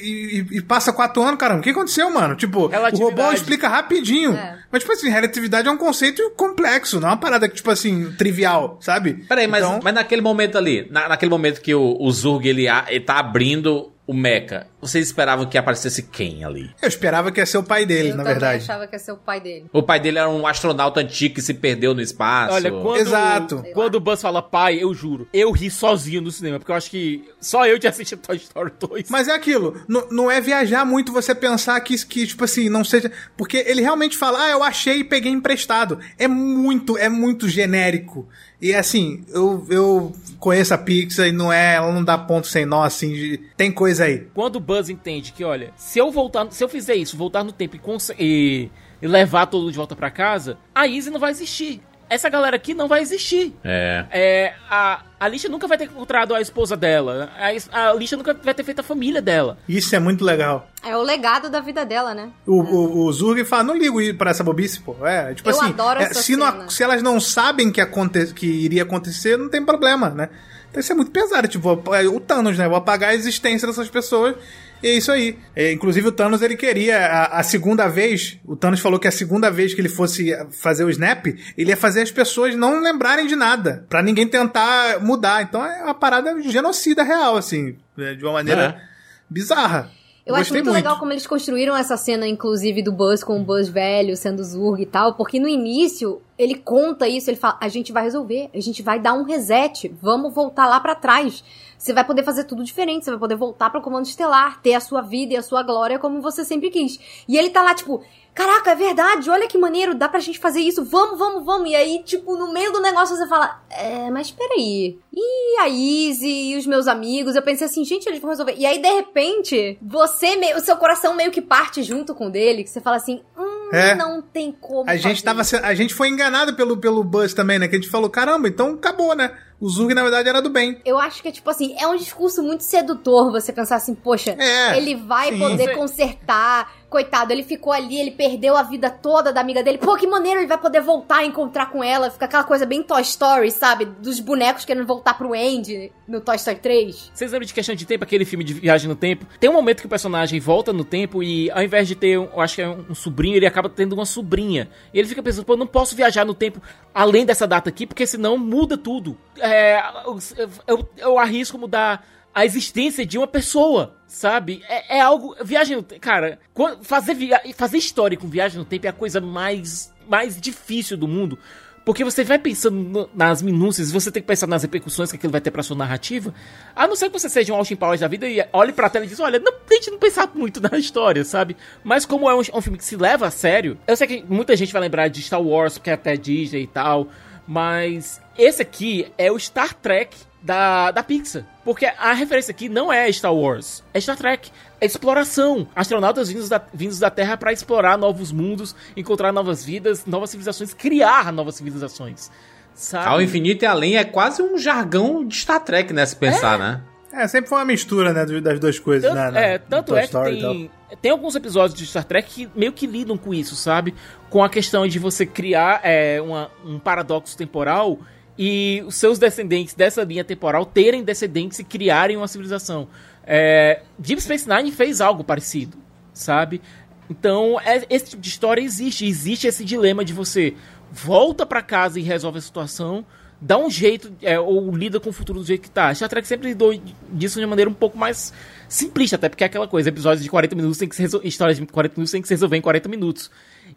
e- 0.51 0.57
e 0.57 0.61
passa 0.63 0.91
quatro 0.91 1.21
anos, 1.21 1.37
caramba. 1.39 1.59
O 1.59 1.63
que 1.63 1.69
aconteceu, 1.69 2.09
mano? 2.09 2.35
Tipo, 2.35 2.67
o 2.95 2.97
robô 3.03 3.21
explica 3.35 3.67
rapidinho. 3.67 4.33
É. 4.33 4.57
Mas, 4.71 4.81
tipo 4.81 4.91
assim, 4.93 5.09
relatividade 5.09 5.67
é 5.67 5.71
um 5.71 5.77
conceito 5.77 6.31
complexo, 6.35 6.99
não 6.99 7.09
é 7.09 7.11
uma 7.11 7.17
parada 7.17 7.47
que, 7.47 7.55
tipo 7.55 7.69
assim, 7.69 8.11
trivial, 8.17 8.77
sabe? 8.81 9.13
Peraí, 9.29 9.45
mas, 9.47 9.63
Então- 9.63 9.79
mas 9.83 9.93
naquele 9.93 10.21
momento 10.21 10.57
ali, 10.57 10.87
na- 10.89 11.07
naquele 11.09 11.29
momento 11.29 11.61
que 11.61 11.73
o, 11.75 11.95
o 11.99 12.11
Zurg 12.11 12.47
ele, 12.47 12.65
ele 12.87 12.99
tá 13.01 13.19
abrindo 13.19 13.91
o 14.07 14.13
mecha, 14.13 14.67
vocês 14.79 15.05
esperavam 15.07 15.45
que 15.45 15.57
aparecesse 15.57 16.01
quem 16.01 16.45
ali? 16.45 16.71
Eu 16.81 16.87
esperava 16.87 17.29
que 17.29 17.41
ia 17.41 17.45
ser 17.45 17.57
o 17.57 17.63
pai 17.63 17.85
dele, 17.85 18.09
Eu 18.11 18.15
na 18.15 18.23
verdade. 18.23 18.63
achava 18.63 18.87
que 18.87 18.95
ia 18.95 18.99
ser 18.99 19.11
o 19.11 19.17
pai 19.17 19.41
dele. 19.41 19.65
O 19.73 19.83
pai 19.83 19.99
dele 19.99 20.17
era 20.17 20.29
um 20.29 20.47
astronauta 20.47 21.01
antigo 21.01 21.35
que 21.35 21.41
se 21.41 21.53
perdeu 21.53 21.93
no 21.93 21.99
espaço. 22.01 22.53
Olha, 22.53 22.71
quando, 22.71 23.01
Exato. 23.01 23.63
quando 23.73 23.95
o 23.95 23.99
Buzz 23.99 24.21
fala 24.21 24.41
pai, 24.41 24.81
eu 24.81 24.93
juro, 24.93 25.27
eu 25.33 25.51
ri 25.51 25.69
sozinho 25.69 26.21
no 26.21 26.31
cinema, 26.31 26.57
porque 26.57 26.71
eu 26.71 26.75
acho 26.77 26.89
que 26.89 27.29
só 27.41 27.67
eu 27.67 27.77
tinha 27.77 27.89
assistido 27.89 28.21
Toy 28.21 28.37
Story 28.37 28.71
2. 28.79 29.09
Mas 29.09 29.27
é 29.27 29.33
aquilo, 29.33 29.81
não 30.09 30.31
é 30.31 30.39
viajar 30.39 30.85
muito 30.85 31.11
você 31.11 31.35
pensar 31.35 31.77
que, 31.81 31.97
que, 32.05 32.25
tipo 32.25 32.45
assim, 32.45 32.69
não 32.69 32.85
seja. 32.85 33.11
Porque 33.35 33.57
ele 33.57 33.81
realmente 33.81 34.15
fala, 34.15 34.45
ah, 34.45 34.49
eu 34.51 34.63
achei 34.63 34.99
e 34.99 35.03
peguei 35.03 35.31
emprestado. 35.33 35.99
É 36.17 36.29
muito, 36.29 36.97
é 36.97 37.09
muito 37.09 37.49
genérico. 37.49 38.27
E 38.61 38.73
assim, 38.73 39.23
eu, 39.29 39.65
eu 39.69 40.11
conheço 40.39 40.73
a 40.73 40.77
Pixar 40.77 41.27
e 41.27 41.31
não 41.31 41.53
é, 41.53 41.75
ela 41.75 41.91
não 41.91 42.03
dá 42.03 42.17
ponto 42.17 42.47
sem 42.47 42.65
nó, 42.65 42.83
assim, 42.83 43.13
de- 43.13 43.37
tem 43.55 43.71
coisa 43.71 44.05
aí. 44.05 44.27
Quando 44.33 44.55
o 44.55 44.59
Buzz 44.59 44.89
entende 44.89 45.31
que, 45.31 45.43
olha, 45.43 45.71
se 45.75 45.99
eu 45.99 46.11
voltar, 46.11 46.47
se 46.51 46.63
eu 46.63 46.67
fizer 46.69 46.95
isso, 46.95 47.15
voltar 47.15 47.43
no 47.43 47.51
tempo 47.51 47.75
e, 47.75 47.79
e- 48.19 48.69
e 48.99 49.07
levar 49.07 49.45
todo 49.45 49.69
de 49.71 49.77
volta 49.77 49.95
pra 49.95 50.09
casa, 50.09 50.57
a 50.73 50.87
Izzy 50.87 51.11
não 51.11 51.19
vai 51.19 51.29
existir. 51.31 51.81
Essa 52.09 52.29
galera 52.29 52.55
aqui 52.55 52.73
não 52.73 52.87
vai 52.87 53.01
existir. 53.01 53.53
É. 53.63 54.05
É, 54.11 54.53
a, 54.69 55.01
a 55.19 55.27
Lixa 55.27 55.49
nunca 55.49 55.67
vai 55.67 55.77
ter 55.77 55.85
encontrado 55.85 56.33
a 56.33 56.39
esposa 56.41 56.77
dela. 56.77 57.29
A, 57.71 57.89
a 57.89 57.93
Lixa 57.93 58.15
nunca 58.15 58.33
vai 58.33 58.53
ter 58.53 58.63
feito 58.63 58.79
a 58.79 58.83
família 58.83 59.21
dela. 59.21 59.57
Isso 59.67 59.95
é 59.95 59.99
muito 59.99 60.23
legal. 60.23 60.69
É 60.83 60.95
o 60.95 61.01
legado 61.01 61.49
da 61.49 61.59
vida 61.59 61.85
dela, 61.85 62.13
né? 62.13 62.29
O, 62.45 62.61
o, 62.61 63.05
o 63.05 63.11
Zurg 63.11 63.43
fala, 63.43 63.63
não 63.63 63.75
ligo 63.77 63.99
pra 64.17 64.31
essa 64.31 64.43
bobice, 64.43 64.79
pô. 64.79 64.95
É, 65.05 65.33
tipo 65.33 65.49
Eu 65.49 65.59
assim, 65.59 65.69
adoro 65.69 65.99
é, 65.99 66.03
essa 66.03 66.21
se, 66.21 66.35
não- 66.35 66.69
se 66.69 66.81
elas 66.83 67.01
não 67.03 67.19
sabem 67.19 67.71
que, 67.71 67.81
aconte, 67.81 68.33
que 68.33 68.45
iria 68.45 68.83
acontecer, 68.83 69.37
não 69.37 69.49
tem 69.49 69.63
problema, 69.63 70.09
né? 70.09 70.29
Então 70.69 70.79
isso 70.81 70.91
é 70.91 70.95
muito 70.95 71.11
pesado, 71.11 71.47
tipo, 71.47 71.81
é 71.93 72.05
o 72.07 72.19
Thanos, 72.19 72.57
né? 72.57 72.67
Vou 72.67 72.77
apagar 72.77 73.09
a 73.11 73.15
existência 73.15 73.67
dessas 73.67 73.89
pessoas. 73.89 74.35
E 74.81 74.87
é 74.87 74.93
isso 74.93 75.11
aí. 75.11 75.37
É, 75.55 75.71
inclusive 75.71 76.07
o 76.07 76.11
Thanos, 76.11 76.41
ele 76.41 76.55
queria, 76.55 76.97
a, 76.97 77.39
a 77.39 77.43
segunda 77.43 77.87
vez, 77.87 78.39
o 78.45 78.55
Thanos 78.55 78.79
falou 78.79 78.99
que 78.99 79.07
a 79.07 79.11
segunda 79.11 79.49
vez 79.49 79.73
que 79.73 79.81
ele 79.81 79.89
fosse 79.89 80.35
fazer 80.51 80.83
o 80.83 80.89
Snap, 80.89 81.25
ele 81.57 81.69
ia 81.69 81.77
fazer 81.77 82.01
as 82.01 82.11
pessoas 82.11 82.55
não 82.55 82.81
lembrarem 82.81 83.27
de 83.27 83.35
nada, 83.35 83.85
pra 83.89 84.01
ninguém 84.01 84.27
tentar 84.27 84.99
mudar. 85.01 85.41
Então 85.41 85.65
é 85.65 85.83
uma 85.83 85.93
parada 85.93 86.41
genocida 86.41 87.03
real, 87.03 87.35
assim, 87.37 87.75
né? 87.95 88.13
de 88.13 88.23
uma 88.23 88.33
maneira 88.33 88.81
bizarra. 89.29 89.91
Eu 90.27 90.35
acho 90.35 90.51
Gostei 90.51 90.61
muito, 90.61 90.75
legal 90.75 90.99
como 90.99 91.13
eles 91.13 91.25
construíram 91.25 91.73
essa 91.73 91.95
cena, 91.95 92.27
inclusive, 92.27 92.83
do 92.83 92.91
Buzz 92.91 93.23
com 93.23 93.39
o 93.39 93.43
Buzz 93.45 93.69
velho 93.69 94.13
sendo 94.17 94.43
Zurg 94.43 94.81
e 94.81 94.85
tal, 94.85 95.13
porque 95.13 95.39
no 95.39 95.47
início 95.47 96.21
ele 96.37 96.55
conta 96.55 97.07
isso, 97.07 97.29
ele 97.29 97.37
fala: 97.37 97.57
a 97.61 97.69
gente 97.69 97.93
vai 97.93 98.03
resolver, 98.03 98.49
a 98.53 98.59
gente 98.59 98.83
vai 98.83 98.99
dar 98.99 99.13
um 99.13 99.23
reset, 99.23 99.89
vamos 100.01 100.33
voltar 100.33 100.67
lá 100.67 100.81
pra 100.81 100.95
trás. 100.95 101.41
Você 101.77 101.93
vai 101.93 102.03
poder 102.03 102.23
fazer 102.23 102.45
tudo 102.45 102.63
diferente, 102.63 103.05
você 103.05 103.11
vai 103.11 103.19
poder 103.19 103.35
voltar 103.35 103.69
pro 103.69 103.81
comando 103.81 104.05
estelar, 104.05 104.61
ter 104.61 104.73
a 104.73 104.79
sua 104.79 105.01
vida 105.01 105.33
e 105.33 105.37
a 105.37 105.43
sua 105.43 105.61
glória 105.61 105.99
como 105.99 106.21
você 106.21 106.43
sempre 106.43 106.69
quis. 106.69 106.99
E 107.27 107.37
ele 107.37 107.49
tá 107.49 107.61
lá, 107.61 107.73
tipo, 107.75 108.03
caraca, 108.33 108.71
é 108.71 108.75
verdade, 108.75 109.29
olha 109.29 109.47
que 109.47 109.57
maneiro, 109.57 109.95
dá 109.95 110.07
pra 110.07 110.19
gente 110.19 110.39
fazer 110.39 110.59
isso, 110.59 110.83
vamos, 110.85 111.17
vamos, 111.17 111.43
vamos. 111.45 111.69
E 111.69 111.75
aí, 111.75 112.03
tipo, 112.03 112.35
no 112.35 112.51
meio 112.51 112.71
do 112.71 112.79
negócio 112.79 113.15
você 113.15 113.27
fala, 113.27 113.61
é, 113.69 114.09
mas 114.11 114.31
peraí. 114.31 114.99
E 115.13 115.59
a 115.59 115.67
Izzy 115.67 116.51
e 116.51 116.57
os 116.57 116.67
meus 116.67 116.87
amigos? 116.87 117.35
Eu 117.35 117.41
pensei 117.41 117.65
assim, 117.65 117.83
gente, 117.83 118.07
eles 118.07 118.19
vão 118.19 118.29
resolver. 118.29 118.55
E 118.57 118.65
aí, 118.65 118.79
de 118.79 118.93
repente, 118.93 119.77
você, 119.81 120.35
o 120.55 120.59
seu 120.59 120.77
coração 120.77 121.15
meio 121.15 121.31
que 121.31 121.41
parte 121.41 121.81
junto 121.81 122.13
com 122.13 122.27
o 122.27 122.31
dele, 122.31 122.63
que 122.63 122.69
você 122.69 122.79
fala 122.79 122.97
assim, 122.97 123.21
hum, 123.37 123.56
É. 123.71 123.95
não 123.95 124.21
tem 124.21 124.51
como. 124.51 124.89
A 124.89 124.95
gente, 124.95 125.23
tava, 125.23 125.41
isso. 125.41 125.57
a 125.57 125.73
gente 125.73 125.93
foi 125.93 126.09
enganado 126.09 126.55
pelo, 126.55 126.77
pelo 126.77 127.03
Buzz 127.03 127.33
também, 127.33 127.59
né? 127.59 127.67
Que 127.67 127.75
a 127.75 127.79
gente 127.79 127.89
falou, 127.89 128.09
caramba, 128.09 128.47
então 128.47 128.73
acabou, 128.73 129.15
né? 129.15 129.31
O 129.59 129.67
Zug, 129.69 129.93
na 129.93 130.03
verdade, 130.03 130.29
era 130.29 130.41
do 130.41 130.49
bem. 130.49 130.79
Eu 130.85 130.99
acho 130.99 131.21
que 131.21 131.27
é 131.27 131.31
tipo 131.31 131.49
assim, 131.49 131.75
é 131.79 131.87
um 131.87 131.95
discurso 131.95 132.43
muito 132.43 132.63
sedutor 132.63 133.31
você 133.31 133.51
pensar 133.51 133.77
assim, 133.77 133.95
poxa, 133.95 134.35
É, 134.37 134.77
ele 134.77 134.95
vai 134.95 135.31
sim. 135.31 135.39
poder 135.39 135.75
consertar. 135.75 136.71
Coitado, 136.89 137.33
ele 137.33 137.43
ficou 137.43 137.73
ali, 137.73 137.99
ele 137.99 138.11
perdeu 138.11 138.55
a 138.55 138.63
vida 138.63 138.89
toda 138.89 139.33
da 139.33 139.41
amiga 139.41 139.61
dele. 139.61 139.77
Pô, 139.77 139.97
que 139.97 140.07
maneiro, 140.07 140.39
ele 140.39 140.47
vai 140.47 140.57
poder 140.57 140.79
voltar 140.79 141.17
a 141.17 141.25
encontrar 141.25 141.69
com 141.69 141.83
ela. 141.83 142.09
Fica 142.09 142.25
aquela 142.25 142.45
coisa 142.45 142.65
bem 142.65 142.81
Toy 142.81 143.01
Story, 143.01 143.51
sabe? 143.51 143.83
Dos 143.83 144.21
bonecos 144.21 144.63
querendo 144.63 144.87
voltar 144.87 145.17
pro 145.17 145.33
Andy 145.33 145.91
no 146.07 146.21
Toy 146.21 146.37
Story 146.37 146.59
3. 146.59 147.11
Vocês 147.13 147.31
lembram 147.31 147.45
de 147.45 147.53
Questão 147.53 147.75
de 147.75 147.85
Tempo, 147.85 148.05
aquele 148.05 148.23
filme 148.23 148.43
de 148.43 148.53
viagem 148.53 148.87
no 148.87 148.95
tempo? 148.95 149.25
Tem 149.37 149.49
um 149.49 149.53
momento 149.53 149.81
que 149.81 149.85
o 149.85 149.89
personagem 149.89 150.39
volta 150.39 150.71
no 150.71 150.85
tempo 150.85 151.21
e 151.21 151.51
ao 151.51 151.61
invés 151.61 151.89
de 151.89 151.95
ter, 151.95 152.11
eu 152.11 152.39
acho 152.39 152.55
que 152.55 152.61
é 152.61 152.69
um 152.69 152.95
sobrinho, 152.95 153.35
ele 153.35 153.45
acaba 153.45 153.67
tendo 153.67 153.91
uma 153.91 154.05
sobrinha. 154.05 154.69
E 154.93 154.99
ele 154.99 155.09
fica 155.09 155.21
pensando, 155.21 155.43
pô, 155.43 155.53
eu 155.53 155.57
não 155.57 155.67
posso 155.67 155.93
viajar 155.93 156.23
no 156.23 156.33
tempo 156.33 156.61
além 156.93 157.25
dessa 157.25 157.45
data 157.45 157.67
aqui, 157.67 157.85
porque 157.85 158.07
senão 158.07 158.37
muda 158.37 158.77
tudo. 158.77 159.17
É, 159.37 159.83
eu, 160.05 160.19
eu, 160.65 160.89
eu 160.97 161.19
arrisco 161.19 161.57
mudar 161.57 162.05
a 162.37 162.45
existência 162.45 163.03
de 163.03 163.17
uma 163.17 163.25
pessoa, 163.25 163.95
sabe? 164.05 164.63
É, 164.69 164.97
é 164.97 165.01
algo. 165.01 165.35
Viagem 165.43 165.75
no 165.75 165.81
tempo. 165.81 165.99
Cara, 165.99 166.37
fazer, 166.83 167.15
via, 167.15 167.41
fazer 167.55 167.79
história 167.79 168.15
com 168.15 168.27
viagem 168.27 168.59
no 168.59 168.65
tempo 168.65 168.85
é 168.85 168.89
a 168.89 168.93
coisa 168.93 169.19
mais, 169.19 169.91
mais 170.07 170.39
difícil 170.39 170.95
do 170.95 171.07
mundo. 171.07 171.39
Porque 171.83 172.03
você 172.03 172.23
vai 172.23 172.37
pensando 172.37 173.09
nas 173.15 173.41
minúcias, 173.41 173.91
você 173.91 174.11
tem 174.11 174.21
que 174.21 174.27
pensar 174.27 174.45
nas 174.45 174.61
repercussões 174.61 175.09
que 175.09 175.17
aquilo 175.17 175.31
vai 175.31 175.41
ter 175.41 175.49
pra 175.49 175.63
sua 175.63 175.75
narrativa. 175.75 176.31
A 176.75 176.87
não 176.87 176.95
ser 176.95 177.07
que 177.09 177.17
você 177.19 177.27
seja 177.27 177.51
um 177.51 177.55
Austin 177.55 177.75
Powers 177.75 178.01
da 178.01 178.07
vida 178.07 178.29
e 178.29 178.45
olhe 178.53 178.71
pra 178.71 178.87
tela 178.87 179.05
e 179.05 179.07
diz: 179.07 179.19
Olha, 179.19 179.39
não 179.39 179.53
tente 179.67 179.89
não 179.89 179.97
pensar 179.97 180.29
muito 180.35 180.61
na 180.69 180.77
história, 180.77 181.23
sabe? 181.23 181.57
Mas 181.83 182.05
como 182.05 182.29
é 182.29 182.35
um, 182.35 182.41
um 182.53 182.61
filme 182.61 182.77
que 182.77 182.85
se 182.85 182.95
leva 182.95 183.25
a 183.25 183.31
sério, 183.31 183.79
eu 183.87 183.97
sei 183.97 184.05
que 184.05 184.23
muita 184.29 184.55
gente 184.55 184.71
vai 184.71 184.83
lembrar 184.83 185.07
de 185.07 185.23
Star 185.23 185.41
Wars, 185.41 185.79
porque 185.79 185.89
é 185.89 185.93
até 185.93 186.15
Disney 186.15 186.61
e 186.61 186.67
tal. 186.67 187.07
Mas 187.47 188.21
esse 188.37 188.61
aqui 188.61 189.11
é 189.17 189.31
o 189.31 189.39
Star 189.39 189.73
Trek 189.73 190.15
da, 190.41 190.91
da 190.91 191.03
Pixar. 191.03 191.43
Porque 191.65 191.85
a 191.85 192.13
referência 192.13 192.51
aqui 192.51 192.69
não 192.69 192.91
é 192.91 193.11
Star 193.11 193.33
Wars, 193.33 193.83
é 193.93 193.99
Star 193.99 194.15
Trek. 194.17 194.51
É 194.79 194.85
exploração. 194.85 195.67
Astronautas 195.75 196.29
vindos 196.29 196.47
da, 196.49 196.61
vindos 196.73 196.99
da 196.99 197.09
Terra 197.09 197.35
para 197.35 197.51
explorar 197.51 197.97
novos 197.97 198.31
mundos, 198.31 198.75
encontrar 198.95 199.31
novas 199.31 199.65
vidas, 199.65 200.05
novas 200.05 200.29
civilizações, 200.29 200.73
criar 200.73 201.31
novas 201.33 201.55
civilizações. 201.55 202.29
Sabe? 202.75 203.07
Ao 203.07 203.19
infinito 203.21 203.63
e 203.63 203.65
além 203.65 203.97
é 203.97 204.03
quase 204.03 204.41
um 204.43 204.55
jargão 204.57 205.25
de 205.27 205.35
Star 205.35 205.59
Trek, 205.63 205.91
né? 205.91 206.05
Se 206.05 206.15
pensar, 206.15 206.59
né? 206.59 206.81
É, 207.11 207.27
sempre 207.27 207.49
foi 207.49 207.57
uma 207.57 207.65
mistura, 207.65 208.13
né? 208.13 208.23
Das 208.39 208.59
duas 208.59 208.77
coisas, 208.77 209.09
Tanto, 209.11 209.19
né? 209.19 209.31
na- 209.31 209.39
é, 209.39 209.57
tanto 209.57 209.95
é 209.95 210.05
que 210.05 210.13
tem, 210.15 210.71
tem 211.01 211.11
alguns 211.11 211.35
episódios 211.35 211.77
de 211.77 211.87
Star 211.87 212.03
Trek 212.03 212.29
que 212.29 212.49
meio 212.55 212.71
que 212.71 212.85
lidam 212.85 213.17
com 213.17 213.33
isso, 213.33 213.55
sabe? 213.55 213.95
Com 214.29 214.43
a 214.43 214.49
questão 214.49 214.87
de 214.87 214.99
você 214.99 215.25
criar 215.25 215.79
é, 215.83 216.21
uma- 216.21 216.51
um 216.63 216.77
paradoxo 216.77 217.35
temporal 217.35 217.97
e 218.37 218.83
os 218.85 218.95
seus 218.95 219.17
descendentes 219.17 219.73
dessa 219.73 220.03
linha 220.03 220.23
temporal 220.23 220.65
terem 220.65 221.03
descendentes 221.03 221.59
e 221.59 221.63
criarem 221.63 222.17
uma 222.17 222.27
civilização. 222.27 222.87
É, 223.25 223.81
Deep 223.97 224.21
Space 224.21 224.47
Nine 224.47 224.71
fez 224.71 225.01
algo 225.01 225.23
parecido, 225.23 225.77
sabe? 226.13 226.61
Então, 227.09 227.59
é- 227.59 227.85
esse 227.89 228.11
tipo 228.11 228.21
de 228.21 228.29
história 228.29 228.61
existe. 228.61 229.05
Existe 229.05 229.47
esse 229.47 229.63
dilema 229.65 230.03
de 230.05 230.13
você 230.13 230.53
volta 230.91 231.45
pra 231.45 231.61
casa 231.61 231.99
e 231.99 232.03
resolve 232.03 232.37
a 232.37 232.41
situação, 232.41 233.05
dá 233.39 233.57
um 233.57 233.69
jeito, 233.69 234.11
é, 234.21 234.39
ou 234.39 234.73
lida 234.75 234.99
com 234.99 235.09
o 235.09 235.13
futuro 235.13 235.39
do 235.39 235.45
jeito 235.45 235.61
que 235.63 235.69
tá. 235.69 235.93
Star 235.93 236.09
Trek 236.09 236.27
sempre 236.27 236.49
lidou 236.49 236.73
disso 237.11 237.35
de 237.39 237.45
uma 237.45 237.49
maneira 237.49 237.69
um 237.69 237.73
pouco 237.73 237.97
mais 237.97 238.33
simplista, 238.67 239.15
até 239.15 239.29
porque 239.29 239.43
é 239.43 239.47
aquela 239.47 239.67
coisa, 239.67 239.89
episódios 239.89 240.23
de 240.23 240.29
40 240.29 240.55
minutos 240.55 240.77
tem 240.77 240.87
que 240.87 240.95
se 240.95 241.03
histórias 241.23 241.57
de 241.57 241.65
40 241.65 241.95
minutos 241.95 242.11
tem 242.11 242.21
que 242.21 242.27
se 242.27 242.33
resolver 242.33 242.57
em 242.57 242.61
40 242.61 242.89
minutos. 242.89 243.29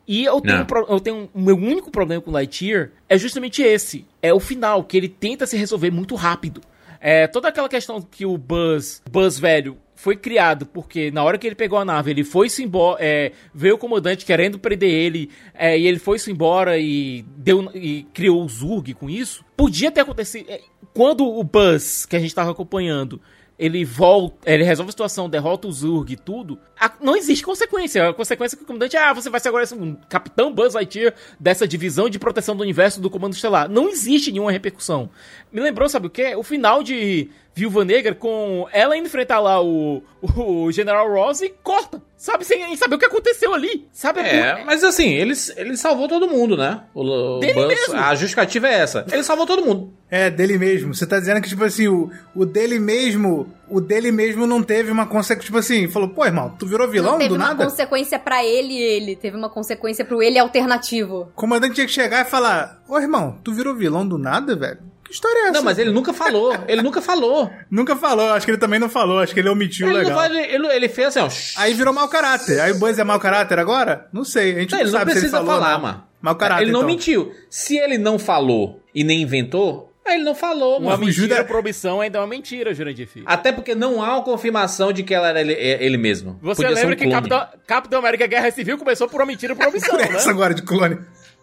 E 0.07 0.25
eu 0.25 0.41
tenho, 0.41 0.63
um 0.63 0.93
eu 0.93 1.01
tenho 1.01 1.31
o 1.33 1.41
meu 1.41 1.57
único 1.57 1.91
problema 1.91 2.23
com 2.23 2.31
Lightyear 2.31 2.91
é 3.09 3.17
justamente 3.17 3.63
esse. 3.63 4.07
É 4.21 4.33
o 4.35 4.41
final, 4.41 4.85
que 4.85 4.97
ele 4.97 5.09
tenta 5.09 5.47
se 5.47 5.57
resolver 5.57 5.91
muito 5.91 6.15
rápido. 6.15 6.61
É, 7.01 7.27
toda 7.27 7.49
aquela 7.49 7.69
questão 7.69 8.03
que 8.03 8.27
o 8.27 8.37
Buzz, 8.37 9.03
Buzz 9.11 9.39
velho, 9.39 9.79
foi 9.95 10.17
criado 10.17 10.67
porque 10.67 11.11
na 11.11 11.23
hora 11.23 11.39
que 11.39 11.47
ele 11.47 11.55
pegou 11.55 11.79
a 11.79 11.85
nave, 11.85 12.11
ele 12.11 12.25
foi-se 12.25 12.63
embora, 12.63 12.99
é, 13.03 13.33
veio 13.55 13.75
o 13.75 13.79
comandante 13.79 14.25
querendo 14.25 14.59
prender 14.59 14.91
ele, 14.91 15.31
é, 15.55 15.79
e 15.79 15.87
ele 15.87 15.99
foi-se 15.99 16.31
embora 16.31 16.79
e, 16.79 17.25
deu, 17.37 17.71
e 17.75 18.07
criou 18.13 18.43
o 18.43 18.49
Zurg 18.49 18.95
com 18.95 19.09
isso. 19.09 19.45
Podia 19.57 19.91
ter 19.91 20.01
acontecido. 20.01 20.51
é, 20.51 20.61
quando 20.95 21.27
o 21.27 21.45
Buzz, 21.45 22.05
que 22.07 22.17
a 22.17 22.19
gente 22.19 22.35
tava 22.35 22.51
acompanhando, 22.51 23.21
ele 23.61 23.85
volta, 23.85 24.51
ele 24.51 24.65
resolve 24.65 24.89
a 24.89 24.93
situação, 24.93 25.29
derrota 25.29 25.69
o 25.69 25.73
Zurg 25.73 26.11
e 26.13 26.17
tudo, 26.17 26.59
a- 26.81 26.91
não 27.01 27.15
existe 27.15 27.45
consequência. 27.45 28.09
A 28.09 28.15
consequência 28.15 28.57
é 28.57 28.59
que 28.59 28.65
o 28.65 28.67
comandante, 28.67 28.97
ah, 28.97 29.13
você 29.13 29.29
vai 29.29 29.39
ser 29.39 29.49
agora 29.49 29.67
um 29.79 29.95
capitão 30.09 30.51
Buzz 30.53 30.73
Lightyear 30.75 31.15
dessa 31.39 31.69
divisão 31.69 32.09
de 32.09 32.19
proteção 32.19 32.57
do 32.57 32.63
universo 32.63 33.01
do 33.03 33.11
Comando 33.11 33.35
Estelar. 33.35 33.69
Não 33.69 33.91
existe 33.91 34.33
nenhuma 34.33 34.51
repercussão. 34.51 35.11
Me 35.53 35.61
lembrou, 35.61 35.89
sabe 35.91 36.07
o 36.07 36.11
quê? 36.11 36.35
O 36.35 36.43
final 36.43 36.83
de 36.83 37.29
Viúva 37.61 37.85
Negra 37.85 38.15
com 38.15 38.67
ela 38.73 38.97
indo 38.97 39.07
enfrentar 39.07 39.39
lá 39.39 39.63
o, 39.63 40.03
o 40.23 40.73
General 40.73 41.07
Ross 41.13 41.43
e 41.43 41.51
corta. 41.63 42.01
Sabe, 42.17 42.45
sem 42.45 42.77
saber 42.77 42.97
o 42.97 42.99
que 42.99 43.07
aconteceu 43.07 43.55
ali. 43.55 43.89
Sabe? 43.93 44.21
É, 44.21 44.63
mas 44.65 44.85
assim, 44.85 45.09
ele, 45.09 45.33
ele 45.57 45.77
salvou 45.77 46.07
todo 46.07 46.29
mundo, 46.29 46.55
né? 46.57 46.83
O, 46.95 47.03
o 47.03 47.39
Dele 47.39 47.55
Buzz- 47.55 47.69
mesmo. 47.69 47.97
A 47.97 48.15
justificativa 48.15 48.69
é 48.69 48.75
essa. 48.75 49.07
Ele 49.11 49.23
salvou 49.23 49.47
todo 49.47 49.65
mundo. 49.65 49.93
É, 50.11 50.29
dele 50.31 50.59
mesmo. 50.59 50.95
Você 50.95 51.07
tá 51.07 51.19
dizendo 51.19 51.41
que, 51.41 51.49
tipo 51.49 51.65
assim, 51.65 51.89
o, 51.89 52.11
o 52.35 52.45
dele 52.45 52.79
mesmo, 52.79 53.47
o 53.69 53.81
dele 53.81 54.11
mesmo 54.13 54.47
não 54.47 54.63
teve 54.63 54.91
uma 54.91 55.07
consequência, 55.07 55.47
tipo 55.47 55.57
assim, 55.59 55.89
falou, 55.89 56.09
pô, 56.11 56.25
irmão, 56.27 56.55
tu 56.59 56.67
virou 56.67 56.89
vilão 56.89 57.13
não 57.13 57.19
teve 57.19 57.31
do 57.31 57.37
uma 57.37 57.49
nada? 57.49 57.65
consequência 57.65 58.19
pra 58.19 58.45
ele 58.45 58.75
e 58.75 58.83
ele. 58.83 59.17
Teve 59.17 59.37
uma 59.37 59.49
consequência 59.49 60.05
pro 60.05 60.23
ele 60.23 60.39
alternativo. 60.39 61.21
O 61.23 61.27
comandante 61.35 61.75
tinha 61.75 61.87
que 61.87 61.93
chegar 61.93 62.27
e 62.27 62.29
falar, 62.29 62.83
ô 62.89 62.99
irmão, 62.99 63.39
tu 63.43 63.53
virou 63.53 63.75
vilão 63.75 64.07
do 64.07 64.19
nada, 64.19 64.55
velho? 64.57 64.79
Que 65.11 65.15
história 65.17 65.39
é 65.39 65.43
essa? 65.49 65.53
Não, 65.55 65.63
mas 65.65 65.77
ele 65.77 65.91
nunca 65.91 66.13
falou. 66.13 66.57
Ele 66.69 66.83
nunca 66.83 67.03
falou. 67.03 67.51
Nunca 67.69 67.97
falou, 67.97 68.31
acho 68.33 68.47
que 68.47 68.53
ele 68.53 68.59
também 68.59 68.79
não 68.79 68.89
falou, 68.89 69.19
acho 69.19 69.35
que 69.35 69.41
ele 69.41 69.49
omitiu 69.49 69.89
Ele, 69.89 69.95
não 69.99 70.05
legal. 70.05 70.19
fala- 70.23 70.41
ele, 70.41 70.67
ele 70.69 70.89
fez 70.89 71.09
assim, 71.17 71.19
ó. 71.57 71.61
Aí 71.61 71.75
virou 71.75 71.93
mau 71.93 72.09
caráter. 72.09 72.61
Aí 72.61 72.71
o 72.71 72.79
Buzz 72.79 72.97
é 72.97 73.03
mau 73.03 73.19
caráter 73.19 73.59
agora? 73.59 74.07
Não 74.13 74.23
sei, 74.25 74.55
a 74.57 74.61
gente 74.61 74.71
Não, 74.71 74.79
não, 74.79 74.85
ele 74.85 74.93
não 74.93 74.99
sabe 75.01 75.11
se 75.11 75.19
ele 75.19 75.27
precisa 75.29 75.45
falou. 75.45 75.61
falar, 75.61 75.73
não. 75.75 75.81
mano. 75.83 76.05
Mau 76.23 76.37
caráter, 76.37 76.63
Ele 76.63 76.71
não 76.71 76.81
então. 76.81 76.91
mentiu. 76.91 77.35
Se 77.51 77.77
ele 77.77 77.99
não 77.99 78.19
falou 78.21 78.81
e 78.95 79.03
nem 79.03 79.23
inventou, 79.23 79.93
aí 80.07 80.15
ele 80.15 80.23
não 80.23 80.35
falou, 80.35 80.79
Uma 80.79 80.93
mano. 80.93 81.07
mentira 81.07 81.43
por 81.45 81.57
omissão 81.57 82.01
ainda 82.01 82.19
é 82.19 82.21
uma 82.21 82.27
mentira, 82.29 82.73
Jurandir 82.73 83.09
Filho. 83.09 83.25
Até 83.27 83.51
porque 83.51 83.75
não 83.75 84.01
há 84.05 84.15
uma 84.17 84.23
confirmação 84.23 84.93
de 84.93 85.03
que 85.03 85.13
ela 85.13 85.29
era 85.29 85.41
ele, 85.41 85.55
é- 85.55 85.83
ele 85.85 85.97
mesmo. 85.97 86.39
Você 86.43 86.63
Podia 86.63 86.77
lembra 86.77 86.95
um 86.95 86.99
que. 86.99 87.11
Capitão, 87.11 87.49
Capitão 87.67 87.99
América 87.99 88.27
Guerra 88.29 88.51
Civil 88.53 88.79
começou 88.79 89.09
por 89.09 89.21
uma 89.21 89.27
mentira 89.27 89.57
Por 89.57 89.73
né? 89.73 90.09
essa 90.15 90.31
agora 90.31 90.55
de 90.55 90.63
clone. 90.63 90.99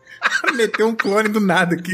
Meteu 0.56 0.88
um 0.88 0.96
clone 0.96 1.28
do 1.30 1.40
nada 1.40 1.76
aqui. 1.76 1.92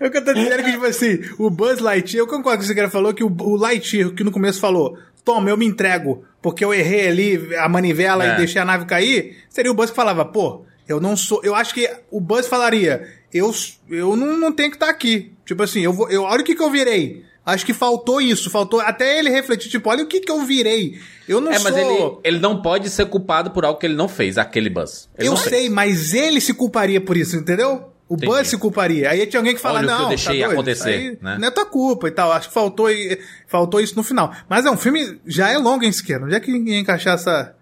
É 0.00 0.06
o 0.06 0.10
que 0.10 0.18
eu 0.18 0.24
tô 0.24 0.32
dizendo 0.32 0.62
que, 0.62 0.70
tipo 0.72 0.84
assim, 0.86 1.18
o 1.38 1.50
Buzz 1.50 1.80
Lightyear, 1.80 2.22
eu 2.22 2.26
concordo 2.26 2.50
com 2.50 2.54
o 2.56 2.58
que 2.60 2.66
você 2.66 2.74
cara 2.74 2.88
falou, 2.90 3.12
que 3.12 3.24
o, 3.24 3.34
o 3.40 3.56
Lightyear, 3.56 4.10
que 4.10 4.22
no 4.22 4.30
começo 4.30 4.60
falou, 4.60 4.96
toma, 5.24 5.50
eu 5.50 5.56
me 5.56 5.66
entrego, 5.66 6.24
porque 6.40 6.64
eu 6.64 6.72
errei 6.72 7.08
ali 7.08 7.56
a 7.56 7.68
manivela 7.68 8.24
É. 8.26 8.34
e 8.34 8.36
deixei 8.36 8.60
a 8.60 8.64
nave 8.64 8.86
cair, 8.86 9.38
seria 9.50 9.70
o 9.70 9.74
Buzz 9.74 9.90
que 9.90 9.96
falava, 9.96 10.24
pô, 10.24 10.62
eu 10.88 11.00
não 11.00 11.16
sou, 11.16 11.40
eu 11.44 11.54
acho 11.54 11.74
que 11.74 11.90
o 12.10 12.20
Buzz 12.20 12.46
falaria, 12.46 13.06
eu, 13.34 13.52
eu 13.90 14.16
não, 14.16 14.36
não 14.38 14.52
tenho 14.52 14.70
que 14.70 14.76
estar 14.76 14.88
aqui. 14.88 15.32
Tipo 15.44 15.62
assim, 15.62 15.80
eu 15.80 15.92
vou, 15.92 16.08
eu, 16.10 16.22
olha 16.22 16.42
o 16.42 16.44
que 16.44 16.54
que 16.54 16.62
eu 16.62 16.70
virei. 16.70 17.24
Acho 17.44 17.64
que 17.64 17.72
faltou 17.72 18.20
isso, 18.20 18.50
faltou 18.50 18.78
até 18.80 19.18
ele 19.18 19.30
refletir, 19.30 19.70
tipo, 19.70 19.88
olha 19.88 20.04
o 20.04 20.06
que 20.06 20.20
que 20.20 20.30
eu 20.30 20.44
virei. 20.44 20.98
Eu 21.26 21.40
não 21.40 21.50
É, 21.50 21.58
sou... 21.58 21.70
mas 21.70 21.76
ele, 21.78 22.18
ele 22.22 22.38
não 22.38 22.60
pode 22.62 22.90
ser 22.90 23.06
culpado 23.06 23.50
por 23.50 23.64
algo 23.64 23.78
que 23.80 23.86
ele 23.86 23.94
não 23.96 24.06
fez, 24.08 24.36
aquele 24.38 24.68
buzz. 24.70 25.08
Ele 25.18 25.28
eu 25.28 25.32
não 25.32 25.38
fez. 25.38 25.56
sei, 25.56 25.70
mas 25.70 26.12
ele 26.12 26.40
se 26.42 26.52
culparia 26.52 27.00
por 27.00 27.16
isso, 27.16 27.36
entendeu? 27.36 27.90
O 28.08 28.14
Entendi. 28.14 28.26
Buzz 28.32 28.48
se 28.48 28.56
culparia. 28.56 29.10
Aí 29.10 29.26
tinha 29.26 29.38
alguém 29.38 29.54
que 29.54 29.60
fala, 29.60 29.80
Olha 29.80 29.86
não, 29.86 30.02
eu 30.04 30.08
deixei 30.08 30.40
tá 30.40 30.46
acontecer, 30.46 30.88
aí 30.88 31.18
né? 31.20 31.36
Não 31.38 31.48
é 31.48 31.50
tua 31.50 31.66
culpa 31.66 32.08
e 32.08 32.10
tal. 32.10 32.32
Acho 32.32 32.48
que 32.48 32.54
faltou, 32.54 32.88
faltou 33.46 33.80
isso 33.80 33.94
no 33.96 34.02
final. 34.02 34.32
Mas 34.48 34.64
é 34.64 34.70
um 34.70 34.76
filme, 34.78 35.20
já 35.26 35.50
é 35.50 35.58
longo, 35.58 35.84
hein, 35.84 35.92
Siqueira? 35.92 36.24
Onde 36.24 36.34
é 36.34 36.40
que 36.40 36.50
ia 36.50 36.78
encaixar 36.78 37.14
essa... 37.14 37.54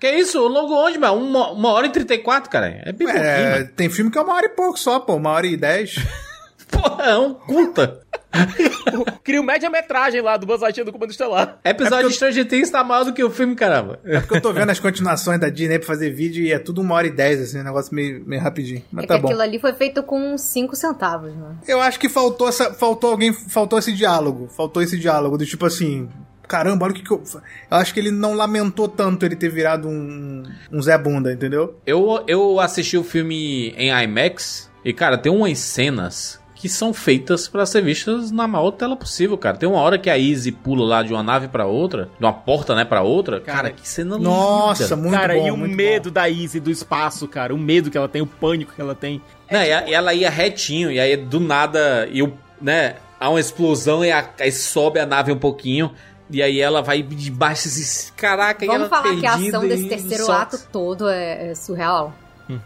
Que 0.00 0.10
isso? 0.10 0.40
Longo 0.40 0.74
onde, 0.74 0.98
mano? 0.98 1.14
Uma, 1.14 1.52
uma 1.52 1.68
hora 1.70 1.86
e 1.86 1.90
trinta 1.90 2.14
e 2.14 2.18
quatro, 2.18 2.50
cara. 2.50 2.66
É 2.84 2.90
bem 2.92 3.06
pouquinho, 3.06 3.24
É, 3.24 3.50
mano. 3.60 3.70
tem 3.76 3.88
filme 3.88 4.10
que 4.10 4.18
é 4.18 4.20
uma 4.20 4.34
hora 4.34 4.46
e 4.46 4.48
pouco 4.48 4.76
só, 4.76 4.98
pô. 4.98 5.14
Uma 5.14 5.30
hora 5.30 5.46
e 5.46 5.56
dez. 5.56 5.94
Porra, 6.72 7.04
é 7.04 7.18
um 7.18 7.34
curta. 7.34 8.00
Cria 9.22 9.42
média-metragem 9.42 10.20
lá 10.22 10.36
do 10.36 10.46
Buzz 10.46 10.60
Lightyear 10.62 10.86
do 10.86 10.92
Comando 10.92 11.10
Estelar. 11.10 11.58
Episódio 11.64 11.64
É 11.64 11.74
porque 11.74 12.04
eu- 12.04 12.08
de 12.08 12.14
Stranger 12.14 12.48
Things 12.48 12.70
tá 12.70 12.82
maior 12.82 13.04
do 13.04 13.12
que 13.12 13.22
o 13.22 13.30
filme, 13.30 13.54
caramba. 13.54 14.00
É 14.04 14.20
porque 14.20 14.36
eu 14.36 14.40
tô 14.40 14.52
vendo 14.52 14.70
as 14.70 14.80
continuações 14.80 15.38
da 15.38 15.48
Disney 15.48 15.78
pra 15.78 15.86
fazer 15.86 16.10
vídeo 16.10 16.42
e 16.42 16.52
é 16.52 16.58
tudo 16.58 16.80
uma 16.80 16.94
hora 16.94 17.06
e 17.06 17.10
dez, 17.10 17.40
assim, 17.40 17.60
um 17.60 17.64
negócio 17.64 17.94
meio, 17.94 18.24
meio 18.26 18.40
rapidinho. 18.42 18.82
Mas 18.90 19.04
é 19.04 19.06
tá 19.06 19.14
que 19.16 19.20
bom. 19.20 19.28
aquilo 19.28 19.42
ali 19.42 19.58
foi 19.58 19.72
feito 19.74 20.02
com 20.02 20.36
5 20.38 20.74
centavos, 20.74 21.34
mano. 21.34 21.58
Eu 21.68 21.80
acho 21.80 22.00
que 22.00 22.08
faltou 22.08 22.48
essa, 22.48 22.72
faltou 22.72 23.10
alguém, 23.10 23.32
faltou 23.32 23.78
esse 23.78 23.92
diálogo, 23.92 24.48
faltou 24.48 24.82
esse 24.82 24.98
diálogo 24.98 25.36
do 25.36 25.44
tipo 25.44 25.66
assim, 25.66 26.08
caramba, 26.48 26.86
olha 26.86 26.92
o 26.92 26.94
que, 26.94 27.02
que 27.02 27.10
eu, 27.12 27.22
eu 27.70 27.76
acho 27.76 27.92
que 27.92 28.00
ele 28.00 28.10
não 28.10 28.34
lamentou 28.34 28.88
tanto 28.88 29.24
ele 29.26 29.36
ter 29.36 29.50
virado 29.50 29.88
um, 29.88 30.42
um 30.72 30.80
Zé 30.82 30.96
Bunda, 30.96 31.32
entendeu? 31.32 31.76
Eu, 31.86 32.24
eu 32.26 32.58
assisti 32.60 32.96
o 32.96 33.04
filme 33.04 33.70
em 33.76 33.90
IMAX 34.04 34.70
e, 34.84 34.92
cara, 34.92 35.16
tem 35.18 35.30
umas 35.30 35.58
cenas 35.58 36.40
que 36.62 36.68
são 36.68 36.94
feitas 36.94 37.48
pra 37.48 37.66
ser 37.66 37.82
vistas 37.82 38.30
na 38.30 38.46
maior 38.46 38.70
tela 38.70 38.94
possível, 38.94 39.36
cara. 39.36 39.56
Tem 39.56 39.68
uma 39.68 39.80
hora 39.80 39.98
que 39.98 40.08
a 40.08 40.16
Izzy 40.16 40.52
pula 40.52 40.84
lá 40.86 41.02
de 41.02 41.12
uma 41.12 41.20
nave 41.20 41.48
pra 41.48 41.66
outra, 41.66 42.08
de 42.16 42.24
uma 42.24 42.32
porta, 42.32 42.72
né, 42.72 42.84
pra 42.84 43.02
outra. 43.02 43.40
Cara, 43.40 43.72
que 43.72 43.86
cena 43.88 44.14
linda. 44.14 44.28
Nossa, 44.28 44.94
muito 44.94 45.12
cara, 45.12 45.34
bom, 45.34 45.48
e 45.48 45.50
o 45.50 45.56
medo 45.56 46.10
bom. 46.10 46.14
da 46.14 46.28
Izzy 46.28 46.60
do 46.60 46.70
espaço, 46.70 47.26
cara. 47.26 47.52
O 47.52 47.58
medo 47.58 47.90
que 47.90 47.98
ela 47.98 48.08
tem, 48.08 48.22
o 48.22 48.26
pânico 48.28 48.72
que 48.76 48.80
ela 48.80 48.94
tem. 48.94 49.20
Não, 49.50 49.60
e 49.60 49.72
a- 49.72 49.88
e 49.88 49.92
ela 49.92 50.14
ia 50.14 50.30
retinho, 50.30 50.88
e 50.92 51.00
aí 51.00 51.16
do 51.16 51.40
nada, 51.40 52.08
e 52.12 52.22
o, 52.22 52.32
né, 52.60 52.94
há 53.18 53.28
uma 53.28 53.40
explosão 53.40 54.04
e 54.04 54.12
a- 54.12 54.30
aí 54.38 54.52
sobe 54.52 55.00
a 55.00 55.04
nave 55.04 55.32
um 55.32 55.38
pouquinho. 55.38 55.90
E 56.30 56.40
aí 56.40 56.60
ela 56.60 56.80
vai 56.80 57.02
debaixo 57.02 57.64
desse. 57.64 58.12
Caraca, 58.12 58.64
e 58.64 58.68
Vamos 58.68 58.82
ela 58.82 58.88
falar 58.88 59.16
que 59.16 59.26
a 59.26 59.34
ação 59.34 59.66
desse 59.66 59.84
e 59.84 59.88
terceiro 59.88 60.24
solta. 60.24 60.42
ato 60.42 60.58
todo 60.72 61.08
é, 61.08 61.50
é 61.50 61.54
surreal. 61.56 62.14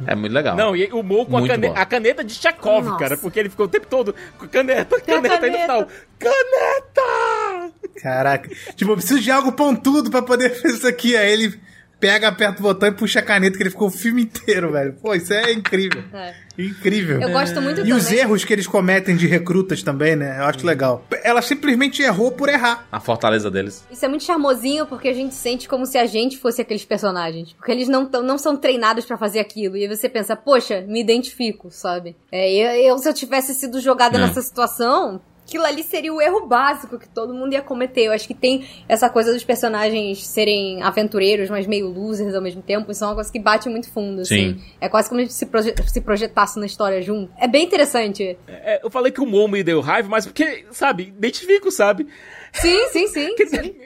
É 0.07 0.15
muito 0.15 0.33
legal. 0.33 0.57
Não, 0.57 0.75
e 0.77 0.87
o 0.93 1.03
Mo 1.03 1.27
com 1.27 1.37
a, 1.39 1.47
cane- 1.47 1.73
a 1.75 1.85
caneta 1.87 2.23
de 2.25 2.35
Tchakov, 2.39 2.85
Nossa. 2.87 2.99
cara. 2.99 3.17
Porque 3.17 3.39
ele 3.41 3.49
ficou 3.49 3.67
o 3.67 3.69
tempo 3.69 3.87
todo 3.87 4.15
com 4.39 4.47
caneta, 4.49 5.01
Tem 5.01 5.15
a 5.15 5.23
caneta, 5.23 5.45
aí 5.47 5.51
no 5.51 5.57
caneta. 5.59 5.73
final. 5.73 5.89
Caneta! 6.19 7.73
Caraca. 8.03 8.49
Tipo, 8.75 8.93
eu 8.93 8.97
preciso 8.97 9.21
de 9.21 9.31
algo 9.31 9.53
pontudo 9.53 10.11
pra 10.11 10.23
poder 10.23 10.51
fazer 10.61 10.75
isso 10.77 10.87
aqui. 10.87 11.17
Aí 11.17 11.33
ele 11.33 11.61
pega, 12.01 12.29
aperta 12.29 12.61
o 12.61 12.63
botão 12.63 12.89
e 12.89 12.93
puxa 12.93 13.21
a 13.21 13.23
caneta, 13.23 13.57
que 13.57 13.63
ele 13.63 13.71
ficou 13.71 13.89
o 13.89 13.91
filme 13.91 14.23
inteiro, 14.23 14.73
velho. 14.73 14.93
Pô, 14.95 15.15
isso 15.15 15.33
é 15.33 15.53
incrível. 15.53 16.03
É. 16.13 16.35
Incrível. 16.59 17.21
Eu 17.21 17.31
gosto 17.33 17.61
muito 17.61 17.81
E 17.81 17.83
também. 17.83 17.93
os 17.93 18.11
erros 18.11 18.43
que 18.43 18.51
eles 18.51 18.67
cometem 18.67 19.15
de 19.15 19.27
recrutas 19.27 19.83
também, 19.83 20.17
né? 20.17 20.39
Eu 20.39 20.45
acho 20.45 20.67
legal. 20.67 21.05
Ela 21.23 21.43
simplesmente 21.43 22.01
errou 22.01 22.33
por 22.33 22.49
errar. 22.49 22.87
A 22.91 22.99
fortaleza 22.99 23.51
deles. 23.51 23.85
Isso 23.91 24.03
é 24.03 24.09
muito 24.09 24.25
charmosinho 24.25 24.87
porque 24.87 25.09
a 25.09 25.13
gente 25.13 25.35
sente 25.35 25.69
como 25.69 25.85
se 25.85 25.99
a 25.99 26.07
gente 26.07 26.39
fosse 26.39 26.63
aqueles 26.63 26.83
personagens. 26.83 27.53
Porque 27.53 27.71
eles 27.73 27.89
não, 27.89 28.07
tão- 28.07 28.23
não 28.23 28.39
são 28.39 28.57
treinados 28.57 29.05
pra 29.05 29.19
fazer 29.19 29.39
aquilo. 29.39 29.77
E 29.77 29.83
aí 29.83 29.89
você 29.95 30.09
pensa, 30.09 30.35
poxa, 30.35 30.81
me 30.81 30.99
identifico, 31.03 31.71
sabe? 31.71 32.17
É, 32.33 32.51
eu, 32.51 32.93
eu, 32.95 32.99
se 32.99 33.07
eu 33.07 33.13
tivesse 33.13 33.53
sido 33.55 33.79
jogada 33.79 34.17
É. 34.17 34.21
nessa 34.23 34.41
situação, 34.41 35.21
aquilo 35.47 35.65
ali 35.65 35.83
seria 35.85 36.13
o 36.13 36.21
erro 36.21 36.47
básico 36.47 36.99
que 36.99 37.09
todo 37.09 37.33
mundo 37.33 37.53
ia 37.53 37.63
cometer. 37.63 38.03
Eu 38.07 38.13
acho 38.13 38.27
que 38.27 38.35
tem 38.35 38.67
essa 38.89 39.09
coisa 39.09 39.33
dos 39.33 39.45
personagens 39.45 40.27
serem 40.27 40.83
aventureiros, 40.83 41.49
mas 41.49 41.67
meio 41.67 41.87
losers 41.89 42.35
ao 42.35 42.43
mesmo 42.43 42.61
tempo. 42.63 42.91
Isso 42.91 43.05
é 43.05 43.07
uma 43.07 43.15
coisa 43.15 43.31
que 43.33 43.39
bate 43.39 43.69
muito 43.69 43.89
fundo, 43.91 44.23
assim. 44.23 44.55
Sim. 44.55 44.63
É 44.81 44.89
quase 44.89 45.09
como 45.09 45.25
se 45.27 45.33
se, 45.33 45.47
proje- 45.47 45.75
se 45.87 46.01
projetasse 46.01 46.59
na 46.59 46.67
história 46.67 47.01
junto. 47.01 47.31
É 47.39 47.47
bem 47.47 47.65
interessante. 47.65 48.37
É, 48.49 48.81
eu 48.85 48.91
falei 48.91 49.13
que 49.13 49.21
o 49.21 49.27
Mo 49.27 49.47
me 49.47 49.63
deu 49.63 49.81
raiva, 49.81 50.09
mas 50.09 50.27
porque, 50.27 50.65
sabe, 50.73 51.05
identifico, 51.17 51.71
sabe? 51.71 52.07
Sim, 52.53 52.89
sim, 52.89 53.07
sim. 53.07 53.35
Dizer, 53.39 53.77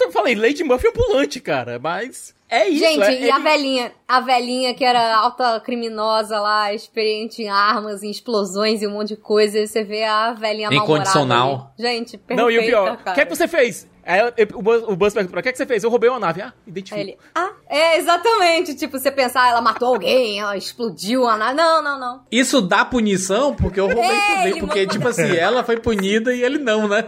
eu 0.00 0.12
falei, 0.12 0.34
Lady 0.34 0.62
Murphy 0.62 0.88
ambulante, 0.88 1.40
cara, 1.40 1.78
mas 1.78 2.34
é 2.48 2.68
isso. 2.68 2.84
Gente, 2.84 3.02
é, 3.02 3.20
e 3.26 3.30
a 3.30 3.34
ele- 3.36 3.44
velhinha? 3.44 3.92
A 4.06 4.20
velhinha 4.20 4.74
que 4.74 4.84
era 4.84 5.16
alta 5.16 5.60
criminosa 5.60 6.40
lá, 6.40 6.72
experiente 6.72 7.42
em 7.42 7.48
armas, 7.48 8.02
em 8.02 8.10
explosões 8.10 8.80
e 8.82 8.86
um 8.86 8.92
monte 8.92 9.08
de 9.08 9.16
coisa. 9.16 9.58
E 9.58 9.66
você 9.66 9.84
vê 9.84 10.04
a 10.04 10.32
velhinha 10.32 10.68
Incondicional. 10.72 11.72
Gente, 11.78 12.16
perfeita, 12.16 12.42
Não, 12.42 12.50
e 12.50 12.58
o 12.58 12.62
pior, 12.64 12.98
o 13.06 13.12
que 13.14 13.20
é 13.20 13.24
que 13.26 13.34
você 13.36 13.46
fez? 13.46 13.86
Aí 14.04 14.20
ela- 14.20 14.32
o 14.54 14.62
Buzz, 14.62 14.82
o 14.88 14.96
Buzz 14.96 15.12
pergunta 15.12 15.32
pra 15.32 15.40
o 15.40 15.42
que 15.42 15.50
é 15.50 15.52
que 15.52 15.58
você 15.58 15.66
fez? 15.66 15.84
Eu 15.84 15.90
roubei 15.90 16.08
uma 16.08 16.18
nave. 16.18 16.40
Ah, 16.40 16.54
identifico. 16.66 16.96
Aí 16.98 17.08
ele, 17.08 17.18
ah, 17.34 17.50
é, 17.68 17.98
exatamente. 17.98 18.74
Tipo, 18.74 18.98
você 18.98 19.10
pensar, 19.10 19.42
ah, 19.42 19.48
ela 19.50 19.60
matou 19.60 19.88
alguém, 19.88 20.40
ela 20.40 20.56
explodiu 20.56 21.28
a 21.28 21.36
nave. 21.36 21.52
Não, 21.54 21.82
não, 21.82 22.00
não. 22.00 22.22
Isso 22.32 22.62
dá 22.62 22.86
punição 22.86 23.54
porque 23.54 23.78
eu 23.78 23.86
roubei 23.86 24.04
É, 24.04 24.34
também. 24.36 24.58
Porque, 24.60 24.80
mandou- 24.80 24.92
tipo 24.94 25.08
assim, 25.08 25.36
ela 25.36 25.62
foi 25.62 25.76
punida 25.78 26.34
e 26.34 26.42
ele 26.42 26.56
não, 26.56 26.88
né? 26.88 27.04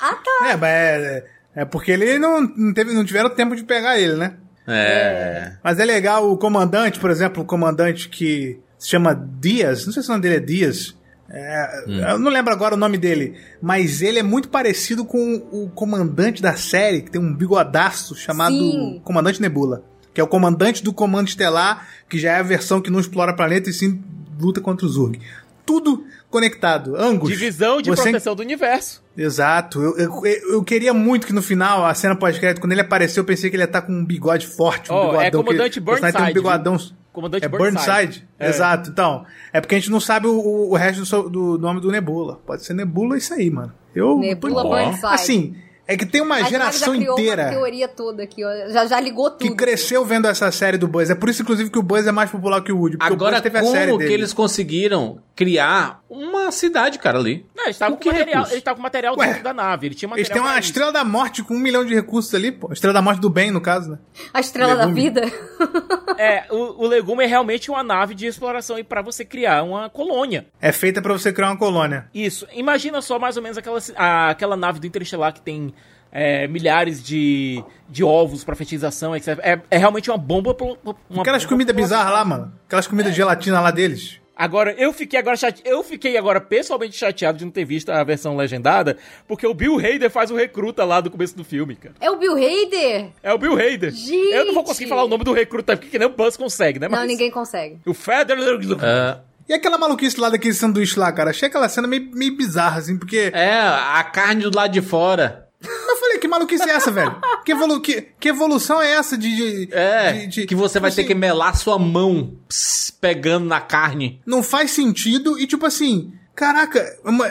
Ah, 0.00 0.14
tá. 0.14 0.48
É, 0.50 0.56
mas 0.56 1.24
é, 1.54 1.64
porque 1.64 1.90
ele 1.90 2.18
não, 2.18 2.40
não, 2.40 2.72
teve, 2.72 2.92
não 2.92 3.04
tiveram 3.04 3.30
tempo 3.30 3.56
de 3.56 3.64
pegar 3.64 3.98
ele, 3.98 4.14
né? 4.14 4.34
É. 4.66 5.54
Mas 5.62 5.78
é 5.80 5.84
legal 5.84 6.30
o 6.30 6.36
comandante, 6.36 7.00
por 7.00 7.10
exemplo, 7.10 7.42
o 7.42 7.46
comandante 7.46 8.08
que 8.08 8.58
se 8.78 8.88
chama 8.88 9.14
Dias, 9.14 9.84
não 9.84 9.92
sei 9.92 10.02
se 10.02 10.08
o 10.08 10.12
nome 10.12 10.22
dele 10.22 10.36
é 10.36 10.40
Dias. 10.40 10.96
é, 11.28 11.84
Eu 12.12 12.18
não 12.18 12.30
lembro 12.30 12.52
agora 12.52 12.74
o 12.74 12.78
nome 12.78 12.96
dele, 12.96 13.36
mas 13.60 14.00
ele 14.00 14.18
é 14.18 14.22
muito 14.22 14.48
parecido 14.48 15.04
com 15.04 15.36
o 15.50 15.68
comandante 15.74 16.40
da 16.40 16.54
série, 16.56 17.02
que 17.02 17.10
tem 17.10 17.20
um 17.20 17.34
bigodaço 17.34 18.14
chamado 18.14 18.54
Sim. 18.54 19.00
Comandante 19.04 19.40
Nebula. 19.40 19.82
Que 20.14 20.20
é 20.20 20.24
o 20.24 20.28
comandante 20.28 20.82
do 20.82 20.92
Comando 20.92 21.28
Estelar, 21.28 21.86
que 22.08 22.18
já 22.18 22.32
é 22.32 22.40
a 22.40 22.42
versão 22.42 22.80
que 22.80 22.90
não 22.90 22.98
explora 22.98 23.34
planeta 23.34 23.70
e 23.70 23.72
sim 23.72 24.02
luta 24.40 24.60
contra 24.60 24.84
o 24.84 24.88
Zurg. 24.88 25.20
Tudo 25.64 26.04
conectado. 26.30 26.96
Angus. 26.96 27.28
Divisão 27.30 27.82
de 27.82 27.90
você- 27.90 28.02
proteção 28.04 28.34
do 28.34 28.40
universo. 28.42 29.02
Exato. 29.16 29.82
Eu, 29.82 29.96
eu, 29.98 30.24
eu 30.52 30.64
queria 30.64 30.94
muito 30.94 31.26
que 31.26 31.32
no 31.32 31.42
final, 31.42 31.84
a 31.84 31.92
cena 31.92 32.14
pós-crédito, 32.16 32.60
quando 32.60 32.72
ele 32.72 32.80
apareceu, 32.80 33.20
eu 33.22 33.26
pensei 33.26 33.50
que 33.50 33.56
ele 33.56 33.62
ia 33.62 33.66
estar 33.66 33.82
com 33.82 33.92
um 33.92 34.04
bigode 34.04 34.46
forte, 34.46 34.90
um 34.90 34.94
Ó, 34.94 35.00
bigodão. 35.06 35.20
é 35.22 35.30
comandante 35.30 35.80
personagem 35.80 36.12
tem 36.12 36.22
um 36.22 36.24
Burnside, 36.24 36.32
bigodão. 36.34 36.78
Comandante 37.12 37.44
é 37.44 37.48
Burnside? 37.48 38.28
É. 38.38 38.48
Exato. 38.48 38.90
Então, 38.90 39.26
é 39.52 39.60
porque 39.60 39.74
a 39.74 39.78
gente 39.78 39.90
não 39.90 39.98
sabe 40.00 40.28
o, 40.28 40.70
o- 40.70 40.76
resto 40.76 41.04
do, 41.28 41.56
do 41.56 41.58
nome 41.58 41.80
do 41.80 41.90
Nebula. 41.90 42.40
Pode 42.46 42.64
ser 42.64 42.72
Nebula 42.72 43.18
isso 43.18 43.34
aí, 43.34 43.50
mano. 43.50 43.72
Eu 43.94 44.16
Nebula 44.18 44.62
tô- 44.62 44.68
Burnside. 44.68 45.06
Assim, 45.06 45.56
é 45.92 45.96
que 45.96 46.06
tem 46.06 46.20
uma 46.20 46.36
A 46.36 46.42
geração 46.44 46.94
já 46.94 46.98
criou 47.00 47.18
inteira 47.18 47.42
uma 47.44 47.50
teoria 47.50 47.88
toda 47.88 48.22
aqui, 48.22 48.44
ó. 48.44 48.70
Já, 48.70 48.86
já 48.86 49.00
ligou 49.00 49.30
tudo. 49.30 49.48
que 49.48 49.54
cresceu 49.54 50.04
vendo 50.04 50.26
essa 50.28 50.50
série 50.52 50.76
do 50.78 50.86
Buzz. 50.88 51.10
É 51.10 51.14
por 51.14 51.28
isso, 51.28 51.42
inclusive, 51.42 51.70
que 51.70 51.78
o 51.78 51.82
Buzz 51.82 52.06
é 52.06 52.12
mais 52.12 52.30
popular 52.30 52.62
que 52.62 52.72
o 52.72 52.78
Woody. 52.78 52.96
Porque 52.96 53.12
o 53.12 53.16
Agora, 53.16 53.32
Buzz 53.36 53.42
teve 53.42 53.58
a 53.58 53.64
série 53.64 53.86
como 53.86 53.98
dele. 53.98 54.08
que 54.10 54.14
eles 54.14 54.32
conseguiram 54.32 55.18
criar 55.36 56.00
uma 56.08 56.50
cidade, 56.52 56.98
cara, 56.98 57.18
ali? 57.18 57.46
Não, 57.56 57.64
ele 57.64 57.70
estava 57.70 57.92
Com 57.92 57.96
com, 57.96 58.02
que 58.10 58.12
material, 58.18 58.46
ele 58.48 58.56
estava 58.58 58.76
com 58.76 58.82
material 58.82 59.16
Ué, 59.18 59.26
dentro 59.28 59.42
da 59.42 59.54
nave. 59.54 59.86
Ele 59.86 59.94
tinha 59.94 60.08
material. 60.08 60.26
Eles 60.26 60.32
têm 60.32 60.40
uma 60.42 60.58
isso. 60.58 60.68
estrela 60.68 60.92
da 60.92 61.04
morte 61.04 61.42
com 61.42 61.54
um 61.54 61.58
milhão 61.58 61.84
de 61.84 61.94
recursos 61.94 62.34
ali, 62.34 62.52
pô. 62.52 62.70
Estrela 62.72 62.92
da 62.94 63.02
morte 63.02 63.20
do 63.20 63.30
bem, 63.30 63.50
no 63.50 63.60
caso, 63.60 63.90
né? 63.92 63.98
A 64.34 64.40
estrela 64.40 64.76
da 64.76 64.86
vida. 64.86 65.22
É, 66.18 66.44
o, 66.50 66.84
o 66.84 66.86
legume 66.86 67.24
é 67.24 67.26
realmente 67.26 67.70
uma 67.70 67.82
nave 67.82 68.14
de 68.14 68.26
exploração 68.26 68.78
e 68.78 68.84
para 68.84 69.00
você 69.00 69.24
criar 69.24 69.62
uma 69.62 69.88
colônia. 69.88 70.46
É 70.60 70.70
feita 70.70 71.00
pra 71.00 71.14
você 71.14 71.32
criar 71.32 71.48
uma 71.48 71.56
colônia. 71.56 72.10
Isso. 72.12 72.46
Imagina 72.52 73.00
só 73.00 73.18
mais 73.18 73.38
ou 73.38 73.42
menos 73.42 73.56
aquela, 73.56 73.78
a- 73.96 74.28
aquela 74.30 74.54
nave 74.54 74.78
do 74.80 74.86
Interestelar 74.86 75.32
que 75.32 75.40
tem 75.40 75.72
é, 76.12 76.46
milhares 76.48 77.02
de, 77.02 77.62
de 77.88 78.02
ovos 78.04 78.44
pra 78.44 78.54
fertilização, 78.56 79.14
etc. 79.14 79.38
É, 79.42 79.60
é 79.70 79.78
realmente 79.78 80.10
uma 80.10 80.18
bomba. 80.18 80.56
Uma 80.60 81.20
Aquelas 81.20 81.42
bomba 81.44 81.48
comidas 81.54 81.74
pro- 81.74 81.82
bizarras 81.82 82.12
lá, 82.12 82.24
mano. 82.24 82.52
Aquelas 82.66 82.86
comidas 82.86 83.12
de 83.12 83.16
gelatina 83.16 83.60
lá 83.60 83.70
deles. 83.70 84.18
Agora, 84.36 84.74
eu 84.78 84.90
fiquei 84.90 85.18
agora 85.18 85.36
chate... 85.36 85.60
eu 85.66 85.84
fiquei 85.84 86.16
agora 86.16 86.40
pessoalmente 86.40 86.96
chateado 86.96 87.36
de 87.36 87.44
não 87.44 87.52
ter 87.52 87.66
visto 87.66 87.90
a 87.90 88.02
versão 88.02 88.34
legendada, 88.38 88.96
porque 89.28 89.46
o 89.46 89.52
Bill 89.52 89.76
Hader 89.78 90.08
faz 90.08 90.30
o 90.30 90.34
recruta 90.34 90.82
lá 90.82 90.98
do 91.02 91.10
começo 91.10 91.36
do 91.36 91.44
filme, 91.44 91.76
cara. 91.76 91.94
É 92.00 92.10
o 92.10 92.16
Bill 92.16 92.36
Hader? 92.36 93.08
É 93.22 93.34
o 93.34 93.38
Bill 93.38 93.52
Hader. 93.52 93.90
Gente! 93.92 94.32
Eu 94.32 94.46
não 94.46 94.54
vou 94.54 94.64
conseguir 94.64 94.88
falar 94.88 95.04
o 95.04 95.08
nome 95.08 95.24
do 95.24 95.32
recruta, 95.34 95.76
porque 95.76 95.98
nem 95.98 96.08
o 96.08 96.12
Buzz 96.12 96.38
consegue, 96.38 96.78
né? 96.78 96.88
Não, 96.88 96.96
Mas 96.96 97.06
ninguém 97.06 97.30
consegue. 97.30 97.80
O 97.84 97.92
Feder... 97.92 98.38
É, 98.82 99.18
E 99.46 99.52
aquela 99.52 99.76
maluquice 99.76 100.18
lá 100.18 100.30
daquele 100.30 100.54
sanduíche 100.54 100.98
lá, 100.98 101.12
cara? 101.12 101.30
Achei 101.30 101.48
aquela 101.48 101.68
cena 101.68 101.86
meio, 101.86 102.08
meio 102.14 102.34
bizarra, 102.34 102.78
assim, 102.78 102.96
porque. 102.96 103.30
é, 103.34 103.52
a 103.60 104.02
carne 104.04 104.44
do 104.44 104.56
lado 104.56 104.72
de 104.72 104.80
fora. 104.80 105.49
Eu 105.62 105.96
falei, 105.98 106.18
que 106.18 106.26
maluquice 106.28 106.62
é 106.68 106.72
essa, 106.72 106.90
velho? 106.90 107.16
Que, 107.44 107.52
evolu 107.52 107.80
que, 107.80 108.08
que 108.18 108.28
evolução 108.30 108.80
é 108.80 108.92
essa 108.92 109.16
de. 109.18 109.66
de- 109.66 109.74
É, 109.74 110.12
de- 110.12 110.26
de- 110.26 110.46
que 110.46 110.54
você 110.54 110.80
vai 110.80 110.90
tipo 110.90 110.96
ter 111.02 111.06
que 111.06 111.12
assim, 111.12 111.20
melar 111.20 111.54
sua 111.56 111.78
mão 111.78 112.34
pss, 112.48 112.92
pegando 112.98 113.44
na 113.46 113.60
carne. 113.60 114.20
Não 114.24 114.42
faz 114.42 114.70
sentido 114.70 115.38
e, 115.38 115.46
tipo 115.46 115.66
assim. 115.66 116.12
Caraca, 116.34 116.82
uma- 117.04 117.28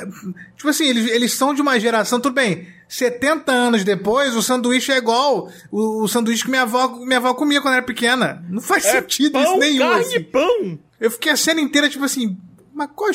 tipo 0.55 0.69
assim, 0.69 0.85
eles, 0.85 1.09
eles 1.09 1.33
são 1.33 1.53
de 1.55 1.61
uma 1.61 1.79
geração, 1.79 2.19
tudo 2.19 2.33
bem. 2.35 2.67
70 2.87 3.51
anos 3.51 3.83
depois, 3.83 4.35
o 4.35 4.41
sanduíche 4.43 4.91
é 4.91 4.97
igual 4.97 5.49
o, 5.71 6.03
o 6.03 6.07
sanduíche 6.07 6.43
que 6.43 6.49
minha 6.49 6.63
avó, 6.63 6.87
minha 7.03 7.17
avó 7.17 7.33
comia 7.33 7.61
quando 7.61 7.75
era 7.75 7.83
pequena. 7.83 8.43
Não 8.49 8.61
faz 8.61 8.83
sentido 8.83 9.37
É 9.39 9.43
pão, 9.43 9.51
isso 9.53 9.59
nenhum. 9.59 9.79
carne 9.89 10.01
assim. 10.05 10.23
pão. 10.23 10.79
Eu 10.99 11.09
fiquei 11.09 11.31
a 11.31 11.37
cena 11.37 11.61
inteira, 11.61 11.89
tipo 11.89 12.03
assim, 12.05 12.37
mas 12.73 12.89
qual. 12.95 13.09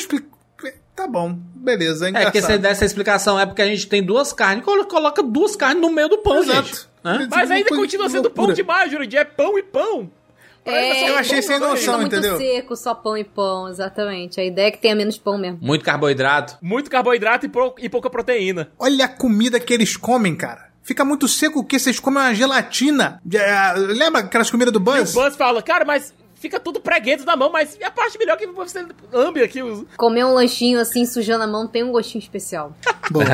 Tá 0.95 1.07
bom, 1.07 1.37
beleza, 1.55 2.05
é 2.05 2.07
É, 2.07 2.09
engraçado. 2.11 2.31
que 2.31 2.41
você 2.41 2.57
dessa 2.57 2.85
explicação 2.85 3.37
é 3.39 3.45
porque 3.45 3.61
a 3.61 3.67
gente 3.67 3.85
tem 3.87 4.01
duas 4.01 4.31
carnes, 4.31 4.63
colo- 4.63 4.85
coloca 4.85 5.21
duas 5.21 5.55
carnes 5.55 5.81
no 5.81 5.91
meio 5.91 6.07
do 6.07 6.19
pão, 6.19 6.37
Exato. 6.37 6.67
gente. 6.67 6.87
Hã? 7.03 7.27
Mas 7.29 7.51
ainda 7.51 7.55
Loucura. 7.69 7.81
continua 7.81 8.09
sendo 8.09 8.29
pão 8.31 8.51
demais, 8.53 8.89
Jurandir. 8.91 9.19
É 9.19 9.25
pão 9.25 9.57
e 9.59 9.63
pão. 9.63 10.09
É, 10.67 11.11
Eu 11.11 11.17
achei 11.17 11.41
sem 11.43 11.55
fica 11.57 11.67
noção, 11.69 11.99
muito 11.99 12.15
entendeu? 12.15 12.37
seco, 12.37 12.75
só 12.75 12.95
pão 12.95 13.15
e 13.15 13.23
pão, 13.23 13.67
exatamente. 13.69 14.39
A 14.39 14.43
ideia 14.43 14.67
é 14.69 14.71
que 14.71 14.79
tenha 14.79 14.95
menos 14.95 15.15
pão 15.17 15.37
mesmo. 15.37 15.59
Muito 15.61 15.85
carboidrato. 15.85 16.57
Muito 16.61 16.89
carboidrato 16.89 17.45
e, 17.45 17.49
pou- 17.49 17.75
e 17.77 17.87
pouca 17.87 18.09
proteína. 18.09 18.69
Olha 18.79 19.05
a 19.05 19.07
comida 19.07 19.59
que 19.59 19.71
eles 19.73 19.95
comem, 19.95 20.35
cara. 20.35 20.69
Fica 20.81 21.05
muito 21.05 21.27
seco 21.27 21.59
o 21.59 21.63
que 21.63 21.77
vocês 21.77 21.99
comem 21.99 22.23
uma 22.23 22.33
gelatina. 22.33 23.21
Ah, 23.37 23.73
lembra 23.77 24.21
aquelas 24.21 24.49
comidas 24.49 24.71
do 24.73 24.79
E 24.79 24.81
o 24.81 24.83
Buzz? 24.85 25.13
Buzz 25.13 25.35
fala, 25.35 25.61
cara, 25.61 25.85
mas 25.85 26.11
fica 26.45 26.59
tudo 26.59 26.79
preguento 26.79 27.25
na 27.25 27.35
mão, 27.35 27.51
mas 27.51 27.75
a 27.83 27.89
parte 27.89 28.19
melhor 28.19 28.37
que 28.37 28.45
você 28.45 28.85
lambe 29.11 29.41
aqui. 29.41 29.59
Comer 29.97 30.23
um 30.25 30.33
lanchinho 30.35 30.79
assim, 30.79 31.03
sujando 31.05 31.43
a 31.43 31.47
mão, 31.47 31.67
tem 31.67 31.83
um 31.83 31.91
gostinho 31.91 32.21
especial. 32.21 32.71
Boa, 33.09 33.25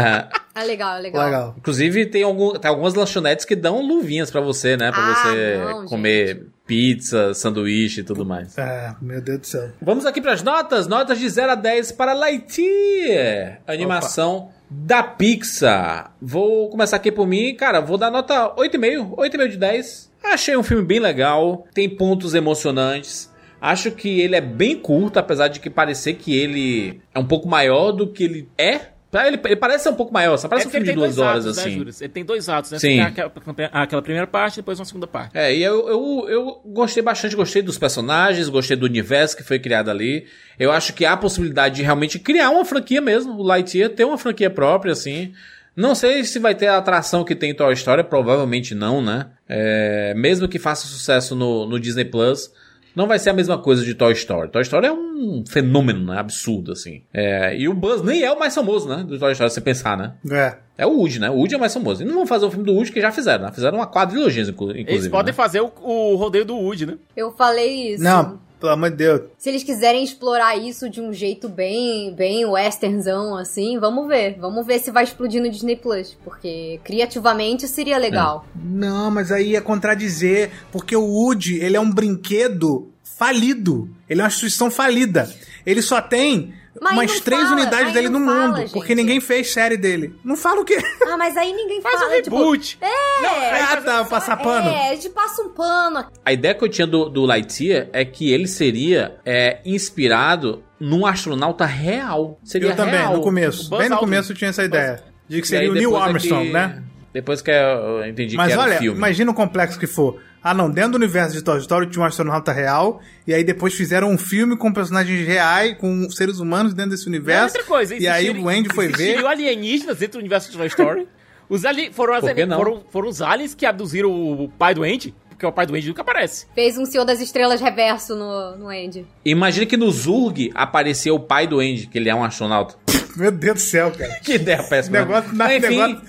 É 0.55 0.63
legal, 0.63 0.97
é 0.97 0.99
legal. 1.01 1.25
legal. 1.25 1.55
Inclusive, 1.57 2.05
tem, 2.05 2.23
algum, 2.23 2.53
tem 2.53 2.69
algumas 2.69 2.93
lanchonetes 2.93 3.43
que 3.45 3.55
dão 3.55 3.81
luvinhas 3.85 4.31
pra 4.31 4.39
você, 4.41 4.77
né? 4.77 4.91
Pra 4.91 5.01
Ah, 5.11 5.15
você 5.15 5.57
não, 5.57 5.85
comer 5.85 6.27
gente. 6.35 6.45
pizza, 6.65 7.33
sanduíche 7.33 7.99
e 7.99 8.03
tudo 8.03 8.25
mais. 8.25 8.57
É, 8.57 8.95
meu 9.01 9.21
Deus 9.21 9.39
do 9.39 9.47
céu. 9.47 9.69
Vamos 9.81 10.05
aqui 10.05 10.21
pras 10.21 10.41
notas. 10.43 10.87
Notas 10.87 11.19
de 11.19 11.27
0 11.29 11.51
a 11.51 11.55
10 11.55 11.91
para 11.93 12.13
Lightyear. 12.13 13.61
Animação 13.67 14.49
da 14.73 15.03
Pixar. 15.03 16.15
Vou 16.21 16.69
começar 16.69 16.95
aqui 16.95 17.11
por 17.11 17.27
mim. 17.27 17.53
Cara, 17.55 17.81
vou 17.81 17.97
dar 17.97 18.09
nota 18.09 18.55
8,5. 18.55 19.15
8,5 19.17 19.47
de 19.49 19.57
10. 19.57 20.11
Achei 20.23 20.55
um 20.55 20.63
filme 20.63 20.83
bem 20.83 20.99
legal. 20.99 21.67
Tem 21.73 21.89
pontos 21.89 22.33
emocionantes. 22.33 23.29
Acho 23.59 23.91
que 23.91 24.21
ele 24.21 24.35
é 24.35 24.41
bem 24.41 24.77
curto, 24.77 25.19
apesar 25.19 25.49
de 25.49 25.59
que 25.59 25.69
parecer 25.69 26.13
que 26.13 26.35
ele 26.35 27.01
é 27.13 27.19
um 27.19 27.27
pouco 27.27 27.49
maior 27.49 27.91
do 27.91 28.07
que 28.07 28.23
ele 28.23 28.49
é. 28.57 28.91
Ele, 29.13 29.39
ele 29.43 29.55
parece 29.57 29.83
ser 29.83 29.89
um 29.89 29.95
pouco 29.95 30.13
maior, 30.13 30.37
só 30.37 30.47
parece 30.47 30.67
um 30.67 30.71
porque 30.71 30.85
filme 30.85 30.93
de 30.93 31.05
duas 31.05 31.17
horas, 31.17 31.45
atos, 31.45 31.57
né, 31.57 31.63
assim. 31.63 31.77
Júlio? 31.77 31.93
Ele 31.99 32.09
tem 32.09 32.23
dois 32.23 32.47
atos, 32.47 32.71
né? 32.71 32.79
Sim. 32.79 32.87
Tem 32.87 33.01
aquela, 33.01 33.31
aquela 33.73 34.01
primeira 34.01 34.25
parte 34.25 34.55
e 34.55 34.57
depois 34.57 34.79
uma 34.79 34.85
segunda 34.85 35.05
parte. 35.05 35.37
É, 35.37 35.53
e 35.53 35.61
eu, 35.61 35.89
eu, 35.89 36.29
eu 36.29 36.61
gostei 36.65 37.03
bastante, 37.03 37.35
gostei 37.35 37.61
dos 37.61 37.77
personagens, 37.77 38.47
gostei 38.47 38.77
do 38.77 38.85
universo 38.85 39.35
que 39.35 39.43
foi 39.43 39.59
criado 39.59 39.89
ali. 39.89 40.27
Eu 40.57 40.71
acho 40.71 40.93
que 40.93 41.05
há 41.05 41.13
a 41.13 41.17
possibilidade 41.17 41.75
de 41.75 41.83
realmente 41.83 42.19
criar 42.19 42.49
uma 42.51 42.63
franquia 42.63 43.01
mesmo, 43.01 43.33
o 43.33 43.43
Lightyear 43.43 43.89
ter 43.89 44.05
uma 44.05 44.17
franquia 44.17 44.49
própria, 44.49 44.93
assim. 44.93 45.33
Não 45.75 45.95
sei 45.95 46.23
se 46.23 46.37
vai 46.39 46.53
ter 46.53 46.67
a 46.67 46.77
atração 46.77 47.23
que 47.23 47.35
tem 47.35 47.51
em 47.51 47.55
Toy 47.55 47.73
Story, 47.73 48.03
provavelmente 48.03 48.75
não, 48.75 49.01
né? 49.01 49.27
É, 49.47 50.13
mesmo 50.15 50.47
que 50.47 50.59
faça 50.59 50.87
sucesso 50.87 51.35
no, 51.35 51.65
no 51.65 51.79
Disney 51.79 52.05
Plus, 52.05 52.51
não 52.95 53.07
vai 53.07 53.17
ser 53.19 53.29
a 53.29 53.33
mesma 53.33 53.57
coisa 53.57 53.83
de 53.83 53.93
Toy 53.93 54.13
Story. 54.13 54.49
Toy 54.49 54.61
Story 54.61 54.87
é 54.87 54.91
um 54.91 55.43
fenômeno, 55.47 56.05
né? 56.05 56.19
Absurdo, 56.19 56.71
assim. 56.71 57.01
É, 57.13 57.55
e 57.57 57.67
o 57.69 57.73
Buzz 57.73 58.01
nem 58.01 58.23
é 58.23 58.31
o 58.31 58.37
mais 58.39 58.53
famoso, 58.55 58.87
né? 58.89 59.03
Do 59.07 59.17
Toy 59.19 59.31
Story, 59.33 59.49
se 59.49 59.55
você 59.55 59.61
pensar, 59.61 59.97
né? 59.97 60.13
É. 60.31 60.57
É 60.77 60.85
o 60.85 60.97
Woody, 60.97 61.19
né? 61.19 61.29
O 61.29 61.35
Woody 61.35 61.53
é 61.53 61.57
o 61.57 61.59
mais 61.59 61.73
famoso. 61.73 62.01
E 62.01 62.05
não 62.05 62.15
vão 62.15 62.25
fazer 62.25 62.45
o 62.45 62.49
filme 62.49 62.65
do 62.65 62.73
Woody 62.73 62.91
que 62.91 62.99
já 62.99 63.11
fizeram, 63.11 63.45
né? 63.45 63.51
Fizeram 63.51 63.77
uma 63.77 63.85
quadrilogia, 63.87 64.41
inclu- 64.43 64.71
inclusive. 64.71 64.91
Eles 64.91 65.07
podem 65.09 65.31
né? 65.31 65.35
fazer 65.35 65.61
o, 65.61 65.71
o 65.81 66.15
rodeio 66.15 66.43
do 66.43 66.55
Woody, 66.55 66.85
né? 66.87 66.97
Eu 67.15 67.31
falei 67.33 67.93
isso. 67.93 68.03
Não, 68.03 68.39
pelo 68.61 68.73
amor 68.73 68.91
de 68.91 68.97
Deus. 68.97 69.21
Se 69.37 69.49
eles 69.49 69.63
quiserem 69.63 70.03
explorar 70.03 70.55
isso 70.55 70.87
de 70.87 71.01
um 71.01 71.11
jeito 71.11 71.49
bem, 71.49 72.13
bem 72.13 72.45
westernzão, 72.45 73.35
assim, 73.35 73.79
vamos 73.79 74.07
ver. 74.07 74.37
Vamos 74.39 74.65
ver 74.65 74.79
se 74.79 74.91
vai 74.91 75.03
explodir 75.03 75.41
no 75.41 75.49
Disney 75.49 75.75
Plus. 75.75 76.15
Porque 76.23 76.79
criativamente 76.83 77.67
seria 77.67 77.97
legal. 77.97 78.45
Não, 78.55 79.09
mas 79.09 79.31
aí 79.31 79.55
é 79.55 79.61
contradizer, 79.61 80.51
porque 80.71 80.95
o 80.95 81.03
Woody, 81.03 81.55
ele 81.55 81.75
é 81.75 81.79
um 81.79 81.91
brinquedo 81.91 82.89
falido. 83.03 83.89
Ele 84.07 84.21
é 84.21 84.23
uma 84.23 84.29
instituição 84.29 84.69
falida. 84.69 85.29
Ele 85.65 85.81
só 85.81 85.99
tem 85.99 86.53
Mas 86.79 86.93
umas 86.93 87.11
não 87.15 87.21
três 87.21 87.41
fala, 87.41 87.53
unidades 87.55 87.83
mas 87.85 87.93
dele 87.93 88.09
não 88.09 88.19
no 88.19 88.25
fala, 88.25 88.47
mundo, 88.47 88.57
gente. 88.57 88.71
porque 88.71 88.95
ninguém 88.95 89.19
fez 89.19 89.51
série 89.51 89.75
dele. 89.75 90.15
Não 90.23 90.37
fala 90.37 90.61
o 90.61 90.65
quê? 90.65 90.77
Ah, 91.07 91.17
mas 91.17 91.35
aí 91.35 91.51
ninguém 91.53 91.81
Faz 91.81 91.99
fala. 91.99 92.15
um 92.17 92.21
tipo, 92.21 92.37
reboot. 92.37 92.79
ah, 92.81 93.77
tá, 93.83 94.05
passar 94.05 94.37
pano. 94.37 94.69
É, 94.69 94.89
a 94.91 94.95
gente 94.95 95.09
passa 95.09 95.41
um 95.41 95.49
pano. 95.49 96.05
A 96.25 96.31
ideia 96.31 96.53
que 96.55 96.63
eu 96.63 96.69
tinha 96.69 96.87
do, 96.87 97.09
do 97.09 97.25
Lightyear 97.25 97.89
é 97.91 98.05
que 98.05 98.31
ele 98.31 98.47
seria 98.47 99.15
é, 99.25 99.59
inspirado 99.65 100.63
num 100.79 101.05
astronauta 101.05 101.65
real. 101.65 102.39
Seria 102.43 102.69
Eu 102.69 102.75
também, 102.75 102.95
real. 102.95 103.13
no 103.17 103.21
começo. 103.21 103.69
Bem 103.77 103.89
no 103.89 103.97
começo 103.97 104.31
eu 104.31 104.35
tinha 104.35 104.49
essa 104.49 104.63
ideia. 104.63 105.03
De 105.27 105.41
que 105.41 105.47
seria 105.47 105.69
o 105.69 105.73
Neil 105.73 105.89
depois 105.89 106.03
é 106.03 106.07
Armstrong, 106.09 106.45
que- 106.47 106.53
né? 106.53 106.83
Depois 107.13 107.41
que 107.41 107.51
eu 107.51 108.05
entendi 108.07 108.37
Mas 108.37 108.47
que 108.47 108.53
era 108.53 108.61
olha, 108.61 108.75
o 108.75 108.79
filme. 108.79 108.97
imagina 108.97 109.29
o 109.31 109.33
complexo 109.33 109.77
que 109.77 109.85
for. 109.87 110.17
Ah, 110.43 110.53
não, 110.53 110.69
dentro 110.71 110.91
do 110.93 110.95
universo 110.95 111.33
de 111.35 111.43
Toy 111.43 111.59
Story 111.59 111.87
tinha 111.87 112.01
um 112.01 112.05
astronauta 112.05 112.51
real, 112.51 112.99
e 113.27 113.33
aí 113.33 113.43
depois 113.43 113.73
fizeram 113.75 114.09
um 114.09 114.17
filme 114.17 114.57
com 114.57 114.73
personagens 114.73 115.27
reais, 115.27 115.77
com 115.77 116.09
seres 116.09 116.39
humanos 116.39 116.73
dentro 116.73 116.91
desse 116.91 117.05
Não, 117.05 117.11
universo. 117.11 117.55
outra 117.57 117.63
coisa, 117.63 117.95
e 117.95 118.07
aí 118.07 118.29
o 118.31 118.49
Andy 118.49 118.73
foi 118.73 118.87
ver. 118.87 119.23
alienígenas 119.25 119.97
dentro 119.99 120.13
do 120.13 120.19
universo 120.19 120.51
de 120.51 120.57
Toy 120.57 120.67
Story. 120.67 121.07
Os 121.47 121.65
ali, 121.65 121.91
foram, 121.91 122.13
as 122.13 122.21
foram, 122.55 122.81
foram 122.89 123.09
os 123.09 123.21
aliens 123.21 123.53
que 123.53 123.65
abduziram 123.65 124.09
o 124.09 124.47
pai 124.47 124.73
do 124.73 124.83
Andy, 124.83 125.13
porque 125.29 125.45
o 125.45 125.51
pai 125.51 125.65
do 125.65 125.75
Andy 125.75 125.89
nunca 125.89 126.01
aparece. 126.01 126.45
Fez 126.55 126.77
um 126.77 126.85
Senhor 126.85 127.03
das 127.03 127.19
Estrelas 127.19 127.59
reverso 127.59 128.15
no, 128.15 128.55
no 128.55 128.69
Andy. 128.69 129.05
Imagina 129.25 129.65
que 129.65 129.75
no 129.75 129.91
Zurg 129.91 130.49
apareceu 130.55 131.13
o 131.15 131.19
pai 131.19 131.47
do 131.47 131.59
Andy, 131.59 131.87
que 131.87 131.97
ele 131.97 132.07
é 132.09 132.15
um 132.15 132.23
astronauta. 132.23 132.75
Meu 133.17 133.31
Deus 133.33 133.55
do 133.55 133.59
céu, 133.59 133.91
cara. 133.91 134.13
Que 134.23 134.35
ideia 134.35 134.63
péssima. 134.63 134.99
Negócio- 134.99 135.33
na- 135.35 135.53
Enfim, 135.53 135.67
negócio- 135.77 136.01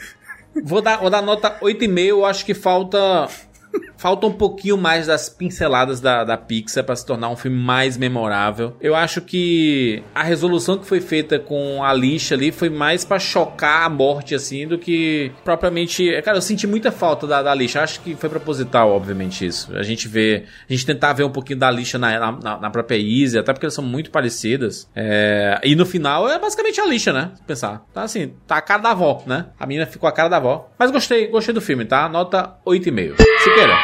vou, 0.63 0.81
dar, 0.81 0.99
vou 0.99 1.11
dar 1.11 1.21
nota 1.23 1.59
8,5. 1.61 1.99
Eu 2.07 2.25
acho 2.25 2.47
que 2.47 2.55
falta. 2.55 3.29
Falta 3.97 4.27
um 4.27 4.33
pouquinho 4.33 4.77
mais 4.77 5.07
das 5.07 5.29
pinceladas 5.29 6.01
da, 6.01 6.25
da 6.25 6.37
Pixar 6.37 6.83
pra 6.83 6.97
se 6.97 7.07
tornar 7.07 7.29
um 7.29 7.37
filme 7.37 7.57
mais 7.57 7.97
memorável. 7.97 8.77
Eu 8.81 8.97
acho 8.97 9.21
que 9.21 10.03
a 10.13 10.25
resolução 10.25 10.77
que 10.77 10.85
foi 10.85 11.01
feita 11.01 11.39
com 11.39 11.85
a 11.85 11.95
lixa 11.95 12.35
ali 12.35 12.51
foi 12.51 12.69
mais 12.69 13.05
pra 13.05 13.21
chocar 13.21 13.85
a 13.85 13.89
morte, 13.89 14.35
assim, 14.35 14.67
do 14.67 14.77
que 14.77 15.31
propriamente. 15.45 16.21
Cara, 16.23 16.39
eu 16.39 16.43
senti 16.43 16.67
muita 16.67 16.91
falta 16.91 17.29
da, 17.29 17.43
da 17.43 17.55
lixa. 17.55 17.81
Acho 17.81 18.01
que 18.01 18.17
foi 18.17 18.29
proposital, 18.29 18.91
obviamente, 18.91 19.47
isso. 19.47 19.73
A 19.77 19.85
gente 19.85 20.09
vê. 20.09 20.47
A 20.69 20.73
gente 20.73 20.85
tentar 20.85 21.13
ver 21.13 21.23
um 21.23 21.31
pouquinho 21.31 21.61
da 21.61 21.71
lixa 21.71 21.97
na, 21.97 22.19
na, 22.19 22.59
na 22.59 22.71
própria 22.71 22.97
Easy, 22.97 23.39
até 23.39 23.53
porque 23.53 23.67
elas 23.67 23.75
são 23.75 23.85
muito 23.85 24.11
parecidas. 24.11 24.89
É, 24.97 25.61
e 25.63 25.77
no 25.77 25.87
final 25.87 26.29
é 26.29 26.41
basicamente 26.41 26.81
a 26.81 26.87
lixa, 26.87 27.13
né? 27.13 27.31
Se 27.37 27.43
pensar. 27.43 27.87
Tá 27.95 28.03
assim, 28.03 28.35
tá 28.49 28.57
a 28.57 28.63
cara 28.63 28.83
da 28.83 28.91
avó, 28.91 29.23
né? 29.27 29.47
A 29.61 29.65
menina 29.65 29.87
ficou 29.87 30.09
a 30.09 30.13
cara 30.13 30.29
da 30.29 30.39
avó. 30.39 30.71
Mas 30.77 30.91
gostei, 30.91 31.29
gostei 31.29 31.55
do 31.55 31.61
filme, 31.61 31.85
tá? 31.85 32.09
Nota 32.09 32.57
8,5. 32.67 33.15
Siqueira. 33.45 33.62
Jura, 33.63 33.79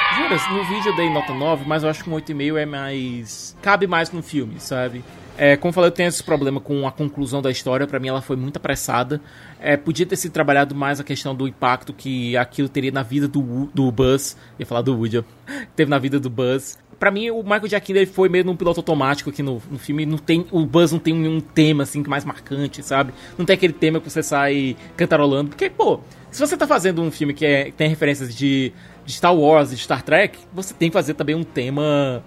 no 0.50 0.64
vídeo 0.64 0.90
eu 0.90 0.96
dei 0.96 1.08
nota 1.08 1.32
9, 1.32 1.64
mas 1.64 1.84
eu 1.84 1.88
acho 1.88 2.02
que 2.02 2.10
um 2.10 2.14
8,5 2.14 2.56
é 2.56 2.66
mais. 2.66 3.56
cabe 3.62 3.86
mais 3.86 4.10
no 4.10 4.20
filme, 4.24 4.58
sabe? 4.58 5.04
É, 5.36 5.56
como 5.56 5.68
eu 5.68 5.72
falei, 5.72 5.86
eu 5.86 5.92
tenho 5.94 6.08
esse 6.08 6.20
problema 6.20 6.60
com 6.60 6.84
a 6.84 6.90
conclusão 6.90 7.40
da 7.40 7.48
história. 7.48 7.86
Pra 7.86 8.00
mim, 8.00 8.08
ela 8.08 8.20
foi 8.20 8.34
muito 8.34 8.56
apressada. 8.56 9.20
É, 9.60 9.76
podia 9.76 10.04
ter 10.04 10.16
sido 10.16 10.32
trabalhado 10.32 10.74
mais 10.74 10.98
a 10.98 11.04
questão 11.04 11.32
do 11.32 11.46
impacto 11.46 11.92
que 11.92 12.36
aquilo 12.36 12.68
teria 12.68 12.90
na 12.90 13.04
vida 13.04 13.28
do, 13.28 13.70
do 13.72 13.92
Buzz. 13.92 14.36
Ia 14.58 14.66
falar 14.66 14.82
do 14.82 14.96
Woody. 14.96 15.24
Teve 15.76 15.88
na 15.88 15.98
vida 16.00 16.18
do 16.18 16.28
Buzz. 16.28 16.76
Pra 16.98 17.12
mim, 17.12 17.30
o 17.30 17.44
Michael 17.44 17.68
Giacchino 17.68 18.00
ele 18.00 18.06
foi 18.06 18.28
meio 18.28 18.44
num 18.44 18.56
piloto 18.56 18.80
automático 18.80 19.30
aqui 19.30 19.44
no, 19.44 19.62
no 19.70 19.78
filme. 19.78 20.04
Não 20.04 20.18
tem, 20.18 20.44
o 20.50 20.66
Buzz 20.66 20.90
não 20.90 20.98
tem 20.98 21.14
nenhum 21.14 21.38
tema, 21.38 21.84
assim, 21.84 22.02
mais 22.04 22.24
marcante, 22.24 22.82
sabe? 22.82 23.12
Não 23.38 23.46
tem 23.46 23.54
aquele 23.54 23.72
tema 23.72 24.00
que 24.00 24.10
você 24.10 24.24
sai 24.24 24.76
cantarolando. 24.96 25.50
Porque, 25.50 25.70
pô, 25.70 26.00
se 26.32 26.40
você 26.40 26.56
tá 26.56 26.66
fazendo 26.66 27.00
um 27.00 27.12
filme 27.12 27.32
que, 27.32 27.46
é, 27.46 27.66
que 27.66 27.72
tem 27.72 27.88
referências 27.88 28.34
de, 28.34 28.72
de 29.08 29.14
Star 29.14 29.34
Wars, 29.34 29.70
de 29.70 29.78
Star 29.78 30.02
Trek, 30.02 30.38
você 30.52 30.74
tem 30.74 30.90
que 30.90 30.92
fazer 30.92 31.14
também 31.14 31.34
um 31.34 31.42
tema 31.42 32.22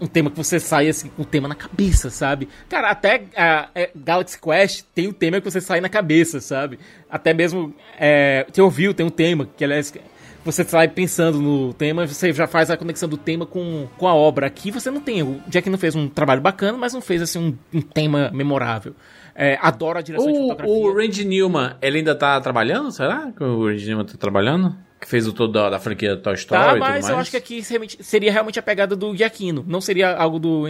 um 0.00 0.06
tema 0.06 0.30
que 0.30 0.36
você 0.36 0.58
sai 0.60 0.88
assim 0.88 1.08
com 1.08 1.22
o 1.22 1.24
tema 1.26 1.46
na 1.48 1.54
cabeça, 1.54 2.08
sabe? 2.08 2.48
Cara, 2.70 2.88
até 2.88 3.24
a, 3.36 3.68
é, 3.74 3.90
Galaxy 3.94 4.40
Quest 4.40 4.84
tem 4.94 5.08
um 5.08 5.12
tema 5.12 5.40
que 5.40 5.50
você 5.50 5.60
sai 5.60 5.80
na 5.80 5.88
cabeça, 5.88 6.40
sabe? 6.40 6.78
Até 7.10 7.34
mesmo 7.34 7.74
é, 7.98 8.46
Theorville 8.52 8.94
tem 8.94 9.04
um 9.04 9.10
tema 9.10 9.46
que 9.56 9.64
aliás 9.64 9.92
você 10.44 10.64
sai 10.64 10.86
pensando 10.88 11.38
no 11.42 11.74
tema, 11.74 12.06
você 12.06 12.32
já 12.32 12.46
faz 12.46 12.70
a 12.70 12.76
conexão 12.76 13.08
do 13.08 13.16
tema 13.18 13.44
com, 13.44 13.88
com 13.98 14.08
a 14.08 14.14
obra. 14.14 14.46
Aqui 14.46 14.70
você 14.70 14.88
não 14.90 15.00
tem. 15.00 15.22
O 15.22 15.42
Jack 15.48 15.68
não 15.68 15.76
fez 15.76 15.94
um 15.96 16.08
trabalho 16.08 16.40
bacana, 16.40 16.78
mas 16.78 16.94
não 16.94 17.02
fez 17.02 17.20
assim 17.20 17.38
um, 17.38 17.78
um 17.78 17.82
tema 17.82 18.30
memorável. 18.32 18.94
É, 19.34 19.58
adoro 19.60 19.98
a 19.98 20.02
direção 20.02 20.30
de 20.32 20.38
O, 20.38 20.42
fotografia. 20.42 20.74
o 20.74 20.94
Randy 20.96 21.24
Newman, 21.26 21.74
ele 21.82 21.98
ainda 21.98 22.14
tá 22.14 22.40
trabalhando? 22.40 22.90
Será 22.90 23.30
que 23.32 23.42
o 23.42 23.66
Randy 23.66 23.86
Newman 23.86 24.06
tá 24.06 24.14
trabalhando? 24.16 24.76
Que 25.00 25.08
fez 25.08 25.26
o 25.26 25.32
todo 25.32 25.52
da, 25.52 25.70
da 25.70 25.78
franquia 25.78 26.16
Toy 26.16 26.34
Story 26.34 26.60
Tá, 26.62 26.68
e 26.68 26.72
tudo 26.74 26.80
mas 26.80 27.08
eu 27.08 27.14
mais? 27.16 27.22
acho 27.22 27.30
que 27.30 27.36
aqui 27.38 27.62
seria 28.00 28.30
realmente 28.30 28.58
a 28.58 28.62
pegada 28.62 28.94
do 28.94 29.16
Giacchino. 29.16 29.64
Não 29.66 29.80
seria 29.80 30.14
algo 30.14 30.38
do, 30.38 30.64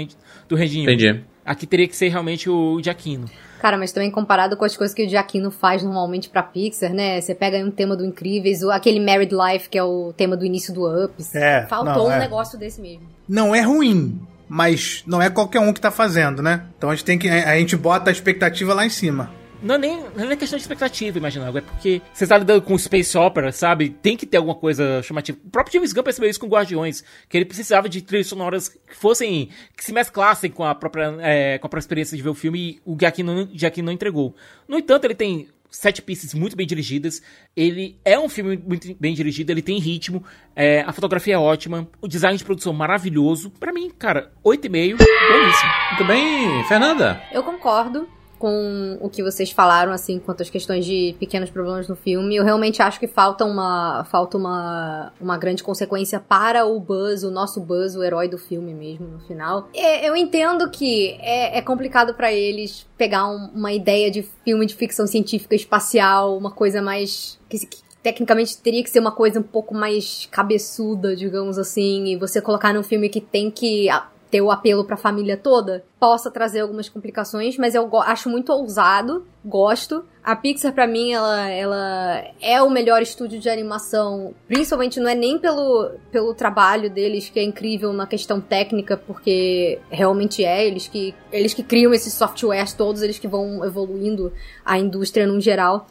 do 0.48 0.54
Regino. 0.54 0.84
Entendi. 0.90 1.24
Aqui 1.44 1.66
teria 1.66 1.88
que 1.88 1.96
ser 1.96 2.08
realmente 2.08 2.48
o 2.48 2.80
Giacchino. 2.80 3.28
Cara, 3.60 3.76
mas 3.76 3.90
também 3.92 4.10
comparado 4.10 4.56
com 4.56 4.64
as 4.64 4.76
coisas 4.76 4.94
que 4.94 5.04
o 5.04 5.08
Giacchino 5.08 5.50
faz 5.50 5.82
normalmente 5.82 6.28
pra 6.30 6.42
Pixar, 6.44 6.92
né? 6.94 7.20
Você 7.20 7.34
pega 7.34 7.56
aí 7.56 7.64
um 7.64 7.70
tema 7.72 7.96
do 7.96 8.06
Incríveis, 8.06 8.62
o- 8.62 8.70
aquele 8.70 9.00
Married 9.00 9.34
Life, 9.34 9.68
que 9.68 9.76
é 9.76 9.82
o 9.82 10.14
tema 10.16 10.36
do 10.36 10.44
início 10.46 10.72
do 10.72 10.86
Ups. 11.04 11.34
É, 11.34 11.66
Faltou 11.66 12.04
não, 12.04 12.06
um 12.06 12.12
é. 12.12 12.18
negócio 12.20 12.58
desse 12.58 12.80
mesmo. 12.80 13.02
Não 13.28 13.54
é 13.54 13.60
ruim, 13.60 14.18
mas 14.48 15.02
não 15.06 15.20
é 15.20 15.28
qualquer 15.28 15.60
um 15.60 15.72
que 15.72 15.80
tá 15.80 15.90
fazendo, 15.90 16.40
né? 16.40 16.64
Então 16.78 16.88
a 16.88 16.94
gente 16.94 17.04
tem 17.04 17.18
que. 17.18 17.28
A 17.28 17.58
gente 17.58 17.76
bota 17.76 18.10
a 18.10 18.12
expectativa 18.12 18.72
lá 18.72 18.86
em 18.86 18.90
cima. 18.90 19.30
Não 19.62 19.74
é 19.74 19.78
nem, 19.78 20.04
não 20.16 20.30
é 20.30 20.36
questão 20.36 20.56
de 20.56 20.62
expectativa, 20.62 21.18
imagina, 21.18 21.48
é 21.48 21.60
porque 21.60 22.00
você 22.12 22.26
tá 22.26 22.38
lidando 22.38 22.62
com 22.62 22.76
Space 22.78 23.16
Opera, 23.16 23.52
sabe? 23.52 23.90
Tem 23.90 24.16
que 24.16 24.26
ter 24.26 24.38
alguma 24.38 24.54
coisa 24.54 25.02
chamativa. 25.02 25.38
O 25.44 25.50
próprio 25.50 25.74
James 25.74 25.92
Gunn 25.92 26.02
percebeu 26.02 26.30
isso 26.30 26.40
com 26.40 26.46
Guardiões, 26.46 27.04
que 27.28 27.36
ele 27.36 27.44
precisava 27.44 27.88
de 27.88 28.00
trilhas 28.00 28.26
sonoras 28.26 28.68
que 28.68 28.96
fossem, 28.96 29.50
que 29.76 29.84
se 29.84 29.92
mesclassem 29.92 30.50
com 30.50 30.64
a 30.64 30.74
própria, 30.74 31.16
é, 31.20 31.58
com 31.58 31.66
a 31.66 31.68
própria 31.68 31.80
experiência 31.80 32.16
de 32.16 32.22
ver 32.22 32.30
o 32.30 32.34
filme 32.34 32.58
e 32.58 32.80
o 32.84 32.96
Giacchino, 32.98 33.48
Giacchino 33.52 33.86
não 33.86 33.92
entregou. 33.92 34.34
No 34.66 34.78
entanto, 34.78 35.04
ele 35.04 35.14
tem 35.14 35.48
sete 35.70 36.02
pistas 36.02 36.34
muito 36.34 36.56
bem 36.56 36.66
dirigidas, 36.66 37.22
ele 37.56 37.98
é 38.04 38.18
um 38.18 38.28
filme 38.28 38.56
muito 38.56 38.94
bem 38.98 39.14
dirigido, 39.14 39.52
ele 39.52 39.62
tem 39.62 39.78
ritmo, 39.78 40.24
é, 40.56 40.80
a 40.80 40.92
fotografia 40.92 41.34
é 41.34 41.38
ótima, 41.38 41.88
o 42.00 42.08
design 42.08 42.36
de 42.36 42.44
produção 42.44 42.72
maravilhoso. 42.72 43.50
Pra 43.50 43.72
mim, 43.72 43.90
cara, 43.90 44.32
8,5, 44.44 44.70
belíssimo. 44.70 45.70
Muito 45.90 46.04
bem, 46.06 46.64
Fernanda. 46.64 47.22
Eu 47.32 47.42
concordo 47.42 48.08
com 48.40 48.96
o 49.02 49.10
que 49.10 49.22
vocês 49.22 49.50
falaram, 49.50 49.92
assim, 49.92 50.18
quanto 50.18 50.42
às 50.42 50.48
questões 50.48 50.86
de 50.86 51.14
pequenos 51.20 51.50
problemas 51.50 51.86
no 51.88 51.94
filme. 51.94 52.34
Eu 52.34 52.42
realmente 52.42 52.80
acho 52.80 52.98
que 52.98 53.06
falta 53.06 53.44
uma, 53.44 54.02
falta 54.04 54.38
uma, 54.38 55.12
uma 55.20 55.36
grande 55.36 55.62
consequência 55.62 56.18
para 56.18 56.64
o 56.64 56.80
Buzz, 56.80 57.22
o 57.22 57.30
nosso 57.30 57.60
Buzz, 57.60 57.94
o 57.94 58.02
herói 58.02 58.28
do 58.28 58.38
filme 58.38 58.72
mesmo, 58.72 59.06
no 59.06 59.20
final. 59.20 59.68
É, 59.74 60.08
eu 60.08 60.16
entendo 60.16 60.70
que 60.70 61.18
é, 61.20 61.58
é 61.58 61.60
complicado 61.60 62.14
para 62.14 62.32
eles 62.32 62.86
pegar 62.96 63.28
um- 63.28 63.50
uma 63.54 63.74
ideia 63.74 64.10
de 64.10 64.22
filme 64.42 64.64
de 64.64 64.74
ficção 64.74 65.06
científica 65.06 65.54
espacial, 65.54 66.34
uma 66.36 66.50
coisa 66.50 66.80
mais... 66.80 67.38
que, 67.48 67.66
que 67.66 67.90
Tecnicamente 68.02 68.56
teria 68.56 68.82
que 68.82 68.88
ser 68.88 68.98
uma 68.98 69.12
coisa 69.12 69.40
um 69.40 69.42
pouco 69.42 69.74
mais 69.74 70.26
cabeçuda, 70.30 71.14
digamos 71.14 71.58
assim, 71.58 72.06
e 72.06 72.16
você 72.16 72.40
colocar 72.40 72.72
num 72.72 72.82
filme 72.82 73.10
que 73.10 73.20
tem 73.20 73.50
que 73.50 73.88
ter 74.30 74.40
o 74.40 74.50
apelo 74.50 74.84
pra 74.84 74.96
família 74.96 75.36
toda, 75.36 75.84
possa 75.98 76.30
trazer 76.30 76.60
algumas 76.60 76.88
complicações, 76.88 77.56
mas 77.58 77.74
eu 77.74 77.88
acho 78.00 78.28
muito 78.28 78.52
ousado, 78.52 79.26
gosto. 79.44 80.04
A 80.22 80.36
Pixar, 80.36 80.72
pra 80.72 80.86
mim, 80.86 81.12
ela, 81.12 81.48
ela 81.48 82.24
é 82.40 82.62
o 82.62 82.70
melhor 82.70 83.02
estúdio 83.02 83.40
de 83.40 83.48
animação, 83.48 84.34
principalmente 84.46 85.00
não 85.00 85.08
é 85.08 85.14
nem 85.14 85.38
pelo, 85.38 85.90
pelo 86.12 86.34
trabalho 86.34 86.88
deles, 86.88 87.28
que 87.28 87.40
é 87.40 87.42
incrível 87.42 87.92
na 87.92 88.06
questão 88.06 88.40
técnica, 88.40 88.96
porque 88.96 89.78
realmente 89.90 90.44
é, 90.44 90.66
eles 90.66 90.86
que, 90.86 91.14
eles 91.32 91.52
que 91.52 91.62
criam 91.62 91.92
esses 91.92 92.12
softwares 92.12 92.72
todos, 92.72 93.02
eles 93.02 93.18
que 93.18 93.26
vão 93.26 93.64
evoluindo 93.64 94.32
a 94.64 94.78
indústria 94.78 95.26
num 95.26 95.40
geral. 95.40 95.86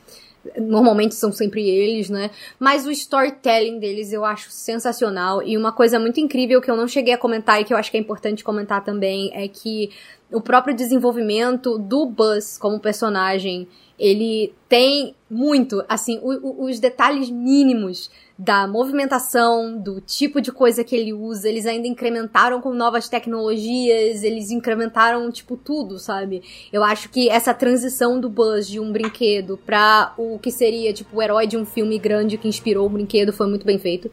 Normalmente 0.58 1.16
são 1.16 1.32
sempre 1.32 1.70
eles, 1.70 2.10
né? 2.10 2.32
Mas 2.58 2.86
o 2.86 2.92
storytelling 2.92 3.80
deles 3.80 4.14
eu 4.14 4.24
acho 4.24 4.50
sensacional. 4.50 5.44
E 5.44 5.58
uma 5.58 5.72
coisa 5.72 6.00
muito 6.00 6.20
incrível 6.20 6.62
que 6.62 6.72
eu 6.72 6.78
não 6.78 6.88
cheguei 6.88 7.14
a 7.14 7.18
comentar 7.18 7.60
e 7.60 7.64
que 7.64 7.74
eu 7.74 7.78
acho 7.78 7.92
que 7.92 7.98
é 7.98 8.00
importante 8.00 8.44
comentar 8.44 8.84
também 8.84 9.32
é 9.34 9.48
que 9.48 9.92
o 10.32 10.42
próprio 10.42 10.76
desenvolvimento 10.76 11.78
do 11.78 12.06
Buzz 12.06 12.58
como 12.58 12.80
personagem, 12.80 13.68
ele 13.98 14.54
tem 14.70 15.14
muito, 15.30 15.84
assim, 15.90 16.20
o- 16.24 16.64
o- 16.64 16.66
os 16.66 16.80
detalhes 16.80 17.30
mínimos 17.30 18.10
da 18.38 18.66
movimentação, 18.66 19.78
do 19.78 20.00
tipo 20.00 20.40
de 20.40 20.52
coisa 20.52 20.84
que 20.84 20.96
ele 20.96 21.12
usa, 21.12 21.50
eles 21.50 21.66
ainda 21.66 21.88
incrementaram 21.88 22.62
com 22.62 22.74
novas 22.74 23.10
tecnologias, 23.10 24.24
eles 24.24 24.52
incrementaram, 24.52 25.30
tipo, 25.30 25.58
tudo, 25.58 26.00
sabe? 26.00 26.42
Eu 26.72 26.84
acho 26.84 27.10
que 27.10 27.28
essa 27.30 27.54
transição 27.54 28.20
do 28.20 28.30
Buzz 28.30 28.68
de 28.68 28.80
um 28.80 28.92
brinquedo 28.92 29.58
pra 29.66 30.14
o 30.18 30.40
que 30.40 30.52
seria, 30.52 30.94
tipo, 30.94 31.18
o 31.18 31.22
herói 31.22 31.48
de 31.48 31.58
um 31.58 31.66
filme 31.66 31.98
grande 32.00 32.38
que 32.38 32.48
inspirou 32.48 32.86
o 32.86 32.90
brinquedo 32.90 33.34
foi 33.34 33.48
muito 33.48 33.66
bem 33.66 33.78
feito. 33.78 34.10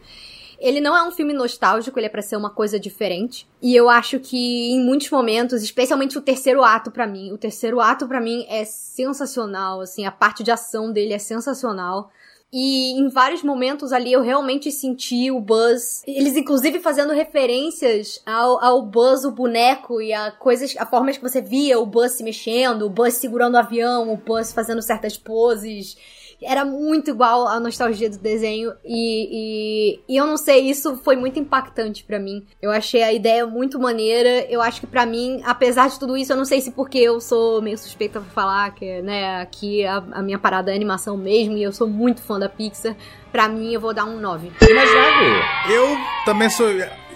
Ele 0.59 0.81
não 0.81 0.95
é 0.95 1.03
um 1.03 1.11
filme 1.11 1.33
nostálgico, 1.33 1.99
ele 1.99 2.07
é 2.07 2.09
pra 2.09 2.21
ser 2.21 2.35
uma 2.35 2.49
coisa 2.49 2.79
diferente. 2.79 3.47
E 3.61 3.75
eu 3.75 3.89
acho 3.89 4.19
que 4.19 4.71
em 4.71 4.83
muitos 4.83 5.09
momentos, 5.09 5.61
especialmente 5.61 6.17
o 6.17 6.21
terceiro 6.21 6.63
ato 6.63 6.91
pra 6.91 7.05
mim, 7.05 7.31
o 7.31 7.37
terceiro 7.37 7.79
ato 7.79 8.07
pra 8.07 8.21
mim 8.21 8.45
é 8.49 8.65
sensacional, 8.65 9.81
assim, 9.81 10.05
a 10.05 10.11
parte 10.11 10.43
de 10.43 10.51
ação 10.51 10.91
dele 10.91 11.13
é 11.13 11.19
sensacional. 11.19 12.09
E 12.51 12.97
em 12.97 13.09
vários 13.09 13.43
momentos 13.43 13.91
ali 13.91 14.13
eu 14.13 14.21
realmente 14.21 14.71
senti 14.71 15.29
o 15.29 15.39
Buzz. 15.39 16.01
Eles, 16.07 16.37
inclusive, 16.37 16.79
fazendo 16.79 17.11
referências 17.11 18.21
ao, 18.25 18.63
ao 18.63 18.81
Buzz, 18.81 19.25
o 19.25 19.31
boneco, 19.31 20.01
e 20.01 20.13
a 20.13 20.31
coisas, 20.31 20.73
a 20.77 20.85
formas 20.85 21.17
que 21.17 21.23
você 21.23 21.41
via 21.41 21.77
o 21.77 21.85
Buzz 21.85 22.13
se 22.13 22.23
mexendo, 22.23 22.83
o 22.83 22.89
Buzz 22.89 23.15
segurando 23.15 23.55
o 23.55 23.57
avião, 23.57 24.13
o 24.13 24.17
Buzz 24.17 24.53
fazendo 24.53 24.81
certas 24.81 25.17
poses. 25.17 25.97
Era 26.41 26.63
muito 26.63 27.09
igual 27.09 27.47
à 27.47 27.59
nostalgia 27.59 28.09
do 28.09 28.17
desenho. 28.19 28.71
E, 28.85 29.97
e, 29.97 29.99
e 30.13 30.17
eu 30.17 30.25
não 30.27 30.37
sei, 30.37 30.69
isso 30.69 30.95
foi 31.03 31.15
muito 31.15 31.39
impactante 31.39 32.03
pra 32.03 32.19
mim. 32.19 32.45
Eu 32.61 32.69
achei 32.71 33.01
a 33.03 33.11
ideia 33.11 33.45
muito 33.47 33.79
maneira. 33.79 34.45
Eu 34.49 34.61
acho 34.61 34.79
que 34.81 34.87
pra 34.87 35.05
mim, 35.05 35.41
apesar 35.45 35.89
de 35.89 35.99
tudo 35.99 36.15
isso, 36.15 36.31
eu 36.33 36.37
não 36.37 36.45
sei 36.45 36.61
se 36.61 36.71
porque 36.71 36.99
eu 36.99 37.19
sou 37.19 37.61
meio 37.61 37.77
suspeita 37.77 38.19
pra 38.19 38.29
falar, 38.29 38.73
que, 38.75 39.01
né, 39.01 39.41
aqui 39.41 39.83
a, 39.85 40.03
a 40.11 40.21
minha 40.21 40.37
parada 40.37 40.71
é 40.71 40.75
animação 40.75 41.17
mesmo, 41.17 41.57
e 41.57 41.63
eu 41.63 41.71
sou 41.71 41.87
muito 41.87 42.21
fã 42.21 42.37
da 42.37 42.47
Pixar. 42.49 42.95
Pra 43.31 43.47
mim, 43.49 43.73
eu 43.73 43.81
vou 43.81 43.93
dar 43.93 44.05
um 44.05 44.19
9. 44.19 44.51
Imaginável. 44.61 45.41
Eu 45.69 45.97
também 46.25 46.49
sou 46.49 46.67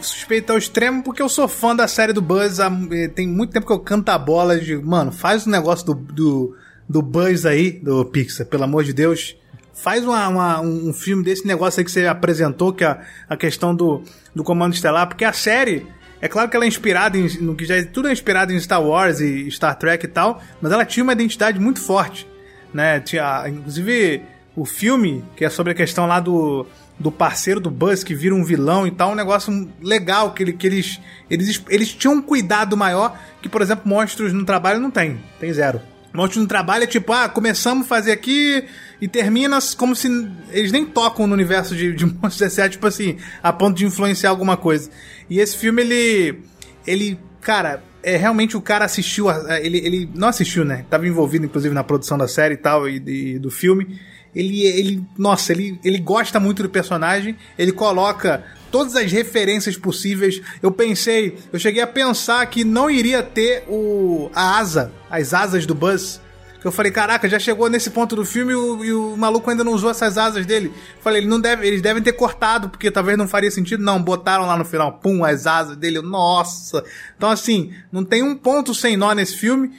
suspeito 0.02 0.52
ao 0.52 0.58
extremo 0.58 1.04
porque 1.04 1.22
eu 1.22 1.30
sou 1.30 1.48
fã 1.48 1.76
da 1.76 1.88
série 1.88 2.12
do 2.12 2.22
Buzz. 2.22 2.60
eh, 2.60 3.08
Tem 3.08 3.28
muito 3.28 3.54
tempo 3.54 3.66
que 3.68 3.72
eu 3.74 3.80
canto 3.80 4.10
a 4.10 4.18
bola 4.18 4.60
de, 4.60 4.76
mano, 4.78 5.12
faz 5.12 5.46
o 5.46 5.50
negócio 5.50 5.86
do, 5.86 5.94
do, 5.94 6.56
do 6.92 7.02
Buzz 7.02 7.46
aí, 7.46 7.72
do 7.72 8.04
Pixar, 8.06 8.46
pelo 8.48 8.64
amor 8.64 8.84
de 8.84 8.94
Deus. 8.94 9.36
Faz 9.74 10.04
uma, 10.04 10.28
uma- 10.28 10.62
um 10.62 10.94
filme 10.94 11.24
desse 11.24 11.48
negócio 11.48 11.80
aí 11.80 11.86
que 11.86 11.92
você 11.92 12.06
apresentou, 12.06 12.74
que 12.74 12.84
é 12.84 12.88
a, 12.88 13.00
a 13.30 13.38
questão 13.38 13.74
do, 13.74 14.04
do 14.36 14.44
Comando 14.44 14.74
Estelar, 14.76 15.08
porque 15.08 15.24
a 15.26 15.34
série, 15.34 15.88
é 16.22 16.28
claro 16.28 16.50
que 16.50 16.56
ela 16.56 16.66
é 16.66 16.68
inspirada 16.68 17.18
em. 17.18 17.28
No 17.40 17.56
que 17.56 17.66
já, 17.66 17.78
é- 17.78 17.84
tudo 17.84 18.08
é 18.10 18.12
inspirado 18.12 18.52
em 18.54 18.60
Star 18.60 18.84
Wars 18.84 19.20
e 19.22 19.50
Star 19.50 19.76
Trek 19.80 20.06
e 20.06 20.10
tal, 20.10 20.42
mas 20.62 20.72
ela 20.72 20.86
tinha 20.86 21.04
uma 21.04 21.14
identidade 21.14 21.60
muito 21.60 21.80
forte. 21.80 22.28
Né? 22.74 23.00
Tinha, 23.00 23.48
inclusive, 23.48 24.22
o 24.56 24.66
filme, 24.66 25.24
que 25.36 25.46
é 25.46 25.50
sobre 25.50 25.72
a 25.72 25.76
questão 25.76 26.06
lá 26.06 26.20
do, 26.20 26.66
do 27.00 27.12
parceiro 27.12 27.60
do 27.60 27.72
Buzz 27.72 28.04
que 28.04 28.14
vira 28.14 28.36
um 28.36 28.44
vilão 28.44 28.86
e 28.86 28.92
tal, 28.92 29.12
um 29.12 29.16
negócio 29.16 29.68
legal, 29.82 30.32
que, 30.34 30.44
ele, 30.44 30.54
que 30.54 30.68
eles, 30.68 31.00
eles, 31.30 31.64
eles 31.70 31.94
tinham 31.94 32.16
um 32.16 32.22
cuidado 32.22 32.76
maior 32.78 33.18
que, 33.42 33.50
por 33.50 33.62
exemplo, 33.62 33.88
Monstros 33.90 34.32
no 34.34 34.46
Trabalho 34.46 34.80
não 34.80 34.92
tem. 34.92 35.18
Tem 35.40 35.52
zero. 35.52 35.82
Monstros 36.14 36.42
no 36.42 36.48
Trabalho 36.48 36.84
é 36.84 36.88
tipo, 36.88 37.14
ah, 37.14 37.30
começamos 37.30 37.86
a 37.86 37.90
fazer 37.90 38.12
aqui 38.12 38.66
e 39.00 39.08
termina 39.08 39.60
como 39.78 39.96
se 39.96 40.08
eles 40.50 40.72
nem 40.72 40.86
tocam 40.86 41.26
no 41.26 41.34
universo 41.34 41.76
de, 41.76 41.94
de 41.94 42.06
Monstros 42.22 42.42
S.A., 42.42 42.70
tipo 42.70 42.86
assim, 42.86 43.18
a 43.42 43.52
ponto 43.54 43.78
de 43.78 43.86
influenciar 43.86 44.30
alguma 44.30 44.58
coisa. 44.58 44.90
E 45.30 45.40
esse 45.40 45.58
filme, 45.58 45.82
ele. 45.82 46.40
Ele, 46.86 47.20
cara, 47.40 47.84
é 48.04 48.18
realmente 48.18 48.58
o 48.58 48.62
cara 48.62 48.86
assistiu. 48.86 49.28
ele, 49.62 49.78
ele 49.78 50.10
não 50.14 50.28
assistiu, 50.28 50.66
né? 50.66 50.86
Tava 50.90 51.08
envolvido, 51.08 51.46
inclusive, 51.46 51.74
na 51.74 51.84
produção 51.84 52.18
da 52.18 52.28
série 52.28 52.56
e 52.56 52.58
tal, 52.58 52.90
e, 52.90 53.02
e 53.06 53.40
do 53.40 53.52
filme. 53.52 54.00
Ele, 54.36 54.64
ele, 54.64 55.04
nossa, 55.18 55.52
ele, 55.52 55.80
ele 55.84 56.00
gosta 56.00 56.40
muito 56.40 56.64
do 56.64 56.70
personagem, 56.70 57.36
ele 57.58 57.72
coloca 57.72 58.44
todas 58.72 58.96
as 58.96 59.12
referências 59.12 59.78
possíveis. 59.78 60.42
Eu 60.62 60.72
pensei, 60.72 61.38
eu 61.52 61.60
cheguei 61.60 61.82
a 61.82 61.88
pensar 61.88 62.46
que 62.46 62.64
não 62.64 62.90
iria 62.90 63.22
ter 63.22 63.66
o, 63.68 64.32
a 64.34 64.58
asa, 64.58 64.92
as 65.10 65.34
asas 65.34 65.66
do 65.66 65.76
Buzz. 65.76 66.22
Que 66.62 66.68
eu 66.68 66.72
falei, 66.72 66.92
caraca, 66.92 67.28
já 67.28 67.40
chegou 67.40 67.68
nesse 67.68 67.90
ponto 67.90 68.16
do 68.16 68.24
filme 68.24 68.52
e 68.54 68.56
o, 68.56 68.86
e 68.86 68.94
o 68.94 69.18
maluco 69.18 69.50
ainda 69.50 69.64
não 69.64 69.74
usou 69.74 69.90
essas 69.90 70.16
asas 70.16 70.46
dele. 70.46 70.72
Falei, 71.02 71.22
ele 71.22 71.28
não 71.28 71.42
deve, 71.42 71.66
eles 71.66 71.82
devem 71.82 72.04
ter 72.04 72.14
cortado, 72.14 72.70
porque 72.70 72.92
talvez 72.92 73.18
não 73.18 73.28
faria 73.28 73.50
sentido. 73.50 73.84
Não, 73.84 74.00
botaram 74.00 74.46
lá 74.46 74.56
no 74.56 74.64
final, 74.64 74.94
pum, 74.94 75.26
as 75.26 75.48
asas 75.48 75.76
dele. 75.76 76.00
Nossa! 76.02 76.84
Então, 77.18 77.32
assim, 77.32 77.74
não 77.92 78.06
tem 78.06 78.22
um 78.22 78.36
ponto 78.36 78.76
sem 78.76 78.96
nó 78.96 79.12
nesse 79.14 79.38
filme. 79.38 79.72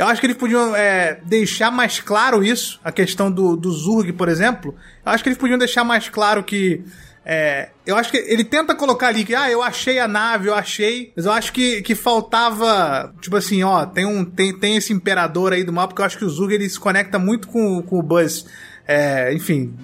Eu 0.00 0.06
acho 0.06 0.18
que 0.18 0.26
eles 0.26 0.38
podiam 0.38 0.74
é, 0.74 1.20
deixar 1.26 1.70
mais 1.70 2.00
claro 2.00 2.42
isso, 2.42 2.80
a 2.82 2.90
questão 2.90 3.30
do, 3.30 3.54
do 3.54 3.70
Zurg, 3.70 4.14
por 4.14 4.30
exemplo. 4.30 4.74
Eu 5.04 5.12
acho 5.12 5.22
que 5.22 5.28
eles 5.28 5.38
podiam 5.38 5.58
deixar 5.58 5.84
mais 5.84 6.08
claro 6.08 6.42
que. 6.42 6.82
É, 7.22 7.68
eu 7.84 7.98
acho 7.98 8.10
que 8.10 8.16
ele 8.16 8.42
tenta 8.42 8.74
colocar 8.74 9.08
ali 9.08 9.26
que, 9.26 9.34
ah, 9.34 9.50
eu 9.50 9.62
achei 9.62 9.98
a 9.98 10.08
nave, 10.08 10.48
eu 10.48 10.54
achei, 10.54 11.12
mas 11.14 11.26
eu 11.26 11.32
acho 11.32 11.52
que, 11.52 11.82
que 11.82 11.94
faltava, 11.94 13.14
tipo 13.20 13.36
assim, 13.36 13.62
ó, 13.62 13.84
tem 13.84 14.06
um 14.06 14.24
tem, 14.24 14.58
tem 14.58 14.76
esse 14.76 14.90
imperador 14.90 15.52
aí 15.52 15.62
do 15.62 15.70
mal, 15.70 15.86
porque 15.86 16.00
eu 16.00 16.06
acho 16.06 16.16
que 16.16 16.24
o 16.24 16.30
Zurg 16.30 16.54
ele 16.54 16.66
se 16.66 16.80
conecta 16.80 17.18
muito 17.18 17.46
com, 17.46 17.82
com 17.82 17.98
o 17.98 18.02
Buzz, 18.02 18.46
é, 18.88 19.34
enfim, 19.34 19.76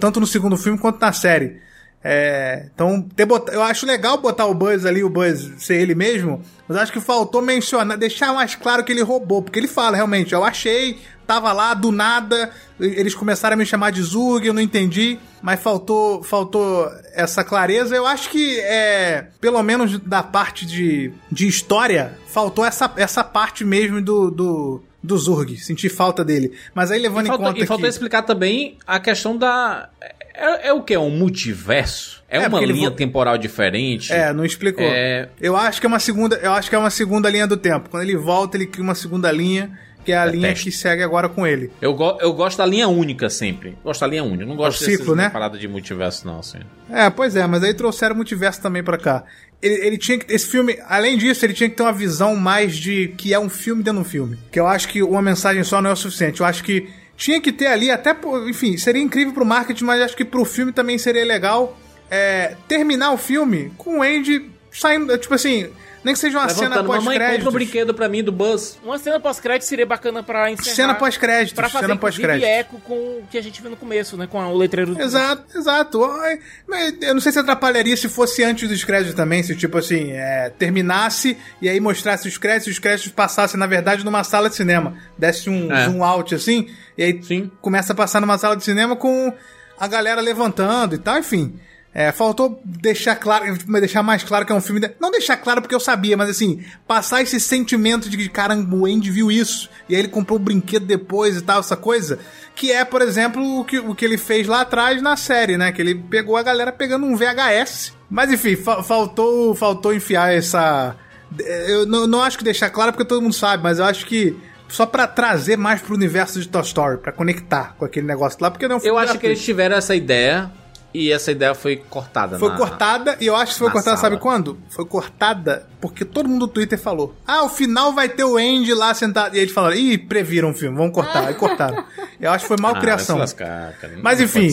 tanto 0.00 0.18
no 0.18 0.26
segundo 0.26 0.56
filme 0.56 0.78
quanto 0.78 0.98
na 0.98 1.12
série. 1.12 1.60
É, 2.04 2.66
então, 2.74 3.06
bot- 3.26 3.52
eu 3.52 3.62
acho 3.62 3.86
legal 3.86 4.18
botar 4.18 4.46
o 4.46 4.54
Buzz 4.54 4.84
ali, 4.84 5.04
o 5.04 5.08
Buzz 5.08 5.52
ser 5.58 5.76
ele 5.76 5.94
mesmo, 5.94 6.42
mas 6.66 6.76
acho 6.76 6.92
que 6.92 7.00
faltou 7.00 7.40
mencionar, 7.40 7.96
deixar 7.96 8.32
mais 8.34 8.54
claro 8.56 8.82
que 8.82 8.90
ele 8.90 9.02
roubou, 9.02 9.40
porque 9.42 9.58
ele 9.58 9.68
fala 9.68 9.94
realmente, 9.96 10.32
eu 10.34 10.42
achei, 10.42 10.98
tava 11.26 11.52
lá 11.52 11.74
do 11.74 11.92
nada, 11.92 12.50
eles 12.80 13.14
começaram 13.14 13.54
a 13.54 13.56
me 13.56 13.64
chamar 13.64 13.92
de 13.92 14.02
Zug, 14.02 14.44
eu 14.44 14.52
não 14.52 14.60
entendi, 14.60 15.16
mas 15.40 15.60
faltou, 15.60 16.22
faltou 16.24 16.90
essa 17.14 17.44
clareza. 17.44 17.94
Eu 17.94 18.04
acho 18.06 18.30
que 18.30 18.58
é, 18.60 19.28
pelo 19.40 19.62
menos 19.62 19.98
da 20.00 20.22
parte 20.24 20.66
de, 20.66 21.12
de 21.30 21.46
história, 21.46 22.18
faltou 22.26 22.64
essa, 22.64 22.92
essa 22.96 23.22
parte 23.22 23.64
mesmo 23.64 24.02
do, 24.02 24.30
do 24.30 24.82
do 25.04 25.18
Zurg, 25.18 25.56
senti 25.56 25.88
falta 25.88 26.24
dele. 26.24 26.52
Mas 26.72 26.92
aí 26.92 27.00
levando 27.00 27.26
em 27.26 27.28
conta 27.38 27.58
e 27.58 27.66
faltou 27.66 27.82
que 27.82 27.88
explicar 27.88 28.22
também 28.22 28.78
a 28.86 29.00
questão 29.00 29.36
da. 29.36 29.88
É, 30.34 30.68
é 30.68 30.72
o 30.72 30.82
que? 30.82 30.94
É 30.94 30.98
um 30.98 31.10
multiverso? 31.10 32.22
É, 32.28 32.38
É, 32.38 32.48
uma 32.48 32.60
linha 32.60 32.88
vo- 32.90 32.96
temporal 32.96 33.36
diferente? 33.36 34.12
É, 34.12 34.32
não 34.32 34.44
explicou. 34.44 34.84
É. 34.84 35.28
Eu 35.40 35.56
acho 35.56 35.80
que 35.80 35.86
é 35.86 35.88
uma 35.88 35.98
segunda, 35.98 36.36
eu 36.36 36.52
acho 36.52 36.68
que 36.70 36.74
é 36.74 36.78
uma 36.78 36.90
segunda 36.90 37.28
linha 37.28 37.46
do 37.46 37.56
tempo. 37.56 37.90
Quando 37.90 38.02
ele 38.02 38.16
volta, 38.16 38.56
ele 38.56 38.66
cria 38.66 38.82
uma 38.82 38.94
segunda 38.94 39.30
linha, 39.30 39.78
que 40.04 40.10
é 40.12 40.16
a 40.16 40.24
linha 40.24 40.48
Detesto. 40.48 40.64
que 40.64 40.72
segue 40.72 41.02
agora 41.02 41.28
com 41.28 41.46
ele. 41.46 41.70
Eu, 41.80 41.92
go- 41.94 42.16
eu 42.20 42.32
gosto 42.32 42.56
da 42.58 42.64
linha 42.66 42.88
única 42.88 43.28
sempre. 43.28 43.76
Gosto 43.84 44.00
da 44.00 44.06
linha 44.06 44.24
única. 44.24 44.46
Não 44.46 44.56
gosto 44.56 44.82
É 44.82 44.86
ciclo, 44.86 45.14
né? 45.14 45.28
parada 45.28 45.58
de 45.58 45.68
multiverso, 45.68 46.26
não, 46.26 46.38
assim. 46.40 46.58
É, 46.90 47.10
pois 47.10 47.36
é, 47.36 47.46
mas 47.46 47.62
aí 47.62 47.74
trouxeram 47.74 48.14
o 48.14 48.16
multiverso 48.16 48.60
também 48.62 48.82
pra 48.82 48.96
cá. 48.96 49.24
Ele, 49.60 49.74
ele 49.86 49.98
tinha 49.98 50.18
que. 50.18 50.32
Esse 50.32 50.46
filme, 50.48 50.76
além 50.88 51.16
disso, 51.18 51.44
ele 51.44 51.52
tinha 51.52 51.68
que 51.68 51.76
ter 51.76 51.82
uma 51.82 51.92
visão 51.92 52.34
mais 52.34 52.74
de 52.76 53.08
que 53.18 53.32
é 53.34 53.38
um 53.38 53.48
filme 53.50 53.82
dentro 53.82 54.00
de 54.00 54.06
um 54.06 54.10
filme. 54.10 54.38
Que 54.50 54.58
eu 54.58 54.66
acho 54.66 54.88
que 54.88 55.02
uma 55.02 55.20
mensagem 55.22 55.62
só 55.62 55.80
não 55.82 55.90
é 55.90 55.92
o 55.92 55.96
suficiente. 55.96 56.40
Eu 56.40 56.46
acho 56.46 56.64
que 56.64 56.88
tinha 57.16 57.40
que 57.40 57.52
ter 57.52 57.66
ali, 57.66 57.90
até, 57.90 58.16
enfim, 58.48 58.76
seria 58.76 59.02
incrível 59.02 59.32
pro 59.32 59.44
marketing, 59.44 59.84
mas 59.84 60.02
acho 60.02 60.16
que 60.16 60.24
pro 60.24 60.44
filme 60.44 60.72
também 60.72 60.98
seria 60.98 61.24
legal 61.24 61.78
é, 62.10 62.56
terminar 62.66 63.12
o 63.12 63.16
filme 63.16 63.72
com 63.78 63.98
o 63.98 64.02
Andy 64.02 64.50
saindo, 64.72 65.16
tipo 65.18 65.34
assim, 65.34 65.70
nem 66.04 66.14
que 66.14 66.20
seja 66.20 66.38
uma 66.38 66.48
cena 66.48 66.82
mamãe, 66.82 67.18
compra 67.18 67.48
um 67.48 67.52
brinquedo 67.52 67.94
pra 67.94 68.08
mim 68.08 68.22
do 68.22 68.32
Buzz. 68.32 68.78
Uma 68.84 68.98
cena 68.98 69.20
pós-crédito 69.20 69.64
seria 69.66 69.86
bacana 69.86 70.22
pra 70.22 70.50
encerrar. 70.50 70.74
Cena 70.74 70.94
pós-créditos, 70.94 71.52
Pra 71.54 71.68
fazer, 71.68 71.86
cena 71.86 71.96
pós-créditos. 71.98 72.48
eco 72.48 72.80
com 72.80 72.94
o 72.94 73.24
que 73.30 73.38
a 73.38 73.42
gente 73.42 73.60
viu 73.60 73.70
no 73.70 73.76
começo, 73.76 74.16
né? 74.16 74.26
Com 74.26 74.38
o 74.44 74.56
letreiro. 74.56 75.00
Exato, 75.00 75.44
exato. 75.56 76.04
Ai, 76.04 76.38
mas 76.68 76.94
Eu 77.02 77.14
não 77.14 77.20
sei 77.20 77.32
se 77.32 77.38
atrapalharia 77.38 77.96
se 77.96 78.08
fosse 78.08 78.42
antes 78.42 78.68
dos 78.68 78.82
créditos 78.84 79.14
também, 79.14 79.42
se 79.42 79.54
tipo 79.56 79.78
assim, 79.78 80.10
é, 80.12 80.50
terminasse 80.58 81.36
e 81.60 81.68
aí 81.68 81.78
mostrasse 81.80 82.26
os 82.28 82.36
créditos 82.38 82.68
e 82.68 82.70
os 82.70 82.78
créditos 82.78 83.12
passassem, 83.12 83.58
na 83.58 83.66
verdade, 83.66 84.04
numa 84.04 84.24
sala 84.24 84.48
de 84.48 84.56
cinema. 84.56 84.94
Desse 85.16 85.48
um 85.48 85.72
É. 85.72 85.84
zoom 85.84 86.02
out 86.04 86.34
assim, 86.34 86.68
e 86.98 87.02
aí 87.02 87.22
Sim. 87.22 87.50
começa 87.60 87.92
a 87.92 87.96
passar 87.96 88.20
numa 88.20 88.38
sala 88.38 88.56
de 88.56 88.64
cinema 88.64 88.96
com 88.96 89.32
a 89.78 89.86
galera 89.88 90.20
levantando 90.20 90.94
e 90.94 90.98
tal, 90.98 91.18
enfim. 91.18 91.54
É, 91.94 92.10
faltou 92.10 92.58
deixar 92.64 93.16
claro, 93.16 93.44
deixar 93.78 94.02
mais 94.02 94.22
claro 94.24 94.46
que 94.46 94.52
é 94.52 94.54
um 94.54 94.60
filme. 94.62 94.80
de- 94.80 94.92
Não 94.98 95.10
deixar 95.10 95.36
claro 95.36 95.60
porque 95.60 95.74
eu 95.74 95.80
sabia, 95.80 96.16
mas 96.16 96.30
assim, 96.30 96.64
passar 96.86 97.20
esse 97.20 97.38
sentimento 97.38 98.08
de 98.08 98.16
que, 98.16 98.28
caramba, 98.30 98.74
o 98.74 98.86
Andy 98.86 99.10
viu 99.10 99.30
isso, 99.30 99.68
e 99.88 99.94
aí 99.94 100.00
ele 100.00 100.08
comprou 100.08 100.38
o 100.38 100.42
brinquedo 100.42 100.86
depois 100.86 101.36
e 101.36 101.42
tal, 101.42 101.60
essa 101.60 101.76
coisa. 101.76 102.18
Que 102.54 102.72
é, 102.72 102.82
por 102.84 103.02
exemplo, 103.02 103.60
o 103.60 103.64
que, 103.64 103.78
o 103.78 103.94
que 103.94 104.04
ele 104.06 104.16
fez 104.16 104.46
lá 104.46 104.62
atrás 104.62 105.02
na 105.02 105.16
série, 105.18 105.58
né? 105.58 105.70
Que 105.70 105.82
ele 105.82 105.94
pegou 105.94 106.36
a 106.38 106.42
galera 106.42 106.72
pegando 106.72 107.04
um 107.04 107.14
VHS. 107.14 107.92
Mas 108.08 108.32
enfim, 108.32 108.56
fa- 108.56 108.82
faltou, 108.82 109.54
faltou 109.54 109.92
enfiar 109.94 110.32
essa. 110.34 110.96
Eu 111.38 111.84
não, 111.86 112.06
não 112.06 112.22
acho 112.22 112.38
que 112.38 112.44
deixar 112.44 112.70
claro 112.70 112.92
porque 112.92 113.06
todo 113.08 113.20
mundo 113.22 113.34
sabe, 113.34 113.62
mas 113.62 113.78
eu 113.78 113.84
acho 113.84 114.06
que. 114.06 114.34
Só 114.68 114.86
pra 114.86 115.06
trazer 115.06 115.58
mais 115.58 115.82
pro 115.82 115.94
universo 115.94 116.40
de 116.40 116.48
Toy 116.48 116.62
Story, 116.62 116.96
pra 116.96 117.12
conectar 117.12 117.74
com 117.76 117.84
aquele 117.84 118.06
negócio 118.06 118.38
lá, 118.40 118.50
porque 118.50 118.66
não 118.66 118.76
é 118.76 118.78
um 118.78 118.82
Eu 118.82 118.96
acho 118.96 119.18
que 119.18 119.26
eles 119.26 119.44
tiveram 119.44 119.76
essa 119.76 119.94
ideia 119.94 120.50
e 120.94 121.10
essa 121.12 121.30
ideia 121.32 121.54
foi 121.54 121.76
cortada. 121.76 122.38
Foi 122.38 122.48
na- 122.50 122.56
cortada, 122.56 123.16
e 123.20 123.26
eu 123.26 123.34
acho 123.36 123.52
que 123.54 123.58
foi 123.58 123.70
cortada, 123.70 123.96
sala. 123.96 124.10
sabe 124.10 124.20
quando? 124.22 124.58
Foi 124.68 124.84
cortada 124.84 125.66
porque 125.80 126.04
todo 126.04 126.28
mundo 126.28 126.46
do 126.46 126.52
Twitter 126.52 126.78
falou: 126.78 127.14
Ah, 127.26 127.44
o 127.44 127.48
final 127.48 127.92
vai 127.92 128.08
ter 128.08 128.24
o 128.24 128.36
Andy 128.36 128.74
lá 128.74 128.92
sentado. 128.94 129.36
E 129.36 129.40
eles 129.40 129.52
falaram: 129.52 129.76
Ih, 129.76 129.96
previram 129.98 130.50
o 130.50 130.54
filme, 130.54 130.76
vamos 130.76 130.92
cortar. 130.92 131.26
Aí 131.28 131.34
cortaram. 131.34 131.84
Eu 132.20 132.30
acho 132.30 132.44
que 132.44 132.48
foi 132.48 132.56
Ah, 132.58 132.62
malcriação. 132.62 133.18
vai 133.18 133.26
se 133.26 133.32
lascar, 133.34 133.72
cara. 133.80 133.94
Mas 134.02 134.20
enfim. 134.20 134.48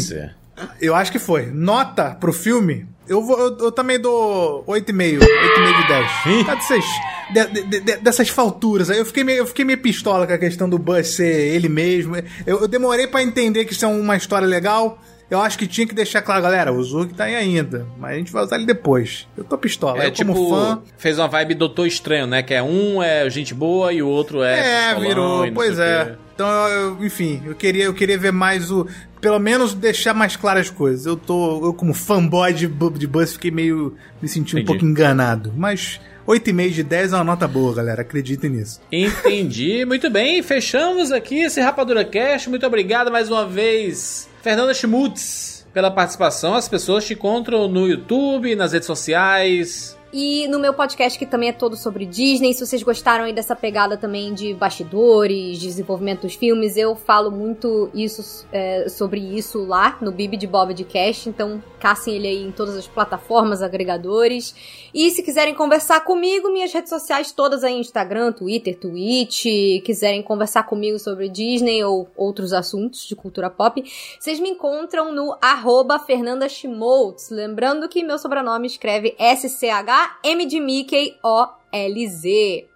eu 0.82 0.96
acho 0.96 1.12
que 1.12 1.20
foi. 1.20 1.46
Nota 1.48 2.16
pro 2.20 2.34
filme. 2.34 2.88
Eu, 3.08 3.24
vou, 3.26 3.40
eu, 3.40 3.58
eu 3.58 3.72
também 3.72 4.00
dou 4.00 4.64
8,5. 4.68 5.20
8,5 5.20 5.82
de 5.82 5.88
10. 5.88 6.46
Tá 6.46 6.54
dessas, 6.54 6.86
de- 7.34 7.64
de- 7.64 7.80
de- 7.80 7.98
dessas 7.98 8.30
falturas. 8.30 8.88
Eu 8.92 9.04
fiquei, 9.04 9.24
meio, 9.24 9.40
eu 9.40 9.48
fiquei 9.48 9.66
meio 9.66 9.80
pistola 9.80 10.28
com 10.28 10.34
a 10.34 10.38
questão 10.38 10.70
do 10.70 10.78
Buzz 10.78 11.08
ser 11.16 11.26
ele 11.56 11.68
mesmo. 11.68 12.16
Eu, 12.46 12.62
eu 12.62 12.68
demorei 12.68 13.08
pra 13.08 13.24
entender 13.24 13.66
que 13.66 13.74
isso 13.74 13.84
é 13.84 13.88
uma 13.88 14.16
história 14.16 14.48
legal. 14.48 15.00
Eu 15.30 15.40
acho 15.42 15.58
que 15.60 15.68
tinha 15.68 15.86
que 15.86 15.94
deixar 15.94 16.22
claro, 16.24 16.42
galera, 16.42 16.74
o 16.74 16.84
Zurg 16.84 17.14
tá 17.14 17.26
aí 17.26 17.36
ainda. 17.36 17.86
Mas 18.00 18.14
a 18.14 18.18
gente 18.18 18.32
vai 18.32 18.44
usar 18.44 18.56
ele 18.56 18.66
depois. 18.66 19.28
Eu 19.38 19.44
tô 19.44 19.58
pistola. 19.58 20.04
É 20.04 20.08
eu 20.08 20.12
tipo, 20.12 20.34
como 20.34 20.50
fã. 20.50 20.82
fez 20.98 21.20
uma 21.20 21.28
vibe 21.28 21.54
Doutor 21.54 21.86
Estranho, 21.86 22.26
né? 22.26 22.42
Que 22.42 22.56
é 22.56 22.64
um 22.64 23.02
é 23.04 23.30
gente 23.30 23.54
boa 23.54 23.94
e 23.94 24.02
o 24.02 24.08
outro 24.08 24.42
é. 24.42 24.92
É, 24.92 24.96
virou. 25.00 25.52
Pois 25.52 25.78
é. 25.78 26.16
Então, 26.34 26.48
eu, 26.48 26.98
eu- 26.98 27.06
enfim, 27.06 27.44
eu 27.46 27.54
queria, 27.54 27.84
eu 27.84 27.94
queria 27.94 28.18
ver 28.18 28.32
mais 28.32 28.72
o. 28.72 28.88
Pelo 29.22 29.38
menos 29.38 29.74
deixar 29.74 30.14
mais 30.14 30.36
claras 30.38 30.68
as 30.68 30.70
coisas. 30.72 31.06
Eu 31.06 31.18
tô. 31.18 31.66
Eu, 31.66 31.74
como 31.74 31.94
fanboy 31.94 32.54
de, 32.54 32.68
de 32.98 33.08
Buzz, 33.08 33.34
fiquei 33.34 33.52
meio. 33.52 33.96
Me 34.22 34.28
senti 34.28 34.56
um 34.56 34.64
pouco 34.64 34.86
enganado. 34.86 35.54
Mas 35.56 36.00
8,5 36.26 36.70
de 36.70 36.84
10 36.84 37.12
é 37.14 37.16
uma 37.18 37.24
nota 37.24 37.48
boa, 37.48 37.74
galera. 37.76 38.04
Acreditem 38.04 38.52
nisso. 38.52 38.80
Entendi. 38.92 39.84
Muito 39.84 40.10
bem, 40.10 40.42
fechamos 40.44 41.12
aqui 41.12 41.42
esse 41.42 41.60
Rapadura 41.60 42.06
Cast. 42.06 42.50
Muito 42.50 42.66
obrigado 42.66 43.12
mais 43.12 43.30
uma 43.30 43.46
vez, 43.46 44.29
Fernanda 44.42 44.74
Schmutz, 44.74 45.68
pela 45.74 45.92
participação. 45.92 46.56
As 46.56 46.70
pessoas 46.70 47.06
te 47.06 47.14
encontram 47.14 47.68
no 47.68 47.88
YouTube, 47.88 48.56
nas 48.56 48.72
redes 48.72 48.88
sociais. 48.88 49.99
E 50.12 50.48
no 50.48 50.58
meu 50.58 50.74
podcast, 50.74 51.20
que 51.20 51.26
também 51.26 51.50
é 51.50 51.54
todo 51.54 51.76
sobre 51.76 52.04
Disney, 52.04 52.52
se 52.54 52.66
vocês 52.66 52.82
gostaram 52.82 53.26
aí 53.26 53.34
dessa 53.34 53.56
pegada 53.56 53.96
também 53.96 54.34
de 54.34 54.56
bastidores, 54.56 55.60
desenvolvimento 55.60 56.22
dos 56.22 56.34
filmes, 56.34 56.76
eu 56.78 56.96
falo 56.96 57.30
muito 57.30 57.92
isso 57.94 58.48
é, 58.52 58.90
sobre 58.90 59.20
isso 59.20 59.64
lá 59.66 60.00
no 60.02 60.12
Bibi 60.12 60.36
de 60.36 60.48
Bob 60.48 60.74
de 60.74 60.84
Cast, 60.84 61.30
então 61.30 61.64
caçem 61.80 62.16
ele 62.16 62.28
aí 62.28 62.44
em 62.44 62.52
todas 62.52 62.76
as 62.76 62.88
plataformas, 62.88 63.62
agregadores. 63.62 64.56
E 64.92 65.12
se 65.12 65.22
quiserem 65.22 65.54
conversar 65.54 66.04
comigo, 66.04 66.52
minhas 66.52 66.74
redes 66.74 66.90
sociais 66.90 67.32
todas 67.32 67.64
aí, 67.64 67.80
Instagram, 67.80 68.32
Twitter, 68.32 68.76
Twitch, 68.80 69.46
quiserem 69.84 70.24
conversar 70.24 70.64
comigo 70.64 70.98
sobre 70.98 71.30
Disney 71.30 71.84
ou 71.84 72.10
outros 72.18 72.52
assuntos 72.52 73.06
de 73.06 73.16
cultura 73.16 73.48
pop, 73.48 73.84
vocês 74.20 74.40
me 74.40 74.50
encontram 74.50 75.12
no 75.12 75.38
arroba 75.40 76.00
Fernanda 76.00 76.50
Schmoltz. 76.50 77.30
Lembrando 77.30 77.88
que 77.88 78.04
meu 78.04 78.18
sobrenome 78.18 78.66
escreve 78.66 79.16
S-C-H-M 79.20 79.99
de 80.48 80.60
Mickey 80.60 81.16
O-L-Z. 81.24 82.28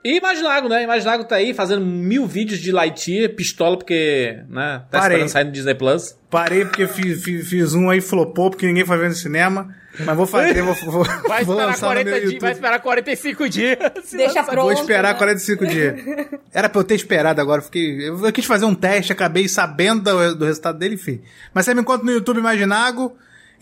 E 0.03 0.17
Imaginago, 0.17 0.67
né? 0.69 0.83
Imaginago 0.83 1.23
tá 1.23 1.35
aí 1.35 1.53
fazendo 1.53 1.85
mil 1.85 2.25
vídeos 2.27 2.59
de 2.59 2.71
Lightyear, 2.71 3.29
pistola, 3.35 3.77
porque, 3.77 4.37
né? 4.49 4.83
Tá 4.89 4.99
Parei. 4.99 5.17
esperando 5.17 5.29
sair 5.29 5.43
no 5.45 5.51
Disney 5.51 5.75
Plus. 5.75 6.17
Parei 6.29 6.65
porque 6.65 6.87
fiz, 6.87 7.23
fiz, 7.23 7.47
fiz 7.47 7.73
um 7.73 7.89
aí, 7.89 8.01
flopou, 8.01 8.49
porque 8.49 8.65
ninguém 8.65 8.85
foi 8.85 8.97
ver 8.97 9.09
no 9.09 9.15
cinema. 9.15 9.75
Mas 9.99 10.17
vou 10.17 10.25
fazer, 10.25 10.59
vou, 10.63 10.73
vou, 10.91 11.03
Vai 11.27 11.43
vou 11.43 11.53
esperar, 11.53 11.65
lançar 11.67 11.89
no 11.89 11.93
meu 11.95 12.03
40 12.05 12.27
dias, 12.27 12.41
vai 12.41 12.51
esperar 12.51 12.79
45 12.81 13.49
dias. 13.49 13.77
se 14.03 14.17
Deixa 14.17 14.39
lança- 14.39 14.51
pronto. 14.51 14.63
Vou 14.63 14.73
esperar 14.73 15.13
né? 15.13 15.17
45 15.19 15.67
dias. 15.67 15.93
Era 16.51 16.67
pra 16.67 16.79
eu 16.81 16.83
ter 16.83 16.95
esperado 16.95 17.39
agora. 17.39 17.61
Fiquei, 17.61 18.09
eu 18.09 18.31
quis 18.33 18.45
fazer 18.45 18.65
um 18.65 18.73
teste, 18.73 19.11
acabei 19.13 19.47
sabendo 19.47 20.01
do, 20.01 20.35
do 20.35 20.45
resultado 20.45 20.79
dele, 20.79 20.95
enfim. 20.95 21.21
Mas 21.53 21.65
você 21.65 21.75
me 21.75 21.81
encontra 21.81 22.03
no 22.03 22.11
YouTube 22.11 22.39
Imaginago. 22.39 23.15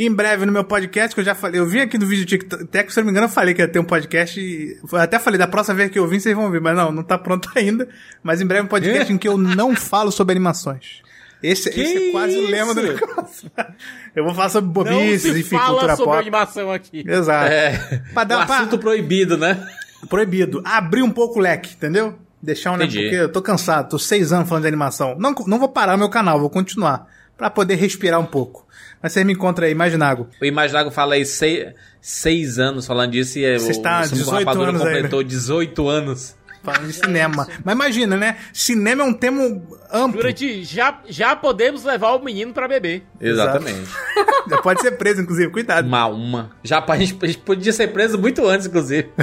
Em 0.04 0.12
breve 0.12 0.46
no 0.46 0.52
meu 0.52 0.64
podcast, 0.64 1.14
que 1.14 1.22
eu 1.22 1.26
já 1.26 1.36
falei. 1.36 1.60
Eu 1.60 1.66
vim 1.68 1.80
aqui 1.80 1.98
no 1.98 2.06
vídeo 2.08 2.26
TikTok, 2.26 2.92
se 2.92 3.00
eu 3.00 3.02
não 3.04 3.06
me 3.06 3.12
engano, 3.12 3.26
eu 3.26 3.30
falei 3.32 3.54
que 3.54 3.62
ia 3.62 3.68
ter 3.68 3.78
um 3.80 3.84
podcast. 3.84 4.40
E, 4.40 4.78
eu 4.92 4.98
até 4.98 5.20
falei, 5.20 5.38
da 5.38 5.48
próxima 5.48 5.76
vez 5.76 5.92
que 5.92 6.00
eu 6.00 6.08
vim, 6.08 6.20
vocês 6.20 6.36
vão 6.36 6.50
ver. 6.50 6.60
Mas 6.60 6.76
não, 6.76 6.92
não 6.92 7.04
tá 7.04 7.18
pronto 7.18 7.50
ainda. 7.56 7.88
Mas 8.24 8.42
em 8.42 8.46
breve 8.46 8.64
um 8.64 8.68
podcast 8.68 9.14
em 9.14 9.18
que 9.18 9.28
eu 9.28 9.38
não 9.38 9.76
falo 9.76 10.12
sobre 10.12 10.32
animações. 10.32 11.02
Esse, 11.44 11.70
esse 11.70 12.10
é 12.10 12.12
quase 12.12 12.38
o 12.38 12.48
lema 12.48 12.74
do 12.74 12.82
isso? 12.82 12.94
negócio. 12.94 13.52
Eu 14.16 14.24
vou 14.26 14.34
falar 14.36 14.50
sobre 14.50 14.68
Não 14.68 14.74
bobices, 14.74 15.22
se 15.34 15.40
enfim, 15.40 15.56
fala 15.58 15.70
cultura 15.70 15.96
sobre 15.96 16.12
pop. 16.12 16.20
animação 16.22 16.72
aqui. 16.72 17.04
Exato. 17.08 17.52
É. 17.52 18.04
Pra 18.14 18.24
dar- 18.24 18.38
um 18.38 18.42
assunto 18.42 18.70
pra- 18.70 18.78
proibido, 18.80 19.38
né? 19.38 19.68
Proibido. 20.10 20.62
Abrir 20.66 21.02
um 21.02 21.10
pouco 21.12 21.40
o 21.40 21.42
leque, 21.42 21.74
entendeu? 21.74 22.16
Deixar 22.42 22.72
um? 22.72 22.76
Entendi. 22.76 23.02
Porque 23.02 23.16
eu 23.16 23.32
tô 23.32 23.42
cansado, 23.42 23.90
tô 23.90 23.98
seis 24.00 24.32
anos 24.34 24.48
falando 24.50 24.64
de 24.64 24.68
animação. 24.68 25.16
Não, 25.18 25.34
não 25.48 25.58
vou 25.60 25.70
parar 25.70 25.96
meu 25.98 26.10
canal, 26.10 26.40
vou 26.40 26.50
continuar. 26.50 27.08
Pra 27.38 27.50
poder 27.50 27.76
respirar 27.76 28.20
um 28.20 28.26
pouco. 28.26 28.68
Mas 29.02 29.14
você 29.14 29.24
me 29.24 29.34
encontra 29.34 29.66
aí, 29.66 29.72
Imaginago. 29.72 30.28
O 30.42 30.46
Imaginago 30.46 30.92
fala 30.92 31.16
aí 31.16 31.26
seis, 31.26 31.74
seis 32.00 32.60
anos 32.60 32.86
falando 32.86 33.12
disso 33.12 33.40
e 33.40 33.58
Você 33.60 33.68
o, 33.68 33.72
está 33.72 34.02
o 34.02 34.06
Sumo 34.06 34.18
18 34.22 34.40
Rapadura 34.40 34.70
anos 34.70 34.82
aí, 34.82 34.88
né? 34.88 34.94
completou 34.96 35.24
18 35.24 35.90
anos. 35.90 36.36
Falando 36.64 36.88
de 36.88 36.94
cinema. 36.94 37.48
Mas 37.64 37.74
imagina, 37.76 38.16
né? 38.16 38.38
Cinema 38.54 39.02
é 39.02 39.06
um 39.06 39.14
tema 39.14 39.44
amplo. 39.92 40.22
Durante 40.22 40.64
já, 40.64 41.02
já 41.08 41.36
podemos 41.36 41.84
levar 41.84 42.12
o 42.12 42.24
menino 42.24 42.54
pra 42.54 42.68
beber. 42.68 43.04
Exatamente. 43.20 43.90
Já 44.50 44.58
pode 44.58 44.82
ser 44.82 44.92
preso, 44.94 45.22
inclusive. 45.22 45.52
Cuidado. 45.52 45.86
Uma 45.86 46.08
uma. 46.08 46.52
Já 46.64 46.84
a 46.86 46.98
gente, 46.98 47.16
a 47.22 47.28
gente 47.28 47.38
podia 47.40 47.72
ser 47.72 47.90
preso 47.90 48.18
muito 48.18 48.46
antes, 48.48 48.66
inclusive. 48.66 49.10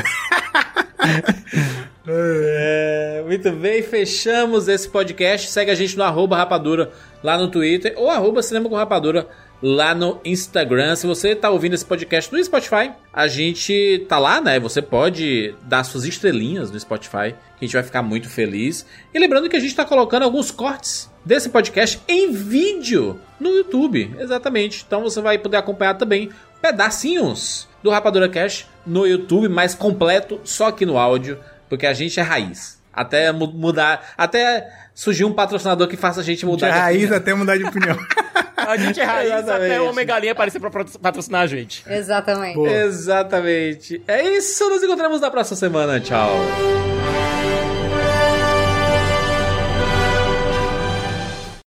É, 2.11 3.23
muito 3.27 3.53
bem, 3.53 3.83
fechamos 3.83 4.67
esse 4.67 4.89
podcast. 4.89 5.51
Segue 5.51 5.71
a 5.71 5.75
gente 5.75 5.97
no 5.97 6.03
arroba 6.03 6.37
rapadura 6.39 6.91
lá 7.23 7.37
no 7.37 7.49
Twitter 7.51 7.93
ou 7.97 8.09
arroba 8.09 8.43
cinema 8.43 8.69
com 8.69 8.75
rapadura 8.75 9.29
lá 9.63 9.95
no 9.95 10.21
Instagram. 10.25 10.95
Se 10.97 11.07
você 11.07 11.35
tá 11.35 11.51
ouvindo 11.51 11.75
esse 11.75 11.85
podcast 11.85 12.33
no 12.33 12.43
Spotify, 12.43 12.93
a 13.13 13.27
gente 13.27 14.05
tá 14.09 14.19
lá, 14.19 14.41
né? 14.41 14.59
Você 14.61 14.81
pode 14.81 15.55
dar 15.65 15.83
suas 15.85 16.05
estrelinhas 16.05 16.71
no 16.71 16.79
Spotify, 16.79 17.35
que 17.59 17.65
a 17.65 17.67
gente 17.67 17.73
vai 17.75 17.83
ficar 17.83 18.03
muito 18.03 18.29
feliz. 18.29 18.87
E 19.13 19.19
lembrando 19.19 19.49
que 19.49 19.57
a 19.57 19.61
gente 19.61 19.75
tá 19.75 19.85
colocando 19.85 20.23
alguns 20.23 20.51
cortes 20.51 21.11
desse 21.25 21.49
podcast 21.49 22.01
em 22.09 22.33
vídeo 22.33 23.21
no 23.41 23.51
YouTube. 23.51 24.15
Exatamente. 24.19 24.85
Então 24.87 25.03
você 25.03 25.21
vai 25.21 25.39
poder 25.39 25.57
acompanhar 25.57 25.95
também 25.95 26.31
pedacinhos 26.63 27.69
do 27.83 27.91
Rapadura 27.91 28.29
Cash 28.29 28.67
no 28.87 29.07
YouTube, 29.07 29.49
mais 29.49 29.75
completo, 29.75 30.41
só 30.45 30.69
aqui 30.69 30.85
no 30.87 30.97
áudio, 30.99 31.39
porque 31.69 31.87
a 31.87 31.93
gente 31.93 32.19
é 32.19 32.23
raiz. 32.23 32.79
Até 32.93 33.31
mu- 33.31 33.47
mudar, 33.53 34.13
até 34.17 34.69
surgir 34.95 35.25
um 35.25 35.33
patrocinador 35.33 35.87
que 35.87 35.97
faça 35.97 36.21
a 36.21 36.25
gente 36.25 36.41
De 36.41 36.47
mudar 36.47 36.71
de 36.71 36.79
raiz 36.79 36.97
opinião. 37.03 37.17
até 37.17 37.35
mudar 37.35 37.57
de 37.57 37.65
opinião. 37.65 37.97
A 38.69 38.77
gente 38.77 39.01
é 39.01 39.05
raiz 39.05 39.33
Exatamente. 39.33 39.73
até 39.73 39.81
o 39.81 39.89
Omegalinha 39.89 40.33
aparecer 40.33 40.61
pra 40.61 40.71
patro- 40.71 40.99
patrocinar 40.99 41.43
a 41.43 41.47
gente. 41.47 41.83
Exatamente. 41.89 42.55
Boa. 42.55 42.71
Exatamente. 42.71 44.03
É 44.07 44.23
isso, 44.37 44.69
nos 44.69 44.83
encontramos 44.83 45.21
na 45.21 45.31
próxima 45.31 45.57
semana. 45.57 45.99
Tchau. 46.01 46.31